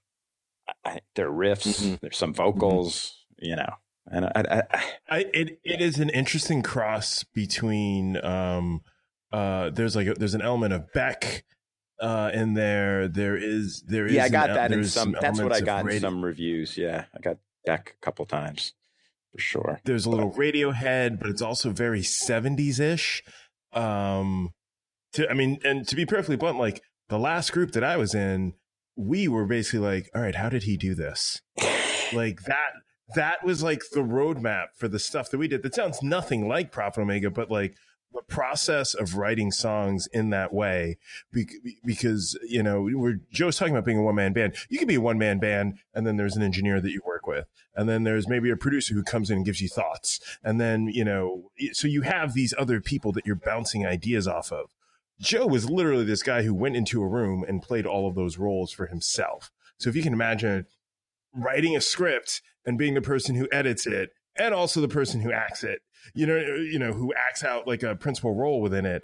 I, 0.83 0.99
there 1.15 1.27
are 1.29 1.31
riffs, 1.31 1.81
Mhm. 1.81 1.99
there's 2.01 2.17
some 2.17 2.33
vocals, 2.33 3.25
you 3.37 3.55
know, 3.55 3.73
and 4.11 4.25
I, 4.25 4.31
I, 4.35 4.61
I 4.71 4.83
I, 5.09 5.19
it 5.33 5.59
it 5.63 5.81
is 5.81 5.99
an 5.99 6.09
interesting 6.09 6.61
cross 6.63 7.23
between 7.23 8.17
um 8.23 8.81
uh 9.31 9.69
there's 9.69 9.95
like 9.97 10.07
a, 10.07 10.13
there's 10.13 10.33
an 10.33 10.41
element 10.41 10.73
of 10.73 10.91
Beck 10.93 11.43
uh 12.01 12.31
in 12.33 12.53
there 12.53 13.07
there 13.09 13.35
is 13.37 13.81
there 13.83 14.05
is 14.05 14.13
yeah, 14.13 14.23
I 14.25 14.29
got 14.29 14.49
el- 14.49 14.55
that 14.55 14.71
in 14.71 14.79
there's 14.79 14.93
some. 14.93 15.15
That's 15.19 15.41
what 15.41 15.53
I 15.53 15.59
got 15.61 15.89
in 15.89 15.99
some 15.99 16.23
reviews. 16.23 16.77
Yeah, 16.77 17.05
I 17.15 17.19
got 17.19 17.37
Beck 17.65 17.95
a 18.01 18.05
couple 18.05 18.25
times 18.25 18.73
for 19.33 19.39
sure. 19.39 19.81
there's 19.85 20.05
a 20.05 20.09
little 20.09 20.31
Radiohead 20.31 21.19
but 21.19 21.29
it's 21.29 21.41
also 21.41 21.69
very 21.71 22.01
70s 22.01 22.79
ish 22.79 23.23
um 23.73 24.49
to 25.13 25.29
I 25.29 25.33
mean 25.33 25.59
and 25.63 25.87
to 25.87 25.95
be 25.95 26.05
perfectly 26.05 26.35
blunt 26.37 26.57
like 26.57 26.81
the 27.09 27.19
last 27.19 27.51
group 27.51 27.71
that 27.73 27.83
I 27.83 27.97
was 27.97 28.13
in 28.13 28.53
we 28.95 29.27
were 29.27 29.45
basically 29.45 29.79
like 29.79 30.09
all 30.15 30.21
right 30.21 30.35
how 30.35 30.49
did 30.49 30.63
he 30.63 30.77
do 30.77 30.95
this? 30.95 31.41
Like 32.13 32.41
that 32.43 32.71
that 33.15 33.43
was 33.43 33.63
like 33.63 33.81
the 33.93 34.01
roadmap 34.01 34.67
for 34.75 34.87
the 34.87 34.99
stuff 34.99 35.29
that 35.31 35.37
we 35.37 35.47
did. 35.47 35.63
That 35.63 35.75
sounds 35.75 36.03
nothing 36.03 36.47
like 36.47 36.71
prophet 36.71 37.01
omega 37.01 37.29
but 37.29 37.49
like 37.51 37.75
the 38.13 38.21
process 38.23 38.93
of 38.93 39.15
writing 39.15 39.51
songs 39.51 40.07
in 40.13 40.29
that 40.29 40.53
way 40.53 40.97
because 41.85 42.37
you 42.47 42.63
know 42.63 42.81
we're 42.93 43.19
joe's 43.31 43.57
talking 43.57 43.73
about 43.73 43.85
being 43.85 43.97
a 43.97 44.03
one-man 44.03 44.33
band. 44.33 44.55
You 44.69 44.79
can 44.79 44.87
be 44.87 44.95
a 44.95 45.01
one-man 45.01 45.39
band 45.39 45.79
and 45.93 46.07
then 46.07 46.17
there's 46.17 46.35
an 46.35 46.41
engineer 46.41 46.79
that 46.81 46.91
you 46.91 47.01
work 47.05 47.27
with 47.27 47.47
and 47.75 47.87
then 47.87 48.03
there's 48.03 48.27
maybe 48.27 48.49
a 48.49 48.57
producer 48.57 48.93
who 48.93 49.03
comes 49.03 49.29
in 49.29 49.37
and 49.37 49.45
gives 49.45 49.61
you 49.61 49.67
thoughts 49.67 50.19
and 50.43 50.59
then 50.59 50.87
you 50.87 51.03
know 51.03 51.51
so 51.73 51.87
you 51.87 52.01
have 52.01 52.33
these 52.33 52.53
other 52.57 52.81
people 52.81 53.11
that 53.11 53.25
you're 53.25 53.35
bouncing 53.35 53.85
ideas 53.85 54.27
off 54.27 54.51
of. 54.51 54.73
Joe 55.19 55.47
was 55.47 55.69
literally 55.69 56.05
this 56.05 56.23
guy 56.23 56.43
who 56.43 56.53
went 56.53 56.75
into 56.75 57.01
a 57.01 57.07
room 57.07 57.43
and 57.47 57.61
played 57.61 57.87
all 57.87 58.07
of 58.07 58.15
those 58.15 58.37
roles 58.37 58.71
for 58.71 58.85
himself. 58.85 59.51
So 59.79 59.89
if 59.89 59.95
you 59.95 60.03
can 60.03 60.13
imagine 60.13 60.67
writing 61.33 61.75
a 61.75 61.81
script 61.81 62.41
and 62.65 62.77
being 62.77 62.93
the 62.93 63.01
person 63.01 63.35
who 63.35 63.47
edits 63.51 63.87
it 63.87 64.11
and 64.35 64.53
also 64.53 64.79
the 64.81 64.87
person 64.87 65.21
who 65.21 65.31
acts 65.31 65.63
it 65.63 65.81
you 66.13 66.25
know 66.25 66.37
uh, 66.37 66.55
you 66.55 66.79
know 66.79 66.93
who 66.93 67.13
acts 67.13 67.43
out 67.43 67.67
like 67.67 67.83
a 67.83 67.95
principal 67.95 68.33
role 68.33 68.61
within 68.61 68.85
it 68.85 69.03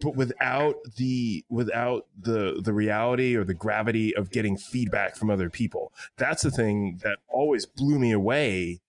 but 0.00 0.14
without 0.14 0.76
the 0.96 1.44
without 1.48 2.06
the 2.18 2.60
the 2.62 2.72
reality 2.72 3.34
or 3.34 3.44
the 3.44 3.54
gravity 3.54 4.14
of 4.14 4.30
getting 4.30 4.56
feedback 4.56 5.16
from 5.16 5.30
other 5.30 5.50
people. 5.50 5.92
That's 6.16 6.42
the 6.42 6.50
thing 6.50 7.00
that 7.02 7.18
always 7.28 7.66
blew 7.66 7.98
me 7.98 8.12
away 8.12 8.80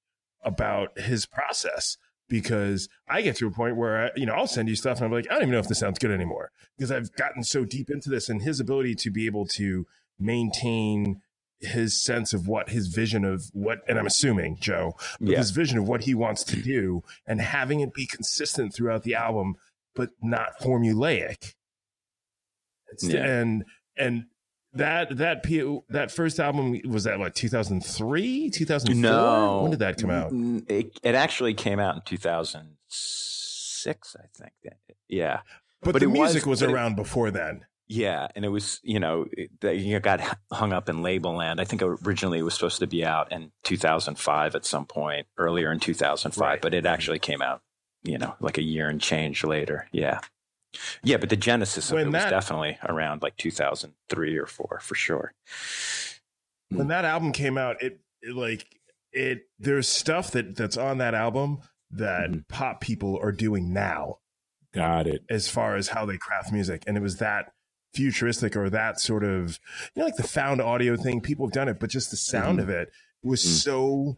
about 0.43 0.97
his 0.99 1.25
process 1.25 1.97
because 2.27 2.87
I 3.07 3.21
get 3.21 3.35
to 3.37 3.47
a 3.47 3.51
point 3.51 3.75
where 3.75 4.05
I, 4.05 4.09
you 4.15 4.25
know 4.25 4.33
I'll 4.33 4.47
send 4.47 4.69
you 4.69 4.75
stuff 4.75 4.97
and 4.97 5.05
I'm 5.05 5.11
like 5.11 5.25
I 5.29 5.33
don't 5.33 5.43
even 5.43 5.51
know 5.53 5.59
if 5.59 5.67
this 5.67 5.79
sounds 5.79 5.99
good 5.99 6.11
anymore 6.11 6.51
because 6.77 6.91
I've 6.91 7.11
gotten 7.13 7.43
so 7.43 7.65
deep 7.65 7.89
into 7.89 8.09
this 8.09 8.29
and 8.29 8.41
his 8.41 8.59
ability 8.59 8.95
to 8.95 9.09
be 9.09 9.25
able 9.25 9.47
to 9.47 9.87
maintain 10.19 11.21
his 11.61 12.01
sense 12.01 12.33
of 12.33 12.47
what 12.47 12.69
his 12.69 12.87
vision 12.87 13.25
of 13.25 13.49
what 13.53 13.79
and 13.87 13.99
I'm 13.99 14.07
assuming 14.07 14.57
Joe 14.61 14.95
Yeah. 15.19 15.37
his 15.39 15.51
vision 15.51 15.77
of 15.77 15.87
what 15.87 16.01
he 16.03 16.15
wants 16.15 16.43
to 16.45 16.61
do 16.61 17.03
and 17.27 17.41
having 17.41 17.81
it 17.81 17.93
be 17.93 18.05
consistent 18.05 18.73
throughout 18.73 19.03
the 19.03 19.15
album 19.15 19.55
but 19.93 20.11
not 20.21 20.57
formulaic 20.61 21.55
Yeah. 23.01 23.25
and 23.25 23.65
and 23.97 24.25
that 24.73 25.17
that 25.17 25.43
P- 25.43 25.79
that 25.89 26.11
first 26.11 26.39
album 26.39 26.79
was 26.87 27.03
that 27.05 27.17
what 27.19 27.33
2003 27.35 28.49
2004 28.51 29.01
No. 29.11 29.61
when 29.63 29.71
did 29.71 29.79
that 29.79 29.97
come 29.97 30.11
out 30.11 30.31
Mm, 30.31 30.69
It, 30.71 30.97
it 31.03 31.15
actually 31.15 31.53
came 31.55 31.79
out 31.79 31.95
in 31.95 32.01
2006, 32.05 34.15
I 34.17 34.25
think. 34.37 34.53
Yeah. 35.07 35.41
but, 35.81 35.93
But 35.93 35.99
the 35.99 36.05
it 36.05 36.11
was- 36.11 36.17
music 36.33 36.45
was, 36.45 36.59
but 36.61 36.69
it- 36.69 36.73
around 36.73 36.95
before 36.95 37.31
then 37.31 37.65
Yeah, 37.91 38.27
and 38.35 38.45
it 38.45 38.49
was 38.49 38.79
you 38.83 38.99
know 38.99 39.25
it, 39.31 39.49
that 39.61 39.77
you 39.77 39.99
got 39.99 40.21
hung 40.53 40.71
up 40.73 40.89
in 40.89 41.01
label 41.01 41.33
land. 41.35 41.59
I 41.59 41.63
think 41.65 41.81
originally 41.81 42.37
it 42.39 42.43
was 42.43 42.53
supposed 42.53 42.79
to 42.79 42.87
be 42.87 43.03
out 43.03 43.31
in 43.31 43.51
2005 43.63 44.53
at 44.55 44.63
some 44.65 44.85
point 44.85 45.25
earlier 45.37 45.71
in 45.71 45.79
2005, 45.79 46.39
Right. 46.39 46.61
but 46.61 46.73
it 46.75 46.85
actually 46.85 47.17
came 47.19 47.41
out 47.41 47.61
you 48.03 48.17
know 48.19 48.35
like 48.39 48.57
a 48.59 48.63
year 48.63 48.87
and 48.89 49.01
change 49.01 49.43
later. 49.43 49.87
Yeah, 49.91 50.19
yeah, 51.03 51.17
but 51.17 51.29
the 51.29 51.35
genesis 51.35 51.89
of 51.89 51.95
When 51.95 52.07
it 52.09 52.13
was 52.13 52.23
definitely 52.25 52.77
around 52.87 53.23
like 53.23 53.35
2003 53.37 54.37
or 54.37 54.45
four 54.45 54.79
for 54.83 54.93
sure. 54.93 55.33
when 56.69 56.89
that 56.89 57.05
album 57.05 57.31
came 57.31 57.57
out 57.57 57.81
it, 57.81 57.99
it 58.21 58.35
like 58.35 58.67
it 59.11 59.47
there's 59.57 59.87
stuff 59.87 60.29
that 60.31 60.55
that's 60.55 60.77
on 60.77 60.99
that 60.99 61.15
album 61.15 61.59
that 61.89 62.29
Mhm. 62.29 62.47
pop 62.47 62.81
people 62.81 63.17
are 63.19 63.31
doing 63.31 63.73
now 63.73 64.19
Got 64.71 65.07
it. 65.07 65.23
as 65.27 65.49
far 65.49 65.75
as 65.75 65.87
how 65.87 66.05
they 66.05 66.17
craft 66.19 66.51
music 66.53 66.83
and 66.85 66.95
it 66.95 67.01
was 67.01 67.17
that 67.17 67.51
futuristic 67.93 68.55
or 68.55 68.69
that 68.69 68.99
sort 68.99 69.23
of 69.23 69.59
you 69.95 69.99
know 70.01 70.05
like 70.05 70.15
the 70.15 70.23
found 70.23 70.61
audio 70.61 70.95
thing 70.95 71.19
people 71.21 71.45
have 71.45 71.53
done 71.53 71.67
it 71.67 71.79
but 71.79 71.89
just 71.89 72.11
the 72.11 72.17
sound 72.17 72.59
Mhm. 72.59 72.63
of 72.63 72.69
it 72.69 72.89
was 73.23 73.41
Mhm. 73.43 73.47
so 73.63 74.17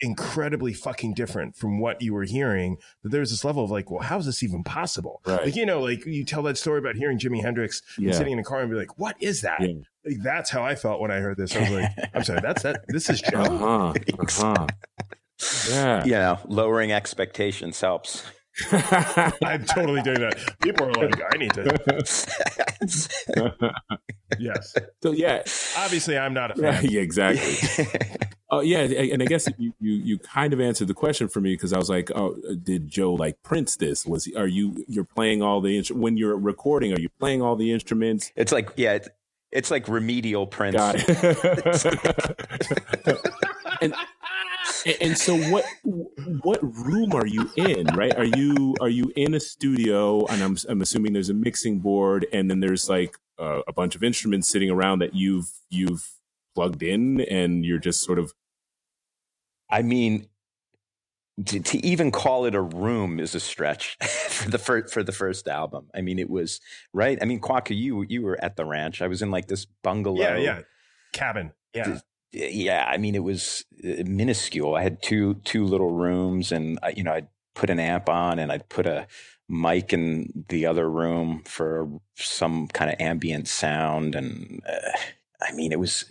incredibly 0.00 0.72
fucking 0.72 1.14
different 1.14 1.56
from 1.56 1.78
what 1.78 2.02
you 2.02 2.12
were 2.12 2.24
hearing 2.24 2.76
that 3.02 3.10
there's 3.10 3.30
this 3.30 3.44
level 3.44 3.64
of 3.64 3.70
like 3.70 3.90
well 3.90 4.02
how 4.02 4.18
is 4.18 4.26
this 4.26 4.42
even 4.42 4.62
possible 4.64 5.20
Right. 5.24 5.44
like 5.46 5.56
you 5.56 5.64
know 5.64 5.80
like 5.80 6.04
you 6.04 6.24
tell 6.24 6.42
that 6.42 6.58
story 6.58 6.78
about 6.80 6.96
hearing 6.96 7.18
jimi 7.18 7.40
hendrix 7.42 7.80
Yeah. 7.96 8.12
sitting 8.12 8.32
in 8.32 8.38
a 8.40 8.44
car 8.44 8.60
and 8.60 8.70
be 8.70 8.76
like 8.76 8.98
what 8.98 9.16
is 9.20 9.42
that 9.42 9.60
Yeah. 9.60 9.74
like, 10.04 10.16
that's 10.22 10.50
how 10.50 10.62
i 10.64 10.74
felt 10.74 11.00
when 11.00 11.10
i 11.12 11.18
heard 11.20 11.36
this 11.36 11.54
i 11.56 11.60
was 11.60 11.70
like 11.70 11.90
i'm 12.12 12.24
sorry 12.24 12.40
that's 12.42 12.62
that 12.64 12.84
this 12.88 13.08
is 13.08 13.20
joe 13.30 13.40
Uh 13.40 13.58
huh. 13.58 13.94
Uh 14.18 14.26
huh. 14.56 14.66
Yeah. 15.68 16.04
You 16.04 16.10
know, 16.12 16.38
lowering 16.46 16.92
expectations 16.92 17.80
helps. 17.80 18.22
I'm 19.44 19.64
totally 19.64 20.00
doing 20.02 20.20
that 20.20 20.38
people 20.62 20.86
are 20.86 20.92
like 20.92 21.20
i 21.32 21.36
need 21.36 21.52
to 21.52 21.64
yes 24.38 24.74
so 25.02 25.10
yeah. 25.12 25.42
obviously 25.78 26.16
i'm 26.16 26.32
not 26.32 26.52
a 26.52 26.54
fan 26.54 26.84
yeah, 26.88 27.00
exactly. 27.00 27.86
Oh 28.50 28.60
yeah, 28.60 28.82
and 28.82 29.20
I 29.20 29.26
guess 29.26 29.48
you, 29.58 29.72
you 29.80 29.92
you 29.94 30.18
kind 30.18 30.52
of 30.52 30.60
answered 30.60 30.86
the 30.86 30.94
question 30.94 31.26
for 31.26 31.40
me 31.40 31.54
because 31.54 31.72
I 31.72 31.78
was 31.78 31.90
like, 31.90 32.12
oh, 32.14 32.36
did 32.62 32.88
Joe 32.88 33.14
like 33.14 33.42
Prince 33.42 33.74
this? 33.74 34.06
Was 34.06 34.26
he, 34.26 34.36
are 34.36 34.46
you 34.46 34.84
you're 34.86 35.02
playing 35.02 35.42
all 35.42 35.60
the 35.60 35.76
instru- 35.76 35.96
when 35.96 36.16
you're 36.16 36.36
recording? 36.36 36.92
Are 36.92 37.00
you 37.00 37.08
playing 37.18 37.42
all 37.42 37.56
the 37.56 37.72
instruments? 37.72 38.30
it's 38.36 38.52
like 38.52 38.70
yeah, 38.76 38.92
it's, 38.92 39.08
it's 39.50 39.70
like 39.72 39.88
remedial 39.88 40.46
Prince. 40.46 40.76
Got 43.92 44.08
it. 44.86 44.96
and 45.00 45.10
and 45.10 45.18
so 45.18 45.36
what 45.50 45.64
what 46.42 46.60
room 46.62 47.12
are 47.12 47.26
you 47.26 47.50
in? 47.56 47.86
Right? 47.88 48.16
Are 48.16 48.24
you 48.24 48.74
are 48.80 48.88
you 48.88 49.12
in 49.16 49.34
a 49.34 49.40
studio? 49.40 50.26
And 50.26 50.42
I'm 50.42 50.56
I'm 50.68 50.82
assuming 50.82 51.12
there's 51.12 51.30
a 51.30 51.34
mixing 51.34 51.80
board, 51.80 52.26
and 52.32 52.50
then 52.50 52.60
there's 52.60 52.88
like 52.88 53.16
uh, 53.38 53.60
a 53.66 53.72
bunch 53.72 53.94
of 53.94 54.02
instruments 54.02 54.48
sitting 54.48 54.70
around 54.70 55.00
that 55.00 55.14
you've 55.14 55.50
you've 55.70 56.10
plugged 56.54 56.82
in, 56.82 57.20
and 57.22 57.64
you're 57.64 57.78
just 57.78 58.02
sort 58.02 58.18
of 58.18 58.32
I 59.70 59.82
mean, 59.82 60.28
to, 61.46 61.60
to 61.60 61.84
even 61.84 62.12
call 62.12 62.44
it 62.44 62.54
a 62.54 62.60
room 62.62 63.18
is 63.18 63.34
a 63.34 63.40
stretch 63.40 63.96
for 64.02 64.50
the 64.50 64.58
first 64.58 64.94
for 64.94 65.02
the 65.02 65.12
first 65.12 65.48
album. 65.48 65.88
I 65.94 66.00
mean, 66.00 66.18
it 66.18 66.30
was 66.30 66.60
right. 66.92 67.18
I 67.20 67.24
mean, 67.24 67.40
Kwaku, 67.40 67.76
you 67.76 68.04
you 68.08 68.22
were 68.22 68.42
at 68.42 68.56
the 68.56 68.64
ranch. 68.64 69.02
I 69.02 69.08
was 69.08 69.22
in 69.22 69.30
like 69.30 69.48
this 69.48 69.66
bungalow. 69.82 70.20
yeah 70.20 70.36
yeah 70.36 70.60
cabin 71.12 71.52
yeah 71.74 71.98
yeah. 72.34 72.84
I 72.88 72.96
mean, 72.96 73.14
it 73.14 73.22
was 73.22 73.64
uh, 73.84 74.02
minuscule. 74.06 74.74
I 74.74 74.82
had 74.82 75.02
two 75.02 75.34
two 75.44 75.64
little 75.64 75.90
rooms, 75.90 76.52
and 76.52 76.78
I, 76.82 76.90
you 76.90 77.02
know, 77.02 77.12
I'd 77.12 77.28
put 77.54 77.70
an 77.70 77.80
amp 77.80 78.08
on, 78.08 78.38
and 78.38 78.50
I'd 78.50 78.68
put 78.68 78.86
a 78.86 79.06
mic 79.48 79.92
in 79.92 80.44
the 80.48 80.66
other 80.66 80.90
room 80.90 81.42
for 81.44 81.88
some 82.16 82.68
kind 82.68 82.90
of 82.90 83.00
ambient 83.00 83.48
sound, 83.48 84.14
and 84.14 84.62
uh, 84.68 84.98
I 85.40 85.52
mean, 85.52 85.72
it 85.72 85.78
was 85.78 86.04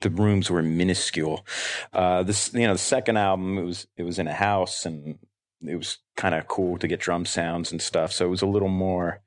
the 0.00 0.10
rooms 0.10 0.50
were 0.50 0.62
minuscule. 0.62 1.44
Uh, 1.92 2.22
this, 2.22 2.52
you 2.54 2.66
know, 2.66 2.74
the 2.74 2.78
second 2.78 3.16
album, 3.16 3.58
it 3.58 3.64
was 3.64 3.86
it 3.96 4.04
was 4.04 4.18
in 4.18 4.28
a 4.28 4.34
house, 4.34 4.86
and 4.86 5.18
it 5.66 5.76
was 5.76 5.98
kind 6.16 6.34
of 6.34 6.46
cool 6.48 6.78
to 6.78 6.88
get 6.88 7.00
drum 7.00 7.24
sounds 7.26 7.72
and 7.72 7.82
stuff. 7.82 8.12
So 8.12 8.26
it 8.26 8.30
was 8.30 8.42
a 8.42 8.46
little 8.46 8.68
more. 8.68 9.20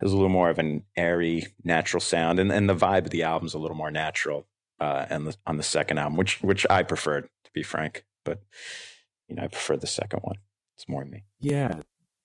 It 0.00 0.04
was 0.04 0.12
a 0.12 0.16
little 0.16 0.30
more 0.30 0.50
of 0.50 0.58
an 0.58 0.82
airy, 0.94 1.46
natural 1.64 2.00
sound, 2.00 2.38
and 2.38 2.52
and 2.52 2.68
the 2.68 2.74
vibe 2.74 3.04
of 3.04 3.10
the 3.10 3.22
album's 3.22 3.54
a 3.54 3.58
little 3.58 3.76
more 3.76 3.90
natural 3.90 4.46
uh, 4.80 5.06
and 5.10 5.28
the, 5.28 5.36
on 5.46 5.56
the 5.56 5.62
second 5.62 5.98
album, 5.98 6.16
which 6.16 6.42
which 6.42 6.66
I 6.70 6.82
preferred 6.82 7.28
to 7.44 7.50
be 7.54 7.62
frank. 7.62 8.04
But 8.24 8.42
you 9.28 9.36
know, 9.36 9.44
I 9.44 9.48
prefer 9.48 9.76
the 9.76 9.86
second 9.86 10.20
one. 10.20 10.36
It's 10.76 10.88
more 10.88 11.04
me. 11.04 11.24
Yeah, 11.40 11.80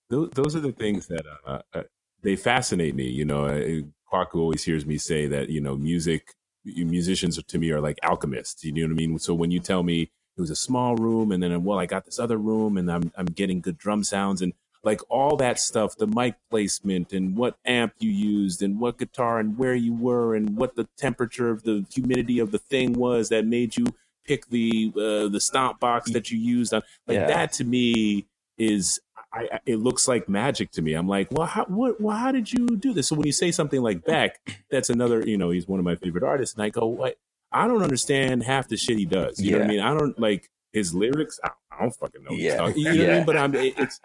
those, 0.09 0.29
those 0.31 0.55
are 0.55 0.59
the 0.59 0.71
things 0.73 1.07
that 1.07 1.25
uh, 1.45 1.61
uh, 1.73 1.83
they 2.21 2.35
fascinate 2.35 2.95
me. 2.95 3.07
You 3.07 3.25
know, 3.25 3.45
uh, 3.45 3.81
Kwaku 4.11 4.35
always 4.35 4.63
hears 4.63 4.85
me 4.85 4.97
say 4.97 5.27
that 5.27 5.49
you 5.49 5.61
know 5.61 5.75
music 5.77 6.33
musicians 6.65 7.41
to 7.41 7.59
me 7.59 7.71
are 7.71 7.81
like 7.81 7.97
alchemists. 8.03 8.63
You 8.63 8.73
know 8.73 8.83
what 8.83 8.91
I 8.91 8.95
mean? 8.95 9.19
So 9.19 9.33
when 9.33 9.51
you 9.51 9.59
tell 9.59 9.83
me 9.83 10.03
it 10.03 10.41
was 10.41 10.51
a 10.51 10.55
small 10.55 10.95
room, 10.95 11.31
and 11.31 11.41
then 11.41 11.63
well, 11.63 11.79
I 11.79 11.85
got 11.85 12.05
this 12.05 12.19
other 12.19 12.37
room, 12.37 12.77
and 12.77 12.91
I'm 12.91 13.11
I'm 13.15 13.25
getting 13.25 13.61
good 13.61 13.77
drum 13.77 14.03
sounds 14.03 14.41
and 14.41 14.53
like 14.83 15.01
all 15.09 15.37
that 15.37 15.59
stuff, 15.59 15.95
the 15.97 16.07
mic 16.07 16.35
placement 16.49 17.13
and 17.13 17.35
what 17.35 17.57
amp 17.65 17.93
you 17.99 18.09
used 18.09 18.61
and 18.63 18.79
what 18.79 18.97
guitar 18.97 19.39
and 19.39 19.57
where 19.57 19.75
you 19.75 19.93
were 19.93 20.35
and 20.35 20.55
what 20.57 20.75
the 20.75 20.87
temperature 20.97 21.49
of 21.49 21.63
the 21.63 21.85
humidity 21.93 22.39
of 22.39 22.51
the 22.51 22.57
thing 22.57 22.93
was 22.93 23.29
that 23.29 23.45
made 23.45 23.77
you 23.77 23.85
pick 24.25 24.47
the 24.49 24.91
uh, 24.95 25.27
the 25.29 25.39
stomp 25.39 25.79
box 25.79 26.11
that 26.11 26.31
you 26.31 26.39
used 26.39 26.73
on 26.73 26.81
like 27.07 27.15
Yeah. 27.15 27.27
that 27.27 27.53
to 27.53 27.63
me 27.63 28.25
is 28.57 28.99
I, 29.33 29.47
I- 29.53 29.59
it 29.65 29.77
looks 29.77 30.07
like 30.07 30.27
magic 30.27 30.71
to 30.71 30.81
me. 30.81 30.93
I'm 30.93 31.07
like, 31.07 31.27
well, 31.31 31.47
how, 31.47 31.65
what, 31.65 32.01
well, 32.01 32.17
how 32.17 32.31
did 32.31 32.51
you 32.51 32.65
do 32.75 32.91
this? 32.93 33.07
So 33.07 33.15
when 33.15 33.25
you 33.25 33.31
say 33.31 33.51
something 33.51 33.81
like 33.81 34.03
Beck, 34.03 34.39
that's 34.69 34.89
another, 34.89 35.21
you 35.25 35.37
know, 35.37 35.51
he's 35.51 35.67
one 35.67 35.79
of 35.79 35.85
my 35.85 35.95
favorite 35.95 36.23
artists, 36.23 36.53
and 36.55 36.63
I 36.63 36.69
go, 36.69 36.85
what? 36.85 37.17
I 37.53 37.67
don't 37.67 37.81
understand 37.83 38.43
half 38.43 38.67
the 38.67 38.75
shit 38.77 38.97
he 38.97 39.05
does. 39.05 39.39
You 39.41 39.51
know 39.51 39.59
what 39.59 39.65
I 39.65 39.67
mean? 39.67 39.79
I 39.79 39.93
don't 39.93 40.19
like 40.19 40.49
his 40.73 40.93
lyrics. 40.93 41.39
I, 41.43 41.49
I 41.71 41.81
don't 41.81 41.91
fucking 41.95 42.23
know. 42.23 42.31
What 42.31 42.37
he's 42.39 42.45
Yeah. 42.45 42.57
talking, 42.57 42.77
you 42.77 42.93
know 42.93 43.03
what 43.03 43.09
I 43.09 43.15
mean? 43.17 43.25
But 43.25 43.37
I'm, 43.37 43.55
it- 43.55 43.73
it's 43.77 43.99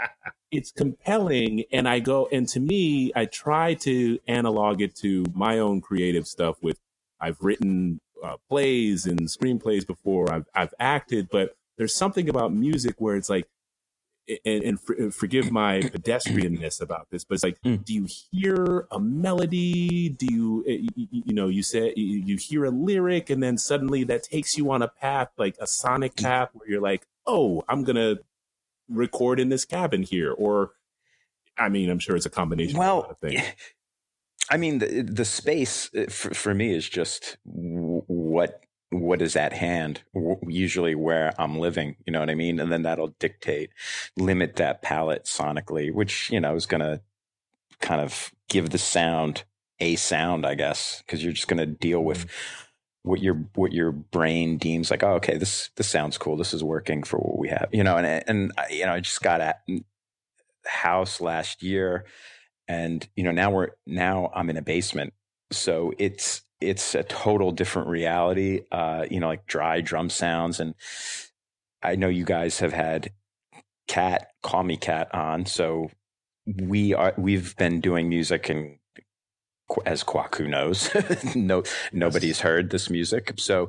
it's 0.52 0.70
compelling, 0.72 1.64
and 1.72 1.88
I 1.88 1.98
go, 1.98 2.28
and 2.32 2.48
to 2.51 2.60
me, 2.60 3.12
I 3.16 3.26
try 3.26 3.74
to 3.74 4.18
analog 4.28 4.80
it 4.80 4.94
to 4.97 5.24
my 5.34 5.59
own 5.59 5.80
creative 5.80 6.26
stuff. 6.26 6.56
With 6.62 6.78
I've 7.20 7.38
written 7.40 8.01
uh, 8.22 8.36
plays 8.48 9.06
and 9.06 9.20
screenplays 9.22 9.86
before. 9.86 10.32
I've 10.32 10.47
I've 10.55 10.74
acted, 10.78 11.28
but 11.30 11.56
there's 11.78 11.94
something 11.94 12.28
about 12.28 12.52
music 12.55 12.94
where 12.98 13.16
it's 13.16 13.28
like 13.28 13.47
and, 14.44 14.62
and 14.65 14.81
for, 14.81 15.11
forgive 15.11 15.51
my 15.51 15.81
pedestrianness 15.81 16.81
about 16.81 17.09
this, 17.11 17.24
but 17.24 17.35
it's 17.36 17.44
like, 17.44 17.61
Mm. 17.62 17.85
do 17.85 17.94
you 17.94 18.07
hear 18.32 18.86
a 18.90 18.98
melody? 19.01 20.09
Do 20.09 20.27
you, 20.31 20.65
eh, 20.69 20.86
you, 20.94 21.07
you 21.27 21.35
know, 21.35 21.48
you 21.48 21.62
say 21.62 21.93
you 21.97 22.19
you 22.19 22.36
hear 22.36 22.65
a 22.65 22.70
lyric, 22.70 23.31
and 23.31 23.43
then 23.43 23.57
suddenly 23.59 24.05
that 24.05 24.23
takes 24.24 24.57
you 24.59 24.70
on 24.70 24.82
a 24.82 24.89
path, 24.89 25.31
like 25.39 25.57
a 25.61 25.66
sonic 25.66 26.16
path, 26.16 26.51
where 26.53 26.69
you're 26.69 26.81
like, 26.81 27.07
oh, 27.27 27.62
I'm 27.69 27.85
gonna 27.85 28.16
record 28.89 29.40
in 29.40 29.48
this 29.48 29.65
cabin 29.65 30.03
here, 30.03 30.32
or, 30.32 30.73
I 31.59 31.69
mean, 31.69 31.90
I'm 31.90 31.98
sure 31.98 32.16
it's 32.16 32.27
a 32.27 32.31
combination 32.31 32.77
of 32.77 32.77
a 32.77 32.78
Well, 32.81 33.03
of 33.11 33.19
things. 33.19 33.43
I 34.48 34.59
mean, 34.59 34.78
the, 34.78 35.03
the 35.03 35.24
space 35.24 35.90
uh, 35.94 36.05
for, 36.09 36.32
for 36.35 36.55
me 36.55 36.73
is 36.73 36.89
just 36.89 37.36
w- 37.44 38.03
what 38.07 38.62
what 38.90 39.22
is 39.22 39.36
at 39.36 39.52
hand. 39.52 40.02
w- 40.14 40.38
Usually, 40.46 40.94
where 40.94 41.32
I'm 41.38 41.58
living, 41.58 41.96
you 42.06 42.12
know 42.12 42.20
what 42.20 42.30
I 42.30 42.34
mean, 42.34 42.60
and 42.60 42.70
then 42.70 42.82
that'll 42.82 43.14
dictate, 43.18 43.70
limit 44.16 44.56
that 44.56 44.82
palette 44.82 45.24
sonically, 45.24 45.92
which 45.92 46.30
you 46.30 46.40
know 46.40 46.54
is 46.54 46.66
going 46.66 46.82
to 46.82 47.00
kind 47.80 48.00
of 48.00 48.32
give 48.48 48.70
the 48.70 48.78
sound 48.78 49.44
a 49.80 49.96
sound, 49.96 50.46
I 50.46 50.54
guess, 50.54 51.02
because 51.04 51.22
you're 51.22 51.32
just 51.32 51.48
going 51.48 51.58
to 51.58 51.66
deal 51.66 52.02
with 52.02 52.26
mm-hmm. 52.26 53.10
what 53.10 53.22
your 53.22 53.34
what 53.54 53.72
your 53.72 53.92
brain 53.92 54.58
deems 54.58 54.90
like. 54.90 55.02
Oh, 55.02 55.14
okay, 55.14 55.36
this 55.36 55.70
this 55.76 55.88
sounds 55.88 56.18
cool. 56.18 56.36
This 56.36 56.54
is 56.54 56.64
working 56.64 57.02
for 57.02 57.18
what 57.18 57.38
we 57.38 57.48
have, 57.48 57.68
you 57.72 57.84
know. 57.84 57.96
And 57.96 58.24
and 58.28 58.52
you 58.70 58.86
know, 58.86 58.92
I 58.92 59.00
just 59.00 59.22
got 59.22 59.40
at 59.40 59.62
house 60.66 61.20
last 61.20 61.62
year 61.62 62.04
and 62.68 63.08
you 63.16 63.22
know 63.22 63.30
now 63.30 63.50
we're 63.50 63.68
now 63.86 64.30
i'm 64.34 64.50
in 64.50 64.56
a 64.56 64.62
basement 64.62 65.12
so 65.50 65.92
it's 65.98 66.42
it's 66.60 66.94
a 66.94 67.02
total 67.04 67.52
different 67.52 67.88
reality 67.88 68.62
uh 68.72 69.04
you 69.10 69.20
know 69.20 69.28
like 69.28 69.46
dry 69.46 69.80
drum 69.80 70.08
sounds 70.08 70.60
and 70.60 70.74
i 71.82 71.94
know 71.94 72.08
you 72.08 72.24
guys 72.24 72.60
have 72.60 72.72
had 72.72 73.10
cat 73.86 74.28
call 74.42 74.62
me 74.62 74.76
cat 74.76 75.14
on 75.14 75.46
so 75.46 75.90
we 76.46 76.94
are 76.94 77.14
we've 77.16 77.56
been 77.56 77.80
doing 77.80 78.08
music 78.08 78.48
and 78.48 78.78
as 79.84 80.04
Kwaku 80.04 80.48
knows, 80.48 80.90
no 81.34 81.62
nobody's 81.92 82.40
heard 82.40 82.70
this 82.70 82.88
music. 82.88 83.32
So 83.36 83.68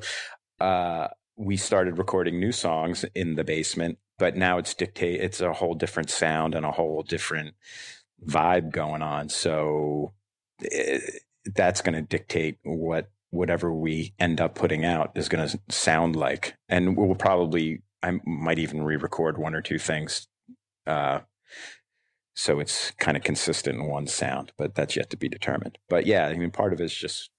uh, 0.59 1.07
we 1.35 1.57
started 1.57 1.97
recording 1.97 2.39
new 2.39 2.51
songs 2.51 3.05
in 3.15 3.35
the 3.35 3.43
basement, 3.43 3.97
but 4.17 4.35
now 4.35 4.57
it's 4.57 4.73
dictate. 4.73 5.21
It's 5.21 5.41
a 5.41 5.53
whole 5.53 5.75
different 5.75 6.09
sound 6.09 6.55
and 6.55 6.65
a 6.65 6.71
whole 6.71 7.03
different 7.03 7.55
vibe 8.25 8.71
going 8.71 9.01
on. 9.01 9.29
So 9.29 10.13
eh, 10.71 10.99
that's 11.55 11.81
going 11.81 11.95
to 11.95 12.01
dictate 12.01 12.57
what 12.63 13.09
whatever 13.29 13.73
we 13.73 14.13
end 14.19 14.39
up 14.39 14.55
putting 14.55 14.85
out 14.85 15.11
is 15.15 15.29
going 15.29 15.47
to 15.47 15.59
sound 15.69 16.15
like, 16.15 16.55
and 16.69 16.95
we'll 16.95 17.15
probably 17.15 17.81
I 18.03 18.19
might 18.25 18.59
even 18.59 18.83
re-record 18.83 19.37
one 19.37 19.55
or 19.55 19.61
two 19.61 19.79
things. 19.79 20.27
Uh, 20.85 21.21
so 22.35 22.59
it's 22.59 22.91
kind 22.91 23.17
of 23.17 23.23
consistent 23.23 23.77
in 23.79 23.87
one 23.87 24.07
sound, 24.07 24.51
but 24.57 24.75
that's 24.75 24.95
yet 24.95 25.09
to 25.09 25.17
be 25.17 25.27
determined. 25.27 25.77
But 25.89 26.05
yeah, 26.05 26.27
I 26.27 26.35
mean, 26.35 26.51
part 26.51 26.71
of 26.71 26.79
it's 26.79 26.93
just 26.93 27.31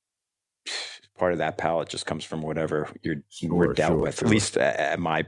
part 1.17 1.33
of 1.33 1.39
that 1.39 1.57
palette 1.57 1.89
just 1.89 2.07
comes 2.07 2.25
from 2.25 2.43
whatever 2.43 2.89
you're 3.03 3.23
we're 3.45 3.73
dealt 3.73 3.93
sure, 3.93 3.99
with. 3.99 4.19
sure. 4.19 4.27
At 4.27 4.31
least 4.31 4.57
at 4.57 4.77
at 4.77 4.99
my 4.99 5.25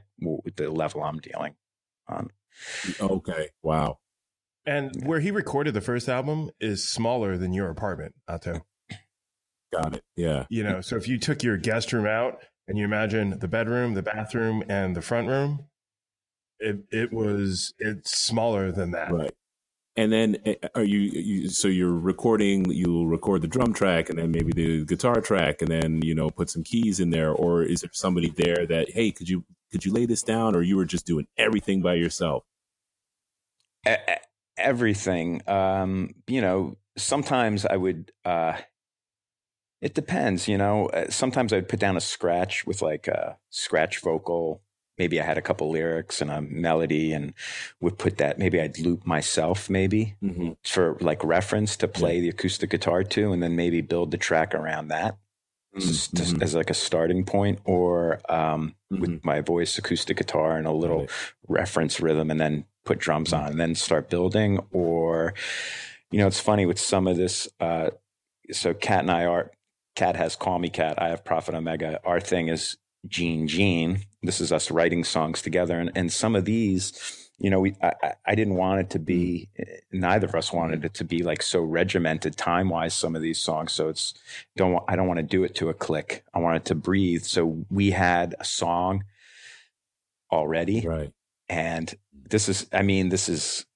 the 0.56 0.70
level 0.70 1.02
I'm 1.02 1.18
dealing 1.18 1.54
on. 2.08 2.30
Okay. 3.00 3.48
Wow. 3.62 3.98
And 4.66 5.06
where 5.06 5.20
he 5.20 5.30
recorded 5.30 5.74
the 5.74 5.80
first 5.80 6.08
album 6.08 6.50
is 6.60 6.86
smaller 6.86 7.38
than 7.38 7.52
your 7.52 7.70
apartment, 7.70 8.14
Otto. 8.28 8.66
Got 9.72 9.96
it. 9.96 10.04
Yeah. 10.16 10.46
You 10.50 10.64
know, 10.64 10.80
so 10.80 10.96
if 10.96 11.06
you 11.06 11.18
took 11.18 11.42
your 11.42 11.56
guest 11.56 11.92
room 11.92 12.06
out 12.06 12.42
and 12.66 12.76
you 12.76 12.84
imagine 12.84 13.38
the 13.38 13.48
bedroom, 13.48 13.94
the 13.94 14.02
bathroom, 14.02 14.64
and 14.68 14.96
the 14.96 15.02
front 15.02 15.28
room, 15.28 15.66
it 16.58 16.84
it 16.90 17.12
was 17.12 17.72
it's 17.78 18.18
smaller 18.18 18.72
than 18.72 18.90
that. 18.92 19.12
Right. 19.12 19.32
And 19.96 20.12
then 20.12 20.36
uh, 20.46 20.68
are 20.74 20.84
you, 20.84 20.98
you 20.98 21.48
so 21.48 21.68
you're 21.68 21.92
recording 21.92 22.70
you'll 22.70 23.06
record 23.06 23.42
the 23.42 23.48
drum 23.48 23.72
track 23.72 24.08
and 24.08 24.18
then 24.18 24.30
maybe 24.30 24.52
the 24.52 24.84
guitar 24.84 25.20
track 25.20 25.62
and 25.62 25.70
then 25.70 26.00
you 26.02 26.14
know 26.14 26.30
put 26.30 26.50
some 26.50 26.62
keys 26.62 27.00
in 27.00 27.10
there 27.10 27.32
or 27.32 27.62
is 27.62 27.80
there 27.80 27.90
somebody 27.92 28.30
there 28.30 28.66
that 28.66 28.90
hey 28.90 29.10
could 29.10 29.28
you 29.28 29.44
could 29.72 29.84
you 29.84 29.92
lay 29.92 30.06
this 30.06 30.22
down 30.22 30.54
or 30.54 30.62
you 30.62 30.76
were 30.76 30.84
just 30.84 31.06
doing 31.06 31.26
everything 31.36 31.80
by 31.82 31.94
yourself? 31.94 32.44
Everything 34.56 35.42
um 35.48 36.14
you 36.26 36.40
know 36.40 36.76
sometimes 36.96 37.64
i 37.64 37.76
would 37.76 38.12
uh 38.26 38.52
it 39.80 39.94
depends 39.94 40.46
you 40.48 40.58
know 40.58 40.86
Uh, 40.88 41.08
sometimes 41.10 41.52
i'd 41.52 41.68
put 41.68 41.80
down 41.80 41.96
a 41.96 42.00
scratch 42.00 42.66
with 42.66 42.82
like 42.82 43.08
a 43.08 43.36
scratch 43.50 44.00
vocal 44.00 44.60
maybe 44.98 45.20
i 45.20 45.24
had 45.24 45.38
a 45.38 45.42
couple 45.42 45.70
lyrics 45.70 46.20
and 46.20 46.30
a 46.30 46.40
melody 46.42 47.12
and 47.12 47.32
would 47.80 47.96
put 47.98 48.18
that 48.18 48.38
maybe 48.38 48.60
i'd 48.60 48.78
loop 48.78 49.06
myself 49.06 49.70
maybe 49.70 50.14
Mm-hmm. 50.22 50.50
for 50.64 50.96
like 51.00 51.22
reference 51.24 51.76
to 51.78 51.88
play 51.88 52.20
the 52.20 52.28
acoustic 52.28 52.70
guitar 52.70 53.02
to 53.04 53.32
and 53.32 53.42
then 53.42 53.56
maybe 53.56 53.80
build 53.80 54.10
the 54.10 54.18
track 54.18 54.54
around 54.54 54.88
that 54.88 55.16
just 55.78 56.14
Mhm. 56.14 56.42
as 56.42 56.54
like 56.54 56.68
a 56.70 56.74
starting 56.74 57.24
point 57.24 57.60
or 57.64 58.20
um 58.28 58.74
with 58.90 59.24
my 59.24 59.40
voice 59.40 59.78
acoustic 59.78 60.16
guitar 60.16 60.56
and 60.58 60.66
a 60.66 60.72
little 60.72 61.00
Right. 61.02 61.10
reference 61.48 62.00
rhythm 62.00 62.30
and 62.30 62.40
then 62.40 62.64
put 62.84 62.98
drums 62.98 63.32
on 63.32 63.46
and 63.52 63.60
then 63.60 63.74
start 63.76 64.10
building 64.10 64.58
or 64.72 65.32
you 66.10 66.18
know 66.18 66.26
it's 66.26 66.40
funny 66.40 66.66
with 66.66 66.78
some 66.80 67.06
of 67.06 67.16
this 67.16 67.48
uh 67.60 67.90
so 68.50 68.74
cat 68.74 69.00
and 69.00 69.10
i 69.12 69.24
are 69.24 69.52
cat 70.00 70.16
has 70.16 70.36
call 70.36 70.58
me 70.58 70.70
cat 70.80 70.94
i 71.04 71.08
have 71.08 71.22
prophet 71.24 71.54
omega 71.54 72.00
our 72.04 72.20
thing 72.20 72.48
is 72.48 72.76
gene 73.08 73.48
gene. 73.48 74.04
This 74.22 74.40
is 74.40 74.52
us 74.52 74.70
writing 74.70 75.04
songs 75.04 75.40
together. 75.42 75.78
And, 75.78 75.90
and 75.94 76.12
some 76.12 76.36
of 76.36 76.44
these 76.44 77.16
you 77.38 77.48
know 77.48 77.60
we 77.60 77.74
I, 77.82 77.92
I- 78.02 78.14
I 78.26 78.34
didn't 78.34 78.56
want 78.56 78.80
it 78.80 78.90
to 78.90 78.98
be 78.98 79.48
mm. 79.58 79.64
eh, 79.66 79.80
neither 79.92 80.26
of 80.26 80.34
us 80.34 80.52
wanted 80.52 80.84
it 80.84 80.94
to 80.94 81.04
be 81.04 81.22
like 81.22 81.42
so 81.42 81.60
regimented 81.62 82.36
time 82.36 82.68
wise 82.68 82.94
some 82.94 83.16
of 83.16 83.22
these 83.22 83.38
songs. 83.38 83.72
So 83.72 83.88
it's 83.88 84.14
don't 84.56 84.82
i 84.88 84.96
don't 84.96 85.08
want 85.08 85.18
to 85.18 85.22
do 85.36 85.44
it 85.44 85.54
to 85.56 85.68
a 85.70 85.74
click. 85.74 86.24
I 86.34 86.38
want 86.38 86.56
it 86.56 86.64
to 86.66 86.74
breathe. 86.74 87.22
So 87.22 87.64
we 87.70 87.90
had 87.90 88.34
a 88.38 88.44
song 88.44 89.04
already. 90.30 90.82
Right. 90.86 91.12
and 91.48 91.92
this 92.12 92.48
is 92.48 92.66
i 92.72 92.82
mean 92.82 93.08
this 93.08 93.28
is 93.28 93.66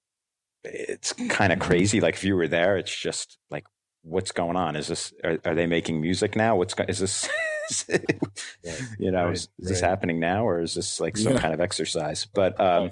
it's 0.64 1.12
kind 1.28 1.52
of 1.52 1.59
mm. 1.59 1.62
crazy. 1.62 2.01
Like 2.01 2.14
if 2.14 2.24
you 2.24 2.36
were 2.36 2.48
there 2.48 2.76
it's 2.76 2.94
just 2.94 3.38
like 3.51 3.64
what's 4.05 4.32
going 4.32 4.55
on 4.56 4.76
is 4.76 4.86
this 4.89 5.12
are, 5.24 5.39
are 5.44 5.55
they 5.55 5.66
making 5.66 6.01
music 6.01 6.36
now 6.36 6.55
what's 6.56 6.74
go- 6.74 6.85
is 6.89 6.98
this 6.98 7.28
you 8.98 9.10
know 9.10 9.24
Right, 9.26 9.32
is, 9.35 9.48
is 9.59 9.68
this 9.70 9.81
happening 9.81 10.20
now 10.20 10.47
or 10.47 10.60
is 10.60 10.74
this 10.74 11.01
like 11.01 11.16
some 11.16 11.32
Yeah. 11.32 11.40
kind 11.40 11.55
of 11.55 11.60
exercise 11.60 12.26
but 12.26 12.60
um 12.60 12.90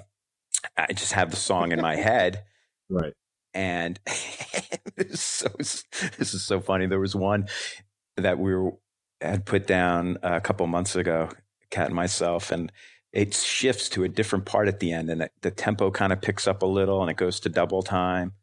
i 0.77 0.91
just 0.93 1.13
have 1.13 1.29
the 1.29 1.35
song 1.37 1.71
in 1.71 1.79
my 1.81 1.95
head 1.95 2.43
Right. 2.89 3.13
and 3.53 3.99
this 4.95 5.11
is 5.11 5.19
so 5.21 5.49
this 6.17 6.33
is 6.33 6.43
so 6.43 6.59
funny. 6.59 6.85
There 6.87 6.99
was 6.99 7.15
one 7.15 7.47
that 8.17 8.37
we 8.39 8.53
were, 8.55 8.71
had 9.21 9.45
put 9.45 9.65
down 9.67 10.17
a 10.21 10.41
couple 10.41 10.67
months 10.67 10.95
ago, 10.95 11.29
Cat 11.71 11.87
and 11.87 11.95
myself, 11.95 12.51
and 12.51 12.71
it 13.11 13.33
shifts 13.33 13.89
to 13.89 14.03
a 14.03 14.09
different 14.09 14.45
part 14.45 14.67
at 14.67 14.79
the 14.79 14.91
end, 14.91 15.09
and 15.09 15.23
it, 15.23 15.31
the 15.41 15.49
tempo 15.51 15.89
kind 15.91 16.11
of 16.13 16.21
picks 16.21 16.47
up 16.47 16.61
a 16.61 16.65
little, 16.67 17.01
and 17.01 17.09
it 17.09 17.17
goes 17.17 17.39
to 17.41 17.49
double 17.49 17.81
time. 17.83 18.33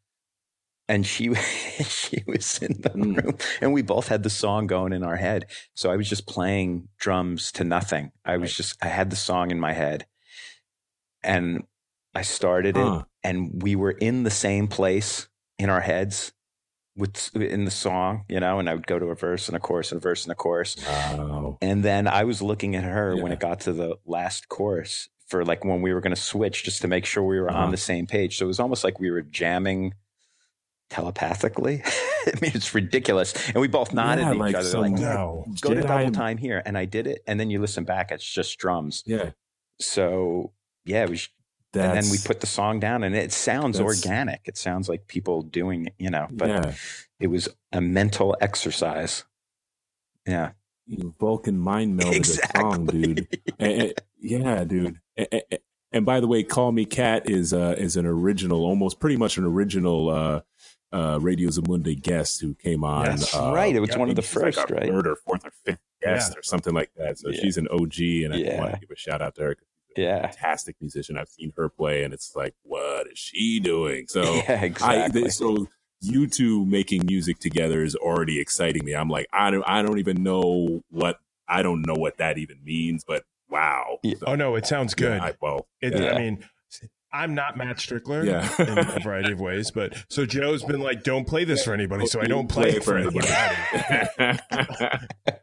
And 0.90 1.06
she 1.06 1.32
she 1.34 2.22
was 2.26 2.58
in 2.58 2.74
the 2.82 2.90
Mm. 2.90 3.22
room, 3.24 3.38
and 3.60 3.72
we 3.72 3.82
both 3.82 4.08
had 4.08 4.24
the 4.24 4.30
song 4.30 4.66
going 4.66 4.92
in 4.92 5.04
our 5.04 5.16
head. 5.16 5.46
So 5.74 5.90
I 5.92 5.96
was 5.96 6.08
just 6.08 6.26
playing 6.26 6.88
drums 6.98 7.52
to 7.52 7.64
nothing. 7.64 8.12
I 8.24 8.36
was 8.38 8.50
Right. 8.50 8.56
just 8.56 8.84
I 8.84 8.88
had 8.88 9.10
the 9.10 9.16
song 9.16 9.50
in 9.52 9.60
my 9.60 9.72
head, 9.72 10.06
and 11.22 11.64
I 12.14 12.22
started 12.22 12.76
it 12.76 12.98
and 13.22 13.62
we 13.62 13.76
were 13.76 13.92
in 13.92 14.24
the 14.24 14.30
same 14.30 14.66
place 14.66 15.28
in 15.58 15.70
our 15.70 15.80
heads 15.80 16.32
with 16.96 17.34
in 17.36 17.64
the 17.64 17.70
song, 17.70 18.24
you 18.28 18.40
know, 18.40 18.58
and 18.58 18.68
I 18.70 18.74
would 18.74 18.86
go 18.86 18.98
to 18.98 19.06
a 19.06 19.14
verse 19.14 19.48
and 19.48 19.56
a 19.56 19.60
chorus 19.60 19.92
and 19.92 19.98
a 19.98 20.00
verse 20.02 20.24
and 20.24 20.32
a 20.32 20.36
chorus. 20.36 20.76
Wow. 20.86 21.58
And 21.62 21.84
then 21.84 22.08
I 22.08 22.24
was 22.24 22.42
looking 22.42 22.76
at 22.76 22.84
her 22.84 23.16
when 23.16 23.32
it 23.32 23.40
got 23.40 23.60
to 23.60 23.72
the 23.72 23.96
last 24.06 24.48
chorus 24.48 25.08
for 25.26 25.44
like 25.44 25.64
when 25.64 25.82
we 25.82 25.94
were 25.94 26.00
going 26.00 26.14
to 26.14 26.20
switch 26.20 26.64
just 26.64 26.82
to 26.82 26.88
make 26.88 27.06
sure 27.06 27.22
we 27.22 27.40
were 27.40 27.50
on 27.50 27.56
Uh-huh. 27.64 27.70
the 27.70 27.76
same 27.78 28.06
page. 28.06 28.38
So 28.38 28.46
it 28.46 28.48
was 28.48 28.60
almost 28.60 28.84
like 28.84 28.98
we 29.00 29.10
were 29.10 29.22
jamming 29.22 29.94
telepathically. 30.90 31.82
I 32.26 32.32
mean, 32.42 32.50
it's 32.54 32.74
ridiculous. 32.74 33.32
And 33.48 33.56
we 33.56 33.68
both 33.68 33.94
nodded 33.94 34.22
Yeah, 34.22 34.28
at 34.30 34.34
each 34.34 34.40
like 34.40 34.54
other 34.56 34.68
some- 34.68 34.80
like, 34.82 34.92
No. 34.92 35.46
go 35.62 35.72
to 35.74 35.80
double 35.80 36.10
time 36.10 36.36
here. 36.36 36.62
And 36.66 36.76
I 36.76 36.84
did 36.84 37.06
it. 37.06 37.22
And 37.26 37.40
then 37.40 37.48
you 37.50 37.60
listen 37.60 37.84
back, 37.84 38.10
it's 38.12 38.24
just 38.30 38.58
drums. 38.58 39.02
Yeah. 39.06 39.30
So 39.80 40.52
yeah, 40.84 41.06
That's, 41.06 41.28
and 41.74 41.96
then 41.96 42.10
we 42.10 42.18
put 42.24 42.40
the 42.40 42.46
song 42.46 42.80
down 42.80 43.02
and 43.04 43.14
it 43.14 43.32
sounds 43.32 43.80
organic 43.80 44.40
it 44.44 44.56
sounds 44.56 44.88
like 44.88 45.06
people 45.06 45.42
doing 45.42 45.86
it 45.86 45.94
you 45.98 46.10
know 46.10 46.26
but 46.30 46.48
yeah. 46.48 46.74
it 47.20 47.28
was 47.28 47.48
a 47.70 47.80
mental 47.80 48.36
exercise 48.40 49.22
yeah 50.26 50.50
You 50.86 51.14
Vulcan 51.20 51.58
mind 51.58 52.00
melded 52.00 52.20
a 52.52 52.58
song, 52.58 52.86
dude. 52.86 53.28
And- 53.60 53.82
and- 53.82 53.94
yeah, 54.18 54.64
dude. 54.64 54.98
And, 55.16 55.28
and- 55.32 55.60
and 55.92 56.06
by 56.06 56.20
the 56.20 56.26
way, 56.28 56.42
"Call 56.44 56.70
Me 56.72 56.84
Cat" 56.84 57.28
is 57.30 57.52
uh, 57.52 57.74
is 57.78 57.96
an 57.96 58.06
original, 58.06 58.64
almost 58.64 59.00
pretty 59.00 59.16
much 59.16 59.38
an 59.38 59.44
original 59.44 60.08
uh, 60.08 60.40
uh, 60.92 61.18
Radio 61.20 61.48
Zamundi 61.50 62.00
guest 62.00 62.40
who 62.40 62.54
came 62.54 62.82
on. 62.84 63.06
Yes. 63.06 63.34
uh, 63.34 63.52
right 63.54 63.74
it 63.74 63.80
was 63.80 63.90
yeah, 63.90 63.98
one 63.98 64.10
of 64.10 64.16
the 64.16 64.22
she's 64.22 64.36
like 64.36 64.54
first 64.54 64.70
right 64.70 64.88
third 64.90 65.06
or 65.06 65.16
fourth 65.16 65.44
or 65.46 65.52
fifth 65.64 65.80
guest 66.02 66.32
Yeah. 66.32 66.38
or 66.38 66.42
something 66.42 66.74
like 66.74 66.90
that. 66.96 67.18
So 67.18 67.30
Yeah. 67.30 67.40
she's 67.40 67.56
an 67.56 67.68
OG, 67.70 68.24
and 68.24 68.34
I 68.34 68.38
Yeah. 68.38 68.58
want 68.60 68.74
to 68.74 68.80
give 68.80 68.90
a 68.90 68.96
shout 68.96 69.22
out 69.22 69.34
to 69.36 69.42
her. 69.42 69.56
she's 69.96 70.02
Yeah. 70.04 70.22
fantastic 70.22 70.76
musician. 70.80 71.16
I've 71.18 71.28
seen 71.28 71.52
her 71.56 71.68
play, 71.68 72.02
and 72.04 72.12
it's 72.14 72.32
like, 72.34 72.54
what 72.62 73.06
is 73.10 73.18
she 73.18 73.60
doing? 73.60 74.06
So 74.08 74.22
yeah, 74.34 74.58
I 74.60 74.64
exactly. 74.66 75.20
th- 75.22 75.32
so 75.34 75.68
you 76.00 76.26
two 76.26 76.64
making 76.66 77.04
music 77.06 77.38
together 77.40 77.82
is 77.84 77.94
already 77.94 78.40
exciting 78.40 78.84
me. 78.84 78.94
I'm 78.94 79.08
like, 79.10 79.26
I 79.32 79.50
don't 79.50 79.64
I 79.66 79.82
don't 79.82 79.98
even 79.98 80.22
know 80.22 80.82
what 80.90 81.18
I 81.48 81.62
don't 81.62 81.82
know 81.86 81.94
what 81.94 82.16
that 82.18 82.38
even 82.38 82.58
means, 82.64 83.04
but 83.04 83.24
wow. 83.48 83.98
Yeah. 84.02 84.14
So, 84.18 84.26
Oh 84.28 84.34
no, 84.34 84.54
it 84.56 84.66
sounds 84.66 84.94
good. 84.94 85.18
yeah, 85.20 85.24
I, 85.26 85.34
well, 85.40 85.68
It, 85.82 85.92
Yeah. 85.98 86.14
I 86.14 86.18
mean, 86.18 86.44
I'm 87.12 87.34
not 87.34 87.56
Matt 87.56 87.78
Strickler 87.78 88.24
Yeah. 88.24 88.48
in 88.72 88.78
a 88.78 89.00
variety 89.00 89.32
of 89.32 89.40
ways, 89.40 89.70
but 89.70 89.96
so 90.08 90.24
Joe's 90.26 90.62
been 90.62 90.80
like, 90.80 91.02
"Don't 91.02 91.26
play 91.26 91.44
this 91.44 91.64
for 91.64 91.74
anybody," 91.74 92.06
so 92.06 92.20
I 92.20 92.26
don't 92.26 92.48
play 92.48 92.70
it 92.70 92.84
for 92.84 92.96
anybody. 92.96 93.26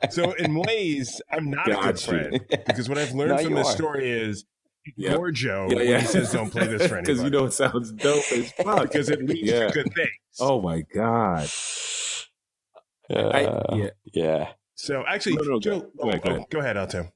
so 0.09 0.31
in 0.33 0.55
ways, 0.55 1.21
I'm 1.31 1.49
not 1.49 1.67
a 1.67 1.75
good 1.75 2.01
you. 2.01 2.07
friend 2.07 2.45
because 2.67 2.87
what 2.89 2.97
I've 2.97 3.11
learned 3.13 3.31
No, 3.31 3.37
from 3.37 3.49
you 3.51 3.55
this 3.55 3.67
are. 3.67 3.75
story 3.75 4.09
is 4.09 4.45
Yeah. 4.95 5.11
ignore 5.11 5.31
Joe 5.31 5.67
Yeah, 5.69 5.75
when 5.75 5.87
yeah. 5.87 5.99
he 5.99 6.05
says, 6.07 6.31
"Don't 6.31 6.49
play 6.49 6.67
this 6.67 6.87
for 6.87 6.97
anybody," 6.97 7.05
because 7.13 7.23
you 7.23 7.29
know 7.29 7.45
it 7.45 7.53
sounds 7.53 7.91
dope 7.91 8.23
as 8.31 8.51
fuck. 8.53 8.83
because 8.83 9.09
it 9.09 9.21
leads 9.25 9.51
Yeah. 9.51 9.67
to 9.67 9.73
good 9.73 9.93
things. 9.93 10.09
Oh 10.39 10.61
my 10.61 10.81
god. 10.93 11.49
Uh, 13.09 13.27
I, 13.29 13.75
yeah. 13.75 13.89
yeah. 14.13 14.47
So 14.75 15.03
actually, 15.07 15.35
No, 15.37 15.43
no, 15.43 15.59
Joe, 15.59 15.79
go- 15.79 15.91
oh, 15.99 16.03
go 16.03 16.09
ahead, 16.09 16.21
go 16.23 16.29
oh, 16.29 16.33
ahead. 16.35 16.45
go 16.51 16.59
ahead, 16.59 16.77
Otto. 16.77 17.09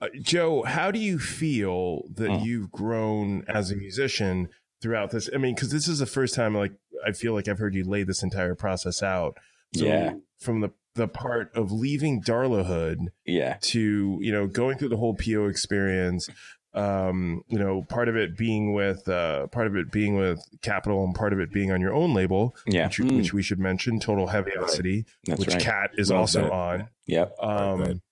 Uh, 0.00 0.08
Joe, 0.20 0.62
how 0.62 0.90
do 0.90 0.98
you 0.98 1.18
feel 1.18 2.02
that 2.14 2.30
Hmm. 2.30 2.44
you've 2.44 2.70
grown 2.70 3.44
as 3.48 3.70
a 3.70 3.76
musician 3.76 4.48
throughout 4.80 5.10
this? 5.10 5.28
I 5.34 5.38
mean, 5.38 5.54
because 5.54 5.70
this 5.70 5.88
is 5.88 5.98
the 5.98 6.06
first 6.06 6.34
time, 6.34 6.54
like, 6.54 6.72
I 7.04 7.12
feel 7.12 7.32
like 7.34 7.48
I've 7.48 7.58
heard 7.58 7.74
you 7.74 7.84
lay 7.84 8.02
this 8.04 8.22
entire 8.22 8.54
process 8.54 9.02
out. 9.02 9.36
So 9.74 9.84
Yeah. 9.86 10.14
From 10.40 10.60
the 10.60 10.70
the 10.94 11.06
part 11.06 11.54
of 11.54 11.70
leaving 11.70 12.20
Darlahood 12.20 13.06
Yeah. 13.24 13.58
to 13.60 14.18
you 14.20 14.32
know 14.32 14.48
going 14.48 14.78
through 14.78 14.88
the 14.88 14.96
whole 14.96 15.14
PO 15.14 15.46
experience. 15.46 16.28
Um, 16.74 17.42
you 17.48 17.58
know, 17.58 17.82
part 17.82 18.08
of 18.08 18.16
it 18.16 18.36
being 18.36 18.72
with 18.74 19.08
uh, 19.08 19.46
part 19.48 19.66
of 19.68 19.76
it 19.76 19.90
being 19.92 20.16
with 20.16 20.40
Capitol, 20.60 21.04
and 21.04 21.14
part 21.14 21.32
of 21.32 21.38
it 21.40 21.52
being 21.52 21.70
on 21.72 21.80
your 21.80 21.94
own 21.94 22.14
label, 22.14 22.54
Yeah. 22.66 22.86
which, 22.86 22.98
which 23.00 23.32
we 23.32 23.42
should 23.42 23.58
mention, 23.60 23.98
Total 24.00 24.26
Heaviosity, 24.26 25.04
That's 25.26 25.40
which 25.40 25.48
right. 25.54 25.62
Cat 25.62 25.90
is 25.96 26.10
Love 26.10 26.20
also 26.20 26.42
that. 26.42 26.52
on. 26.52 26.88
Yep. 27.06 27.34
Um, 27.42 28.02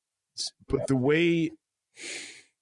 but 0.68 0.86
the 0.86 0.96
way, 0.96 1.50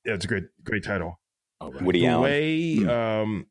yeah, 0.04 0.14
it's 0.14 0.24
a 0.24 0.28
great, 0.28 0.44
great 0.64 0.84
title. 0.84 1.18
All 1.60 1.72
right. 1.72 1.82
Woody 1.82 2.00
the 2.00 2.06
Allen. 2.08 2.22
way, 2.22 2.76
Hmm. 2.76 2.88
um, 2.88 3.46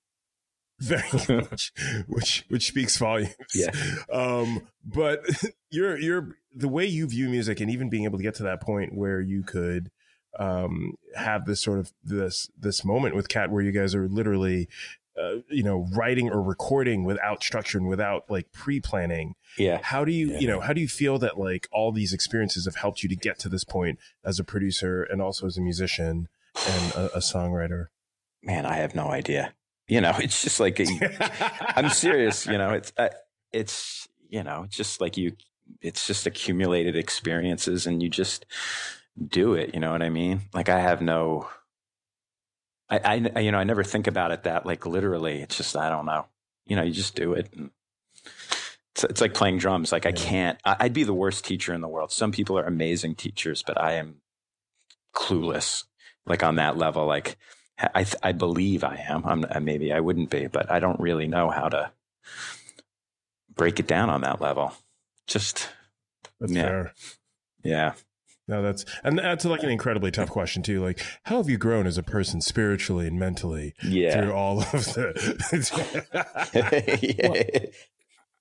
very 0.80 1.04
much, 1.42 1.72
which 2.08 2.46
which 2.50 2.68
speaks 2.68 2.98
volumes. 2.98 3.34
Yeah. 3.56 3.72
Um, 4.12 4.68
but 4.84 5.22
you're 5.72 5.98
you're 5.98 6.36
the 6.56 6.68
way 6.68 6.86
you 6.86 7.08
view 7.08 7.30
music, 7.30 7.60
and 7.60 7.72
even 7.72 7.90
being 7.90 8.04
able 8.04 8.18
to 8.18 8.24
get 8.24 8.36
to 8.36 8.44
that 8.44 8.62
point 8.62 8.94
where 8.94 9.22
you 9.22 9.44
could 9.44 9.90
um 10.40 10.96
have 11.16 11.46
this 11.46 11.62
sort 11.62 11.80
of 11.80 11.94
this 12.04 12.50
this 12.60 12.84
moment 12.84 13.16
with 13.16 13.30
Cat 13.30 13.52
where 13.52 13.62
you 13.64 13.72
guys 13.72 13.96
are 13.96 14.08
literally. 14.08 14.68
Uh, 15.16 15.36
you 15.48 15.62
know, 15.62 15.86
writing 15.96 16.32
or 16.32 16.42
recording 16.42 17.04
without 17.04 17.44
structure 17.44 17.78
and 17.78 17.88
without 17.88 18.24
like 18.32 18.52
pre-planning 18.52 19.36
Yeah. 19.60 19.80
how 19.84 20.04
do 20.04 20.12
you 20.12 20.32
Yeah. 20.32 20.40
you 20.40 20.48
know 20.48 20.60
how 20.60 20.74
do 20.74 20.82
you 20.82 20.88
feel 20.88 21.20
that 21.20 21.38
like 21.38 21.68
all 21.72 21.92
these 21.92 22.14
experiences 22.14 22.66
have 22.66 22.76
helped 22.76 23.04
you 23.04 23.10
to 23.10 23.16
get 23.16 23.38
to 23.40 23.50
this 23.50 23.64
point 23.64 24.00
as 24.26 24.40
a 24.40 24.44
producer 24.44 25.04
and 25.04 25.22
also 25.22 25.46
as 25.46 25.56
a 25.56 25.62
musician 25.62 26.30
and 26.68 26.94
a, 26.96 27.18
a 27.18 27.20
songwriter 27.20 27.88
Man, 28.42 28.66
I 28.66 28.76
have 28.78 28.94
no 28.96 29.08
idea. 29.08 29.54
You 29.88 30.02
know, 30.02 30.14
it's 30.20 30.42
just 30.44 30.60
like 30.60 30.80
a, 30.80 30.86
I'm 31.80 31.90
serious. 31.90 32.46
You 32.48 32.58
know, 32.58 32.72
it's 32.74 32.92
uh, 32.98 33.10
it's 33.52 34.08
you 34.30 34.44
know, 34.44 34.64
it's 34.64 34.76
just 34.76 35.00
like 35.00 35.16
you. 35.16 35.34
It's 35.82 36.06
just 36.08 36.26
accumulated 36.26 36.96
experiences, 36.96 37.86
and 37.88 38.02
you 38.04 38.10
just 38.10 38.46
do 39.28 39.54
it. 39.54 39.74
You 39.74 39.80
know 39.80 39.92
what 39.92 40.02
I 40.02 40.10
mean? 40.10 40.42
Like 40.54 40.70
I 40.70 40.80
have 40.80 41.02
no. 41.02 41.48
I, 42.90 43.00
I 43.00 43.40
you 43.42 43.52
know 43.52 43.60
I 43.60 43.66
never 43.66 43.84
think 43.84 44.08
about 44.08 44.32
it 44.32 44.44
that 44.44 44.66
like 44.66 44.86
literally. 44.86 45.42
It's 45.42 45.58
just 45.58 45.78
I 45.78 45.90
don't 45.90 46.06
know. 46.08 46.28
You 46.68 46.78
know, 46.78 46.84
you 46.84 46.94
just 46.94 47.16
do 47.16 47.34
it. 47.34 47.50
And 47.56 47.72
it's, 48.96 49.06
it's 49.06 49.22
like 49.22 49.34
playing 49.36 49.60
drums. 49.60 49.92
Like 49.92 50.06
I 50.08 50.14
can't. 50.14 50.60
I, 50.66 50.78
I'd 50.82 50.94
be 50.94 51.04
the 51.04 51.14
worst 51.14 51.46
teacher 51.46 51.74
in 51.74 51.82
the 51.82 51.90
world. 51.90 52.12
Some 52.12 52.32
people 52.32 52.58
are 52.60 52.66
amazing 52.66 53.16
teachers, 53.16 53.64
but 53.66 53.82
I 53.82 53.94
am 53.94 54.18
clueless. 55.16 55.86
Like 56.28 56.44
on 56.44 56.56
that 56.58 56.78
level, 56.78 57.06
like 57.08 57.38
I 57.96 58.04
th- 58.06 58.18
I 58.24 58.34
believe 58.34 58.84
I 58.84 59.04
am. 59.10 59.26
I'm 59.26 59.46
uh, 59.50 59.60
maybe 59.62 59.94
I 59.94 60.02
wouldn't 60.02 60.30
be, 60.30 60.48
but 60.48 60.72
I 60.72 60.80
don't 60.80 61.00
really 61.00 61.28
know 61.28 61.50
how 61.52 61.70
to 61.70 61.92
break 63.56 63.80
it 63.80 63.88
down 63.88 64.10
on 64.10 64.22
that 64.22 64.42
level. 64.42 64.74
Just 65.28 65.70
that's 66.40 66.54
Yeah. 66.54 66.62
fair 66.62 66.94
yeah. 67.64 67.94
No 68.48 68.62
that's 68.62 68.86
and 69.04 69.18
that's 69.18 69.46
like 69.46 69.64
an 69.64 69.70
incredibly 69.70 70.12
tough 70.12 70.30
question 70.30 70.62
too 70.62 70.82
like 70.84 71.02
how 71.24 71.38
have 71.38 71.50
you 71.50 71.58
grown 71.58 71.88
as 71.88 71.98
a 71.98 72.04
person 72.04 72.42
spiritually 72.42 73.08
and 73.08 73.18
mentally 73.20 73.74
Yeah. 73.84 74.22
through 74.22 74.34
all 74.34 74.60
of 74.62 74.72
the 74.72 75.74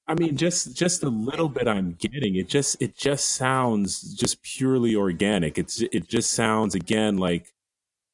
I 0.08 0.14
mean, 0.14 0.36
just 0.36 0.76
just 0.76 1.04
a 1.04 1.08
little 1.08 1.48
bit 1.48 1.68
I'm 1.68 1.92
getting. 1.92 2.34
It 2.34 2.48
just 2.48 2.80
it 2.82 2.96
just 2.96 3.30
sounds 3.30 4.14
just 4.14 4.42
purely 4.42 4.96
organic. 4.96 5.58
It's 5.58 5.80
it 5.80 6.08
just 6.08 6.32
sounds 6.32 6.74
again 6.74 7.18
like, 7.18 7.52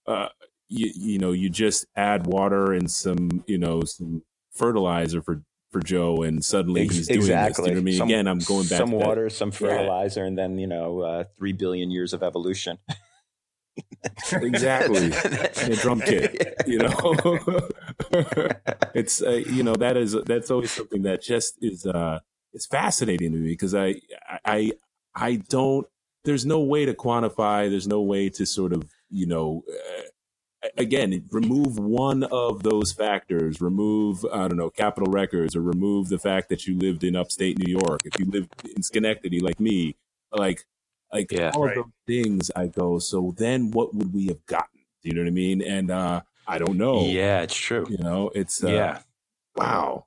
uh, 0.07 0.29
you 0.69 0.91
you 0.95 1.19
know, 1.19 1.33
you 1.33 1.49
just 1.49 1.87
add 1.97 2.27
water 2.27 2.73
and 2.73 2.91
some 2.91 3.43
you 3.47 3.57
know 3.59 3.83
some 3.85 4.23
fertilizer 4.53 5.23
for 5.23 5.43
for 5.71 5.81
Joe, 5.81 6.23
and 6.23 6.45
suddenly 6.45 6.83
Ex- 6.83 6.97
he's 6.97 7.09
doing 7.09 7.21
this. 7.21 7.59
You 7.59 7.65
know 7.65 7.71
what 7.71 7.77
I 7.79 7.81
mean? 7.81 7.99
Some- 7.99 8.09
again, 8.09 8.27
I'm 8.27 8.39
going 8.41 8.67
back 8.67 8.79
some 8.79 8.91
to 8.91 8.99
that- 8.99 9.07
water, 9.07 9.31
some 9.31 9.51
fertilizer, 9.51 10.25
and 10.25 10.37
then 10.37 10.59
you 10.59 10.67
know 10.67 11.01
uh, 11.01 11.25
three 11.37 11.53
billion 11.53 11.91
years 11.91 12.13
of 12.13 12.23
evolution. 12.23 12.79
exactly. 14.33 15.13
a 15.13 15.77
drum 15.77 16.01
kit. 16.01 16.55
You 16.67 16.79
know, 16.79 16.91
it's 18.95 19.23
uh, 19.23 19.31
you 19.31 19.63
know 19.63 19.75
that 19.75 19.97
is 19.97 20.17
that's 20.27 20.51
always 20.51 20.73
something 20.73 21.03
that 21.03 21.23
just 21.23 21.55
is 21.63 21.87
uh 21.87 22.19
it's 22.53 22.67
fascinating 22.67 23.33
to 23.33 23.39
me 23.39 23.49
because 23.51 23.75
I 23.75 23.97
I 24.45 24.73
I 25.15 25.37
don't 25.49 25.87
there's 26.25 26.45
no 26.45 26.61
way 26.61 26.87
to 26.87 26.95
quantify 26.95 27.71
there's 27.71 27.87
no 27.87 28.03
way 28.03 28.29
to 28.31 28.47
sort 28.47 28.73
of 28.73 28.85
you 29.11 29.27
know 29.27 29.63
uh, 29.71 30.03
again 30.77 31.25
remove 31.31 31.79
one 31.79 32.25
of 32.25 32.63
those 32.65 32.93
factors 32.93 33.61
remove 33.61 34.25
I 34.33 34.49
don't 34.49 34.57
know 34.57 34.71
Capitol 34.71 35.11
Records 35.13 35.55
or 35.55 35.61
remove 35.63 36.09
the 36.09 36.19
fact 36.19 36.49
that 36.49 36.67
you 36.67 36.77
lived 36.77 37.05
in 37.05 37.15
upstate 37.15 37.59
New 37.59 37.71
York 37.71 38.01
if 38.05 38.19
you 38.19 38.27
lived 38.27 38.51
in 38.77 38.83
Schenectady 38.83 39.39
like 39.41 39.61
me 39.61 39.95
like 40.33 40.65
like 41.13 41.31
Yeah. 41.31 41.53
all 41.55 41.67
Right. 41.67 41.79
of 41.79 41.85
those 41.85 41.93
things 42.07 42.51
I 42.57 42.67
go 42.67 42.99
so 42.99 43.35
then 43.39 43.71
what 43.71 43.95
would 43.95 44.13
we 44.13 44.27
have 44.27 44.45
gotten 44.47 44.81
Do 45.03 45.09
you 45.11 45.15
know 45.15 45.23
what 45.23 45.29
I 45.29 45.31
mean 45.31 45.63
and 45.63 45.91
uh 45.93 46.23
I 46.47 46.59
don't 46.59 46.77
know 46.77 47.03
Yeah, 47.07 47.43
it's 47.43 47.55
true. 47.55 47.87
you 47.89 47.99
know 47.99 48.31
it's 48.35 48.63
uh, 48.65 48.69
yeah, 48.69 48.99
wow. 49.57 50.07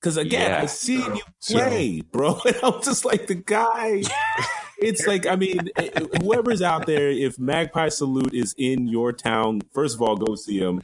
Because 0.00 0.16
again, 0.18 0.50
Yeah. 0.50 0.62
I 0.62 0.66
seen 0.66 1.16
you 1.16 1.22
So- 1.40 1.58
play, 1.58 2.00
bro, 2.00 2.38
and 2.46 2.56
I'm 2.62 2.80
just 2.82 3.04
like 3.04 3.26
the 3.26 3.34
guy. 3.34 4.02
It's 4.78 5.06
like 5.06 5.26
I 5.26 5.36
mean, 5.36 5.70
eh, 5.76 5.90
whoever's 6.22 6.62
out 6.62 6.86
there, 6.86 7.08
if 7.10 7.38
Magpie 7.38 7.88
Salute 7.88 8.34
is 8.34 8.54
in 8.58 8.88
your 8.88 9.12
town, 9.12 9.62
first 9.72 9.94
of 9.96 10.02
all, 10.02 10.16
go 10.16 10.34
see 10.34 10.58
him. 10.58 10.82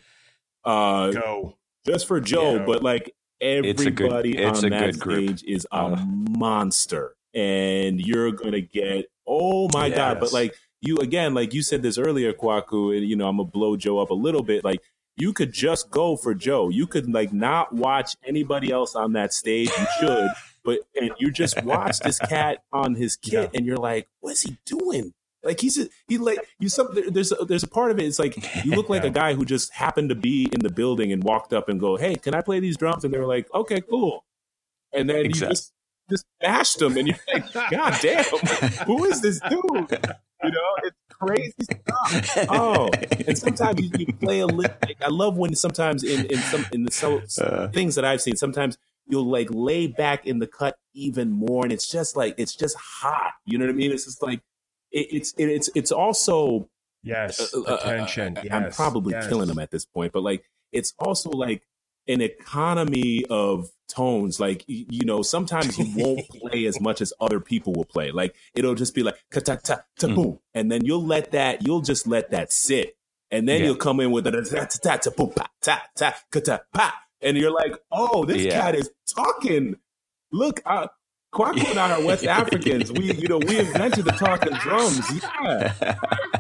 Uh, 0.64 1.10
go 1.10 1.56
just 1.86 2.06
for 2.06 2.20
Joe, 2.20 2.56
Yeah. 2.56 2.64
but 2.66 2.82
like 2.82 3.14
It's 3.40 3.82
a 3.82 3.90
good- 3.90 4.06
everybody 4.06 4.38
it's 4.38 4.62
on 4.62 4.70
that 4.70 4.94
stage 4.94 5.42
is 5.44 5.66
a 5.72 5.76
Uh. 5.76 6.04
monster, 6.06 7.16
and 7.34 8.00
you're 8.00 8.30
gonna 8.32 8.60
get 8.60 9.06
oh 9.26 9.68
my 9.74 9.90
god! 9.90 10.20
But 10.20 10.32
like 10.32 10.54
you 10.80 10.96
again, 10.98 11.34
like 11.34 11.52
you 11.54 11.62
said 11.62 11.82
this 11.82 11.98
earlier, 11.98 12.32
Kwaku, 12.32 12.96
and 12.96 13.06
you 13.08 13.16
know 13.16 13.28
I'm 13.28 13.36
gonna 13.38 13.48
blow 13.48 13.76
Joe 13.76 13.98
up 13.98 14.10
a 14.10 14.14
little 14.14 14.42
bit. 14.42 14.64
Like 14.64 14.80
you 15.16 15.32
could 15.32 15.52
just 15.52 15.90
go 15.90 16.16
for 16.16 16.34
Joe. 16.34 16.68
You 16.70 16.86
could 16.86 17.12
like 17.12 17.32
not 17.32 17.72
watch 17.72 18.16
anybody 18.24 18.70
else 18.72 18.94
on 18.94 19.12
that 19.12 19.32
stage. 19.34 19.68
You 19.76 19.86
should, 20.00 20.28
but 20.64 20.80
and 20.94 21.10
you 21.18 21.30
just 21.30 21.62
watch 21.64 21.98
this 22.00 22.18
cat 22.18 22.62
on 22.72 22.94
his 22.94 23.16
kit, 23.16 23.50
and 23.54 23.66
you're 23.66 23.76
like, 23.76 24.08
what's 24.20 24.42
he 24.42 24.58
doing? 24.66 25.12
Like 25.44 25.60
he's 25.60 25.76
a, 25.78 25.88
he 26.06 26.18
like 26.18 26.38
you 26.60 26.68
some 26.68 26.88
there's 27.10 27.32
a, 27.32 27.44
there's 27.44 27.64
a 27.64 27.68
part 27.68 27.90
of 27.90 27.98
it. 27.98 28.04
It's 28.04 28.18
like 28.20 28.36
you 28.64 28.72
look 28.76 28.88
like 28.88 29.02
Yeah. 29.04 29.08
a 29.08 29.12
guy 29.12 29.34
who 29.34 29.44
just 29.44 29.72
happened 29.72 30.10
to 30.10 30.14
be 30.14 30.48
in 30.52 30.60
the 30.60 30.70
building 30.70 31.10
and 31.12 31.22
walked 31.24 31.52
up 31.52 31.68
and 31.68 31.80
go, 31.80 31.96
"Hey, 31.96 32.14
can 32.14 32.34
I 32.34 32.42
play 32.42 32.60
these 32.60 32.76
drums?" 32.76 33.04
And 33.04 33.12
they 33.12 33.18
were 33.18 33.26
like, 33.26 33.52
"Okay, 33.52 33.80
cool." 33.80 34.24
And 34.92 35.10
then 35.10 35.26
Exact- 35.26 35.42
you 35.42 35.48
just 35.54 35.72
just 36.10 36.26
bashed 36.40 36.78
them, 36.78 36.96
and 36.96 37.08
you're 37.08 37.18
like, 37.34 37.52
"God 37.70 37.98
damn, 38.00 38.24
who 38.86 39.04
is 39.06 39.20
this 39.20 39.40
dude?" 39.40 39.98
You 40.44 40.50
know, 40.50 40.74
it's 40.84 40.96
crazy 41.10 41.52
stuff. 41.62 42.46
Oh, 42.48 42.88
and 43.26 43.36
sometimes 43.38 43.80
you, 43.80 43.90
you 43.98 44.12
play 44.12 44.40
a 44.40 44.46
little. 44.46 44.76
Like, 44.82 45.00
I 45.02 45.08
love 45.08 45.36
when 45.36 45.54
sometimes 45.56 46.04
in 46.04 46.26
in 46.26 46.38
some 46.38 46.66
in 46.72 46.84
the 46.84 46.90
so, 46.92 47.20
Uh. 47.40 47.68
things 47.68 47.94
that 47.96 48.04
I've 48.04 48.20
seen, 48.20 48.36
sometimes 48.36 48.76
you'll 49.12 49.30
like 49.30 49.48
lay 49.50 49.86
back 49.86 50.26
in 50.26 50.40
the 50.40 50.46
cut 50.48 50.74
even 50.94 51.30
more, 51.30 51.62
and 51.64 51.72
it's 51.72 51.86
just 51.86 52.16
like 52.16 52.34
it's 52.38 52.56
just 52.56 52.76
hot. 52.76 53.34
You 53.44 53.58
know 53.58 53.66
what 53.66 53.72
I 53.74 53.76
mean? 53.76 53.92
It's 53.92 54.06
just 54.06 54.22
like 54.22 54.40
it, 54.90 55.06
it's 55.12 55.32
it, 55.38 55.46
it's 55.50 55.68
it's 55.76 55.92
also 55.92 56.68
yes 57.04 57.54
uh, 57.54 57.60
uh, 57.60 57.64
uh, 57.72 57.74
attention 57.76 58.38
I- 58.38 58.56
I'm 58.56 58.70
probably 58.72 59.12
yes. 59.12 59.28
killing 59.28 59.48
him 59.50 59.58
at 59.60 59.70
this 59.70 59.84
point, 59.84 60.12
but 60.12 60.22
like 60.22 60.42
it's 60.72 60.94
also 60.98 61.30
like 61.30 61.62
an 62.08 62.20
economy 62.20 63.24
of 63.30 63.70
tones. 63.88 64.40
Like 64.40 64.64
you 64.66 65.04
know, 65.04 65.22
sometimes 65.22 65.78
you 65.78 65.86
won't 65.96 66.26
play 66.40 66.64
as 66.66 66.80
much 66.80 67.00
as 67.00 67.12
other 67.20 67.38
people 67.40 67.72
will 67.74 67.84
play. 67.84 68.10
Like 68.10 68.34
it'll 68.54 68.74
just 68.74 68.94
be 68.94 69.02
like 69.02 69.16
ka 69.30 69.40
ta 69.40 69.56
ta 69.56 69.82
ta 69.98 70.08
boom, 70.08 70.38
and 70.54 70.70
then 70.72 70.84
you'll 70.84 71.04
let 71.06 71.32
that 71.32 71.66
you'll 71.66 71.82
just 71.82 72.06
let 72.06 72.30
that 72.30 72.50
sit, 72.52 72.96
and 73.30 73.48
then 73.48 73.60
Yeah. 73.60 73.66
you'll 73.66 73.76
come 73.76 74.00
in 74.00 74.10
with 74.10 74.26
a 74.26 74.32
ta 74.32 74.66
ta 74.66 74.96
ta 74.96 75.10
ta 75.60 75.78
ta 75.96 76.14
ta 76.32 76.40
ta 76.40 76.58
pa, 76.72 76.94
and 77.22 77.36
you're 77.36 77.52
like, 77.52 77.74
oh, 77.92 78.24
this 78.24 78.42
Yeah. 78.42 78.60
cat 78.60 78.74
is 78.74 78.90
talking. 79.14 79.76
Look, 80.32 80.60
uh, 80.66 80.88
Kwaku 81.34 81.70
and 81.70 81.78
I 81.78 81.92
are 81.92 82.04
West 82.04 82.24
Africans. 82.40 82.92
We, 82.92 83.14
you 83.14 83.28
know, 83.28 83.38
we 83.38 83.58
invented 83.58 84.04
the 84.04 84.12
talking 84.12 84.52
drums. 84.54 85.00
Yeah. 85.42 85.72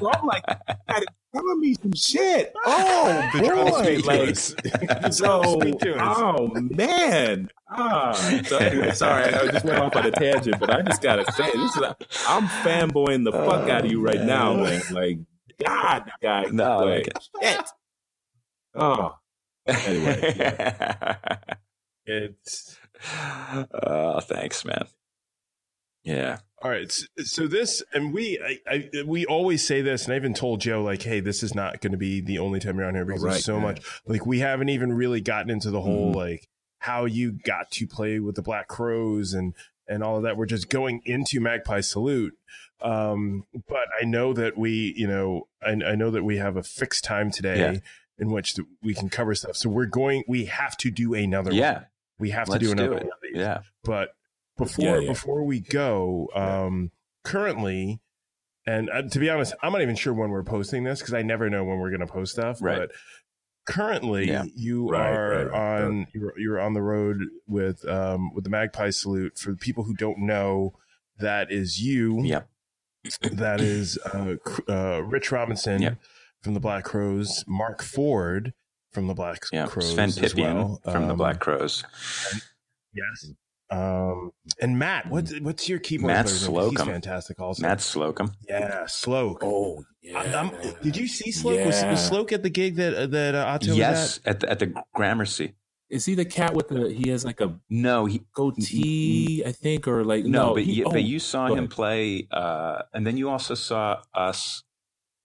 So 0.00 0.10
I'm 0.12 0.26
like, 0.26 0.44
"God, 0.46 1.04
telling 1.34 1.60
me 1.60 1.74
some 1.74 1.92
shit. 1.94 2.52
Oh 2.66 3.30
boy, 3.38 3.98
like 4.04 4.36
so. 5.12 5.42
drums 5.42 5.52
speak 5.62 5.78
to 5.80 5.94
us. 5.96 6.18
Oh 6.18 6.48
man. 6.54 7.48
Ah. 7.70 8.12
So 8.46 8.58
anyway, 8.58 8.92
sorry, 8.92 9.24
I 9.32 9.46
just 9.52 9.64
went 9.64 9.78
off 9.78 9.94
on 9.96 10.06
a 10.06 10.10
tangent, 10.10 10.58
but 10.60 10.70
I 10.70 10.82
just 10.82 11.00
gotta 11.02 11.30
say, 11.32 11.50
this 11.52 11.76
is 11.76 11.82
I'm 12.28 12.46
fanboying 12.64 13.24
the 13.24 13.32
fuck 13.32 13.68
out 13.68 13.84
of 13.84 13.90
you 13.90 14.00
right 14.00 14.20
now, 14.22 14.54
man. 14.54 14.82
Like, 14.90 15.18
God, 15.64 16.10
guy, 16.20 16.44
No, 16.50 16.80
like, 16.80 17.08
like 17.40 17.54
shit. 17.56 17.66
Oh, 18.74 19.14
Anyway, 19.66 20.34
It's 22.06 22.76
oh, 23.84 24.20
thanks, 24.20 24.64
man. 24.64 24.86
Yeah. 26.04 26.38
all 26.60 26.70
right. 26.70 26.90
So, 27.18 27.46
this, 27.46 27.80
and 27.94 28.12
we, 28.12 28.40
I, 28.44 28.58
I, 28.74 29.02
we 29.06 29.24
always 29.24 29.64
say 29.64 29.82
this, 29.82 30.04
and 30.04 30.12
I 30.12 30.16
even 30.16 30.34
told 30.34 30.60
Joe, 30.60 30.82
like, 30.82 31.02
hey, 31.02 31.20
this 31.20 31.44
is 31.44 31.54
not 31.54 31.80
going 31.80 31.92
to 31.92 31.96
be 31.98 32.20
the 32.20 32.40
only 32.40 32.58
time 32.58 32.76
you're 32.76 32.86
on 32.88 32.94
here 32.96 33.04
because 33.04 33.22
right, 33.22 33.30
there's 33.32 33.44
so 33.44 33.56
yeah. 33.58 33.62
much. 33.62 33.82
Like, 34.06 34.26
we 34.26 34.40
haven't 34.40 34.68
even 34.68 34.92
really 34.92 35.20
gotten 35.20 35.48
into 35.50 35.70
the 35.70 35.80
whole 35.80 36.12
Mhm. 36.12 36.16
like 36.16 36.48
how 36.78 37.04
you 37.04 37.30
got 37.44 37.70
to 37.70 37.86
play 37.86 38.18
with 38.18 38.34
the 38.34 38.42
Black 38.42 38.66
Crowes 38.66 39.32
and 39.32 39.54
and 39.86 40.02
all 40.02 40.16
of 40.16 40.24
that. 40.24 40.36
We're 40.36 40.46
just 40.46 40.68
going 40.68 41.02
into 41.04 41.38
Magpie 41.40 41.80
Salute. 41.82 42.34
Um, 42.80 43.44
but 43.68 43.86
I 44.00 44.04
know 44.04 44.32
that 44.32 44.58
we, 44.58 44.92
you 44.96 45.06
know, 45.06 45.46
I, 45.64 45.70
I 45.70 45.94
know 45.94 46.10
that 46.10 46.24
we 46.24 46.38
have 46.38 46.56
a 46.56 46.64
fixed 46.64 47.04
time 47.04 47.30
today. 47.30 47.58
Yeah. 47.74 47.78
In 48.22 48.30
which 48.30 48.54
th- 48.54 48.68
we 48.82 48.94
can 48.94 49.08
cover 49.08 49.34
stuff, 49.34 49.56
so 49.56 49.68
we're 49.68 49.86
going. 49.86 50.22
We 50.28 50.44
have 50.46 50.76
to 50.78 50.90
do 50.90 51.12
another. 51.14 51.50
one. 51.50 51.58
Yeah. 51.58 51.84
we 52.18 52.30
have 52.30 52.46
to 52.46 52.52
Let's 52.52 52.64
do 52.64 52.72
another 52.72 52.88
do 52.90 52.94
one 52.94 53.02
of 53.04 53.18
these 53.22 53.40
Yeah. 53.40 53.60
but 53.84 54.10
before 54.56 54.84
Yeah, 54.84 54.98
yeah. 55.00 55.08
before 55.08 55.42
we 55.44 55.58
go 55.60 56.28
um 56.34 56.90
currently 57.24 58.00
and 58.66 58.88
uh, 58.90 59.02
to 59.02 59.18
be 59.18 59.28
honest 59.30 59.54
i'm 59.62 59.72
not 59.72 59.80
even 59.82 59.96
sure 59.96 60.12
when 60.14 60.30
we're 60.30 60.44
posting 60.44 60.84
this 60.84 61.00
because 61.00 61.14
i 61.14 61.22
never 61.22 61.48
know 61.50 61.64
when 61.64 61.78
we're 61.80 61.90
going 61.90 62.06
to 62.06 62.06
post 62.06 62.32
stuff 62.32 62.58
Right. 62.60 62.78
but 62.78 62.90
currently 63.66 64.28
Yeah. 64.28 64.44
you 64.54 64.88
Right, 64.90 65.08
are 65.12 65.28
right, 65.30 65.50
right. 65.50 65.82
on 65.84 66.06
you're, 66.14 66.38
you're 66.38 66.60
on 66.60 66.74
the 66.74 66.82
road 66.82 67.18
with 67.46 67.84
um 67.88 68.32
with 68.34 68.44
the 68.44 68.50
magpie 68.50 68.90
salute 68.90 69.38
for 69.38 69.54
people 69.56 69.84
who 69.84 69.94
don't 69.94 70.18
know 70.18 70.74
that 71.18 71.50
is 71.50 71.80
you 71.80 72.22
Yep. 72.22 72.48
that 73.32 73.60
is 73.60 73.98
uh, 73.98 74.34
uh 74.68 75.02
rich 75.04 75.32
robinson 75.32 75.82
Yep. 75.82 75.98
From 76.42 76.54
the 76.54 76.60
black 76.60 76.84
crowes 76.84 77.44
mark 77.46 77.82
ford 77.82 78.52
from 78.92 79.06
the 79.06 79.14
black 79.14 79.42
Yeah. 79.52 79.66
crowes 79.66 79.90
Sven 79.92 80.08
as 80.08 80.18
Pipien 80.18 80.54
well. 80.54 80.80
from 80.84 81.06
the 81.06 81.12
Um, 81.12 81.16
Black 81.18 81.38
Crowes. 81.40 81.84
Yes. 82.94 83.30
Um, 83.70 84.32
and 84.60 84.78
Matt, 84.78 85.08
what's 85.08 85.32
what's 85.40 85.66
your 85.66 85.78
keyboard 85.78 86.08
Matt 86.08 86.26
player's 86.26 86.46
name? 86.46 86.60
He's 86.60 86.70
Slocum. 86.72 86.88
fantastic. 86.88 87.40
Also, 87.40 87.62
Matt 87.62 87.80
Slocum. 87.80 88.32
yeah, 88.46 88.84
Sloke. 88.86 89.42
oh 89.42 89.82
yeah. 90.02 90.18
I'm- 90.18 90.50
did 90.82 90.94
you 90.96 91.06
see 91.06 91.30
Sloke? 91.32 91.64
Was, 91.64 91.80
Yeah. 91.80 91.90
was 91.92 92.06
Sloke 92.06 92.32
at 92.32 92.42
the 92.42 92.50
gig 92.50 92.76
that 92.76 92.92
uh, 92.94 93.06
that 93.06 93.34
uh, 93.34 93.44
Otto 93.46 93.72
Yes, 93.72 94.20
at 94.26 94.40
the, 94.40 94.50
at 94.50 94.58
the 94.58 94.74
Gramercy. 94.94 95.54
Is 95.88 96.04
he 96.04 96.14
the 96.14 96.24
cat 96.26 96.52
with 96.54 96.68
the? 96.68 96.90
He 96.92 97.08
has 97.10 97.24
like 97.24 97.40
a 97.40 97.58
No, 97.70 98.04
he 98.04 98.22
goatee, 98.34 99.42
I 99.46 99.52
think, 99.52 99.88
or 99.88 100.04
like 100.04 100.24
no, 100.26 100.48
no. 100.48 100.54
but 100.54 100.64
he- 100.64 100.72
you, 100.74 100.84
oh, 100.84 100.90
but 100.90 101.04
you 101.04 101.18
saw 101.18 101.46
him 101.46 101.52
ahead. 101.58 101.70
play, 101.70 102.28
uh, 102.30 102.82
and 102.92 103.06
then 103.06 103.16
you 103.16 103.30
also 103.30 103.54
saw 103.54 104.02
us 104.12 104.64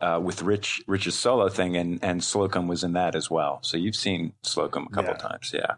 uh, 0.01 0.19
with 0.23 0.41
Rich 0.43 0.81
Rich's 0.87 1.15
solo 1.15 1.49
thing, 1.49 1.75
and 1.77 1.99
and 2.03 2.23
Slocum 2.23 2.67
was 2.67 2.83
in 2.83 2.93
that 2.93 3.15
as 3.15 3.29
well. 3.31 3.59
So 3.63 3.77
you've 3.77 3.95
seen 3.95 4.33
Slocum 4.43 4.87
a 4.91 4.93
couple 4.93 5.11
Yeah. 5.11 5.17
times, 5.17 5.51
yeah. 5.53 5.73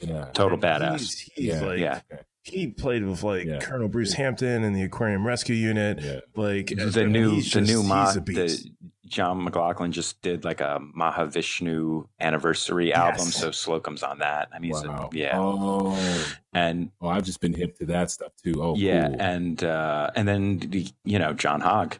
Yeah. 0.00 0.24
Total 0.34 0.58
was 0.58 0.64
badass. 0.64 0.98
He's, 0.98 1.18
he's 1.34 1.46
Yeah. 1.46 1.60
like 1.62 1.78
Yeah. 1.78 2.00
he 2.42 2.66
played 2.68 3.04
with 3.06 3.22
like 3.22 3.46
Yeah. 3.46 3.58
Colonel 3.60 3.88
Bruce 3.88 4.12
Hampton 4.14 4.64
and 4.64 4.74
the 4.76 4.82
Aquarium 4.82 5.26
Rescue 5.26 5.54
Unit. 5.56 6.00
Yeah. 6.02 6.20
Like 6.36 6.72
I 6.78 6.84
the 6.86 7.00
mean, 7.04 7.12
new 7.12 7.36
the 7.36 7.42
just- 7.42 7.70
new 7.70 7.82
Ma, 7.82 8.12
the 8.12 8.70
John 9.06 9.44
McLaughlin 9.44 9.92
just 9.92 10.20
did 10.22 10.44
like 10.44 10.60
a 10.60 10.80
Mahavishnu 10.98 12.06
anniversary 12.20 12.92
album, 12.92 13.26
so 13.26 13.50
Slocum's 13.50 14.02
on 14.02 14.18
that. 14.18 14.48
I 14.52 14.58
mean, 14.58 14.72
he's 14.72 14.82
a- 14.82 15.08
yeah, 15.12 15.38
Oh. 15.38 15.96
and 16.52 16.90
Oh, 17.00 17.08
I've 17.08 17.24
just 17.24 17.40
been 17.40 17.54
hip 17.54 17.76
to 17.78 17.86
that 17.86 18.10
stuff 18.10 18.32
too. 18.42 18.54
Oh, 18.62 18.74
yeah, 18.76 19.08
cool. 19.08 19.16
and 19.20 19.62
uh, 19.64 20.10
and 20.16 20.26
then 20.26 20.60
you 21.04 21.18
know 21.18 21.32
John 21.32 21.60
Hogg, 21.60 21.96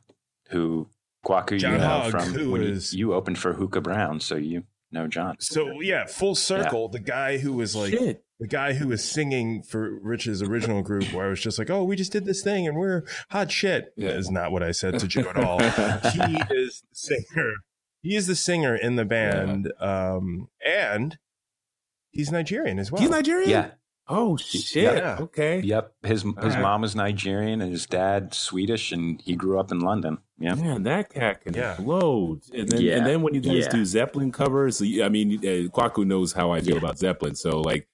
who 0.49 0.89
Kwaku 1.25 1.59
John 1.59 1.73
you 1.73 1.79
know 1.79 1.87
Hogg, 1.87 2.11
from 2.11 2.33
who 2.33 2.51
when 2.51 2.63
you- 2.63 2.81
you, 2.93 3.15
opened 3.15 3.39
for 3.39 3.53
Hookah 3.55 3.81
Brown, 3.81 4.21
so 4.21 4.37
you 4.37 4.65
know 4.93 5.07
John. 5.09 5.37
So 5.41 5.81
yeah, 5.81 6.07
full 6.07 6.35
circle. 6.35 6.89
The 6.89 7.01
guy 7.01 7.39
who 7.39 7.53
was 7.55 7.75
like 7.75 7.91
Shit. 7.93 8.25
the 8.39 8.47
guy 8.47 8.75
who 8.75 8.89
was 8.89 9.03
singing 9.03 9.63
for 9.63 9.99
Rich's 10.01 10.43
original 10.43 10.83
group, 10.83 11.13
where 11.13 11.27
I 11.27 11.31
was 11.31 11.41
just 11.41 11.59
like, 11.59 11.71
"Oh, 11.71 11.83
we 11.85 11.97
just 11.97 12.13
did 12.13 12.25
this 12.27 12.43
thing 12.43 12.67
and 12.69 12.77
we're 12.77 13.03
hot 13.31 13.51
shit." 13.51 13.93
Yeah. 13.97 14.09
That 14.09 14.19
is 14.19 14.31
not 14.31 14.53
what 14.53 14.63
I 14.63 14.71
said 14.73 14.99
to 15.01 15.09
Joe 15.09 15.29
at 15.31 15.37
all. 15.37 15.59
he 16.13 16.37
is 16.55 16.83
the 16.83 16.95
singer. 16.95 17.53
He 18.03 18.17
is 18.17 18.27
the 18.27 18.37
singer 18.37 18.77
in 18.77 18.97
the 18.97 19.05
band, 19.07 19.73
um, 19.81 20.49
and 20.65 21.17
he's 22.11 22.31
Nigerian 22.31 22.79
as 22.79 22.93
well. 22.93 23.01
He's 23.01 23.11
Nigerian. 23.11 23.49
Yeah, 23.51 23.71
Oh 24.07 24.37
shit. 24.37 24.83
Yeah. 24.83 25.17
Okay. 25.21 25.61
yep. 25.61 25.95
His 26.03 26.23
his 26.23 26.35
right. 26.37 26.61
mom 26.61 26.83
was 26.83 26.95
Nigerian 26.95 27.63
and 27.63 27.71
his 27.73 27.87
dad 27.87 28.35
Swedish, 28.35 28.93
and 28.93 29.21
he 29.23 29.35
grew 29.35 29.59
up 29.59 29.73
in 29.73 29.81
London. 29.81 30.19
Yeah, 30.39 30.55
Man, 30.57 30.83
that 30.83 31.11
cat 31.11 31.41
can 31.43 31.55
Yeah. 31.55 31.77
load. 31.81 32.43
And 32.53 32.69
then, 32.69 32.81
Yeah. 32.83 32.97
and 32.97 33.07
then 33.07 33.23
when 33.23 33.35
you 33.35 33.41
guys 33.41 33.65
Yeah. 33.65 33.71
do 33.71 33.85
Zeppelin 33.85 34.31
covers, 34.33 34.83
I 34.83 35.09
mean, 35.09 35.39
uh, 35.39 35.69
Kwaku 35.75 36.05
knows 36.05 36.33
how 36.33 36.51
I 36.51 36.61
feel 36.61 36.75
Yeah. 36.75 36.79
about 36.81 36.99
Zeppelin. 36.99 37.35
So, 37.35 37.61
like, 37.61 37.89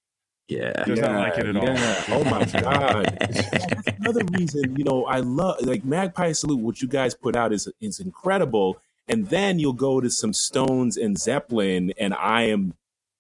yeah. 0.49 0.73
Does 0.85 0.99
not 0.99 1.13
like 1.15 1.39
it 1.39 1.47
at 1.47 1.57
all. 1.57 2.17
Oh 2.19 2.25
my 2.25 2.45
god. 2.61 3.17
That's 3.21 3.99
another 4.01 4.25
reason, 4.37 4.77
you 4.77 4.83
know, 4.85 5.05
I 5.05 5.21
love 5.21 5.61
like 5.63 5.85
Magpie 5.85 6.33
Salute. 6.33 6.59
What 6.59 6.83
you 6.83 6.89
guys 6.89 7.15
put 7.15 7.37
out 7.37 7.53
is 7.53 7.69
is 7.81 8.01
incredible. 8.01 8.79
And 9.07 9.27
then 9.29 9.59
you'll 9.59 9.73
go 9.73 10.01
to 10.01 10.09
some 10.11 10.33
Stones 10.33 10.97
and 10.97 11.19
Zeppelin, 11.19 11.93
and 11.99 12.15
I 12.15 12.43
am 12.45 12.75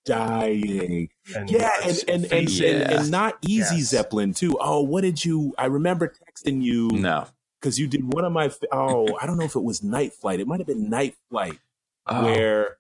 dying. 0.05 1.09
And 1.35 1.51
Yeah, 1.51 1.71
and 1.85 1.99
and 2.09 2.09
and, 2.25 2.27
face 2.27 2.59
Yeah. 2.61 2.69
and, 2.71 2.83
and 2.93 3.11
not 3.11 3.39
easy 3.43 3.77
Yes. 3.77 3.91
Zeppelin 3.91 4.35
too. 4.35 4.57
Oh, 4.61 4.81
what 4.83 5.03
did 5.03 5.25
you? 5.25 5.55
I 5.59 5.67
remember 5.67 6.09
texting 6.29 6.63
you 6.63 6.89
No, 6.91 7.27
because 7.61 7.79
you 7.79 7.87
did 7.87 8.13
one 8.13 8.25
of 8.25 8.33
my. 8.33 8.51
Oh, 8.73 9.07
I 9.21 9.27
don't 9.27 9.39
know 9.39 9.45
if 9.45 9.57
it 9.57 9.63
was 9.63 9.83
Night 9.83 10.13
Flight. 10.13 10.41
It 10.41 10.47
might 10.47 10.61
have 10.61 10.67
been 10.67 10.89
Night 10.91 11.17
Flight 11.31 11.59
Oh, 12.07 12.25
where. 12.25 12.77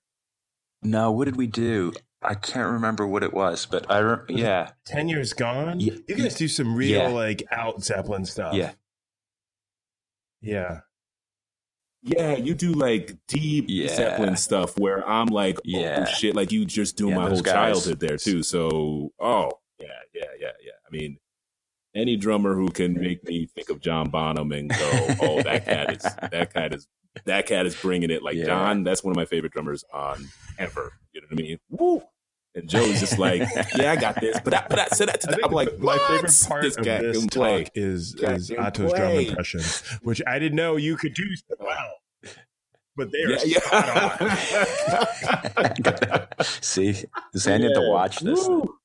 no. 0.82 1.10
What 1.12 1.26
did 1.26 1.36
we 1.36 1.46
do? 1.46 1.92
I 2.22 2.34
can't 2.34 2.70
remember 2.70 3.06
what 3.06 3.22
it 3.22 3.32
was, 3.32 3.64
but 3.64 3.90
I 3.90 3.98
re- 4.00 4.18
yeah, 4.28 4.72
ten 4.84 5.08
years 5.08 5.32
gone. 5.32 5.80
Yeah. 5.80 5.94
You 6.06 6.16
guys 6.16 6.34
do 6.34 6.48
some 6.48 6.74
real 6.74 6.90
Yeah. 7.02 7.08
like 7.08 7.42
out 7.50 7.82
Zeppelin 7.82 8.24
stuff. 8.26 8.54
yeah, 8.54 8.72
yeah. 10.40 10.80
Yeah, 12.02 12.34
you 12.36 12.54
do 12.54 12.72
like 12.72 13.16
deep 13.28 13.66
Yeah. 13.68 13.88
Zeppelin 13.94 14.36
stuff 14.36 14.78
where 14.78 15.06
I'm 15.08 15.26
like, 15.26 15.56
oh 15.58 15.60
Yeah. 15.64 16.04
shit, 16.06 16.34
like 16.34 16.50
you 16.52 16.64
just 16.64 16.96
do 16.96 17.08
Yeah, 17.08 17.16
my 17.16 17.28
whole 17.28 17.40
guys. 17.42 17.52
childhood 17.82 18.00
there 18.00 18.16
too. 18.16 18.42
So, 18.42 19.12
oh 19.20 19.50
yeah, 19.78 19.86
yeah, 20.14 20.24
yeah, 20.38 20.52
yeah. 20.64 20.72
I 20.86 20.90
mean, 20.90 21.18
any 21.94 22.16
drummer 22.16 22.54
who 22.54 22.68
can 22.68 22.94
make 22.94 23.24
me 23.24 23.46
think 23.46 23.68
of 23.68 23.80
John 23.80 24.08
Bonham 24.10 24.52
and 24.52 24.70
go, 24.70 25.06
oh, 25.20 25.42
that 25.42 25.64
cat 25.66 25.92
is 25.92 26.02
that 26.30 26.54
cat 26.54 26.74
is 26.74 26.86
that 27.26 27.46
cat 27.46 27.66
is 27.66 27.74
bringing 27.74 28.10
it. 28.10 28.22
Like. 28.22 28.36
John, 28.44 28.84
that's 28.84 29.02
one 29.04 29.10
of 29.10 29.16
my 29.16 29.24
favorite 29.24 29.52
drummers 29.52 29.84
on 29.92 30.28
ever. 30.58 30.92
You 31.12 31.20
know 31.20 31.26
what 31.30 31.38
I 31.40 31.42
mean? 31.42 31.58
Woo! 31.68 32.02
And 32.54 32.68
Joe's 32.68 32.98
just 32.98 33.18
like, 33.18 33.42
yeah, 33.76 33.92
I 33.92 33.96
got 33.96 34.20
this, 34.20 34.38
but 34.42 34.52
I, 34.54 34.66
but 34.68 34.78
I 34.80 34.86
said 34.88 35.08
that 35.08 35.20
to 35.20 35.28
I 35.28 35.30
them. 35.30 35.40
think 35.40 35.46
I'm 35.46 35.52
like, 35.54 35.78
my 35.78 35.96
favorite 36.08 36.36
part 36.48 36.62
this 36.64 36.76
of 36.76 36.84
this 36.84 37.18
can 37.18 37.28
play. 37.28 37.64
talk 37.64 37.72
is 37.76 38.16
Cat 38.20 38.32
is 38.36 38.48
can 38.48 38.58
Otto's 38.58 38.92
drum 38.92 39.12
impressions, 39.12 39.82
which 40.02 40.20
I 40.26 40.38
didn't 40.40 40.56
know 40.56 40.74
you 40.76 40.96
could 40.96 41.14
do 41.14 41.24
so 41.36 41.54
well. 41.60 42.32
But 42.96 43.12
they 43.12 43.18
are 43.22 43.38
Yeah, 43.46 43.60
spot 43.60 43.88
on. 45.60 45.74
yeah. 45.84 46.26
See, 46.42 47.04
Zan 47.36 47.62
had 47.62 47.74
to 47.74 47.88
watch 47.88 48.18
this. 48.20 48.46
Woo. 48.48 48.76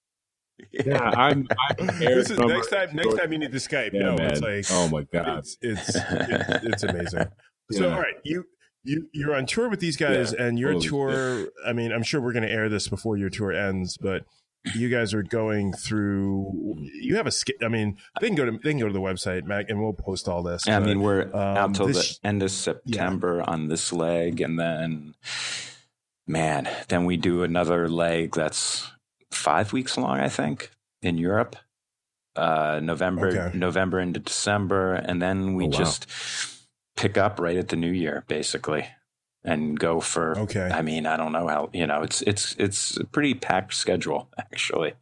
Yeah, 0.71 1.01
I'm. 1.15 1.47
I'm 1.79 1.87
This 1.99 2.29
is 2.31 2.37
from- 2.37 2.47
next 2.49 2.67
time. 2.69 2.89
Next 2.95 3.15
time 3.17 3.31
you 3.31 3.37
need 3.39 3.51
to 3.51 3.57
Skype. 3.57 3.91
Yeah, 3.93 3.99
no, 4.03 4.15
man. 4.15 4.31
it's 4.31 4.41
like 4.41 4.65
oh 4.71 4.87
my 4.89 5.03
god. 5.03 5.39
it's 5.39 5.57
it's 5.61 5.89
it's, 5.95 5.99
it's 6.65 6.83
amazing. 6.83 7.25
So 7.71 7.87
Yeah. 7.87 7.93
all 7.95 7.99
right, 8.01 8.15
you 8.23 8.45
you 8.85 9.09
you're 9.11 9.35
on 9.35 9.45
tour 9.45 9.67
with 9.69 9.79
these 9.81 9.97
guys, 9.97 10.31
and 10.33 10.57
your 10.57 10.71
Holy 10.73 10.87
tour. 10.87 11.47
I 11.67 11.73
mean, 11.73 11.91
I'm 11.91 12.03
sure 12.03 12.21
we're 12.21 12.33
going 12.33 12.45
to 12.47 12.51
air 12.51 12.69
this 12.69 12.87
before 12.87 13.17
your 13.17 13.29
tour 13.29 13.51
ends, 13.51 13.97
but 13.97 14.23
you 14.73 14.89
guys 14.89 15.13
are 15.13 15.21
going 15.23 15.73
through. 15.73 16.75
You 16.93 17.17
have 17.17 17.27
a. 17.27 17.31
I 17.63 17.67
mean, 17.67 17.97
they 18.21 18.27
can 18.27 18.35
go 18.35 18.45
to 18.45 18.51
they 18.51 18.71
can 18.71 18.79
go 18.79 18.87
to 18.87 18.93
the 18.93 18.99
website, 19.01 19.43
Mac, 19.43 19.69
and 19.69 19.81
we'll 19.81 19.93
post 19.93 20.27
all 20.27 20.41
this. 20.43 20.67
I 20.67 20.79
but- 20.79 20.85
mean, 20.87 21.01
we're 21.01 21.23
um, 21.33 21.57
out 21.57 21.75
till 21.75 21.87
this- 21.87 22.19
the 22.19 22.27
end 22.27 22.41
of 22.43 22.51
September 22.51 23.43
on 23.47 23.67
this 23.67 23.91
leg, 23.91 24.39
and 24.41 24.57
then, 24.59 25.15
man, 26.27 26.69
then 26.87 27.05
we 27.05 27.17
do 27.17 27.43
another 27.43 27.87
leg 27.89 28.33
that's 28.35 28.89
five 29.31 29.73
weeks 29.73 29.97
long, 29.97 30.19
I 30.19 30.29
think, 30.29 30.71
in 31.01 31.17
Europe. 31.17 31.55
Uh, 32.35 32.81
November, 32.83 33.27
Okay. 33.29 33.57
November 33.57 33.99
into 33.99 34.19
December, 34.19 34.93
and 34.95 35.21
then 35.21 35.53
we 35.55 35.65
Oh, 35.65 35.67
wow. 35.67 35.77
just 35.77 36.05
pick 36.95 37.17
up 37.17 37.39
right 37.39 37.57
at 37.57 37.69
the 37.69 37.75
new 37.75 37.91
year, 37.91 38.23
basically, 38.27 38.87
and 39.43 39.79
go 39.79 39.99
for. 39.99 40.37
Okay. 40.39 40.69
I 40.71 40.81
mean, 40.81 41.05
I 41.05 41.17
don't 41.17 41.31
know 41.31 41.47
how 41.47 41.69
you 41.73 41.87
know. 41.87 42.01
It's 42.01 42.21
it's 42.23 42.55
it's 42.57 42.97
a 42.97 43.05
pretty 43.05 43.33
packed 43.33 43.73
schedule 43.73 44.29
actually. 44.37 44.93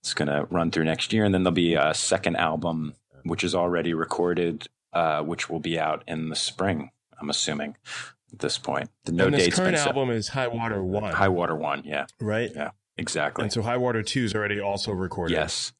It's 0.00 0.14
gonna 0.14 0.44
run 0.50 0.70
through 0.70 0.84
next 0.84 1.12
year, 1.12 1.24
and 1.24 1.34
then 1.34 1.42
there'll 1.42 1.54
be 1.54 1.74
a 1.74 1.92
second 1.94 2.36
album, 2.36 2.94
which 3.24 3.42
is 3.42 3.54
already 3.54 3.92
recorded, 3.94 4.68
uh, 4.92 5.22
which 5.22 5.50
will 5.50 5.60
be 5.60 5.78
out 5.78 6.04
in 6.06 6.28
the 6.28 6.36
spring. 6.36 6.90
I'm 7.20 7.30
assuming 7.30 7.76
at 8.32 8.38
this 8.40 8.58
point. 8.58 8.90
The 9.04 9.12
no 9.12 9.24
and 9.26 9.34
this 9.34 9.44
date's 9.44 9.56
current 9.56 9.78
set. 9.78 9.86
album 9.88 10.10
is 10.10 10.28
High 10.28 10.48
Water 10.48 10.82
One, 10.82 11.12
High 11.12 11.28
Water 11.28 11.56
One, 11.56 11.82
yeah, 11.84 12.06
right? 12.20 12.50
Yeah. 12.54 12.70
exactly. 12.96 13.44
And 13.44 13.52
so 13.52 13.62
High 13.62 13.78
Water 13.78 14.02
Two 14.02 14.24
is 14.24 14.34
already 14.34 14.60
also 14.60 14.92
recorded. 14.92 15.34
Yes. 15.34 15.72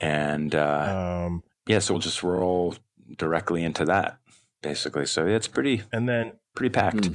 And 0.00 0.54
uh, 0.54 1.24
Um, 1.26 1.42
yeah, 1.66 1.80
so 1.80 1.94
we'll 1.94 2.00
just 2.00 2.22
roll 2.22 2.76
directly 3.16 3.64
into 3.64 3.84
that, 3.86 4.17
basically. 4.62 5.06
So 5.06 5.26
it's 5.26 5.48
pretty 5.48 5.82
and 5.92 6.08
then 6.08 6.32
pretty 6.54 6.70
packed. 6.72 7.06
Hmm. 7.06 7.12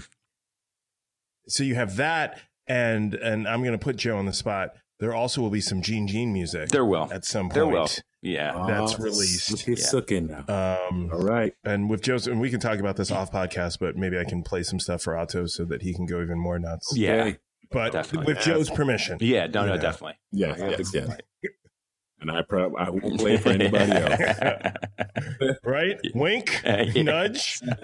so 1.48 1.64
you 1.64 1.76
have 1.76 1.96
that, 1.98 2.40
and 2.68 3.14
and 3.16 3.48
I'm 3.48 3.62
going 3.62 3.78
to 3.78 3.84
put 3.84 3.96
Joe 3.98 4.18
on 4.18 4.26
the 4.26 4.34
spot. 4.34 4.72
There 5.00 5.14
also 5.14 5.42
will 5.42 5.50
be 5.50 5.60
some 5.62 5.82
Gene 5.82 6.08
Gene 6.08 6.32
music 6.32 6.70
There 6.70 6.86
will. 6.86 7.10
at 7.12 7.26
some 7.26 7.46
point. 7.50 7.54
There 7.56 7.68
will. 7.68 7.90
Yeah. 8.22 8.54
That's 8.68 8.94
Oh, 8.94 9.04
released. 9.04 9.52
Look, 9.52 9.60
he's 9.62 9.80
Yeah. 9.82 9.86
sucking 9.88 10.28
now. 10.28 10.88
Um, 10.88 11.10
All 11.12 11.20
right. 11.20 11.54
and 11.66 11.90
with 11.90 12.02
Joe's, 12.02 12.26
and 12.26 12.40
we 12.40 12.50
can 12.50 12.62
talk 12.62 12.80
about 12.80 12.96
this 12.96 13.12
off 13.12 13.30
podcast, 13.30 13.80
but 13.80 13.98
maybe 13.98 14.18
I 14.18 14.24
can 14.24 14.44
play 14.44 14.64
some 14.64 14.80
stuff 14.80 15.02
for 15.02 15.18
Otto 15.18 15.46
so 15.48 15.66
that 15.66 15.82
he 15.82 15.94
can 15.94 16.06
go 16.06 16.22
even 16.22 16.40
more 16.40 16.58
nuts. 16.58 16.94
Yeah. 16.96 17.12
Okay. 17.16 17.38
but 17.72 17.92
definitely. 17.92 18.34
with 18.34 18.44
Joe's 18.44 18.70
permission. 18.70 19.18
Yeah. 19.20 19.48
No, 19.48 19.66
no, 19.66 19.74
Yeah. 19.74 19.82
definitely. 19.82 20.18
Yes, 20.32 20.62
I 20.62 20.64
have 20.70 20.80
yes, 20.80 20.94
yes. 20.94 21.18
And 22.24 22.32
I 22.32 22.42
probably 22.42 22.78
I 22.80 22.90
won't 22.90 23.20
play 23.20 23.36
for 23.38 23.50
anybody 23.50 23.92
else. 23.92 24.72
Right? 25.64 25.98
Wink, 26.16 26.62
Yeah. 26.66 27.02
nudge. 27.04 27.60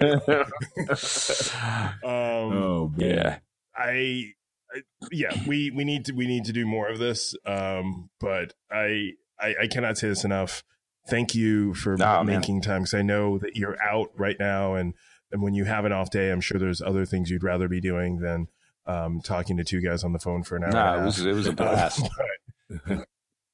Um, 2.02 2.02
Oh 2.02 2.92
man. 2.96 3.08
yeah. 3.08 3.38
I, 3.76 4.32
I 4.74 4.80
yeah, 5.12 5.34
we 5.46 5.70
we 5.70 5.84
need 5.84 6.06
to 6.06 6.12
we 6.12 6.26
need 6.26 6.44
to 6.46 6.52
do 6.52 6.66
more 6.66 6.88
of 6.88 6.98
this. 6.98 7.34
Um, 7.46 8.10
but 8.20 8.54
I 8.70 9.10
I, 9.38 9.54
I 9.62 9.66
cannot 9.66 9.98
say 9.98 10.08
this 10.08 10.24
enough. 10.24 10.62
Thank 11.08 11.34
you 11.34 11.74
for 11.74 11.96
Nah, 11.96 12.22
man. 12.22 12.36
making 12.40 12.62
time 12.62 12.82
because 12.82 12.94
I 12.94 13.02
know 13.02 13.38
that 13.38 13.56
you're 13.56 13.80
out 13.82 14.10
right 14.16 14.36
now, 14.38 14.74
and 14.74 14.94
and 15.32 15.42
when 15.42 15.54
you 15.54 15.64
have 15.64 15.84
an 15.84 15.92
off 15.92 16.10
day, 16.10 16.30
I'm 16.30 16.40
sure 16.40 16.58
there's 16.58 16.80
other 16.82 17.04
things 17.04 17.30
you'd 17.30 17.44
rather 17.44 17.68
be 17.68 17.80
doing 17.80 18.18
than 18.20 18.48
um, 18.86 19.20
talking 19.22 19.56
to 19.58 19.64
two 19.64 19.80
guys 19.80 20.02
on 20.04 20.12
the 20.12 20.18
phone 20.18 20.42
for 20.42 20.56
an 20.56 20.64
hour. 20.64 20.70
No, 20.72 21.02
it 21.02 21.04
was 21.04 21.24
it 21.24 21.32
was 21.34 21.46
a 21.46 21.52
blast. 21.52 22.08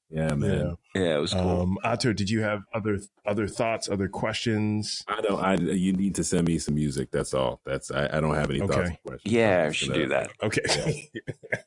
Yeah, 0.09 0.33
man. 0.35 0.77
Yeah, 0.95 1.15
it 1.15 1.19
was 1.19 1.33
cool. 1.33 1.61
Um, 1.61 1.77
Otto, 1.83 2.13
did 2.13 2.29
you 2.29 2.39
have 2.41 2.61
other 2.73 2.99
other 3.25 3.45
thoughts, 3.47 3.89
other 3.89 4.07
questions? 4.07 5.03
I 5.07 5.19
don't. 5.19 5.39
I 5.43 5.55
you 5.55 5.91
need 5.91 6.15
to 6.15 6.23
send 6.23 6.47
me 6.47 6.59
some 6.59 6.75
music. 6.75 7.11
That's 7.11 7.33
all. 7.33 7.59
That's 7.65 7.91
I, 7.91 8.05
I 8.13 8.21
don't 8.21 8.33
have 8.35 8.49
any 8.49 8.59
thoughts. 8.59 8.73
Okay. 8.77 8.99
Or 9.03 9.11
questions. 9.11 9.33
yeah, 9.33 9.59
I'm 9.59 9.65
we 9.65 9.69
just 9.73 9.79
should 9.79 9.93
do 9.93 10.07
that. 10.07 10.31
Okay. 10.41 11.09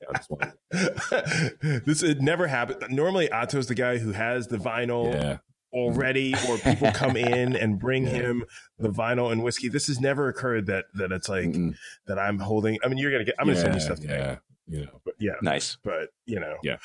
I 0.09 0.17
just 0.17 0.31
want- 0.31 0.55
this 1.85 2.03
it 2.03 2.21
never 2.23 2.47
happened. 2.47 2.83
Normally, 2.95 3.31
Otto's 3.31 3.67
the 3.67 3.75
guy 3.75 3.99
who 3.99 4.13
has 4.13 4.47
the 4.47 4.57
vinyl 4.57 5.13
yeah. 5.13 5.39
already, 5.73 6.35
or 6.49 6.57
people 6.59 6.91
come 6.95 7.17
in 7.17 7.55
and 7.55 7.79
bring 7.79 8.05
Yeah. 8.05 8.11
him 8.13 8.45
the 8.79 8.89
vinyl 8.89 9.31
and 9.33 9.43
whiskey. 9.43 9.69
This 9.69 9.87
has 9.89 10.01
never 10.01 10.29
occurred 10.29 10.65
that 10.67 10.87
that 10.95 11.13
it's 11.13 11.29
like 11.29 11.45
Mm-mm. 11.47 11.75
that 12.07 12.19
I'm 12.19 12.39
holding. 12.39 12.79
I 12.83 12.89
mean, 12.89 12.97
you're 12.97 13.13
gonna 13.13 13.25
get. 13.25 13.35
I'm 13.39 13.47
gonna 13.49 13.61
send 13.61 13.75
you 13.75 13.81
stuff. 13.81 14.01
to 14.01 14.07
Yeah. 14.09 14.37
You 14.67 14.87
know. 14.87 15.01
But 15.05 15.15
yeah, 15.19 15.33
Nice. 15.43 15.77
but 15.85 16.09
you 16.25 16.41
know. 16.41 16.57
Yeah. 16.63 16.77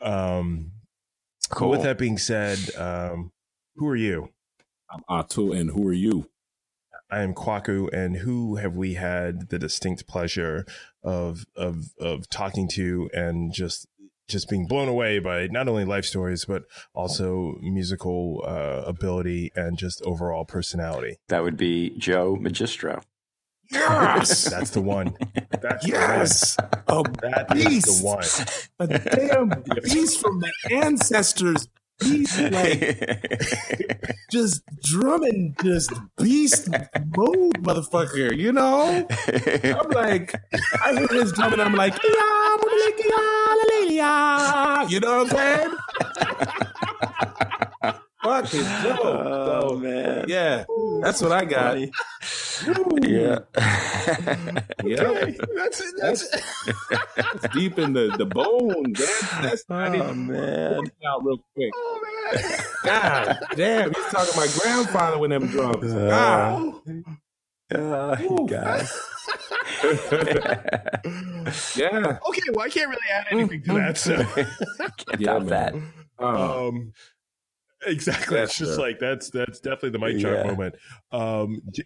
Um. 0.00 0.72
Cool. 1.50 1.70
With 1.70 1.82
that 1.82 1.98
being 1.98 2.18
said, 2.18 2.58
um, 2.76 3.32
who 3.76 3.88
are 3.88 3.96
you? 3.96 4.30
I'm 4.90 5.02
Otto, 5.08 5.52
and 5.52 5.70
who 5.70 5.86
are 5.86 5.92
you? 5.92 6.28
I 7.10 7.22
am 7.22 7.34
Kwaku, 7.34 7.92
and 7.92 8.16
who 8.16 8.56
have 8.56 8.76
we 8.76 8.94
had 8.94 9.48
the 9.48 9.58
distinct 9.58 10.06
pleasure 10.06 10.64
of 11.02 11.44
of 11.56 11.92
of 11.98 12.28
talking 12.28 12.68
to 12.68 13.10
and 13.12 13.52
just 13.52 13.86
just 14.28 14.48
being 14.48 14.66
blown 14.66 14.88
away 14.88 15.18
by 15.18 15.48
not 15.48 15.66
only 15.66 15.84
life 15.84 16.04
stories 16.04 16.44
but 16.44 16.62
also 16.94 17.56
musical 17.60 18.44
uh, 18.46 18.84
ability 18.86 19.50
and 19.56 19.76
just 19.76 20.00
overall 20.02 20.44
personality. 20.44 21.16
That 21.28 21.42
would 21.42 21.56
be 21.56 21.90
Joe 21.98 22.36
Magistro. 22.36 23.02
Yes. 23.70 24.44
That's 24.50 24.70
the 24.70 24.80
one. 24.80 25.14
That's 25.60 25.86
yes. 25.86 26.56
A 26.58 26.68
the 26.86 26.94
one. 26.94 27.12
That 27.22 27.56
is 27.56 27.66
beast. 27.66 27.86
the 27.86 28.06
one. 28.06 28.88
A 28.90 28.98
damn 28.98 29.48
beast 29.82 30.20
from 30.20 30.40
the 30.40 30.52
ancestors. 30.70 31.68
Beast 32.00 32.40
like 32.40 34.16
just 34.30 34.62
drumming, 34.82 35.54
just 35.62 35.92
beast 36.16 36.70
mode, 36.70 37.62
motherfucker. 37.62 38.34
You 38.36 38.52
know. 38.52 39.06
I'm 39.28 39.90
like, 39.90 40.34
I 40.82 40.94
hear 40.98 41.08
his 41.08 41.32
drumming. 41.32 41.60
I'm 41.60 41.74
like, 41.74 41.92
"Yeah, 42.02 42.56
yeah, 44.00 44.88
you 44.88 45.00
know 45.00 45.24
what 45.24 45.32
I'm 45.34 45.76
saying? 47.82 48.00
Fucking 48.22 48.62
Joe. 48.82 48.98
oh 49.02 49.70
So, 49.70 49.76
man. 49.78 50.24
yeah, 50.28 50.64
that's 51.02 51.22
what 51.22 51.32
I 51.32 51.44
got. 51.44 51.78
Yeah. 53.02 53.38
Yeah, 54.82 55.02
Okay, 55.02 55.36
that's 55.56 55.80
it. 55.80 55.94
That's 55.98 56.22
it. 56.34 57.52
deep 57.52 57.78
in 57.78 57.92
the 57.92 58.14
the 58.18 58.24
bones. 58.26 58.98
That's, 58.98 59.30
that's 59.42 59.64
I 59.70 59.88
need 59.90 60.00
oh 60.00 60.08
to 60.08 60.14
man. 60.14 60.76
work 60.78 60.90
out 61.06 61.24
real 61.24 61.38
quick. 61.54 61.70
Oh 61.74 62.00
man. 62.34 62.60
God 62.84 63.38
damn, 63.56 63.94
he's 63.94 64.04
talking 64.06 64.32
to 64.32 64.40
my 64.40 64.48
grandfather 64.58 65.18
with 65.18 65.30
them 65.30 65.46
drums. 65.46 65.92
God. 65.92 66.74
Uh, 67.72 68.16
Ooh. 68.22 68.46
guys. 68.48 68.92
Yeah. 71.76 72.18
Okay, 72.28 72.42
well 72.52 72.66
I 72.66 72.68
can't 72.70 72.88
really 72.88 73.00
add 73.12 73.26
anything 73.30 73.62
to 73.64 73.74
that. 73.74 73.96
So 73.98 74.16
Can't 74.34 75.20
Yeah, 75.20 75.32
top 75.34 75.44
that. 75.46 75.74
man. 75.74 75.92
Oh, 76.18 76.68
um 76.68 76.92
exactly 77.86 78.36
Yes, 78.36 78.50
it's 78.50 78.58
just 78.58 78.74
sir. 78.76 78.80
like 78.80 78.98
that's 78.98 79.30
that's 79.30 79.60
definitely 79.60 79.90
the 79.90 79.98
mic 79.98 80.18
chart 80.20 80.38
Yeah. 80.38 80.50
moment 80.50 80.74
um 81.12 81.60
J- 81.72 81.84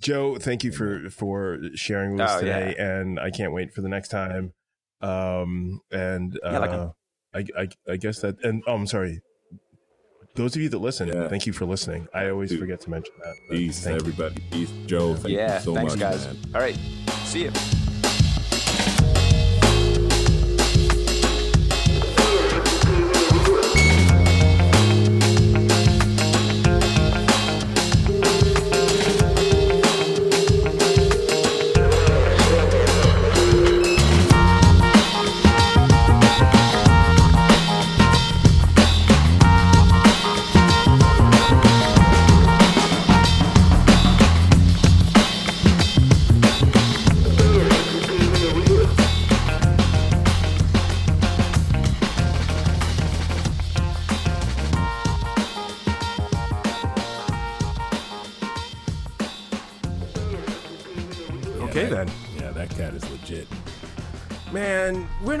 joe 0.00 0.36
thank 0.38 0.64
you 0.64 0.72
for 0.72 1.08
for 1.10 1.58
sharing 1.74 2.12
with 2.12 2.20
us 2.22 2.36
Oh, 2.36 2.40
today 2.40 2.74
and 2.78 3.18
i 3.20 3.30
can't 3.30 3.52
wait 3.52 3.72
for 3.72 3.80
the 3.82 3.88
next 3.88 4.08
time 4.08 4.52
um 5.00 5.80
and 5.92 6.38
uh 6.44 6.50
Yeah, 6.50 6.58
like 6.58 6.70
a- 6.70 6.94
I, 7.34 7.44
I 7.62 7.68
i 7.92 7.96
guess 7.96 8.20
that 8.20 8.42
and 8.44 8.62
oh 8.66 8.74
i'm 8.74 8.86
sorry 8.86 9.20
those 10.36 10.56
of 10.56 10.62
you 10.62 10.68
that 10.70 10.78
listen 10.78 11.08
Yeah. 11.08 11.28
thank 11.28 11.46
you 11.46 11.52
for 11.52 11.64
listening 11.64 12.08
i 12.14 12.28
always 12.28 12.50
Dude. 12.50 12.60
forget 12.60 12.80
to 12.82 12.90
mention 12.90 13.14
that 13.22 13.34
but 13.48 13.56
peace, 13.56 13.84
thank 13.84 14.00
you. 14.02 14.06
everybody. 14.12 14.42
Peace, 14.50 14.70
Joe. 14.86 15.14
Thank 15.14 15.34
yeah. 15.34 15.58
you 15.58 15.64
so 15.64 15.74
thanks, 15.74 15.92
much, 15.92 16.00
guys. 16.00 16.26
man. 16.26 16.36
All 16.54 16.60
right. 16.60 16.78
See 17.24 17.42
you. 17.44 17.52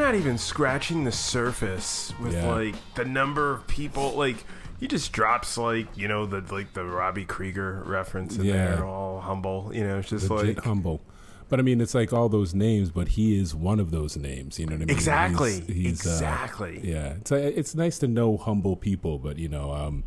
Not 0.04 0.14
even 0.14 0.36
scratching 0.38 1.04
the 1.04 1.12
surface 1.12 2.12
with 2.20 2.34
Yeah. 2.34 2.46
like 2.48 2.74
the 2.94 3.04
number 3.04 3.50
of 3.52 3.66
people. 3.66 4.12
Like 4.12 4.36
he 4.78 4.86
just 4.86 5.12
drops 5.12 5.56
like 5.56 5.86
you 5.96 6.08
know 6.08 6.26
the 6.26 6.40
like 6.54 6.74
the 6.74 6.84
Robbie 6.84 7.24
Krieger 7.24 7.82
reference 7.86 8.36
in 8.36 8.44
Yeah. 8.44 8.76
there, 8.76 8.84
all 8.84 9.20
humble. 9.20 9.70
You 9.74 9.84
know, 9.86 9.98
it's 9.98 10.10
just 10.10 10.30
Legit 10.30 10.56
like 10.56 10.64
humble. 10.64 11.00
But 11.48 11.58
I 11.60 11.62
mean, 11.62 11.80
it's 11.80 11.94
like 11.94 12.12
all 12.12 12.28
those 12.28 12.54
names, 12.54 12.90
but 12.90 13.08
he 13.08 13.38
is 13.38 13.54
one 13.54 13.78
of 13.78 13.90
those 13.90 14.16
names. 14.16 14.58
You 14.58 14.66
know 14.66 14.72
what 14.76 14.82
I 14.82 14.86
mean? 14.86 14.90
exactly, 14.96 15.52
He's- 15.60 15.66
he's, 15.68 16.06
uh, 16.06 16.10
exactly. 16.10 16.80
yeah, 16.82 17.14
it's 17.20 17.32
uh, 17.32 17.36
it's 17.36 17.74
nice 17.74 17.98
to 18.00 18.08
know 18.08 18.36
humble 18.36 18.76
people, 18.76 19.18
but 19.18 19.38
you 19.38 19.48
know, 19.48 19.72
um, 19.72 20.04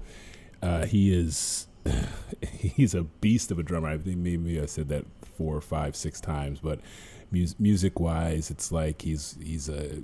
uh, 0.61 0.85
he 0.85 1.13
is 1.13 1.66
he's 2.51 2.93
a 2.95 3.03
beast 3.03 3.51
of 3.51 3.59
a 3.59 3.63
drummer. 3.63 3.89
I 3.89 3.97
think 3.97 4.17
maybe 4.17 4.59
I 4.61 4.65
said 4.65 4.89
that 4.89 5.05
four 5.37 5.55
or 5.55 5.61
five, 5.61 5.95
six 5.95 6.19
times, 6.21 6.59
but 6.61 6.79
Mus- 7.31 7.59
music 7.59 7.99
wise, 7.99 8.49
it's 8.49 8.71
like 8.71 9.01
he's 9.01 9.37
he's 9.43 9.67
a 9.67 10.01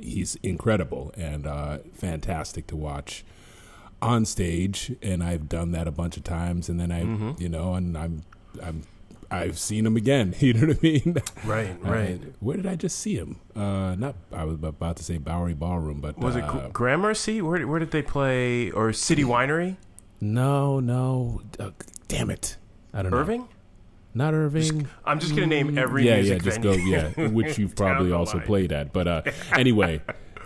he's 0.00 0.34
incredible 0.42 1.12
and 1.16 1.46
uh, 1.46 1.78
fantastic 1.94 2.66
to 2.68 2.76
watch 2.76 3.24
on 4.00 4.24
stage. 4.24 4.92
And 5.02 5.22
I've 5.22 5.48
done 5.48 5.70
that 5.72 5.86
a 5.86 5.92
bunch 5.92 6.16
of 6.16 6.24
times, 6.24 6.68
and 6.68 6.80
then 6.80 6.90
I 6.90 7.02
Mm-hmm. 7.04 7.40
you 7.40 7.48
know, 7.48 7.74
and 7.74 7.96
I'm 7.96 8.22
I'm 8.62 8.82
I've 9.30 9.56
seen 9.58 9.86
him 9.86 9.96
again. 9.96 10.34
You 10.40 10.54
know 10.54 10.66
what 10.66 10.76
I 10.78 10.80
mean? 10.82 11.16
Right, 11.44 11.76
right. 11.84 12.20
Uh, 12.24 12.26
where 12.40 12.56
did 12.56 12.66
I 12.66 12.74
just 12.74 12.98
see 12.98 13.14
him? 13.14 13.38
Uh, 13.54 13.94
not 13.96 14.16
I 14.32 14.42
was 14.44 14.56
about 14.56 14.96
to 14.96 15.04
say 15.04 15.18
Bowery 15.18 15.54
Ballroom, 15.54 16.00
but 16.00 16.18
Was 16.18 16.34
it 16.36 16.42
uh, 16.44 16.52
Gr- 16.52 16.68
Gramercy? 16.72 17.40
Where, 17.40 17.64
where 17.68 17.78
did 17.78 17.92
they 17.92 18.02
play? 18.02 18.70
Or 18.72 18.92
City 18.92 19.22
Winery? 19.22 19.76
No, 20.22 20.78
no. 20.78 21.42
Uh, 21.58 21.70
damn 22.06 22.30
it. 22.30 22.56
I 22.94 23.02
don't 23.02 23.10
know. 23.10 23.18
Irving? 23.18 23.48
Not 24.14 24.34
Irving. 24.34 24.86
I'm 25.04 25.18
just 25.18 25.34
gonna 25.34 25.48
name 25.48 25.76
every 25.76 26.06
yeah, 26.06 26.16
yeah, 26.18 26.38
just 26.38 26.60
venue. 26.60 26.76
go, 26.76 27.18
yeah, 27.18 27.28
which 27.30 27.58
you've 27.58 27.74
probably 27.74 28.12
also 28.12 28.38
line. 28.38 28.46
played 28.46 28.70
at. 28.72 28.92
But 28.92 29.08
uh, 29.08 29.22
anyway, 29.52 30.00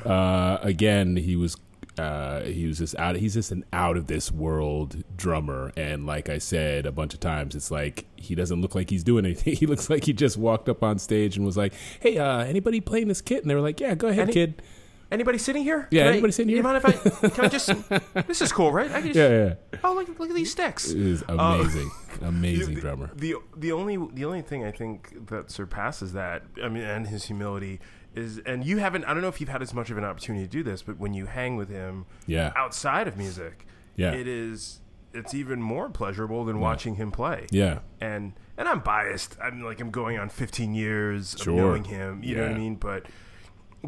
uh, 0.04 0.58
again, 0.62 1.16
he 1.16 1.36
was 1.36 1.58
uh, 1.98 2.40
he 2.42 2.66
was 2.66 2.78
just 2.78 2.96
out. 2.96 3.16
He's 3.16 3.34
just 3.34 3.52
an 3.52 3.64
out 3.74 3.98
of 3.98 4.06
this 4.06 4.32
world 4.32 5.02
drummer, 5.16 5.72
and 5.76 6.06
like 6.06 6.30
I 6.30 6.38
said 6.38 6.86
a 6.86 6.92
bunch 6.92 7.12
of 7.12 7.20
times, 7.20 7.54
it's 7.54 7.70
like 7.70 8.06
he 8.16 8.34
doesn't 8.34 8.62
look 8.62 8.74
like 8.74 8.88
he's 8.88 9.04
doing 9.04 9.26
anything. 9.26 9.56
He 9.56 9.66
looks 9.66 9.90
like 9.90 10.04
he 10.04 10.14
just 10.14 10.38
walked 10.38 10.70
up 10.70 10.82
on 10.82 10.98
stage 10.98 11.36
and 11.36 11.44
was 11.44 11.56
like, 11.58 11.74
"Hey, 12.00 12.16
uh, 12.16 12.38
anybody 12.44 12.80
playing 12.80 13.08
this 13.08 13.20
kit?" 13.20 13.42
And 13.42 13.50
they 13.50 13.54
were 13.54 13.60
like, 13.60 13.78
"Yeah, 13.80 13.94
go 13.94 14.08
ahead, 14.08 14.24
Any- 14.28 14.32
kid." 14.32 14.62
Anybody 15.10 15.38
sitting 15.38 15.62
here? 15.62 15.86
Yeah, 15.90 16.02
Can 16.02 16.08
I- 16.08 16.12
anybody 16.12 16.32
sitting 16.32 16.54
You 16.56 16.62
mind 16.62 16.78
if 16.84 16.84
I? 17.24 17.28
Can 17.28 17.44
I 17.44 17.48
just? 17.48 17.70
this 18.26 18.42
is 18.42 18.50
cool, 18.52 18.72
right? 18.72 18.90
I 18.90 19.00
can 19.00 19.12
just, 19.12 19.16
Yeah, 19.16 19.28
yeah. 19.72 19.78
Oh, 19.84 19.94
look, 19.94 20.18
look 20.18 20.28
at 20.30 20.34
these 20.34 20.50
sticks. 20.50 20.90
It 20.90 21.00
is 21.00 21.22
uh, 21.28 21.34
amazing, 21.34 21.90
amazing 22.22 22.74
the, 22.74 22.80
drummer. 22.80 23.10
The 23.14 23.36
the 23.56 23.72
only 23.72 23.96
the 24.14 24.24
only 24.24 24.42
thing 24.42 24.64
I 24.64 24.72
think 24.72 25.28
that 25.28 25.50
surpasses 25.50 26.12
that, 26.14 26.42
I 26.62 26.68
mean, 26.68 26.82
and 26.82 27.06
his 27.06 27.24
humility 27.26 27.78
is, 28.16 28.38
and 28.38 28.64
you 28.64 28.78
haven't. 28.78 29.04
I 29.04 29.12
don't 29.14 29.22
know 29.22 29.28
if 29.28 29.40
you've 29.40 29.50
had 29.50 29.62
as 29.62 29.72
much 29.72 29.90
of 29.90 29.98
an 29.98 30.04
opportunity 30.04 30.44
to 30.44 30.50
do 30.50 30.62
this, 30.64 30.82
but 30.82 30.98
when 30.98 31.14
you 31.14 31.26
hang 31.26 31.54
with 31.56 31.68
him, 31.68 32.06
Yeah. 32.26 32.52
outside 32.56 33.06
of 33.06 33.16
music, 33.16 33.66
Yeah. 33.94 34.12
it 34.12 34.26
is. 34.26 34.80
It's 35.14 35.32
even 35.34 35.62
more 35.62 35.88
pleasurable 35.88 36.44
than 36.44 36.58
watching 36.60 36.96
him 36.96 37.10
play. 37.12 37.46
Yeah, 37.50 37.78
and 38.00 38.32
and 38.58 38.68
I'm 38.68 38.80
biased. 38.80 39.36
I'm 39.40 39.62
like 39.62 39.80
I'm 39.80 39.90
going 39.90 40.18
on 40.18 40.28
15 40.30 40.74
years 40.74 41.34
of 41.34 41.46
knowing 41.46 41.84
him. 41.84 42.22
You 42.24 42.34
know 42.36 42.42
what 42.42 42.50
I 42.50 42.58
mean? 42.58 42.74
But 42.74 43.06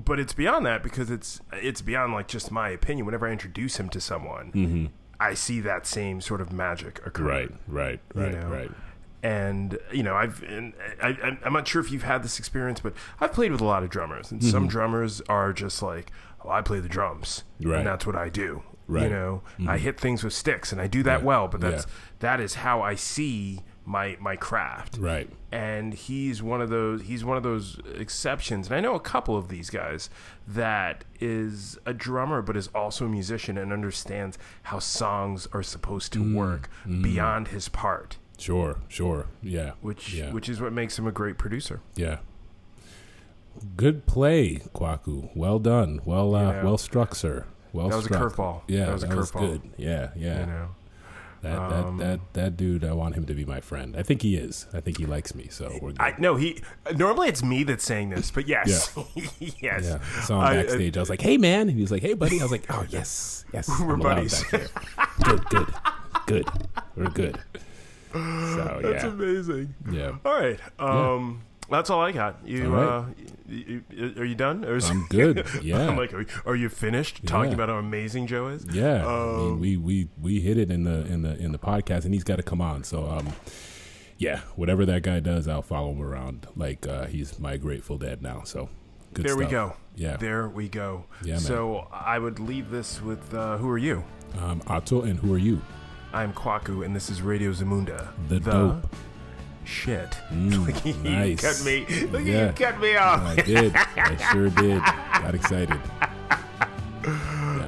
but 0.05 0.21
it's 0.21 0.33
beyond 0.33 0.65
that 0.67 0.83
because 0.83 1.11
it's 1.11 1.41
it's 1.53 1.81
beyond 1.83 2.13
like 2.13 2.29
just 2.29 2.51
my 2.51 2.71
opinion. 2.71 3.07
Whenever 3.07 3.27
I 3.27 3.33
introduce 3.33 3.79
him 3.79 3.89
to 3.91 4.01
someone, 4.01 4.53
mm-hmm. 4.53 4.87
I 5.21 5.35
see 5.35 5.61
that 5.61 5.87
same 5.87 6.21
sort 6.21 6.41
of 6.41 6.53
magic 6.53 7.05
occur. 7.07 7.25
right, 7.25 7.51
right, 7.67 8.01
right, 8.15 8.33
know? 8.33 8.49
right. 8.49 8.71
And 9.23 9.79
you 9.93 10.03
know, 10.03 10.15
I've 10.15 10.43
and 10.45 10.75
I, 11.03 11.39
I'm 11.45 11.53
not 11.53 11.67
sure 11.67 11.81
if 11.81 11.91
you've 11.91 12.05
had 12.05 12.23
this 12.23 12.39
experience, 12.39 12.81
but 12.81 12.95
I've 13.21 13.33
played 13.33 13.51
with 13.51 13.61
a 13.61 13.65
lot 13.65 13.83
of 13.83 13.91
drummers, 13.91 14.31
and 14.31 14.43
some 14.43 14.63
mm-hmm. 14.63 14.69
drummers 14.69 15.21
are 15.23 15.53
just 15.53 15.83
like, 15.83 16.13
"Oh, 16.45 16.51
I 16.51 16.63
play 16.63 16.79
the 16.79 16.89
drums, 16.89 17.43
Right. 17.61 17.79
and 17.79 17.87
that's 17.87 18.07
what 18.07 18.15
I 18.15 18.29
do." 18.29 18.63
Right. 18.87 19.05
You 19.05 19.11
know, 19.11 19.43
I 19.59 19.63
mm-hmm. 19.63 19.77
hit 19.77 20.01
things 20.01 20.23
with 20.23 20.33
sticks, 20.33 20.71
and 20.73 20.81
I 20.81 20.87
do 20.87 21.03
that 21.03 21.21
Yeah. 21.21 21.27
well. 21.27 21.49
But 21.49 21.61
that's 21.61 21.85
Yeah. 21.85 21.93
that 22.21 22.41
is 22.41 22.55
how 22.55 22.81
I 22.81 22.95
see 22.95 23.63
my 23.89 24.17
my 24.21 24.37
craft 24.37 24.99
Right. 24.99 25.31
and 25.51 25.95
he's 25.95 26.43
one 26.43 26.61
of 26.61 26.69
those 26.69 27.03
he's 27.03 27.25
one 27.25 27.39
of 27.39 27.43
those 27.43 27.79
exceptions 27.95 28.67
and 28.67 28.77
i 28.77 28.81
know 28.81 28.95
a 28.95 29.01
couple 29.01 29.35
of 29.37 29.49
these 29.49 29.71
guys 29.71 30.11
that 30.47 31.05
is 31.21 31.79
a 31.87 31.95
drummer 31.95 32.43
but 32.43 32.55
is 32.57 32.69
also 32.75 33.07
a 33.07 33.09
musician 33.09 33.57
and 33.57 33.73
understands 33.73 34.37
how 34.65 34.79
songs 34.79 35.49
are 35.55 35.63
supposed 35.63 36.13
Mm, 36.13 36.15
to 36.33 36.37
work 36.37 36.69
beyond 36.87 37.49
his 37.49 37.69
part 37.71 38.19
Sure, 38.37 38.77
sure. 38.89 39.27
Yeah. 39.43 39.73
which 39.81 40.13
yeah. 40.15 40.31
which 40.33 40.49
is 40.49 40.61
what 40.61 40.73
makes 40.73 40.99
him 40.99 41.07
a 41.07 41.13
great 41.13 41.39
producer 41.39 41.81
Yeah. 41.97 42.19
Good 43.77 44.07
play, 44.07 44.57
Kwaku. 44.75 45.31
Well 45.35 45.59
done. 45.59 46.01
Well 46.05 46.35
uh, 46.37 46.53
Yeah. 46.53 46.63
well 46.65 46.79
struck, 46.79 47.15
sir. 47.17 47.45
Well 47.73 47.89
That 47.89 47.97
was 47.97 48.07
a 48.07 48.11
curveball. 48.11 48.63
Yeah, 48.69 48.85
That 48.87 48.93
was 48.93 49.03
a 49.03 49.09
curveball. 49.09 49.41
good. 49.41 49.63
Yeah, 49.77 50.11
yeah. 50.15 50.41
you 50.41 50.47
know 50.47 50.69
That, 51.43 51.59
Um, 51.59 51.99
that 51.99 52.05
that 52.05 52.21
that 52.35 52.57
dude, 52.57 52.85
I 52.85 52.93
want 52.95 53.15
him 53.15 53.25
to 53.27 53.35
be 53.35 53.45
my 53.45 53.61
friend. 53.61 53.95
I 53.97 54.03
think 54.03 54.23
he 54.23 54.35
is. 54.37 54.67
I 54.73 54.81
think 54.81 54.99
he 54.99 55.07
likes 55.07 55.35
me, 55.35 55.47
so 55.51 55.71
we're 55.81 55.91
good. 55.93 56.01
I 56.01 56.15
no 56.19 56.35
he 56.37 56.61
normally 56.97 57.29
it's 57.29 57.43
me 57.45 57.63
that's 57.63 57.85
saying 57.85 58.11
this 58.11 58.31
but 58.31 58.49
yes 58.49 58.93
yes 59.39 59.85
yeah, 59.85 59.99
I 60.17 60.21
saw 60.23 60.41
him 60.41 60.47
I- 60.47 60.51
uh, 60.59 60.63
backstage. 60.63 60.97
I 60.97 61.01
was 61.01 61.11
like, 61.11 61.21
"Hey, 61.23 61.37
man," 61.39 61.69
and 61.69 61.77
he 61.77 61.81
was 61.83 61.91
like, 61.93 62.03
"Hey, 62.03 62.15
buddy." 62.15 62.41
I 62.41 62.43
was 62.43 62.51
like, 62.53 62.65
"Oh, 62.71 62.85
yes, 62.91 63.45
yes, 63.53 63.69
We're 63.81 63.93
I'm 63.95 64.01
buddies. 64.01 64.43
Good, 64.45 65.45
good, 65.49 65.75
good. 66.27 66.49
We're 66.97 67.11
good." 67.11 67.39
So 68.11 68.81
that's 68.83 69.05
amazing 69.05 69.75
yeah. 69.93 70.17
all 70.25 70.33
right 70.35 70.59
um 70.79 71.43
that's 71.71 71.91
all 71.91 72.01
i 72.01 72.13
got 72.13 72.37
you 72.47 72.75
All 72.75 72.81
uh 72.89 73.05
you, 73.47 73.83
you- 73.91 74.15
are 74.19 74.25
you 74.25 74.35
done 74.35 74.65
is- 74.65 74.89
I'm 74.91 75.07
good. 75.11 75.47
Yeah. 75.63 75.89
i'm 75.89 75.97
like 75.97 76.13
are, 76.15 76.27
are 76.47 76.57
you 76.57 76.69
finished 76.69 77.27
talking 77.27 77.51
Yeah. 77.51 77.55
about 77.55 77.69
how 77.69 77.77
amazing 77.77 78.27
joe 78.27 78.49
is 78.49 78.65
Yeah, 78.73 79.07
I 79.07 79.35
Um, 79.35 79.37
mean, 79.39 79.61
we 79.61 79.77
we 79.77 80.09
we 80.21 80.41
hit 80.41 80.59
it 80.59 80.71
in 80.71 80.85
the 80.85 81.07
in 81.07 81.23
the 81.23 81.37
in 81.39 81.53
the 81.53 81.59
podcast, 81.59 82.05
and 82.05 82.13
he's 82.15 82.25
got 82.25 82.37
to 82.37 82.43
come 82.43 82.61
on. 82.61 82.85
So, 82.85 83.07
um, 83.09 83.29
yeah, 84.19 84.41
whatever 84.57 84.85
that 84.87 85.03
guy 85.03 85.21
does, 85.21 85.47
I'll 85.49 85.63
follow 85.63 85.93
him 85.93 86.03
around. 86.03 86.47
Like 86.57 86.87
uh, 86.87 87.07
he's 87.07 87.39
my 87.39 87.57
Grateful 87.57 87.99
Dead 87.99 88.21
now. 88.23 88.43
So, 88.45 88.69
good 89.15 89.25
There 89.27 89.37
we 89.37 89.47
go. 89.47 89.77
Yeah. 89.97 90.17
There 90.17 90.49
we 90.49 90.69
go. 90.69 91.05
Yeah, 91.25 91.35
man. 91.35 91.41
so 91.41 91.89
I 91.93 92.19
would 92.19 92.39
leave 92.41 92.71
this 92.71 93.01
with 93.03 93.33
uh, 93.35 93.57
who 93.59 93.69
are 93.71 93.79
you? 93.79 94.05
Um, 94.43 94.61
Otto, 94.67 95.03
and 95.03 95.19
who 95.19 95.33
are 95.35 95.39
you? 95.39 95.61
I'm 96.13 96.33
Kwaku, 96.33 96.85
and 96.85 96.95
this 96.95 97.09
is 97.11 97.23
Radio 97.23 97.53
Zamunda. 97.53 98.09
The 98.29 98.41
dope. 98.41 98.87
Shit. 99.69 100.17
Mm, 100.33 100.67
Look 100.67 100.77
at 100.77 100.87
you 100.87 100.95
nice. 101.11 101.41
cut 101.43 101.65
me. 101.67 102.07
Look 102.07 102.25
Yeah. 102.25 102.47
you 102.47 102.53
cut 102.55 102.81
me 102.81 102.97
off. 102.97 103.21
I 103.23 103.37
did. 103.37 103.77
I 103.77 104.17
sure 104.33 104.49
did. 104.49 104.83
Got 104.83 105.35
excited. 105.35 105.79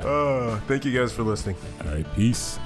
Oh, 0.02 0.60
thank 0.66 0.84
you 0.84 0.98
guys 0.98 1.12
for 1.12 1.22
listening. 1.22 1.56
All 1.84 1.92
right, 1.94 2.06
peace. 2.14 2.58